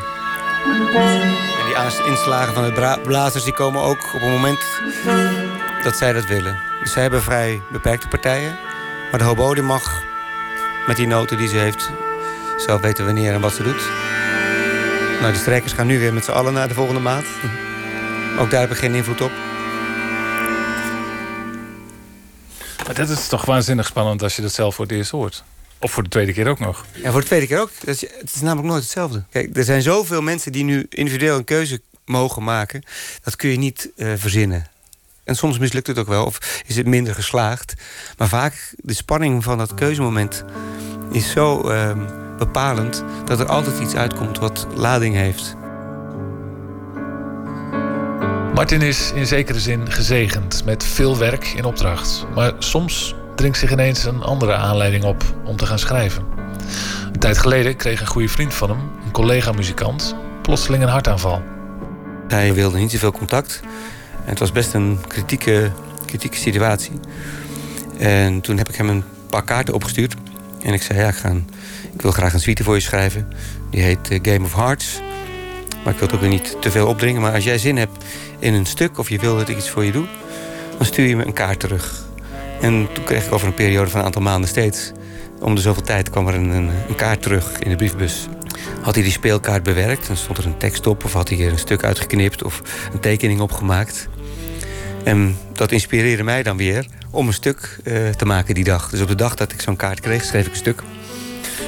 En 1.59 1.65
die 1.65 2.05
inslagen 2.07 2.53
van 2.53 2.63
de 2.63 2.99
blazers 3.03 3.43
die 3.43 3.53
komen 3.53 3.81
ook 3.81 4.13
op 4.13 4.21
het 4.21 4.29
moment 4.29 4.59
dat 5.83 5.97
zij 5.97 6.13
dat 6.13 6.25
willen. 6.25 6.59
Dus 6.81 6.91
zij 6.91 7.01
hebben 7.01 7.21
vrij 7.21 7.61
beperkte 7.71 8.07
partijen. 8.07 8.57
Maar 9.11 9.19
de 9.19 9.25
hobo 9.25 9.53
die 9.53 9.63
mag 9.63 10.01
met 10.87 10.95
die 10.95 11.07
noten 11.07 11.37
die 11.37 11.47
ze 11.47 11.57
heeft 11.57 11.91
zelf 12.57 12.81
weten 12.81 13.05
wanneer 13.05 13.33
en 13.33 13.41
wat 13.41 13.53
ze 13.53 13.63
doet. 13.63 14.12
Nou, 15.23 15.35
de 15.35 15.41
strijkers 15.41 15.73
gaan 15.73 15.87
nu 15.87 15.99
weer 15.99 16.13
met 16.13 16.25
z'n 16.25 16.31
allen 16.31 16.53
naar 16.53 16.67
de 16.67 16.73
volgende 16.73 16.99
maat. 16.99 17.23
Ook 18.39 18.51
daar 18.51 18.61
heb 18.61 18.71
ik 18.71 18.77
geen 18.77 18.95
invloed 18.95 19.21
op. 19.21 19.31
Maar 22.85 22.95
dat 22.95 23.09
is 23.09 23.27
toch 23.27 23.45
waanzinnig 23.45 23.85
spannend 23.85 24.23
als 24.23 24.35
je 24.35 24.41
dat 24.41 24.53
zelf 24.53 24.75
voor 24.75 24.85
het 24.85 24.93
eerst 24.93 25.11
hoort. 25.11 25.43
Of 25.79 25.91
voor 25.91 26.03
de 26.03 26.09
tweede 26.09 26.33
keer 26.33 26.47
ook 26.47 26.59
nog. 26.59 26.85
Ja, 26.93 27.11
voor 27.11 27.19
de 27.21 27.25
tweede 27.27 27.47
keer 27.47 27.59
ook. 27.59 27.69
Het 27.85 28.31
is 28.33 28.41
namelijk 28.41 28.67
nooit 28.67 28.83
hetzelfde. 28.83 29.23
Kijk, 29.29 29.57
er 29.57 29.63
zijn 29.63 29.81
zoveel 29.81 30.21
mensen 30.21 30.51
die 30.51 30.63
nu 30.63 30.85
individueel 30.89 31.37
een 31.37 31.43
keuze 31.43 31.81
mogen 32.05 32.43
maken. 32.43 32.83
Dat 33.21 33.35
kun 33.35 33.49
je 33.49 33.57
niet 33.57 33.89
uh, 33.95 34.13
verzinnen. 34.15 34.67
En 35.23 35.35
soms 35.35 35.57
mislukt 35.57 35.87
het 35.87 35.99
ook 35.99 36.07
wel, 36.07 36.25
of 36.25 36.61
is 36.65 36.75
het 36.75 36.87
minder 36.87 37.15
geslaagd. 37.15 37.73
Maar 38.17 38.27
vaak 38.27 38.73
de 38.77 38.93
spanning 38.93 39.43
van 39.43 39.57
dat 39.57 39.73
keuzemoment 39.73 40.43
is 41.11 41.31
zo 41.31 41.71
uh, 41.71 42.22
bepalend 42.37 43.03
dat 43.25 43.39
er 43.39 43.47
altijd 43.47 43.79
iets 43.79 43.95
uitkomt 43.95 44.39
wat 44.39 44.67
lading 44.75 45.15
heeft. 45.15 45.55
Martin 48.53 48.81
is 48.81 49.11
in 49.11 49.25
zekere 49.25 49.59
zin 49.59 49.91
gezegend 49.91 50.65
met 50.65 50.83
veel 50.83 51.17
werk 51.17 51.45
in 51.45 51.65
opdracht. 51.65 52.25
Maar 52.35 52.53
soms 52.59 53.15
dringt 53.35 53.57
zich 53.57 53.71
ineens 53.71 54.03
een 54.03 54.21
andere 54.21 54.53
aanleiding 54.53 55.03
op 55.03 55.23
om 55.43 55.55
te 55.57 55.65
gaan 55.65 55.79
schrijven. 55.79 56.23
Een 57.13 57.19
tijd 57.19 57.37
geleden 57.37 57.75
kreeg 57.75 58.01
een 58.01 58.07
goede 58.07 58.27
vriend 58.27 58.53
van 58.53 58.69
hem, 58.69 58.79
een 59.05 59.11
collega-muzikant, 59.11 60.15
plotseling 60.41 60.83
een 60.83 60.89
hartaanval. 60.89 61.41
Hij 62.27 62.53
wilde 62.53 62.77
niet 62.77 62.91
zoveel 62.91 63.11
contact. 63.11 63.59
En 64.23 64.29
het 64.29 64.39
was 64.39 64.51
best 64.51 64.73
een 64.73 64.99
kritieke, 65.07 65.71
kritieke 66.05 66.37
situatie. 66.37 66.99
En 67.97 68.41
toen 68.41 68.57
heb 68.57 68.69
ik 68.69 68.75
hem 68.75 68.89
een 68.89 69.03
paar 69.29 69.43
kaarten 69.43 69.73
opgestuurd. 69.73 70.15
En 70.63 70.73
ik 70.73 70.81
zei, 70.81 70.99
ja, 70.99 71.07
ik, 71.07 71.15
ik 71.93 72.01
wil 72.01 72.11
graag 72.11 72.33
een 72.33 72.39
suite 72.39 72.63
voor 72.63 72.75
je 72.75 72.81
schrijven. 72.81 73.27
Die 73.69 73.81
heet 73.81 74.09
eh, 74.09 74.19
Game 74.21 74.45
of 74.45 74.55
Hearts. 74.55 75.01
Maar 75.83 75.93
ik 75.93 75.99
wil 75.99 76.07
het 76.07 76.15
ook 76.15 76.21
weer 76.21 76.29
niet 76.29 76.57
te 76.61 76.71
veel 76.71 76.87
opdringen. 76.87 77.21
Maar 77.21 77.33
als 77.33 77.43
jij 77.43 77.57
zin 77.57 77.77
hebt 77.77 78.03
in 78.39 78.53
een 78.53 78.65
stuk 78.65 78.97
of 78.97 79.09
je 79.09 79.19
wil 79.19 79.37
dat 79.37 79.49
ik 79.49 79.57
iets 79.57 79.69
voor 79.69 79.83
je 79.83 79.91
doe, 79.91 80.05
dan 80.77 80.85
stuur 80.85 81.07
je 81.07 81.15
me 81.15 81.25
een 81.25 81.33
kaart 81.33 81.59
terug. 81.59 82.05
En 82.61 82.87
toen 82.93 83.03
kreeg 83.03 83.25
ik 83.25 83.33
over 83.33 83.47
een 83.47 83.53
periode 83.53 83.89
van 83.89 83.99
een 83.99 84.05
aantal 84.05 84.21
maanden 84.21 84.49
steeds. 84.49 84.91
Om 85.39 85.55
de 85.55 85.61
zoveel 85.61 85.83
tijd 85.83 86.09
kwam 86.09 86.27
er 86.27 86.33
een, 86.33 86.49
een, 86.49 86.69
een 86.87 86.95
kaart 86.95 87.21
terug 87.21 87.59
in 87.59 87.69
de 87.69 87.75
briefbus. 87.75 88.27
Had 88.81 88.95
hij 88.95 89.03
die 89.03 89.13
speelkaart 89.13 89.63
bewerkt, 89.63 90.07
dan 90.07 90.17
stond 90.17 90.37
er 90.37 90.45
een 90.45 90.57
tekst 90.57 90.87
op, 90.87 91.03
of 91.03 91.13
had 91.13 91.29
hij 91.29 91.39
er 91.39 91.51
een 91.51 91.59
stuk 91.59 91.83
uitgeknipt 91.83 92.43
of 92.43 92.61
een 92.93 92.99
tekening 92.99 93.39
opgemaakt. 93.39 94.07
En 95.03 95.37
dat 95.53 95.71
inspireerde 95.71 96.23
mij 96.23 96.43
dan 96.43 96.57
weer 96.57 96.85
om 97.11 97.27
een 97.27 97.33
stuk 97.33 97.79
uh, 97.83 98.09
te 98.09 98.25
maken 98.25 98.55
die 98.55 98.63
dag. 98.63 98.89
Dus 98.89 99.01
op 99.01 99.07
de 99.07 99.15
dag 99.15 99.35
dat 99.35 99.51
ik 99.51 99.61
zo'n 99.61 99.75
kaart 99.75 99.99
kreeg, 99.99 100.23
schreef 100.23 100.45
ik 100.45 100.51
een 100.51 100.57
stuk. 100.57 100.83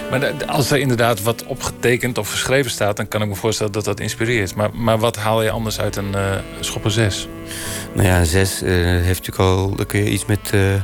Maar 0.10 0.46
als 0.46 0.72
er 0.72 0.78
inderdaad 0.78 1.22
wat 1.22 1.46
opgetekend 1.46 2.18
of 2.18 2.30
geschreven 2.30 2.72
staat... 2.72 2.98
dan 2.98 3.08
kan 3.08 3.22
ik 3.22 3.28
me 3.28 3.36
voorstellen 3.36 3.72
dat 3.72 3.86
dat 3.86 4.00
inspireert. 4.00 4.56
Maar, 4.56 4.70
maar 4.74 5.00
wat 5.00 5.16
haal 5.16 5.44
je 5.44 5.50
anders 5.50 5.80
uit 5.80 5.96
een 5.96 6.12
uh, 6.16 6.36
schopper 6.60 6.92
6? 6.92 7.28
Nou 7.94 8.08
ja, 8.08 8.20
een 8.20 8.26
6 8.26 8.64
uh, 8.64 8.98
eh, 8.98 9.04
heeft 9.04 9.28
natuurlijk 9.28 9.50
al... 9.50 9.76
dan 9.76 9.86
kun 9.86 10.04
je 10.04 10.10
iets 10.10 10.26
met... 10.26 10.52
Uh, 10.54 10.76
ik 10.76 10.82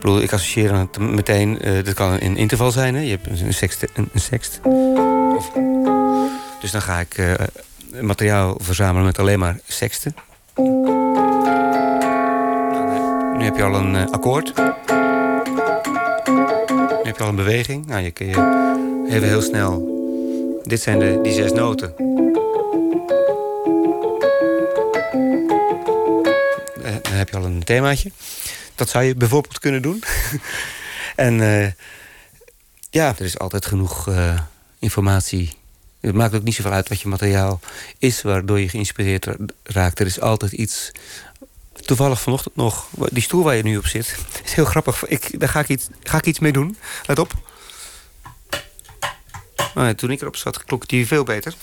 bedoel, 0.00 0.22
ik 0.22 0.32
associeer 0.32 0.74
het 0.74 0.98
meteen... 0.98 1.58
Dat 1.84 1.94
kan 1.94 2.12
een 2.12 2.36
interval 2.36 2.70
zijn, 2.70 2.94
hè? 2.94 3.00
Je 3.00 3.10
hebt 3.10 3.40
een 3.40 3.54
sext. 3.54 3.82
Een, 3.94 4.08
een 4.12 4.20
sext. 4.20 4.60
Of, 5.36 5.50
dus 6.60 6.70
dan 6.70 6.82
ga 6.82 7.00
ik 7.00 7.36
materiaal 8.00 8.58
verzamelen 8.60 9.04
met 9.04 9.18
alleen 9.18 9.38
maar 9.38 9.58
sexten. 9.66 10.14
Nu 13.38 13.44
heb 13.44 13.56
je 13.56 13.62
al 13.62 13.74
een 13.74 14.10
akkoord 14.10 14.52
heb 17.06 17.16
je 17.16 17.22
al 17.22 17.38
een 17.38 17.44
beweging. 17.44 17.86
Nou, 17.86 18.02
je 18.02 18.10
kun 18.10 18.26
je 18.26 19.04
even 19.08 19.28
heel 19.28 19.42
snel... 19.42 19.94
Dit 20.64 20.82
zijn 20.82 20.98
de, 20.98 21.18
die 21.22 21.32
zes 21.32 21.52
noten. 21.52 21.94
Eh, 26.82 26.94
dan 27.02 27.12
heb 27.12 27.28
je 27.28 27.36
al 27.36 27.44
een 27.44 27.64
themaatje. 27.64 28.10
Dat 28.74 28.88
zou 28.88 29.04
je 29.04 29.14
bijvoorbeeld 29.14 29.58
kunnen 29.58 29.82
doen. 29.82 30.02
en 31.16 31.38
uh, 31.38 31.66
ja, 32.90 33.14
er 33.18 33.24
is 33.24 33.38
altijd 33.38 33.66
genoeg 33.66 34.08
informatie. 34.78 35.52
Het 36.00 36.14
maakt 36.14 36.34
ook 36.34 36.42
niet 36.42 36.54
zoveel 36.54 36.72
uit 36.72 36.88
wat 36.88 37.00
je 37.00 37.08
materiaal 37.08 37.60
is... 37.98 38.22
waardoor 38.22 38.60
je 38.60 38.68
geïnspireerd 38.68 39.26
raakt. 39.62 40.00
Er 40.00 40.06
is 40.06 40.20
altijd 40.20 40.52
iets 40.52 40.92
toevallig 41.86 42.20
vanochtend 42.20 42.56
nog, 42.56 42.86
die 43.10 43.22
stoel 43.22 43.42
waar 43.42 43.54
je 43.54 43.62
nu 43.62 43.76
op 43.76 43.86
zit, 43.86 44.16
is 44.44 44.52
heel 44.52 44.64
grappig. 44.64 45.06
Ik, 45.06 45.40
daar 45.40 45.48
ga 45.48 45.60
ik, 45.60 45.68
iets, 45.68 45.88
ga 46.02 46.18
ik 46.18 46.26
iets 46.26 46.38
mee 46.38 46.52
doen. 46.52 46.76
Let 47.06 47.18
op. 47.18 47.32
Nou, 49.74 49.94
toen 49.94 50.10
ik 50.10 50.20
erop 50.20 50.36
zat, 50.36 50.64
klonk 50.64 50.88
die 50.88 51.06
veel 51.06 51.24
beter. 51.24 51.54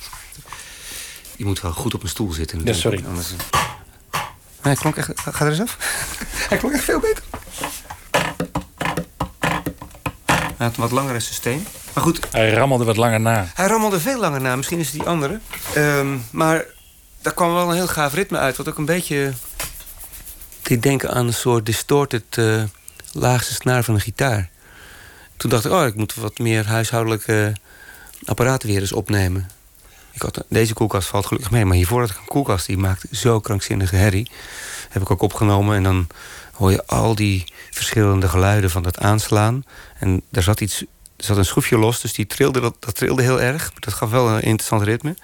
Je 1.36 1.46
moet 1.46 1.62
wel 1.62 1.72
goed 1.72 1.94
op 1.94 2.04
een 2.04 2.10
stoel 2.10 2.32
zitten. 2.32 2.62
Ja, 2.64 2.74
sorry. 2.74 3.04
Anders... 3.08 3.30
Nee, 3.30 4.74
hij 4.74 4.76
klonk 4.76 4.96
echt... 4.96 5.12
Ga 5.16 5.46
er 5.46 5.52
eens 5.52 5.62
af. 5.62 5.78
hij 6.50 6.58
klonk 6.58 6.74
echt 6.74 6.84
veel 6.84 7.00
beter. 7.00 7.24
Hij 10.26 10.68
had 10.68 10.76
een 10.76 10.82
wat 10.82 10.92
langere 10.92 11.20
systeem. 11.20 11.66
Maar 11.94 12.04
goed. 12.04 12.20
Hij 12.32 12.54
rammelde 12.54 12.84
wat 12.84 12.98
langer 12.98 13.20
na. 13.20 13.48
Hij 13.54 13.68
rammelde 13.68 14.00
veel 14.00 14.20
langer 14.20 14.42
na. 14.42 14.56
Misschien 14.56 14.80
is 14.80 14.86
het 14.86 14.96
die 14.96 15.10
andere. 15.10 15.40
Um, 15.78 16.26
maar 16.32 16.66
daar 17.22 17.34
kwam 17.34 17.54
wel 17.54 17.70
een 17.70 17.76
heel 17.76 17.88
gaaf 17.88 18.14
ritme 18.14 18.38
uit. 18.38 18.58
Wat 18.58 18.70
ook 18.70 18.78
een 18.78 18.86
beetje 18.86 19.34
deed 20.68 20.84
denken 20.84 21.12
aan 21.12 21.28
een 21.28 21.34
soort 21.34 21.66
distorted 21.66 22.38
uh, 22.38 22.64
laagste 23.12 23.54
snaar 23.54 23.84
van 23.84 23.94
een 23.94 24.02
gitaar. 24.02 24.50
Toen 25.38 25.50
dacht 25.50 25.66
ik, 25.66 25.72
oh, 25.72 25.86
ik 25.86 25.96
moet 25.96 26.16
wat 26.16 26.38
meer 26.38 26.68
huishoudelijke 26.68 27.54
apparaten 28.26 28.70
weer 28.70 28.80
eens 28.80 28.92
opnemen. 28.92 29.50
Ik 30.12 30.22
had, 30.22 30.44
deze 30.48 30.74
koelkast 30.74 31.08
valt 31.08 31.26
gelukkig 31.26 31.52
mee, 31.52 31.66
maar 31.66 31.76
hiervoor 31.76 32.00
had 32.00 32.10
ik 32.10 32.18
een 32.18 32.26
koelkast 32.26 32.66
die 32.66 32.78
maakt 32.78 33.06
zo 33.12 33.40
krankzinnige 33.40 33.96
herrie. 33.96 34.30
Heb 34.90 35.02
ik 35.02 35.12
ook 35.12 35.22
opgenomen 35.22 35.76
en 35.76 35.84
dan 35.84 36.08
hoor 36.54 36.72
je 36.72 36.86
al 36.86 37.16
die 37.16 37.44
verschillende 37.72 38.30
geluiden 38.30 38.70
van 38.70 38.84
dat 38.84 39.00
aanslaan. 39.00 39.66
En 40.00 40.22
daar 40.30 40.44
zat 40.44 40.62
iets, 40.62 40.82
er 40.82 41.26
zat 41.26 41.38
een 41.38 41.46
schroefje 41.46 41.78
los, 41.78 42.02
dus 42.02 42.14
die 42.14 42.28
trilde, 42.28 42.60
dat, 42.60 42.76
dat 42.80 42.96
trilde 42.96 43.22
heel 43.22 43.42
erg. 43.42 43.74
Dat 43.80 43.94
gaf 43.94 44.10
wel 44.10 44.30
een 44.30 44.42
interessant 44.42 44.82
ritme. 44.82 45.16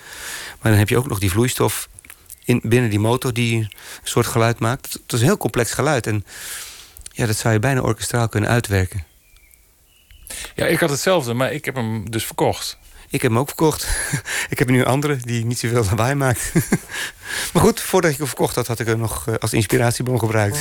Maar 0.61 0.72
dan 0.72 0.80
heb 0.80 0.90
je 0.90 0.98
ook 0.98 1.07
nog 1.07 1.20
die 1.20 1.32
vloeistof 1.32 1.90
in, 2.49 2.61
binnen 2.63 2.89
die 2.89 2.99
motor 2.99 3.34
die 3.34 3.57
een 3.57 3.69
soort 4.03 4.27
geluid 4.27 4.59
maakt. 4.59 4.93
Het 4.93 5.13
is 5.13 5.19
een 5.19 5.26
heel 5.26 5.38
complex 5.38 5.71
geluid. 5.71 6.07
En 6.07 6.26
ja, 7.11 7.26
dat 7.26 7.38
zou 7.38 7.53
je 7.53 7.59
bijna 7.59 7.81
orkestraal 7.81 8.30
kunnen 8.30 8.49
uitwerken. 8.49 9.03
Ja, 10.55 10.65
ik 10.65 10.80
had 10.80 10.89
hetzelfde, 10.89 11.34
maar 11.34 11.53
ik 11.53 11.65
heb 11.65 11.76
hem 11.76 12.11
dus 12.11 12.26
verkocht. 12.26 12.77
Ik 13.09 13.21
heb 13.21 13.31
hem 13.31 13.39
ook 13.39 13.47
verkocht. 13.47 13.88
ik 14.49 14.59
heb 14.59 14.69
nu 14.69 14.80
een 14.80 14.85
andere 14.85 15.15
die 15.15 15.45
niet 15.45 15.59
zoveel 15.59 15.84
lawaai 15.84 16.15
maakt. 16.15 16.51
maar 17.53 17.63
goed, 17.63 17.81
voordat 17.81 18.11
ik 18.11 18.17
hem 18.17 18.27
verkocht 18.27 18.55
had, 18.55 18.67
had 18.67 18.80
ik 18.80 18.88
hem 18.88 18.99
nog 18.99 19.27
eh, 19.27 19.34
als 19.35 19.53
inspiratiebron 19.53 20.19
gebruikt. 20.19 20.59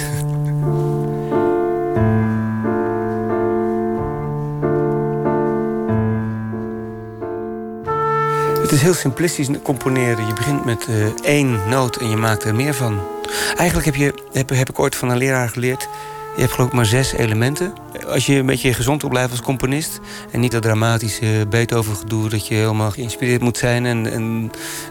Het 8.68 8.76
is 8.76 8.82
heel 8.82 8.94
simplistisch 8.94 9.48
componeren. 9.62 10.26
Je 10.26 10.32
begint 10.32 10.64
met 10.64 10.86
uh, 10.90 11.06
één 11.22 11.68
noot 11.68 11.96
en 11.96 12.10
je 12.10 12.16
maakt 12.16 12.44
er 12.44 12.54
meer 12.54 12.74
van. 12.74 13.00
Eigenlijk 13.56 13.86
heb, 13.86 13.94
je, 13.94 14.14
heb, 14.32 14.70
ik 14.70 14.78
ooit 14.78 14.96
van 14.96 15.08
een 15.10 15.16
leraar 15.16 15.48
geleerd... 15.48 15.88
je 16.34 16.40
hebt 16.40 16.52
geloof 16.52 16.68
ik 16.68 16.74
maar 16.74 16.86
zes 16.86 17.12
elementen. 17.12 17.72
Als 18.06 18.26
je 18.26 18.34
een 18.34 18.46
beetje 18.46 18.74
gezond 18.74 19.00
wil 19.00 19.10
blijven 19.10 19.30
als 19.30 19.40
componist... 19.40 20.00
en 20.30 20.40
niet 20.40 20.52
dat 20.52 20.62
dramatische 20.62 21.46
Beethoven-gedoe... 21.48 22.28
dat 22.28 22.46
je 22.46 22.54
helemaal 22.54 22.90
geïnspireerd 22.90 23.40
moet 23.40 23.58
zijn. 23.58 23.86
En, 23.86 24.12
en, 24.12 24.40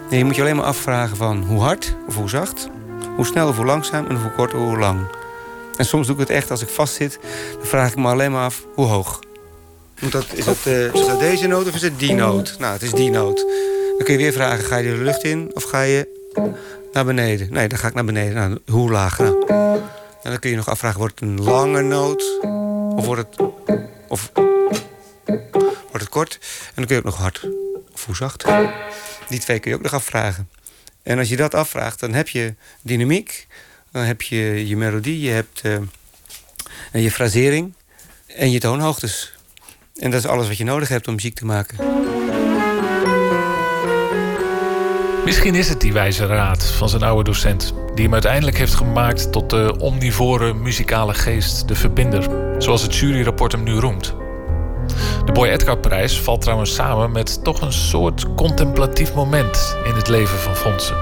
nee, 0.10 0.20
je 0.20 0.26
moet 0.26 0.36
je 0.36 0.42
alleen 0.42 0.56
maar 0.56 0.66
afvragen 0.66 1.18
van 1.18 1.44
hoe 1.44 1.62
hard 1.62 1.96
of 2.08 2.16
hoe 2.16 2.30
zacht... 2.30 2.70
hoe 3.16 3.26
snel 3.26 3.48
of 3.48 3.56
hoe 3.56 3.66
langzaam 3.66 4.08
en 4.08 4.22
hoe 4.22 4.32
kort 4.32 4.54
of 4.54 4.60
hoe 4.60 4.78
lang. 4.78 5.00
En 5.76 5.86
soms 5.86 6.06
doe 6.08 6.16
ik 6.16 6.22
het 6.22 6.30
echt 6.30 6.52
als 6.52 6.62
ik 6.62 6.70
vastzit... 6.70 7.20
dan 7.58 7.68
vraag 7.68 7.90
ik 7.90 7.98
me 7.98 8.08
alleen 8.08 8.32
maar 8.32 8.44
af 8.44 8.66
hoe 8.74 8.86
hoog. 8.86 9.20
Dat, 10.00 10.26
is, 10.34 10.46
dat, 10.46 10.58
uh, 10.68 10.94
is 10.94 11.06
dat 11.06 11.20
deze 11.20 11.48
noot 11.48 11.68
of 11.68 11.76
is 11.76 11.82
het 11.82 12.00
die 12.00 12.14
noot? 12.14 12.56
Nou, 12.60 12.74
het 12.74 12.82
is 12.82 12.92
die 12.92 13.10
noot. 13.10 13.38
Dan 13.98 14.04
kun 14.04 14.14
je 14.14 14.18
weer 14.18 14.34
vragen, 14.34 14.66
ga 14.66 14.78
je 14.78 14.90
de 14.90 15.04
lucht 15.04 15.24
in 15.24 15.52
of 15.54 15.64
ga 15.64 15.82
je 15.82 16.08
naar 16.92 17.06
beneden? 17.06 17.48
Nee, 17.52 17.68
dan 17.68 17.78
ga 17.78 17.88
ik 17.88 17.94
naar 17.94 18.06
beneden. 18.06 18.34
Nou, 18.34 18.60
hoe 18.68 18.92
laag? 18.92 19.18
Nou. 19.18 19.46
En 20.24 20.32
dan 20.34 20.40
kun 20.40 20.50
je 20.50 20.56
nog 20.56 20.70
afvragen, 20.70 21.00
wordt 21.00 21.20
het 21.20 21.30
een 21.30 21.44
lange 21.44 21.82
noot? 21.82 22.40
Of 22.96 23.06
wordt 23.06 23.22
het, 23.22 23.48
of, 24.08 24.32
wordt 25.90 26.00
het 26.00 26.10
kort? 26.10 26.38
En 26.42 26.74
dan 26.76 26.86
kun 26.86 26.96
je 26.96 27.02
ook 27.02 27.08
nog 27.08 27.18
hard 27.18 27.48
of 27.94 28.06
hoe 28.06 28.16
zacht. 28.16 28.46
Die 29.30 29.40
twee 29.40 29.60
kun 29.60 29.72
je 29.72 29.78
ook 29.78 29.84
nog 29.84 29.94
afvragen. 29.94 30.50
En 31.04 31.18
als 31.18 31.30
je 31.30 31.36
dat 31.36 31.54
afvraagt, 31.54 32.00
dan 32.00 32.14
heb 32.14 32.28
je 32.28 32.56
dynamiek. 32.82 33.48
Dan 33.92 34.04
heb 34.04 34.22
je 34.22 34.68
je 34.68 34.78
melodie, 34.78 35.20
je 35.20 35.32
hebt 35.32 35.62
uh, 35.64 35.78
je 37.04 37.12
frasering 37.12 37.74
en 38.28 38.52
je 38.52 38.60
toonhoogtes. 38.60 39.37
En 39.98 40.12
dat 40.12 40.20
is 40.20 40.30
alles 40.30 40.48
wat 40.48 40.58
je 40.58 40.64
nodig 40.64 40.90
hebt 40.90 41.08
om 41.08 41.14
muziek 41.14 41.36
te 41.36 41.46
maken. 41.46 41.78
Misschien 45.26 45.56
is 45.56 45.70
het 45.70 45.82
die 45.82 45.94
wijze 45.94 46.26
raad 46.26 46.66
van 46.66 46.90
zijn 46.90 47.04
oude 47.04 47.24
docent... 47.24 47.74
die 47.94 48.04
hem 48.04 48.14
uiteindelijk 48.14 48.58
heeft 48.58 48.74
gemaakt 48.74 49.32
tot 49.32 49.50
de 49.50 49.76
omnivore 49.80 50.54
muzikale 50.54 51.14
geest, 51.14 51.68
de 51.68 51.76
verbinder... 51.76 52.30
zoals 52.58 52.82
het 52.82 52.96
juryrapport 52.96 53.52
hem 53.52 53.64
nu 53.64 53.74
roemt. 53.74 54.16
De 55.26 55.32
Boy 55.32 55.48
Edgar-prijs 55.48 56.20
valt 56.22 56.42
trouwens 56.42 56.74
samen 56.74 57.12
met 57.12 57.44
toch 57.44 57.62
een 57.62 57.74
soort 57.74 58.36
contemplatief 58.36 59.14
moment... 59.14 59.78
in 59.86 59.94
het 59.94 60.08
leven 60.08 60.38
van 60.38 60.56
Fonsen. 60.56 60.96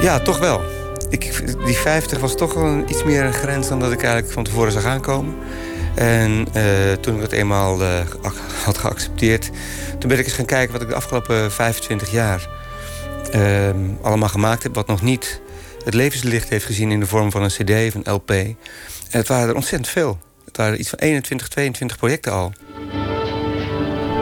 Ja, 0.00 0.18
toch 0.18 0.38
wel. 0.38 0.60
Ik, 1.08 1.42
die 1.64 1.76
50 1.76 2.18
was 2.18 2.34
toch 2.36 2.54
wel 2.54 2.82
iets 2.86 3.04
meer 3.04 3.24
een 3.24 3.32
grens 3.32 3.68
dan 3.68 3.80
dat 3.80 3.92
ik 3.92 4.02
eigenlijk 4.02 4.32
van 4.32 4.44
tevoren 4.44 4.72
zag 4.72 4.84
aankomen. 4.84 5.34
En 5.98 6.46
uh, 6.56 6.92
toen 6.92 7.14
ik 7.14 7.20
dat 7.20 7.32
eenmaal 7.32 7.82
uh, 7.82 8.00
had 8.64 8.78
geaccepteerd... 8.78 9.50
toen 9.98 10.08
ben 10.08 10.18
ik 10.18 10.24
eens 10.24 10.34
gaan 10.34 10.44
kijken 10.44 10.72
wat 10.72 10.82
ik 10.82 10.88
de 10.88 10.94
afgelopen 10.94 11.52
25 11.52 12.10
jaar 12.10 12.48
uh, 13.34 13.70
allemaal 14.02 14.28
gemaakt 14.28 14.62
heb... 14.62 14.74
wat 14.74 14.86
nog 14.86 15.02
niet 15.02 15.40
het 15.84 15.94
levenslicht 15.94 16.48
heeft 16.48 16.64
gezien 16.64 16.90
in 16.90 17.00
de 17.00 17.06
vorm 17.06 17.30
van 17.30 17.42
een 17.42 17.48
cd 17.48 17.70
of 17.70 17.94
een 17.94 18.12
LP. 18.12 18.30
En 18.30 18.56
het 19.10 19.28
waren 19.28 19.48
er 19.48 19.54
ontzettend 19.54 19.88
veel. 19.90 20.18
Het 20.44 20.56
waren 20.56 20.80
iets 20.80 20.88
van 20.88 20.98
21, 20.98 21.48
22 21.48 21.96
projecten 21.96 22.32
al. 22.32 22.52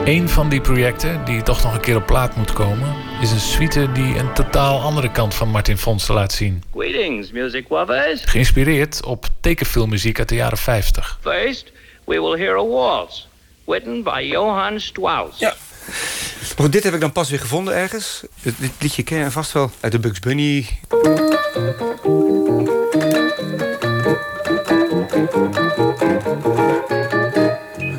Een 0.05 0.29
van 0.29 0.49
die 0.49 0.61
projecten, 0.61 1.25
die 1.25 1.43
toch 1.43 1.63
nog 1.63 1.73
een 1.73 1.81
keer 1.81 1.95
op 1.95 2.05
plaat 2.05 2.35
moet 2.35 2.53
komen... 2.53 2.95
is 3.19 3.31
een 3.31 3.39
suite 3.39 3.91
die 3.91 4.17
een 4.17 4.33
totaal 4.33 4.81
andere 4.81 5.11
kant 5.11 5.33
van 5.33 5.49
Martin 5.49 5.77
Fonsen 5.77 6.13
laat 6.13 6.33
zien. 6.33 6.63
Greetings, 6.73 7.31
music 7.31 7.69
lovers. 7.69 8.21
Geïnspireerd 8.23 9.05
op 9.05 9.25
tekenfilmmuziek 9.39 10.19
uit 10.19 10.29
de 10.29 10.35
jaren 10.35 10.57
50. 10.57 11.19
First, 11.21 11.71
we 12.05 12.21
will 12.21 12.45
hear 12.45 12.57
a 12.57 12.65
waltz, 12.65 13.25
written 13.65 14.03
by 14.03 14.27
Johann 14.31 14.79
Strauss. 14.79 15.39
Ja. 15.39 15.55
Maar 15.87 16.55
goed, 16.57 16.71
dit 16.71 16.83
heb 16.83 16.93
ik 16.93 16.99
dan 16.99 17.11
pas 17.11 17.29
weer 17.29 17.39
gevonden 17.39 17.75
ergens. 17.75 18.23
Dit 18.41 18.55
liedje 18.79 19.03
ken 19.03 19.17
je 19.17 19.31
vast 19.31 19.51
wel 19.51 19.71
uit 19.79 19.91
de 19.91 19.99
Bugs 19.99 20.19
Bunny. 20.19 20.67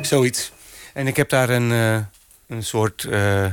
Zoiets. 0.01 0.51
En 0.93 1.07
ik 1.07 1.15
heb 1.15 1.29
daar 1.29 1.49
een, 1.49 1.71
uh, 1.71 1.97
een 2.47 2.63
soort 2.63 3.03
uh, 3.09 3.45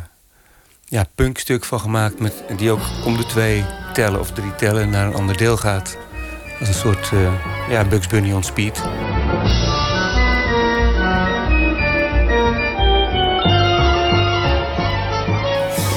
ja, 0.89 1.05
punkstuk 1.15 1.65
van 1.65 1.81
gemaakt... 1.81 2.21
Met, 2.21 2.33
die 2.57 2.71
ook 2.71 2.81
om 3.05 3.17
de 3.17 3.27
twee 3.27 3.65
tellen 3.93 4.21
of 4.21 4.31
drie 4.31 4.55
tellen 4.55 4.91
naar 4.91 5.07
een 5.07 5.15
ander 5.15 5.37
deel 5.37 5.57
gaat. 5.57 5.97
Als 6.59 6.69
een 6.69 6.75
soort 6.75 7.11
uh, 7.15 7.29
ja, 7.69 7.85
Bugs 7.85 8.07
Bunny 8.07 8.33
on 8.33 8.43
speed. 8.43 8.83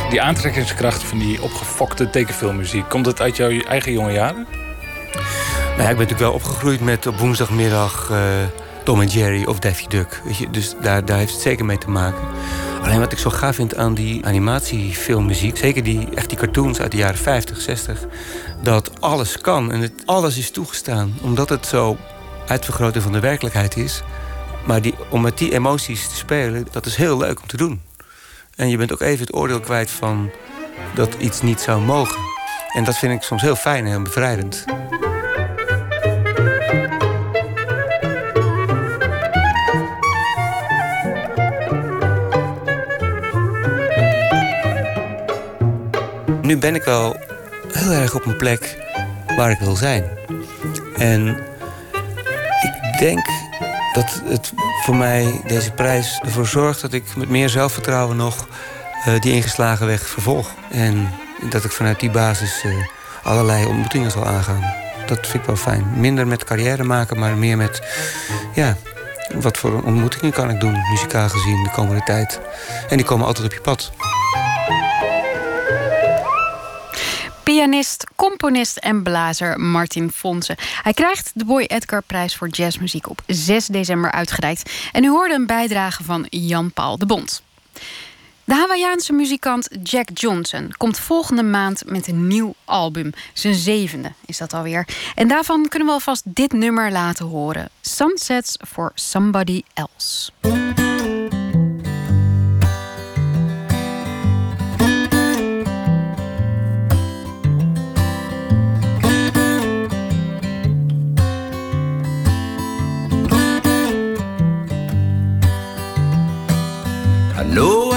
Die 0.09 0.21
aantrekkingskracht 0.21 1.03
van 1.03 1.19
die 1.19 1.41
opgefokte 1.41 2.09
tekenfilmmuziek... 2.09 2.89
komt 2.89 3.05
dat 3.05 3.21
uit 3.21 3.37
jouw 3.37 3.59
eigen 3.59 3.91
jonge 3.91 4.11
jaren? 4.11 4.47
Nou 5.69 5.81
ja, 5.81 5.89
ik 5.89 5.97
ben 5.97 6.07
natuurlijk 6.07 6.19
wel 6.19 6.33
opgegroeid 6.33 6.79
met 6.79 7.07
op 7.07 7.17
woensdagmiddag... 7.17 8.09
Uh, 8.11 8.17
Tom 8.83 9.01
en 9.01 9.07
Jerry 9.07 9.43
of 9.43 9.59
Daffy 9.59 9.87
Duck. 9.87 10.21
Weet 10.23 10.37
je? 10.37 10.49
Dus 10.49 10.75
daar, 10.81 11.05
daar 11.05 11.17
heeft 11.17 11.33
het 11.33 11.41
zeker 11.41 11.65
mee 11.65 11.77
te 11.77 11.89
maken. 11.89 12.27
Alleen 12.81 12.99
wat 12.99 13.11
ik 13.11 13.17
zo 13.17 13.29
gaaf 13.29 13.55
vind 13.55 13.75
aan 13.75 13.93
die 13.93 14.25
animatiefilmmuziek... 14.25 15.57
zeker 15.57 15.83
die, 15.83 16.07
echt 16.15 16.29
die 16.29 16.37
cartoons 16.37 16.79
uit 16.79 16.91
de 16.91 16.97
jaren 16.97 17.17
50, 17.17 17.61
60... 17.61 18.05
dat 18.61 19.01
alles 19.01 19.37
kan 19.37 19.71
en 19.71 19.79
het, 19.79 19.93
alles 20.05 20.37
is 20.37 20.51
toegestaan. 20.51 21.17
Omdat 21.21 21.49
het 21.49 21.65
zo 21.65 21.97
uitvergroten 22.47 23.01
van 23.01 23.11
de 23.11 23.19
werkelijkheid 23.19 23.77
is. 23.77 24.01
Maar 24.65 24.81
die, 24.81 24.95
om 25.09 25.21
met 25.21 25.37
die 25.37 25.53
emoties 25.53 26.07
te 26.07 26.15
spelen, 26.15 26.67
dat 26.71 26.85
is 26.85 26.95
heel 26.95 27.17
leuk 27.17 27.41
om 27.41 27.47
te 27.47 27.57
doen. 27.57 27.81
En 28.55 28.69
je 28.69 28.77
bent 28.77 28.93
ook 28.93 29.01
even 29.01 29.25
het 29.25 29.35
oordeel 29.35 29.59
kwijt 29.59 29.91
van 29.91 30.31
dat 30.95 31.13
iets 31.19 31.41
niet 31.41 31.61
zou 31.61 31.81
mogen. 31.81 32.19
En 32.73 32.83
dat 32.83 32.97
vind 32.97 33.13
ik 33.13 33.21
soms 33.21 33.41
heel 33.41 33.55
fijn 33.55 33.85
en 33.85 34.03
bevrijdend. 34.03 34.65
Nu 46.49 46.57
ben 46.57 46.75
ik 46.75 46.83
wel 46.83 47.17
heel 47.71 47.91
erg 47.91 48.15
op 48.15 48.25
een 48.25 48.37
plek 48.37 48.77
waar 49.35 49.51
ik 49.51 49.59
wil 49.59 49.75
zijn. 49.75 50.03
En 50.97 51.27
ik 52.61 52.99
denk 52.99 53.25
dat 53.93 54.21
het 54.25 54.51
voor 54.83 54.95
mij 54.95 55.41
deze 55.47 55.71
prijs 55.71 56.19
ervoor 56.23 56.47
zorgt 56.47 56.81
dat 56.81 56.93
ik 56.93 57.15
met 57.15 57.29
meer 57.29 57.49
zelfvertrouwen 57.49 58.17
nog 58.17 58.47
uh, 59.07 59.19
die 59.19 59.33
ingeslagen 59.33 59.87
weg 59.87 60.07
vervolg. 60.07 60.51
En 60.71 61.09
dat 61.49 61.63
ik 61.63 61.71
vanuit 61.71 61.99
die 61.99 62.11
basis 62.11 62.63
uh, 62.65 62.73
allerlei 63.23 63.65
ontmoetingen 63.65 64.11
zal 64.11 64.25
aangaan. 64.25 64.73
Dat 65.05 65.19
vind 65.27 65.33
ik 65.33 65.45
wel 65.45 65.55
fijn. 65.55 65.85
Minder 65.95 66.27
met 66.27 66.43
carrière 66.43 66.83
maken, 66.83 67.19
maar 67.19 67.37
meer 67.37 67.57
met 67.57 67.81
ja, 68.53 68.77
wat 69.35 69.57
voor 69.57 69.83
ontmoetingen 69.83 70.31
kan 70.31 70.49
ik 70.49 70.59
doen, 70.59 70.77
muzikaal 70.91 71.29
gezien, 71.29 71.63
de 71.63 71.71
komende 71.71 72.03
tijd. 72.03 72.39
En 72.89 72.97
die 72.97 73.05
komen 73.05 73.25
altijd 73.25 73.45
op 73.45 73.53
je 73.53 73.61
pad. 73.61 73.91
Pianist, 77.59 78.05
componist 78.15 78.77
en 78.77 79.03
blazer 79.03 79.59
Martin 79.59 80.11
Fonse. 80.11 80.57
Hij 80.81 80.93
krijgt 80.93 81.31
de 81.33 81.45
Boy 81.45 81.63
Edgar 81.63 82.01
prijs 82.01 82.35
voor 82.35 82.47
jazzmuziek 82.47 83.09
op 83.09 83.21
6 83.27 83.65
december 83.65 84.11
uitgereikt. 84.11 84.71
En 84.91 85.03
u 85.03 85.09
hoorde 85.09 85.33
een 85.33 85.45
bijdrage 85.45 86.03
van 86.03 86.25
Jan-Paul 86.29 86.97
de 86.97 87.05
Bond. 87.05 87.43
De 88.43 88.53
Hawaïaanse 88.53 89.13
muzikant 89.13 89.67
Jack 89.83 90.09
Johnson 90.13 90.73
komt 90.77 90.99
volgende 90.99 91.43
maand 91.43 91.83
met 91.85 92.07
een 92.07 92.27
nieuw 92.27 92.55
album. 92.65 93.11
Zijn 93.33 93.55
zevende 93.55 94.11
is 94.25 94.37
dat 94.37 94.53
alweer. 94.53 94.87
En 95.15 95.27
daarvan 95.27 95.67
kunnen 95.67 95.87
we 95.87 95.93
alvast 95.93 96.23
dit 96.25 96.51
nummer 96.51 96.91
laten 96.91 97.25
horen: 97.25 97.69
Sunsets 97.81 98.57
for 98.67 98.91
Somebody 98.95 99.61
Else. 99.73 100.31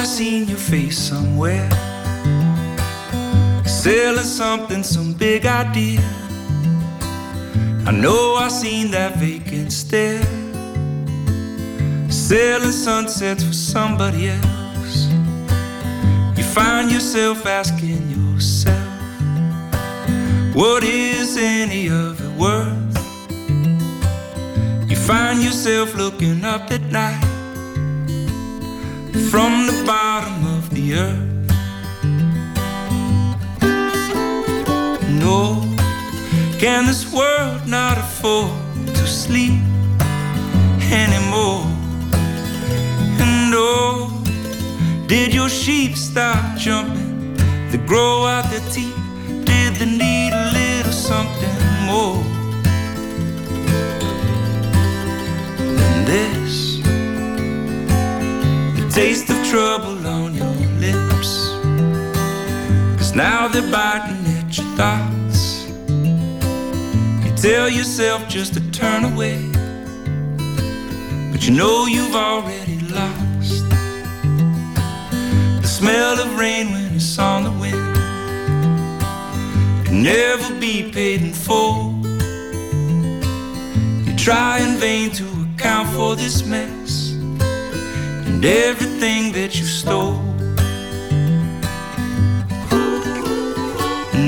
Know 0.03 0.09
I 0.09 0.15
seen 0.17 0.49
your 0.49 0.59
face 0.59 0.99
somewhere. 0.99 1.71
Selling 3.65 4.25
something, 4.25 4.83
some 4.83 5.13
big 5.13 5.47
idea. 5.47 6.01
I 7.87 7.93
know 7.93 8.35
I've 8.35 8.51
seen 8.51 8.91
that 8.91 9.17
vacant 9.17 9.73
stare. 9.73 10.25
Selling 12.11 12.73
sunsets 12.73 13.45
for 13.45 13.53
somebody 13.53 14.31
else. 14.31 15.07
You 16.37 16.45
find 16.53 16.91
yourself 16.91 17.47
asking 17.47 18.03
yourself, 18.11 18.83
what 20.53 20.83
is 20.83 21.37
any 21.37 21.89
of 21.89 22.21
it 22.21 22.33
worth? 22.41 22.97
You 24.91 24.97
find 24.97 25.41
yourself 25.41 25.95
looking 25.95 26.45
up 26.45 26.73
at 26.73 26.83
night 26.91 27.29
from 29.33 29.52
No, 35.09 35.63
can 36.59 36.85
this 36.85 37.11
world 37.11 37.67
not 37.67 37.97
afford 37.97 38.53
to 38.89 39.07
sleep 39.07 39.59
anymore? 40.93 41.65
And 43.25 43.55
oh, 43.55 44.23
did 45.07 45.33
your 45.33 45.49
sheep 45.49 45.97
stop 45.97 46.59
jumping? 46.59 47.37
They 47.71 47.79
grow 47.87 48.27
out 48.27 48.51
their 48.51 48.61
teeth? 48.71 48.95
Did 49.47 49.77
they 49.77 49.87
need 49.87 50.33
a 50.35 50.51
little 50.53 50.93
something 50.93 51.57
more? 51.87 52.23
than 55.57 56.05
this? 56.05 56.83
The 58.77 58.91
taste 58.93 59.31
of 59.31 59.43
trouble 59.49 59.92
Now 63.15 63.47
they're 63.47 63.71
biting 63.71 64.25
at 64.39 64.57
your 64.57 64.67
thoughts. 64.75 65.69
You 67.23 67.35
tell 67.37 67.69
yourself 67.69 68.27
just 68.27 68.55
to 68.55 68.71
turn 68.71 69.05
away, 69.05 69.37
but 71.31 71.47
you 71.47 71.53
know 71.55 71.85
you've 71.85 72.15
already 72.17 72.79
lost. 72.89 73.69
The 75.61 75.69
smell 75.69 76.21
of 76.21 76.39
rain 76.39 76.73
when 76.73 76.95
it's 76.95 77.19
on 77.19 77.45
the 77.45 77.51
wind 77.51 77.97
can 79.85 80.03
never 80.03 80.59
be 80.59 80.91
paid 80.91 81.21
in 81.21 81.35
full. 81.35 81.93
You 84.07 84.17
try 84.17 84.61
in 84.61 84.79
vain 84.79 85.11
to 85.11 85.27
account 85.55 85.91
for 85.91 86.17
this 86.17 86.47
mess 86.47 87.13
and 87.13 88.43
everything 88.43 89.33
that 89.33 89.59
you 89.61 89.67
stole. 89.67 90.22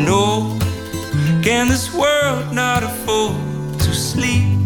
No, 0.05 0.59
can 1.43 1.68
this 1.68 1.94
world 1.94 2.52
not 2.52 2.82
afford 2.82 3.81
to 3.81 3.94
sleep 3.94 4.59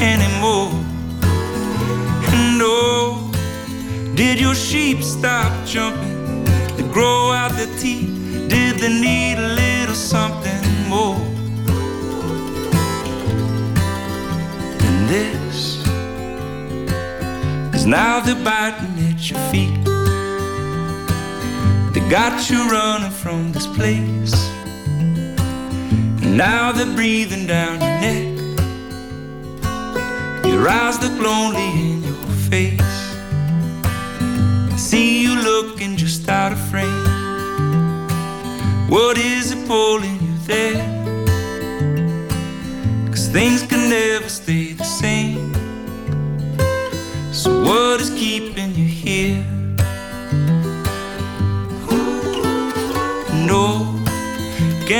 anymore? 0.00 0.72
No, 2.58 3.30
did 4.16 4.40
your 4.40 4.56
sheep 4.56 5.04
stop 5.04 5.52
jumping 5.64 6.44
to 6.76 6.82
grow 6.92 7.30
out 7.30 7.52
their 7.52 7.72
teeth? 7.78 8.10
Did 8.48 8.76
they 8.80 8.88
need 8.88 9.38
a 9.38 9.54
little 9.54 9.94
something 9.94 10.88
more 10.88 11.18
than 14.80 15.06
this? 15.06 15.86
Is 17.74 17.86
now 17.86 18.18
they're 18.18 18.44
biting 18.44 18.98
at 19.08 19.30
your 19.30 19.38
feet. 19.50 19.95
Got 22.08 22.48
you 22.48 22.70
running 22.70 23.10
from 23.10 23.50
this 23.50 23.66
place. 23.66 24.32
And 26.22 26.36
now 26.36 26.70
they're 26.70 26.94
breathing 26.94 27.48
down 27.48 27.80
your 27.80 28.00
neck. 28.00 28.36
Your 30.46 30.68
eyes 30.68 31.02
look 31.02 31.20
lonely 31.20 31.68
in 31.80 32.04
your 32.04 32.14
face. 32.48 32.80
I 34.72 34.76
see 34.76 35.20
you 35.22 35.34
looking 35.34 35.96
just 35.96 36.28
out 36.28 36.52
of 36.52 36.60
frame. 36.70 36.86
What 38.88 39.18
is 39.18 39.50
it 39.50 39.66
pulling 39.66 40.20
you 40.22 40.38
there? 40.46 40.86
Cause 43.08 43.26
things 43.26 43.66
can 43.66 43.90
never 43.90 44.28
stay 44.28 44.65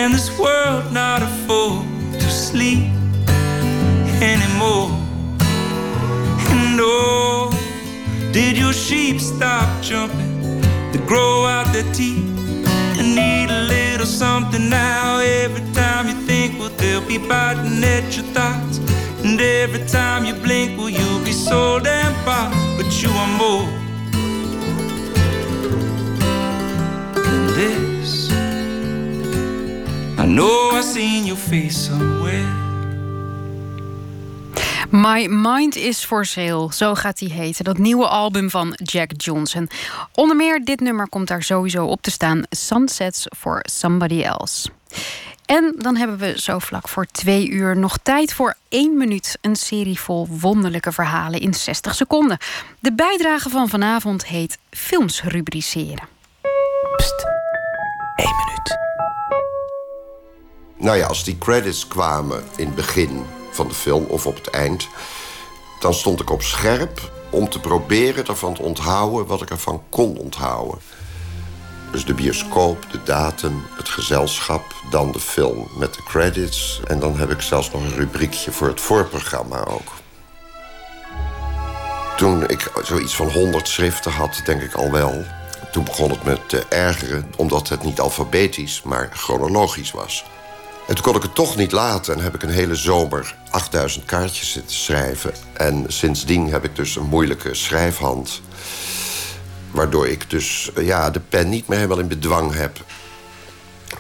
can 0.06 0.12
this 0.12 0.38
world 0.38 0.92
not 0.92 1.20
afford 1.20 1.84
to 2.12 2.30
sleep 2.30 2.92
anymore? 4.22 4.88
And 6.50 6.76
no, 6.76 7.50
did 8.30 8.56
your 8.56 8.72
sheep 8.72 9.20
stop 9.20 9.66
jumping 9.82 10.62
to 10.92 10.98
grow 11.08 11.44
out 11.46 11.66
their 11.72 11.92
teeth? 11.92 12.24
And 12.98 13.16
need 13.16 13.50
a 13.50 13.62
little 13.62 14.06
something 14.06 14.68
now 14.70 15.18
every 15.18 15.64
time 15.72 16.06
you 16.06 16.14
think, 16.24 16.56
well, 16.60 16.70
they'll 16.76 17.08
be 17.08 17.18
biting 17.18 17.82
at 17.82 18.16
your 18.16 18.26
thoughts. 18.26 18.78
And 19.24 19.40
every 19.40 19.84
time 19.88 20.24
you 20.24 20.34
blink, 20.34 20.78
well, 20.78 20.88
you'll 20.88 21.24
be 21.24 21.32
so 21.32 21.80
damn 21.80 22.14
far, 22.24 22.48
but 22.76 23.02
you 23.02 23.10
are 23.10 23.38
more 23.38 23.75
know 30.36 30.78
I 30.78 30.82
seen 30.82 31.24
your 31.24 31.38
face 31.38 31.84
somewhere. 31.84 32.64
My 34.90 35.26
Mind 35.30 35.76
is 35.76 36.04
for 36.04 36.24
Sale, 36.24 36.68
zo 36.72 36.94
gaat 36.94 37.18
hij 37.20 37.28
heten. 37.28 37.64
Dat 37.64 37.78
nieuwe 37.78 38.06
album 38.06 38.50
van 38.50 38.78
Jack 38.82 39.10
Johnson. 39.16 39.68
Onder 40.12 40.36
meer 40.36 40.64
dit 40.64 40.80
nummer 40.80 41.08
komt 41.08 41.28
daar 41.28 41.42
sowieso 41.42 41.86
op 41.86 42.02
te 42.02 42.10
staan: 42.10 42.42
Sunsets 42.50 43.26
for 43.36 43.60
Somebody 43.62 44.22
Else. 44.22 44.68
En 45.46 45.74
dan 45.78 45.96
hebben 45.96 46.18
we 46.18 46.40
zo 46.40 46.58
vlak 46.58 46.88
voor 46.88 47.06
twee 47.06 47.48
uur 47.48 47.76
nog 47.76 47.98
tijd 48.02 48.32
voor 48.32 48.54
één 48.68 48.96
minuut. 48.96 49.38
Een 49.40 49.56
serie 49.56 50.00
vol 50.00 50.28
wonderlijke 50.30 50.92
verhalen 50.92 51.40
in 51.40 51.54
60 51.54 51.94
seconden. 51.94 52.38
De 52.78 52.92
bijdrage 52.92 53.48
van 53.48 53.68
vanavond 53.68 54.26
heet 54.26 54.58
Films 54.70 55.22
rubriceren. 55.22 56.08
Pst, 56.96 57.26
één 58.16 58.34
minuut. 58.36 58.85
Nou 60.78 60.96
ja, 60.96 61.06
als 61.06 61.24
die 61.24 61.38
credits 61.38 61.88
kwamen 61.88 62.44
in 62.56 62.66
het 62.66 62.74
begin 62.74 63.24
van 63.50 63.68
de 63.68 63.74
film 63.74 64.04
of 64.04 64.26
op 64.26 64.34
het 64.34 64.50
eind... 64.50 64.88
dan 65.80 65.94
stond 65.94 66.20
ik 66.20 66.30
op 66.30 66.42
scherp 66.42 67.10
om 67.30 67.48
te 67.48 67.60
proberen 67.60 68.26
ervan 68.26 68.54
te 68.54 68.62
onthouden... 68.62 69.26
wat 69.26 69.42
ik 69.42 69.50
ervan 69.50 69.82
kon 69.88 70.18
onthouden. 70.18 70.78
Dus 71.90 72.04
de 72.04 72.14
bioscoop, 72.14 72.86
de 72.90 73.02
datum, 73.02 73.62
het 73.76 73.88
gezelschap, 73.88 74.74
dan 74.90 75.12
de 75.12 75.20
film 75.20 75.68
met 75.78 75.94
de 75.94 76.02
credits. 76.02 76.80
En 76.86 77.00
dan 77.00 77.18
heb 77.18 77.30
ik 77.30 77.40
zelfs 77.40 77.70
nog 77.70 77.82
een 77.82 77.96
rubriekje 77.96 78.52
voor 78.52 78.68
het 78.68 78.80
voorprogramma 78.80 79.64
ook. 79.64 79.92
Toen 82.16 82.48
ik 82.48 82.70
zoiets 82.82 83.16
van 83.16 83.30
100 83.30 83.68
schriften 83.68 84.12
had, 84.12 84.40
denk 84.44 84.62
ik 84.62 84.74
al 84.74 84.90
wel. 84.90 85.24
Toen 85.72 85.84
begon 85.84 86.10
het 86.10 86.24
me 86.24 86.38
te 86.46 86.64
ergeren, 86.68 87.32
omdat 87.36 87.68
het 87.68 87.82
niet 87.82 88.00
alfabetisch, 88.00 88.82
maar 88.82 89.10
chronologisch 89.12 89.90
was. 89.90 90.24
En 90.86 90.94
toen 90.94 91.04
kon 91.04 91.16
ik 91.16 91.22
het 91.22 91.34
toch 91.34 91.56
niet 91.56 91.72
laten 91.72 92.14
en 92.14 92.20
heb 92.20 92.34
ik 92.34 92.42
een 92.42 92.48
hele 92.48 92.74
zomer 92.74 93.34
8000 93.50 94.04
kaartjes 94.04 94.52
zitten 94.52 94.76
schrijven. 94.76 95.32
En 95.52 95.84
sindsdien 95.88 96.50
heb 96.50 96.64
ik 96.64 96.76
dus 96.76 96.96
een 96.96 97.06
moeilijke 97.06 97.54
schrijfhand. 97.54 98.40
Waardoor 99.70 100.08
ik 100.08 100.30
dus 100.30 100.70
eh, 100.74 100.86
ja, 100.86 101.10
de 101.10 101.20
pen 101.20 101.48
niet 101.48 101.68
meer 101.68 101.78
helemaal 101.78 101.98
in 101.98 102.08
bedwang 102.08 102.54
heb. 102.54 102.84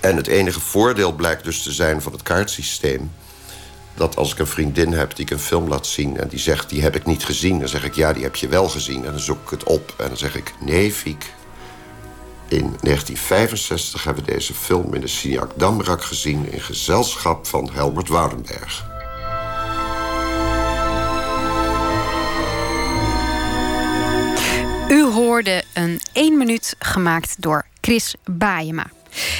En 0.00 0.16
het 0.16 0.26
enige 0.26 0.60
voordeel 0.60 1.12
blijkt 1.12 1.44
dus 1.44 1.62
te 1.62 1.72
zijn 1.72 2.02
van 2.02 2.12
het 2.12 2.22
kaartsysteem... 2.22 3.12
dat 3.94 4.16
als 4.16 4.32
ik 4.32 4.38
een 4.38 4.46
vriendin 4.46 4.92
heb 4.92 5.16
die 5.16 5.24
ik 5.24 5.30
een 5.30 5.38
film 5.38 5.68
laat 5.68 5.86
zien... 5.86 6.20
en 6.20 6.28
die 6.28 6.38
zegt, 6.38 6.68
die 6.68 6.82
heb 6.82 6.96
ik 6.96 7.06
niet 7.06 7.24
gezien, 7.24 7.58
dan 7.58 7.68
zeg 7.68 7.84
ik, 7.84 7.94
ja, 7.94 8.12
die 8.12 8.22
heb 8.22 8.36
je 8.36 8.48
wel 8.48 8.68
gezien. 8.68 9.04
En 9.04 9.10
dan 9.10 9.20
zoek 9.20 9.42
ik 9.42 9.50
het 9.50 9.64
op 9.64 9.94
en 9.98 10.08
dan 10.08 10.16
zeg 10.16 10.36
ik, 10.36 10.54
nee, 10.60 10.92
Fiek... 10.92 11.34
in 12.48 12.76
1965 12.80 14.04
hebben 14.04 14.24
we 14.24 14.32
deze 14.32 14.54
film 14.54 14.94
in 14.94 15.00
de 15.00 15.06
Signac 15.06 15.50
Damrak 15.56 16.02
gezien... 16.02 16.52
in 16.52 16.60
gezelschap 16.60 17.46
van 17.46 17.70
Helmut 17.72 18.08
Woudenberg. 18.08 18.84
U 24.88 25.04
hoorde 25.04 25.64
een 25.74 26.00
1 26.12 26.38
minuut 26.38 26.74
gemaakt 26.78 27.42
door 27.42 27.66
Chris 27.80 28.14
Baayema. 28.24 28.86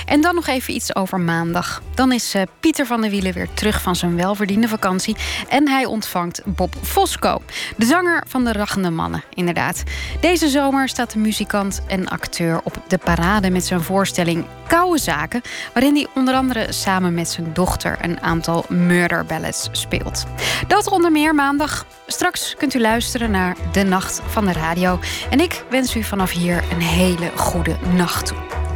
En 0.07 0.21
dan 0.21 0.35
nog 0.35 0.47
even 0.47 0.75
iets 0.75 0.95
over 0.95 1.21
maandag. 1.21 1.83
Dan 1.95 2.13
is 2.13 2.35
uh, 2.35 2.43
Pieter 2.61 2.87
van 2.87 3.01
der 3.01 3.11
Wielen 3.11 3.33
weer 3.33 3.49
terug 3.55 3.83
van 3.83 3.97
zijn 3.97 4.17
welverdiende 4.17 4.69
vakantie. 4.69 5.17
En 5.49 5.69
hij 5.69 5.85
ontvangt 5.85 6.43
Bob 6.45 6.75
Fosco, 6.83 7.43
de 7.77 7.87
zanger 7.87 8.23
van 8.29 8.45
de 8.45 8.53
Rachende 8.53 8.91
Mannen, 8.91 9.25
inderdaad. 9.35 9.83
Deze 10.21 10.49
zomer 10.49 10.89
staat 10.89 11.13
de 11.13 11.19
muzikant 11.19 11.83
en 11.87 12.09
acteur 12.09 12.61
op 12.65 12.83
de 12.89 12.99
parade 12.99 13.51
met 13.51 13.65
zijn 13.65 13.81
voorstelling 13.81 14.45
Koude 14.67 14.99
Zaken. 14.99 15.43
Waarin 15.73 15.95
hij 15.95 16.07
onder 16.15 16.35
andere 16.35 16.73
samen 16.73 17.15
met 17.15 17.29
zijn 17.29 17.53
dochter 17.53 17.99
een 18.01 18.21
aantal 18.21 18.65
murder 18.69 19.25
ballads 19.25 19.69
speelt. 19.73 20.25
Dat 20.67 20.91
onder 20.91 21.13
meer 21.13 21.35
maandag. 21.35 21.87
Straks 22.07 22.55
kunt 22.59 22.75
u 22.75 22.81
luisteren 22.81 23.31
naar 23.31 23.57
De 23.73 23.83
Nacht 23.83 24.21
van 24.27 24.47
de 24.47 24.53
Radio. 24.53 24.99
En 25.31 25.41
ik 25.41 25.65
wens 25.71 25.97
u 25.97 26.03
vanaf 26.03 26.31
hier 26.31 26.65
een 26.73 26.83
hele 26.83 27.31
goede 27.37 27.77
nacht 27.95 28.27
toe. 28.27 28.76